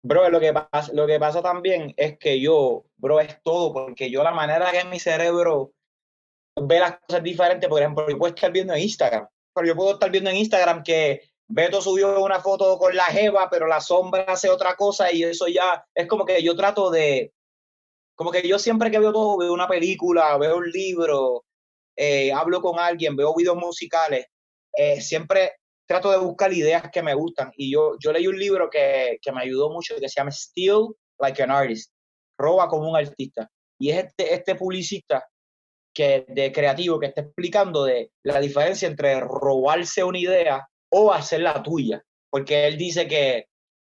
Bro, 0.02 0.30
lo 0.30 0.40
que, 0.40 0.54
pasa, 0.54 0.90
lo 0.94 1.06
que 1.06 1.20
pasa 1.20 1.42
también 1.42 1.92
es 1.98 2.16
que 2.16 2.40
yo, 2.40 2.86
bro, 2.96 3.20
es 3.20 3.42
todo, 3.42 3.74
porque 3.74 4.10
yo 4.10 4.22
la 4.22 4.32
manera 4.32 4.72
que 4.72 4.86
mi 4.86 4.98
cerebro 4.98 5.74
ve 6.58 6.80
las 6.80 6.98
cosas 7.00 7.22
diferentes, 7.22 7.68
por 7.68 7.78
ejemplo, 7.78 8.08
yo 8.08 8.16
puedo 8.16 8.34
estar 8.34 8.50
viendo 8.50 8.72
en 8.72 8.80
Instagram, 8.80 9.28
pero 9.54 9.66
yo 9.66 9.76
puedo 9.76 9.92
estar 9.92 10.10
viendo 10.10 10.30
en 10.30 10.36
Instagram 10.36 10.82
que 10.82 11.20
Beto 11.46 11.82
subió 11.82 12.24
una 12.24 12.40
foto 12.40 12.78
con 12.78 12.96
la 12.96 13.04
Jeva, 13.04 13.50
pero 13.50 13.66
la 13.66 13.82
sombra 13.82 14.24
hace 14.28 14.48
otra 14.48 14.76
cosa 14.76 15.12
y 15.12 15.24
eso 15.24 15.46
ya 15.46 15.84
es 15.94 16.06
como 16.06 16.24
que 16.24 16.42
yo 16.42 16.56
trato 16.56 16.90
de, 16.90 17.34
como 18.22 18.30
que 18.30 18.46
yo 18.46 18.56
siempre 18.56 18.88
que 18.88 19.00
veo 19.00 19.12
todo, 19.12 19.36
veo 19.36 19.52
una 19.52 19.66
película, 19.66 20.38
veo 20.38 20.58
un 20.58 20.70
libro, 20.70 21.44
eh, 21.96 22.32
hablo 22.32 22.62
con 22.62 22.78
alguien, 22.78 23.16
veo 23.16 23.34
videos 23.34 23.56
musicales, 23.56 24.26
eh, 24.72 25.00
siempre 25.00 25.54
trato 25.88 26.12
de 26.12 26.18
buscar 26.18 26.52
ideas 26.52 26.88
que 26.92 27.02
me 27.02 27.14
gustan. 27.14 27.50
Y 27.56 27.72
yo, 27.72 27.96
yo 27.98 28.12
leí 28.12 28.28
un 28.28 28.38
libro 28.38 28.70
que, 28.70 29.18
que 29.20 29.32
me 29.32 29.42
ayudó 29.42 29.70
mucho 29.70 29.96
que 29.96 30.08
se 30.08 30.20
llama 30.20 30.30
Steal 30.30 30.94
Like 31.18 31.42
an 31.42 31.50
Artist, 31.50 31.92
roba 32.38 32.68
como 32.68 32.88
un 32.88 32.96
artista. 32.96 33.50
Y 33.76 33.90
es 33.90 34.04
este, 34.04 34.34
este 34.34 34.54
publicista 34.54 35.26
que, 35.92 36.24
de 36.28 36.52
creativo 36.52 37.00
que 37.00 37.06
está 37.06 37.22
explicando 37.22 37.82
de 37.82 38.12
la 38.22 38.38
diferencia 38.38 38.86
entre 38.86 39.18
robarse 39.18 40.04
una 40.04 40.18
idea 40.20 40.68
o 40.92 41.12
hacer 41.12 41.40
la 41.40 41.60
tuya. 41.60 42.00
Porque 42.30 42.68
él 42.68 42.78
dice 42.78 43.08
que 43.08 43.46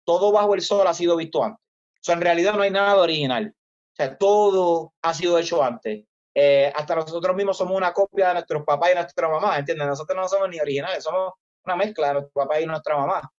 todo 0.06 0.30
bajo 0.30 0.54
el 0.54 0.62
sol 0.62 0.86
ha 0.86 0.94
sido 0.94 1.16
visto 1.16 1.42
antes. 1.42 1.58
O 1.60 2.02
sea, 2.04 2.14
en 2.14 2.20
realidad 2.20 2.54
no 2.54 2.62
hay 2.62 2.70
nada 2.70 2.96
original. 2.96 3.52
O 3.92 3.96
sea, 3.96 4.16
todo 4.16 4.94
ha 5.02 5.14
sido 5.14 5.38
hecho 5.38 5.62
antes. 5.62 6.04
Eh, 6.34 6.72
hasta 6.74 6.94
nosotros 6.94 7.34
mismos 7.36 7.56
somos 7.56 7.76
una 7.76 7.92
copia 7.92 8.28
de 8.28 8.34
nuestros 8.34 8.64
papás 8.64 8.90
y 8.92 8.94
nuestra 8.94 9.28
mamá, 9.28 9.58
¿entiendes? 9.58 9.86
Nosotros 9.88 10.16
no 10.16 10.28
somos 10.28 10.48
ni 10.48 10.60
originales, 10.60 11.02
somos 11.02 11.32
una 11.64 11.76
mezcla 11.76 12.08
de 12.08 12.14
nuestro 12.14 12.32
papá 12.32 12.60
y 12.60 12.66
nuestra 12.66 12.96
mamá. 12.96 13.30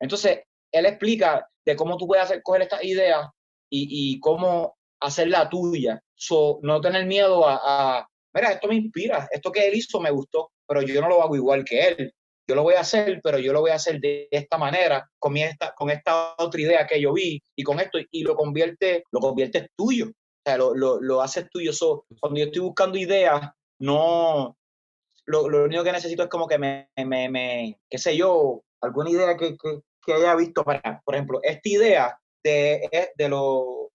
Entonces, 0.00 0.42
él 0.72 0.86
explica 0.86 1.48
de 1.64 1.76
cómo 1.76 1.96
tú 1.96 2.06
puedes 2.06 2.24
hacer, 2.24 2.42
coger 2.42 2.62
estas 2.62 2.84
ideas 2.84 3.28
y, 3.70 4.14
y 4.14 4.20
cómo 4.20 4.76
hacerla 5.00 5.48
tuya. 5.48 6.00
So, 6.14 6.58
no 6.62 6.80
tener 6.80 7.06
miedo 7.06 7.46
a, 7.46 7.60
a, 7.98 8.08
mira, 8.34 8.52
esto 8.52 8.68
me 8.68 8.74
inspira, 8.74 9.28
esto 9.30 9.52
que 9.52 9.66
él 9.66 9.74
hizo 9.74 10.00
me 10.00 10.10
gustó, 10.10 10.50
pero 10.66 10.82
yo 10.82 11.00
no 11.00 11.08
lo 11.08 11.22
hago 11.22 11.36
igual 11.36 11.64
que 11.64 11.88
él. 11.88 12.14
Yo 12.46 12.54
lo 12.54 12.62
voy 12.62 12.74
a 12.74 12.80
hacer, 12.80 13.20
pero 13.22 13.38
yo 13.38 13.52
lo 13.52 13.60
voy 13.60 13.70
a 13.70 13.76
hacer 13.76 14.00
de 14.00 14.28
esta 14.30 14.58
manera, 14.58 15.08
con, 15.18 15.36
esta, 15.36 15.74
con 15.74 15.90
esta 15.90 16.34
otra 16.38 16.60
idea 16.60 16.86
que 16.86 17.00
yo 17.00 17.14
vi 17.14 17.42
y 17.56 17.62
con 17.62 17.80
esto, 17.80 17.98
y 18.10 18.22
lo 18.22 18.36
convierte, 18.36 19.04
lo 19.12 19.20
convierte 19.20 19.70
tuyo. 19.76 20.08
O 20.08 20.42
sea, 20.44 20.58
lo, 20.58 20.74
lo, 20.74 21.00
lo 21.00 21.22
haces 21.22 21.48
tuyo. 21.50 21.72
So, 21.72 22.04
cuando 22.20 22.40
yo 22.40 22.46
estoy 22.46 22.60
buscando 22.60 22.98
ideas, 22.98 23.50
no, 23.78 24.56
lo, 25.26 25.64
único 25.64 25.84
que 25.84 25.92
necesito 25.92 26.24
es 26.24 26.28
como 26.28 26.46
que 26.46 26.58
me, 26.58 26.90
me, 26.96 27.28
me 27.28 27.78
qué 27.88 27.98
sé 27.98 28.16
yo, 28.16 28.62
alguna 28.82 29.10
idea 29.10 29.36
que, 29.36 29.56
que, 29.56 30.12
haya 30.12 30.34
visto 30.36 30.64
para, 30.64 31.00
por 31.04 31.14
ejemplo, 31.14 31.40
esta 31.42 31.68
idea 31.68 32.18
de, 32.42 33.10
de 33.16 33.28
lo 33.28 33.90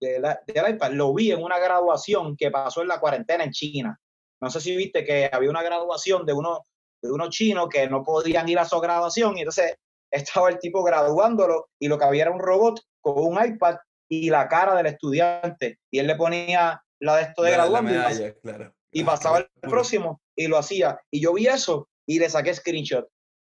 de 0.00 0.18
la, 0.18 0.42
del 0.46 0.74
iPad 0.74 0.92
lo 0.92 1.12
vi 1.12 1.30
en 1.30 1.42
una 1.42 1.58
graduación 1.58 2.36
que 2.36 2.50
pasó 2.50 2.80
en 2.80 2.88
la 2.88 2.98
cuarentena 2.98 3.44
en 3.44 3.50
China. 3.50 4.00
No 4.40 4.48
sé 4.48 4.60
si 4.60 4.74
viste 4.74 5.04
que 5.04 5.28
había 5.30 5.50
una 5.50 5.62
graduación 5.62 6.24
de 6.24 6.32
unos 6.32 6.60
de 7.02 7.10
unos 7.10 7.30
chinos 7.30 7.68
que 7.68 7.88
no 7.88 8.02
podían 8.02 8.48
ir 8.48 8.58
a 8.58 8.64
su 8.64 8.78
graduación 8.80 9.36
y 9.36 9.40
entonces 9.40 9.76
estaba 10.10 10.48
el 10.50 10.58
tipo 10.58 10.82
graduándolo 10.82 11.68
y 11.78 11.88
lo 11.88 11.98
que 11.98 12.04
había 12.04 12.22
era 12.22 12.30
un 12.30 12.40
robot 12.40 12.80
con 13.00 13.14
un 13.16 13.44
iPad 13.44 13.76
y 14.08 14.28
la 14.28 14.48
cara 14.48 14.74
del 14.74 14.86
estudiante 14.86 15.78
y 15.90 15.98
él 15.98 16.06
le 16.06 16.16
ponía 16.16 16.82
la 17.00 17.16
de 17.16 17.22
esto 17.22 17.42
de 17.42 17.52
graduando 17.52 17.92
y, 17.92 18.32
claro. 18.42 18.74
y, 18.92 19.04
pasaba 19.04 19.38
el 19.38 19.48
próximo 19.62 20.20
y 20.36 20.46
lo 20.48 20.58
hacía. 20.58 21.00
Y 21.10 21.20
yo 21.20 21.32
vi 21.32 21.46
eso 21.46 21.88
y 22.06 22.18
le 22.18 22.28
saqué 22.28 22.54
screenshot. 22.54 23.08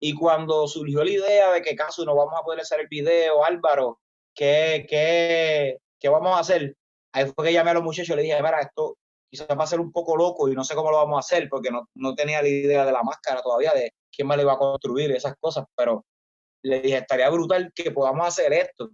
Y 0.03 0.15
cuando 0.15 0.67
surgió 0.67 1.05
la 1.05 1.11
idea 1.11 1.53
de 1.53 1.63
que 1.63 1.77
caso 1.77 2.05
no 2.05 2.15
vamos 2.15 2.35
a 2.39 2.43
poder 2.43 2.61
hacer 2.61 2.81
el 2.81 2.89
video, 2.89 3.45
Álvaro, 3.45 4.01
¿qué, 4.35 4.87
qué, 4.89 5.79
qué 5.99 6.09
vamos 6.09 6.37
a 6.37 6.41
hacer? 6.41 6.75
Ahí 7.13 7.31
fue 7.35 7.47
que 7.47 7.53
llamé 7.53 7.71
a 7.71 7.75
los 7.75 7.83
muchachos 7.83 8.11
y 8.11 8.17
le 8.17 8.23
dije, 8.23 8.43
mira, 8.43 8.61
esto 8.61 8.97
quizás 9.31 9.49
va 9.49 9.65
a 9.65 9.67
ser 9.67 9.81
un 9.81 9.93
poco 9.93 10.17
loco 10.17 10.49
y 10.49 10.55
no 10.55 10.65
sé 10.65 10.75
cómo 10.75 10.91
lo 10.91 10.97
vamos 10.97 11.17
a 11.17 11.21
hacer 11.21 11.49
porque 11.49 11.71
no, 11.71 11.89
no 11.95 12.15
tenía 12.15 12.43
la 12.43 12.49
idea 12.49 12.85
de 12.85 12.93
la 12.93 13.03
máscara 13.03 13.41
todavía, 13.43 13.73
de 13.73 13.93
quién 14.11 14.27
más 14.27 14.37
le 14.37 14.45
va 14.45 14.55
a 14.55 14.59
construir 14.59 15.13
esas 15.13 15.35
cosas, 15.39 15.65
pero 15.77 16.05
le 16.63 16.81
dije, 16.81 16.99
estaría 16.99 17.31
brutal 17.31 17.73
que 17.75 17.91
podamos 17.91 18.27
hacer 18.27 18.53
esto. 18.53 18.91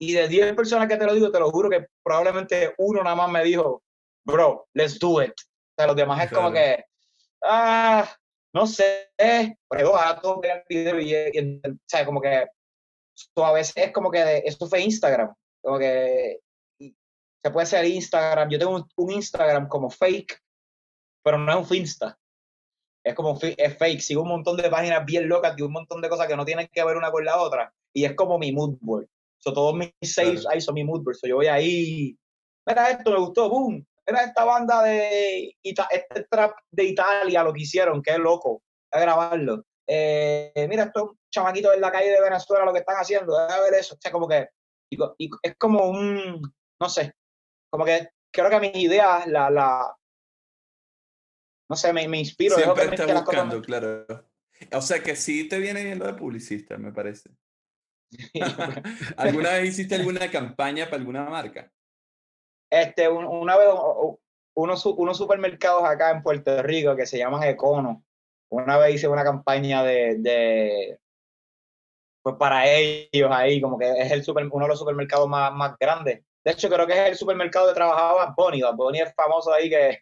Y 0.00 0.12
de 0.12 0.26
10 0.26 0.54
personas 0.54 0.88
que 0.88 0.96
te 0.96 1.06
lo 1.06 1.14
digo, 1.14 1.30
te 1.30 1.38
lo 1.38 1.50
juro 1.50 1.70
que 1.70 1.86
probablemente 2.02 2.74
uno 2.78 3.02
nada 3.02 3.14
más 3.14 3.30
me 3.30 3.44
dijo, 3.44 3.82
bro, 4.24 4.66
let's 4.74 4.98
do 4.98 5.22
it. 5.22 5.32
O 5.32 5.74
sea, 5.76 5.86
los 5.86 5.96
demás 5.96 6.24
es 6.24 6.32
como 6.32 6.52
que, 6.52 6.84
ah, 7.44 8.08
no 8.54 8.66
sé, 8.66 9.10
pero 9.16 9.90
ojalá 9.90 10.20
todo 10.20 10.40
el 10.42 10.62
video 10.68 11.00
y, 11.00 11.12
y, 11.12 11.60
o 11.68 11.76
sea, 11.86 12.04
como 12.04 12.20
que 12.20 12.46
a 13.36 13.52
veces 13.52 13.76
es 13.76 13.92
como 13.92 14.10
que 14.10 14.42
esto 14.44 14.66
fue 14.66 14.80
Instagram, 14.80 15.32
como 15.62 15.78
que 15.78 16.40
se 17.44 17.50
puede 17.50 17.64
hacer 17.64 17.84
Instagram, 17.84 18.48
yo 18.48 18.58
tengo 18.58 18.74
un, 18.74 18.88
un, 18.96 19.10
Instagram 19.12 19.68
como 19.68 19.90
fake, 19.90 20.40
pero 21.22 21.36
no 21.36 21.52
es 21.52 21.58
un 21.58 21.66
Finsta, 21.66 22.18
es 23.04 23.14
como 23.14 23.38
es 23.38 23.78
fake, 23.78 24.00
sigo 24.00 24.22
un 24.22 24.28
montón 24.28 24.56
de 24.56 24.70
páginas 24.70 25.04
bien 25.04 25.28
locas 25.28 25.54
y 25.58 25.62
un 25.62 25.72
montón 25.72 26.00
de 26.00 26.08
cosas 26.08 26.26
que 26.26 26.36
no 26.36 26.46
tienen 26.46 26.68
que 26.72 26.82
ver 26.82 26.96
una 26.96 27.10
con 27.10 27.22
la 27.22 27.38
otra, 27.38 27.70
y 27.92 28.06
es 28.06 28.14
como 28.14 28.38
mi 28.38 28.50
mood 28.50 28.78
board, 28.80 29.06
so, 29.38 29.52
todos 29.52 29.74
mis 29.74 29.92
saves 30.02 30.40
claro. 30.40 30.54
ahí 30.54 30.60
son 30.62 30.74
mi 30.74 30.84
mood 30.84 31.02
board, 31.02 31.16
so, 31.16 31.26
yo 31.26 31.36
voy 31.36 31.48
ahí, 31.48 32.16
mira 32.66 32.90
esto, 32.90 33.10
me 33.10 33.18
gustó, 33.18 33.50
boom, 33.50 33.86
era 34.06 34.24
esta 34.24 34.44
banda 34.44 34.82
de 34.82 35.54
este 35.62 36.24
trap 36.30 36.56
de 36.70 36.84
Italia, 36.84 37.42
lo 37.42 37.52
que 37.52 37.60
hicieron, 37.60 38.02
qué 38.02 38.16
loco, 38.16 38.62
a 38.90 39.00
grabarlo. 39.00 39.64
Eh, 39.86 40.66
mira, 40.68 40.84
estos 40.84 41.10
chamaquitos 41.30 41.74
en 41.74 41.80
la 41.80 41.92
calle 41.92 42.10
de 42.10 42.20
Venezuela 42.20 42.64
lo 42.64 42.72
que 42.72 42.80
están 42.80 42.96
haciendo, 42.96 43.36
a 43.36 43.60
ver 43.60 43.74
eso. 43.74 43.94
O 43.94 43.98
sea, 43.98 44.12
como 44.12 44.28
que 44.28 44.48
y, 44.90 44.98
y 45.18 45.30
es 45.42 45.56
como 45.56 45.88
un, 45.88 46.40
no 46.80 46.88
sé, 46.88 47.14
como 47.74 47.86
que 47.86 48.08
creo 48.32 48.48
que 48.48 48.60
mis 48.60 48.76
ideas, 48.76 49.26
la, 49.26 49.50
la 49.50 49.96
no 51.68 51.74
sé, 51.74 51.92
me, 51.92 52.06
me 52.06 52.20
inspiro. 52.20 52.54
Siempre 52.54 52.84
estás 52.84 53.12
buscando, 53.12 53.56
me... 53.56 53.62
claro. 53.62 54.06
O 54.70 54.80
sea 54.80 55.02
que 55.02 55.16
sí 55.16 55.48
te 55.48 55.58
viene 55.58 55.82
bien 55.82 55.98
lo 55.98 56.06
de 56.06 56.14
publicista, 56.14 56.78
me 56.78 56.92
parece. 56.92 57.30
¿Alguna 59.16 59.54
vez 59.54 59.70
hiciste 59.70 59.96
alguna 59.96 60.30
campaña 60.30 60.84
para 60.84 60.98
alguna 60.98 61.24
marca? 61.24 61.68
Este, 62.70 63.08
una 63.08 63.56
vez, 63.56 63.66
unos, 64.54 64.86
unos 64.86 65.18
supermercados 65.18 65.82
acá 65.82 66.12
en 66.12 66.22
Puerto 66.22 66.62
Rico 66.62 66.94
que 66.94 67.06
se 67.06 67.18
llaman 67.18 67.42
Econo, 67.42 68.04
una 68.52 68.78
vez 68.78 68.94
hice 68.94 69.08
una 69.08 69.24
campaña 69.24 69.82
de, 69.82 70.14
de 70.18 71.00
pues 72.22 72.36
para 72.36 72.70
ellos 72.70 73.32
ahí, 73.32 73.60
como 73.60 73.80
que 73.80 73.90
es 73.90 74.12
el 74.12 74.22
super, 74.22 74.46
uno 74.48 74.66
de 74.66 74.68
los 74.68 74.78
supermercados 74.78 75.28
más, 75.28 75.52
más 75.52 75.76
grandes. 75.76 76.22
De 76.44 76.52
hecho, 76.52 76.68
creo 76.68 76.86
que 76.86 76.92
es 76.92 77.08
el 77.10 77.16
supermercado 77.16 77.68
de 77.68 77.74
trabajaba 77.74 78.34
Bonnie. 78.36 78.62
Bonnie 78.76 79.02
es 79.02 79.14
famoso 79.14 79.52
ahí 79.52 79.70
que, 79.70 80.00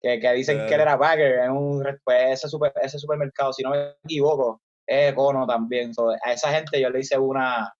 que, 0.00 0.18
que 0.18 0.32
dicen 0.32 0.66
que 0.66 0.74
él 0.74 0.80
era 0.80 0.96
bagger 0.96 1.38
en 1.40 1.52
un, 1.52 1.84
pues 2.02 2.32
ese, 2.32 2.48
super, 2.48 2.72
ese 2.82 2.98
supermercado, 2.98 3.52
si 3.52 3.62
no 3.62 3.70
me 3.70 3.94
equivoco, 4.04 4.60
es 4.84 5.12
Econo 5.12 5.46
también. 5.46 5.94
So, 5.94 6.10
a 6.10 6.32
esa 6.32 6.50
gente 6.50 6.80
yo 6.80 6.90
le 6.90 7.00
hice 7.00 7.16
una, 7.16 7.72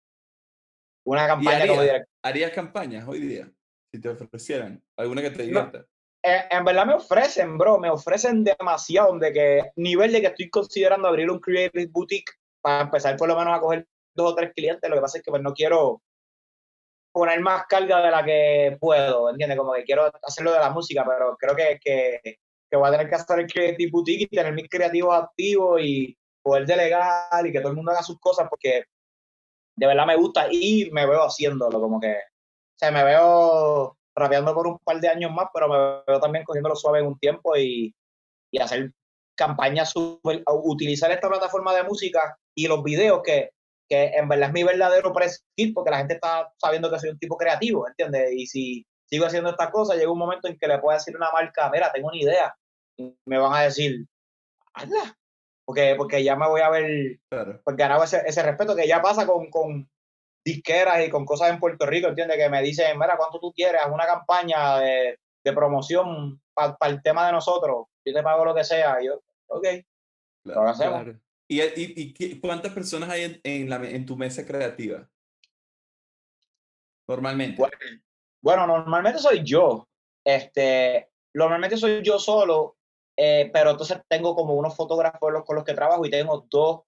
una 1.04 1.26
campaña 1.26 1.56
haría, 1.56 1.68
como 1.68 1.82
director. 1.82 2.08
¿Harías 2.22 2.52
campañas 2.52 3.08
hoy 3.08 3.20
día? 3.20 3.50
Si 3.92 4.00
te 4.00 4.08
ofrecieran 4.08 4.80
alguna 4.96 5.22
que 5.22 5.30
te 5.30 5.42
divierta. 5.42 5.78
No, 5.78 5.84
en, 6.22 6.42
en, 6.50 6.64
verdad 6.64 6.86
me 6.86 6.94
ofrecen, 6.94 7.58
bro, 7.58 7.78
me 7.78 7.90
ofrecen 7.90 8.44
demasiado, 8.44 9.18
de 9.18 9.32
que 9.32 9.70
nivel 9.76 10.12
de 10.12 10.20
que 10.20 10.26
estoy 10.28 10.48
considerando 10.48 11.08
abrir 11.08 11.28
un 11.28 11.40
creative 11.40 11.88
boutique 11.90 12.32
para 12.60 12.82
empezar 12.82 13.16
por 13.16 13.28
lo 13.28 13.36
menos 13.36 13.56
a 13.56 13.60
coger 13.60 13.86
dos 14.14 14.32
o 14.32 14.34
tres 14.34 14.52
clientes. 14.54 14.88
Lo 14.88 14.96
que 14.96 15.02
pasa 15.02 15.18
es 15.18 15.24
que 15.24 15.30
pues 15.30 15.42
no 15.42 15.52
quiero 15.52 16.02
poner 17.16 17.40
más 17.40 17.64
carga 17.66 18.02
de 18.02 18.10
la 18.10 18.22
que 18.22 18.76
puedo, 18.78 19.30
¿entiendes? 19.30 19.56
Como 19.56 19.72
que 19.72 19.84
quiero 19.84 20.12
hacerlo 20.22 20.52
de 20.52 20.58
la 20.58 20.68
música, 20.68 21.02
pero 21.08 21.34
creo 21.38 21.56
que, 21.56 21.80
que, 21.82 22.20
que 22.70 22.76
voy 22.76 22.86
a 22.86 22.90
tener 22.90 23.08
que 23.08 23.14
hacer 23.14 23.38
el 23.38 23.46
creative 23.46 23.90
boutique 23.90 24.24
y 24.24 24.36
tener 24.36 24.52
mis 24.52 24.68
creativos 24.68 25.16
activos 25.16 25.80
y 25.82 26.14
poder 26.42 26.66
delegar 26.66 27.46
y 27.46 27.52
que 27.52 27.60
todo 27.60 27.70
el 27.70 27.76
mundo 27.76 27.90
haga 27.90 28.02
sus 28.02 28.20
cosas 28.20 28.46
porque 28.50 28.84
de 29.76 29.86
verdad 29.86 30.04
me 30.04 30.16
gusta 30.16 30.48
y 30.50 30.90
me 30.92 31.06
veo 31.06 31.24
haciéndolo, 31.24 31.80
como 31.80 31.98
que, 31.98 32.12
o 32.12 32.78
sea, 32.78 32.90
me 32.90 33.02
veo 33.02 33.96
rapeando 34.14 34.52
por 34.52 34.66
un 34.66 34.78
par 34.80 35.00
de 35.00 35.08
años 35.08 35.32
más, 35.32 35.46
pero 35.54 35.68
me 35.70 36.02
veo 36.06 36.20
también 36.20 36.44
cogiéndolo 36.44 36.76
suave 36.76 36.98
en 36.98 37.06
un 37.06 37.18
tiempo 37.18 37.56
y, 37.56 37.94
y 38.50 38.60
hacer 38.60 38.92
campañas, 39.34 39.94
utilizar 39.96 41.10
esta 41.10 41.30
plataforma 41.30 41.74
de 41.74 41.84
música 41.84 42.36
y 42.54 42.68
los 42.68 42.82
videos 42.82 43.22
que, 43.24 43.52
que 43.88 44.06
en 44.06 44.28
verdad 44.28 44.48
es 44.48 44.52
mi 44.54 44.64
verdadero 44.64 45.12
prescript 45.12 45.74
porque 45.74 45.90
la 45.90 45.98
gente 45.98 46.14
está 46.14 46.52
sabiendo 46.58 46.90
que 46.90 46.98
soy 46.98 47.10
un 47.10 47.18
tipo 47.18 47.36
creativo, 47.36 47.86
¿entiendes? 47.88 48.32
Y 48.32 48.46
si 48.46 48.86
sigo 49.08 49.26
haciendo 49.26 49.50
estas 49.50 49.70
cosas, 49.70 49.96
llega 49.96 50.10
un 50.10 50.18
momento 50.18 50.48
en 50.48 50.58
que 50.58 50.66
le 50.66 50.78
puedo 50.78 50.96
decir 50.96 51.14
a 51.14 51.18
una 51.18 51.30
marca, 51.30 51.70
mira, 51.70 51.92
tengo 51.92 52.08
una 52.08 52.16
idea, 52.16 52.54
y 52.96 53.14
me 53.26 53.38
van 53.38 53.54
a 53.54 53.62
decir, 53.62 54.06
hazla. 54.74 55.16
Porque, 55.64 55.94
porque 55.96 56.22
ya 56.22 56.36
me 56.36 56.48
voy 56.48 56.60
a 56.60 56.70
ver 56.70 57.18
Claro. 57.28 57.60
pues, 57.64 57.76
ganado 57.76 58.04
ese, 58.04 58.22
ese 58.24 58.42
respeto 58.42 58.76
que 58.76 58.86
ya 58.86 59.02
pasa 59.02 59.26
con, 59.26 59.50
con 59.50 59.88
disqueras 60.44 61.04
y 61.04 61.10
con 61.10 61.24
cosas 61.24 61.50
en 61.50 61.58
Puerto 61.58 61.86
Rico, 61.86 62.08
¿entiendes? 62.08 62.36
Que 62.36 62.48
me 62.48 62.62
dicen, 62.62 62.96
mira, 62.98 63.16
¿cuánto 63.16 63.40
tú 63.40 63.52
quieres? 63.52 63.80
Haz 63.82 63.90
una 63.92 64.06
campaña 64.06 64.78
de, 64.78 65.18
de 65.44 65.52
promoción 65.52 66.40
para 66.54 66.76
el 66.82 67.02
tema 67.02 67.26
de 67.26 67.32
nosotros. 67.32 67.86
Yo 68.04 68.14
te 68.14 68.22
pago 68.22 68.44
lo 68.44 68.54
que 68.54 68.62
sea. 68.62 69.02
Y 69.02 69.06
yo, 69.06 69.20
ok, 69.48 69.66
claro. 70.44 70.62
lo 70.62 70.68
hacemos. 70.68 71.02
Claro. 71.02 71.18
¿Y, 71.48 71.60
y, 71.62 71.70
y 71.96 72.14
qué- 72.14 72.40
cuántas 72.40 72.72
personas 72.72 73.08
hay 73.10 73.40
en, 73.44 74.06
tu 74.06 74.16
mesa 74.16 74.44
creativa? 74.44 75.08
Normalmente. 77.08 77.62
Bueno, 78.42 78.66
normalmente 78.66 79.20
soy 79.20 79.42
yo. 79.44 79.86
Este, 80.24 81.08
normalmente 81.34 81.76
soy 81.76 82.02
yo 82.02 82.18
solo, 82.18 82.76
eh, 83.16 83.50
pero 83.52 83.70
entonces 83.70 83.98
tengo 84.08 84.34
como 84.34 84.54
unos 84.54 84.74
fotógrafos 84.76 85.44
con 85.44 85.54
los 85.56 85.64
que 85.64 85.74
trabajo 85.74 86.04
y 86.04 86.10
tengo 86.10 86.46
dos 86.50 86.82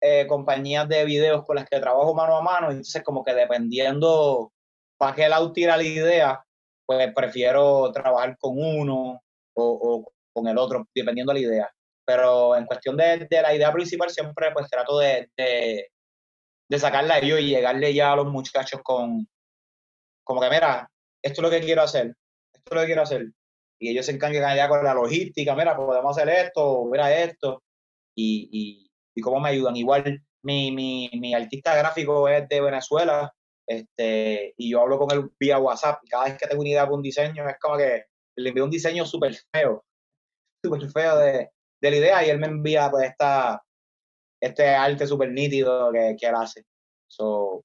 eh, 0.00 0.26
compañías 0.26 0.88
de 0.88 1.04
videos 1.04 1.44
con 1.44 1.56
las 1.56 1.68
que 1.68 1.80
trabajo 1.80 2.14
mano 2.14 2.36
a 2.36 2.42
mano. 2.42 2.68
Entonces, 2.70 3.02
como 3.02 3.24
que 3.24 3.34
dependiendo 3.34 4.52
para 4.98 5.14
qué 5.16 5.28
lado 5.28 5.52
tira 5.52 5.76
la 5.76 5.82
idea, 5.82 6.44
pues 6.86 7.12
prefiero 7.14 7.90
trabajar 7.92 8.36
con 8.38 8.58
uno 8.58 9.22
o, 9.54 9.64
o 9.64 10.12
con 10.32 10.46
el 10.48 10.58
otro, 10.58 10.86
dependiendo 10.94 11.32
de 11.32 11.40
la 11.40 11.46
idea. 11.46 11.70
Pero 12.08 12.56
en 12.56 12.64
cuestión 12.64 12.96
de, 12.96 13.26
de 13.28 13.42
la 13.42 13.54
idea 13.54 13.70
principal, 13.70 14.08
siempre 14.08 14.50
pues 14.54 14.70
trato 14.70 14.98
de, 14.98 15.28
de, 15.36 16.78
sacarla 16.78 17.20
yo 17.20 17.36
y 17.36 17.48
llegarle 17.48 17.92
ya 17.92 18.12
a 18.12 18.16
los 18.16 18.28
muchachos 18.28 18.80
con, 18.82 19.28
como 20.24 20.40
que, 20.40 20.48
mira, 20.48 20.90
esto 21.22 21.42
es 21.42 21.42
lo 21.42 21.50
que 21.50 21.60
quiero 21.60 21.82
hacer, 21.82 22.16
esto 22.54 22.70
es 22.70 22.74
lo 22.74 22.80
que 22.80 22.86
quiero 22.86 23.02
hacer. 23.02 23.26
Y 23.78 23.90
ellos 23.90 24.06
se 24.06 24.12
encargan 24.12 24.56
ya 24.56 24.70
con 24.70 24.82
la 24.82 24.94
logística, 24.94 25.54
mira, 25.54 25.76
podemos 25.76 26.16
hacer 26.16 26.30
esto, 26.30 26.86
mira 26.90 27.14
esto, 27.14 27.62
y, 28.16 28.88
y, 29.14 29.20
cómo 29.20 29.40
me 29.40 29.50
ayudan. 29.50 29.76
Igual 29.76 30.22
mi, 30.42 30.72
mi, 30.72 31.10
mi 31.12 31.34
artista 31.34 31.76
gráfico 31.76 32.26
es 32.26 32.48
de 32.48 32.60
Venezuela, 32.62 33.30
este, 33.66 34.54
y 34.56 34.70
yo 34.70 34.80
hablo 34.80 34.98
con 34.98 35.10
él 35.12 35.30
vía 35.38 35.58
WhatsApp, 35.58 36.00
cada 36.08 36.24
vez 36.24 36.38
que 36.38 36.46
tengo 36.46 36.62
una 36.62 36.70
idea 36.70 36.84
para 36.84 36.96
un 36.96 37.02
diseño, 37.02 37.46
es 37.46 37.56
como 37.60 37.76
que 37.76 38.04
le 38.38 38.48
envío 38.48 38.64
un 38.64 38.70
diseño 38.70 39.04
súper 39.04 39.34
feo, 39.52 39.84
súper 40.64 40.80
feo 40.90 41.18
de, 41.18 41.50
de 41.80 41.90
la 41.90 41.96
idea, 41.96 42.26
y 42.26 42.30
él 42.30 42.38
me 42.38 42.46
envía 42.46 42.90
pues 42.90 43.08
esta, 43.10 43.62
este 44.40 44.68
arte 44.68 45.06
súper 45.06 45.30
nítido 45.30 45.92
que, 45.92 46.16
que 46.18 46.26
él 46.26 46.34
hace. 46.34 46.64
So, 47.06 47.64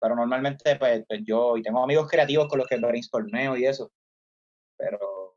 pero 0.00 0.14
normalmente 0.16 0.76
pues, 0.76 1.04
pues, 1.08 1.20
yo 1.24 1.56
y 1.56 1.62
tengo 1.62 1.82
amigos 1.82 2.08
creativos 2.10 2.48
con 2.48 2.58
los 2.58 2.68
que 2.68 2.76
brainstormeo 2.76 3.56
y 3.56 3.66
eso 3.66 3.90
pero 4.76 5.36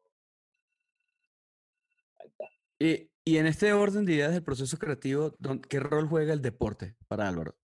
ahí 2.20 2.28
está. 2.28 2.46
Y, 2.80 3.10
y 3.24 3.38
en 3.38 3.48
este 3.48 3.72
orden 3.74 4.06
de 4.06 4.14
ideas 4.14 4.34
del 4.34 4.44
proceso 4.44 4.78
creativo, 4.78 5.32
¿dón- 5.38 5.62
¿qué 5.62 5.80
rol 5.80 6.08
juega 6.08 6.34
el 6.34 6.42
deporte 6.42 6.96
para 7.08 7.28
Álvaro? 7.28 7.56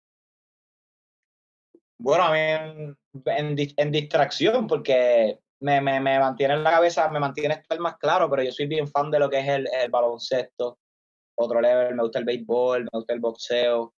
bueno 1.99 2.25
a 2.25 2.33
mí 2.33 2.39
en, 2.39 2.99
en, 3.27 3.57
en 3.77 3.91
distracción 3.91 4.67
porque 4.67 5.39
me, 5.63 5.81
me, 5.81 6.01
me 6.01 6.19
mantiene 6.19 6.55
en 6.55 6.63
la 6.63 6.71
cabeza 6.73 7.09
me 7.09 7.19
mantiene 7.21 7.55
estar 7.55 7.79
más 7.81 7.97
claro 7.97 8.29
pero 8.31 8.43
yo 8.43 8.53
soy 8.53 8.67
bien 8.67 8.87
fan 8.89 9.11
de 9.11 9.19
lo 9.19 9.31
que 9.31 9.39
es 9.41 9.49
el, 9.49 9.69
el 9.73 9.91
baloncesto 9.91 10.79
otro 11.35 11.61
level 11.61 11.95
me 11.95 12.03
gusta 12.03 12.19
el 12.19 12.25
béisbol 12.25 12.83
me 12.85 12.91
gusta 12.93 13.15
el 13.15 13.21
boxeo 13.21 13.95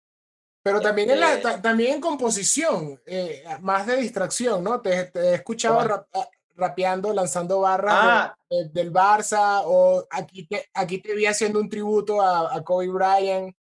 Pero 0.64 0.80
también 0.80 1.10
en, 1.10 1.20
la, 1.20 1.42
ta- 1.42 1.62
también 1.62 1.96
en 1.96 2.02
composición, 2.02 3.02
eh, 3.06 3.44
más 3.62 3.86
de 3.86 3.98
distracción, 3.98 4.64
¿no? 4.64 4.80
Te, 4.82 5.06
te 5.06 5.20
he 5.20 5.34
escuchado 5.36 5.84
rap- 5.84 6.08
ah, 6.14 6.28
rapeando, 6.56 7.14
lanzando 7.14 7.60
barras 7.60 7.94
ah 7.98 8.36
de- 8.50 8.70
del 8.70 8.94
Barça, 8.94 9.64
o 9.66 10.06
aquí 10.10 10.46
te, 10.48 10.70
aquí 10.74 11.00
te 11.00 11.16
vi 11.16 11.26
haciendo 11.26 11.60
un 11.60 11.68
tributo 11.68 12.22
a, 12.22 12.56
a 12.56 12.64
Kobe 12.64 12.88
Bryant. 12.88 13.54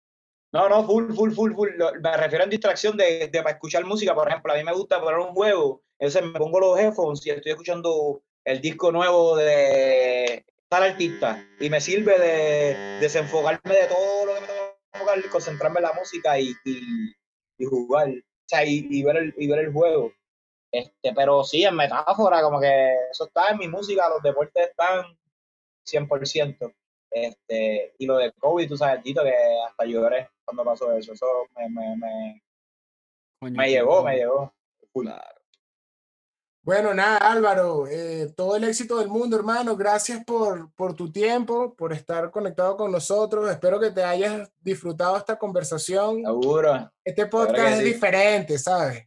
No, 0.53 0.69
no, 0.69 0.85
full, 0.85 1.11
full, 1.13 1.31
full, 1.34 1.53
full. 1.55 1.69
Me 2.01 2.15
refiero 2.15 2.43
en 2.45 2.49
distracción 2.51 2.95
de, 2.95 3.27
de 3.27 3.41
para 3.41 3.55
escuchar 3.55 3.84
música. 3.85 4.13
Por 4.13 4.30
ejemplo, 4.30 4.53
a 4.53 4.55
mí 4.55 4.63
me 4.63 4.71
gusta 4.73 5.01
poner 5.01 5.17
un 5.19 5.34
juego. 5.34 5.81
Entonces 6.03 6.30
me 6.30 6.38
pongo 6.38 6.59
los 6.59 6.77
headphones 6.77 7.25
y 7.25 7.30
estoy 7.30 7.53
escuchando 7.53 8.21
el 8.43 8.59
disco 8.59 8.91
nuevo 8.91 9.38
de 9.38 10.45
tal 10.67 10.84
artista. 10.84 11.47
Y 11.61 11.69
me 11.69 11.80
sirve 11.80 12.19
de 12.19 12.99
desenfocarme 12.99 13.73
de 13.73 13.88
todo 13.88 14.25
lo 14.25 14.34
que 14.35 14.41
me 14.41 14.47
tengo 14.47 14.65
que 14.65 14.97
enfocar, 14.99 15.30
concentrarme 15.30 15.77
en 15.77 15.84
la 15.84 15.93
música 15.93 16.38
y, 16.38 16.53
y, 16.65 17.15
y 17.57 17.65
jugar. 17.65 18.09
O 18.09 18.45
sea, 18.47 18.65
y, 18.65 18.85
y 18.89 19.01
ver 19.01 19.15
el, 19.15 19.34
y 19.38 19.47
ver 19.47 19.59
el 19.59 19.71
juego. 19.71 20.11
Este, 20.73 21.13
pero 21.15 21.41
sí, 21.45 21.63
en 21.63 21.77
metáfora, 21.77 22.41
como 22.41 22.59
que 22.59 22.95
eso 23.09 23.27
está 23.27 23.51
en 23.51 23.59
mi 23.59 23.69
música, 23.69 24.09
los 24.09 24.21
deportes 24.21 24.71
están 24.71 25.05
100%. 25.88 26.75
Este, 27.11 27.95
y 27.97 28.05
lo 28.05 28.17
de 28.17 28.34
COVID, 28.34 28.67
tú 28.67 28.75
sabes, 28.75 29.01
Tito, 29.03 29.23
que 29.23 29.34
hasta 29.69 29.85
lloré 29.85 30.27
cuando 30.43 30.65
pasó 30.65 30.91
eso. 30.97 31.13
Eso 31.13 31.47
me, 31.55 31.69
me, 31.69 31.95
me, 31.95 32.43
Coño, 33.39 33.55
me 33.55 33.69
llegó, 33.69 34.03
me 34.03 34.17
llegó. 34.17 34.53
Full. 34.91 35.07
Bueno, 36.65 36.94
nada, 36.94 37.18
Álvaro, 37.18 37.88
eh, 37.88 38.31
todo 38.38 38.56
el 38.56 38.64
éxito 38.64 38.98
del 38.98 39.10
mundo, 39.10 39.35
hermano. 39.35 39.76
Gracias 39.76 40.23
por, 40.23 40.72
por 40.76 40.95
tu 40.95 41.11
tiempo, 41.11 41.76
por 41.76 41.91
estar 41.91 42.31
conectado 42.31 42.77
con 42.77 42.90
nosotros. 42.90 43.52
Espero 43.52 43.81
que 43.81 43.91
te 43.91 44.02
hayas 44.02 44.49
disfrutado 44.61 45.18
esta 45.18 45.38
conversación. 45.38 46.22
Seguro. 46.23 46.90
Este 47.03 47.26
podcast 47.26 47.73
es 47.73 47.80
sí. 47.80 47.84
diferente, 47.84 48.57
¿sabes? 48.57 49.06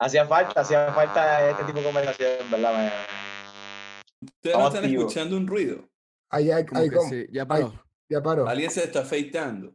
Hacía 0.00 0.26
falta, 0.26 0.60
hacía 0.60 0.92
falta 0.92 1.50
este 1.50 1.64
tipo 1.64 1.78
de 1.78 1.84
conversación, 1.84 2.50
¿verdad? 2.50 2.76
Me- 2.76 4.26
Ustedes 4.26 4.58
no 4.58 4.66
están 4.66 4.84
escuchando 4.84 5.36
un 5.36 5.46
ruido. 5.46 5.88
Ahí, 6.30 6.50
ahí- 6.50 6.66
ahí 6.74 6.90
sí, 7.08 7.26
ya 7.30 7.46
paró. 7.46 7.72
ya 8.08 8.20
paró. 8.20 8.48
Alguien 8.48 8.70
se 8.72 8.82
está 8.82 9.00
afeitando. 9.02 9.72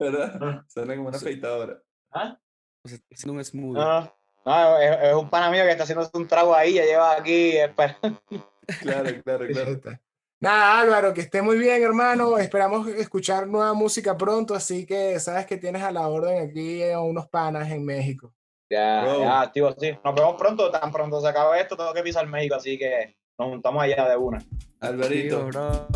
¿Verdad? 0.00 0.38
Ah. 0.40 0.64
Suena 0.68 0.96
como 0.96 1.08
una 1.08 1.16
afeitadora. 1.16 1.80
¿Ah? 2.12 2.40
O 2.84 2.88
sea, 2.88 2.98
haciendo 3.12 3.34
un 3.38 3.44
smoothie. 3.44 3.80
No, 3.80 4.17
no, 4.48 4.78
es, 4.78 4.98
es 5.02 5.14
un 5.14 5.28
pana 5.28 5.50
mío 5.50 5.64
que 5.64 5.70
está 5.70 5.84
haciendo 5.84 6.08
un 6.14 6.26
trago 6.26 6.54
ahí, 6.54 6.74
ya 6.74 6.84
lleva 6.84 7.12
aquí 7.16 7.56
esperando. 7.56 8.20
Claro, 8.82 9.08
claro, 9.24 9.46
claro. 9.46 9.70
está. 9.70 9.98
Nada, 10.40 10.80
Álvaro, 10.80 11.14
que 11.14 11.22
esté 11.22 11.40
muy 11.40 11.56
bien, 11.56 11.82
hermano. 11.82 12.36
Esperamos 12.36 12.86
escuchar 12.88 13.46
nueva 13.46 13.72
música 13.72 14.14
pronto, 14.14 14.54
así 14.54 14.84
que 14.84 15.18
sabes 15.20 15.46
que 15.46 15.56
tienes 15.56 15.82
a 15.82 15.90
la 15.90 16.06
orden 16.06 16.46
aquí 16.50 16.82
a 16.90 17.00
unos 17.00 17.26
panas 17.28 17.70
en 17.70 17.82
México. 17.82 18.34
Ya, 18.70 19.04
Bro. 19.04 19.20
ya, 19.20 19.40
activo, 19.40 19.74
sí. 19.78 19.98
Nos 20.04 20.14
vemos 20.14 20.34
pronto, 20.36 20.70
tan 20.70 20.92
pronto 20.92 21.18
se 21.22 21.28
acaba 21.28 21.58
esto, 21.58 21.78
tengo 21.78 21.94
que 21.94 22.02
pisar 22.02 22.26
México, 22.26 22.56
así 22.56 22.76
que 22.76 23.16
nos 23.38 23.48
juntamos 23.48 23.82
allá 23.82 24.06
de 24.06 24.16
una. 24.18 24.44
Alvarito. 24.80 25.38
Tío, 25.38 25.46
bro. 25.46 25.88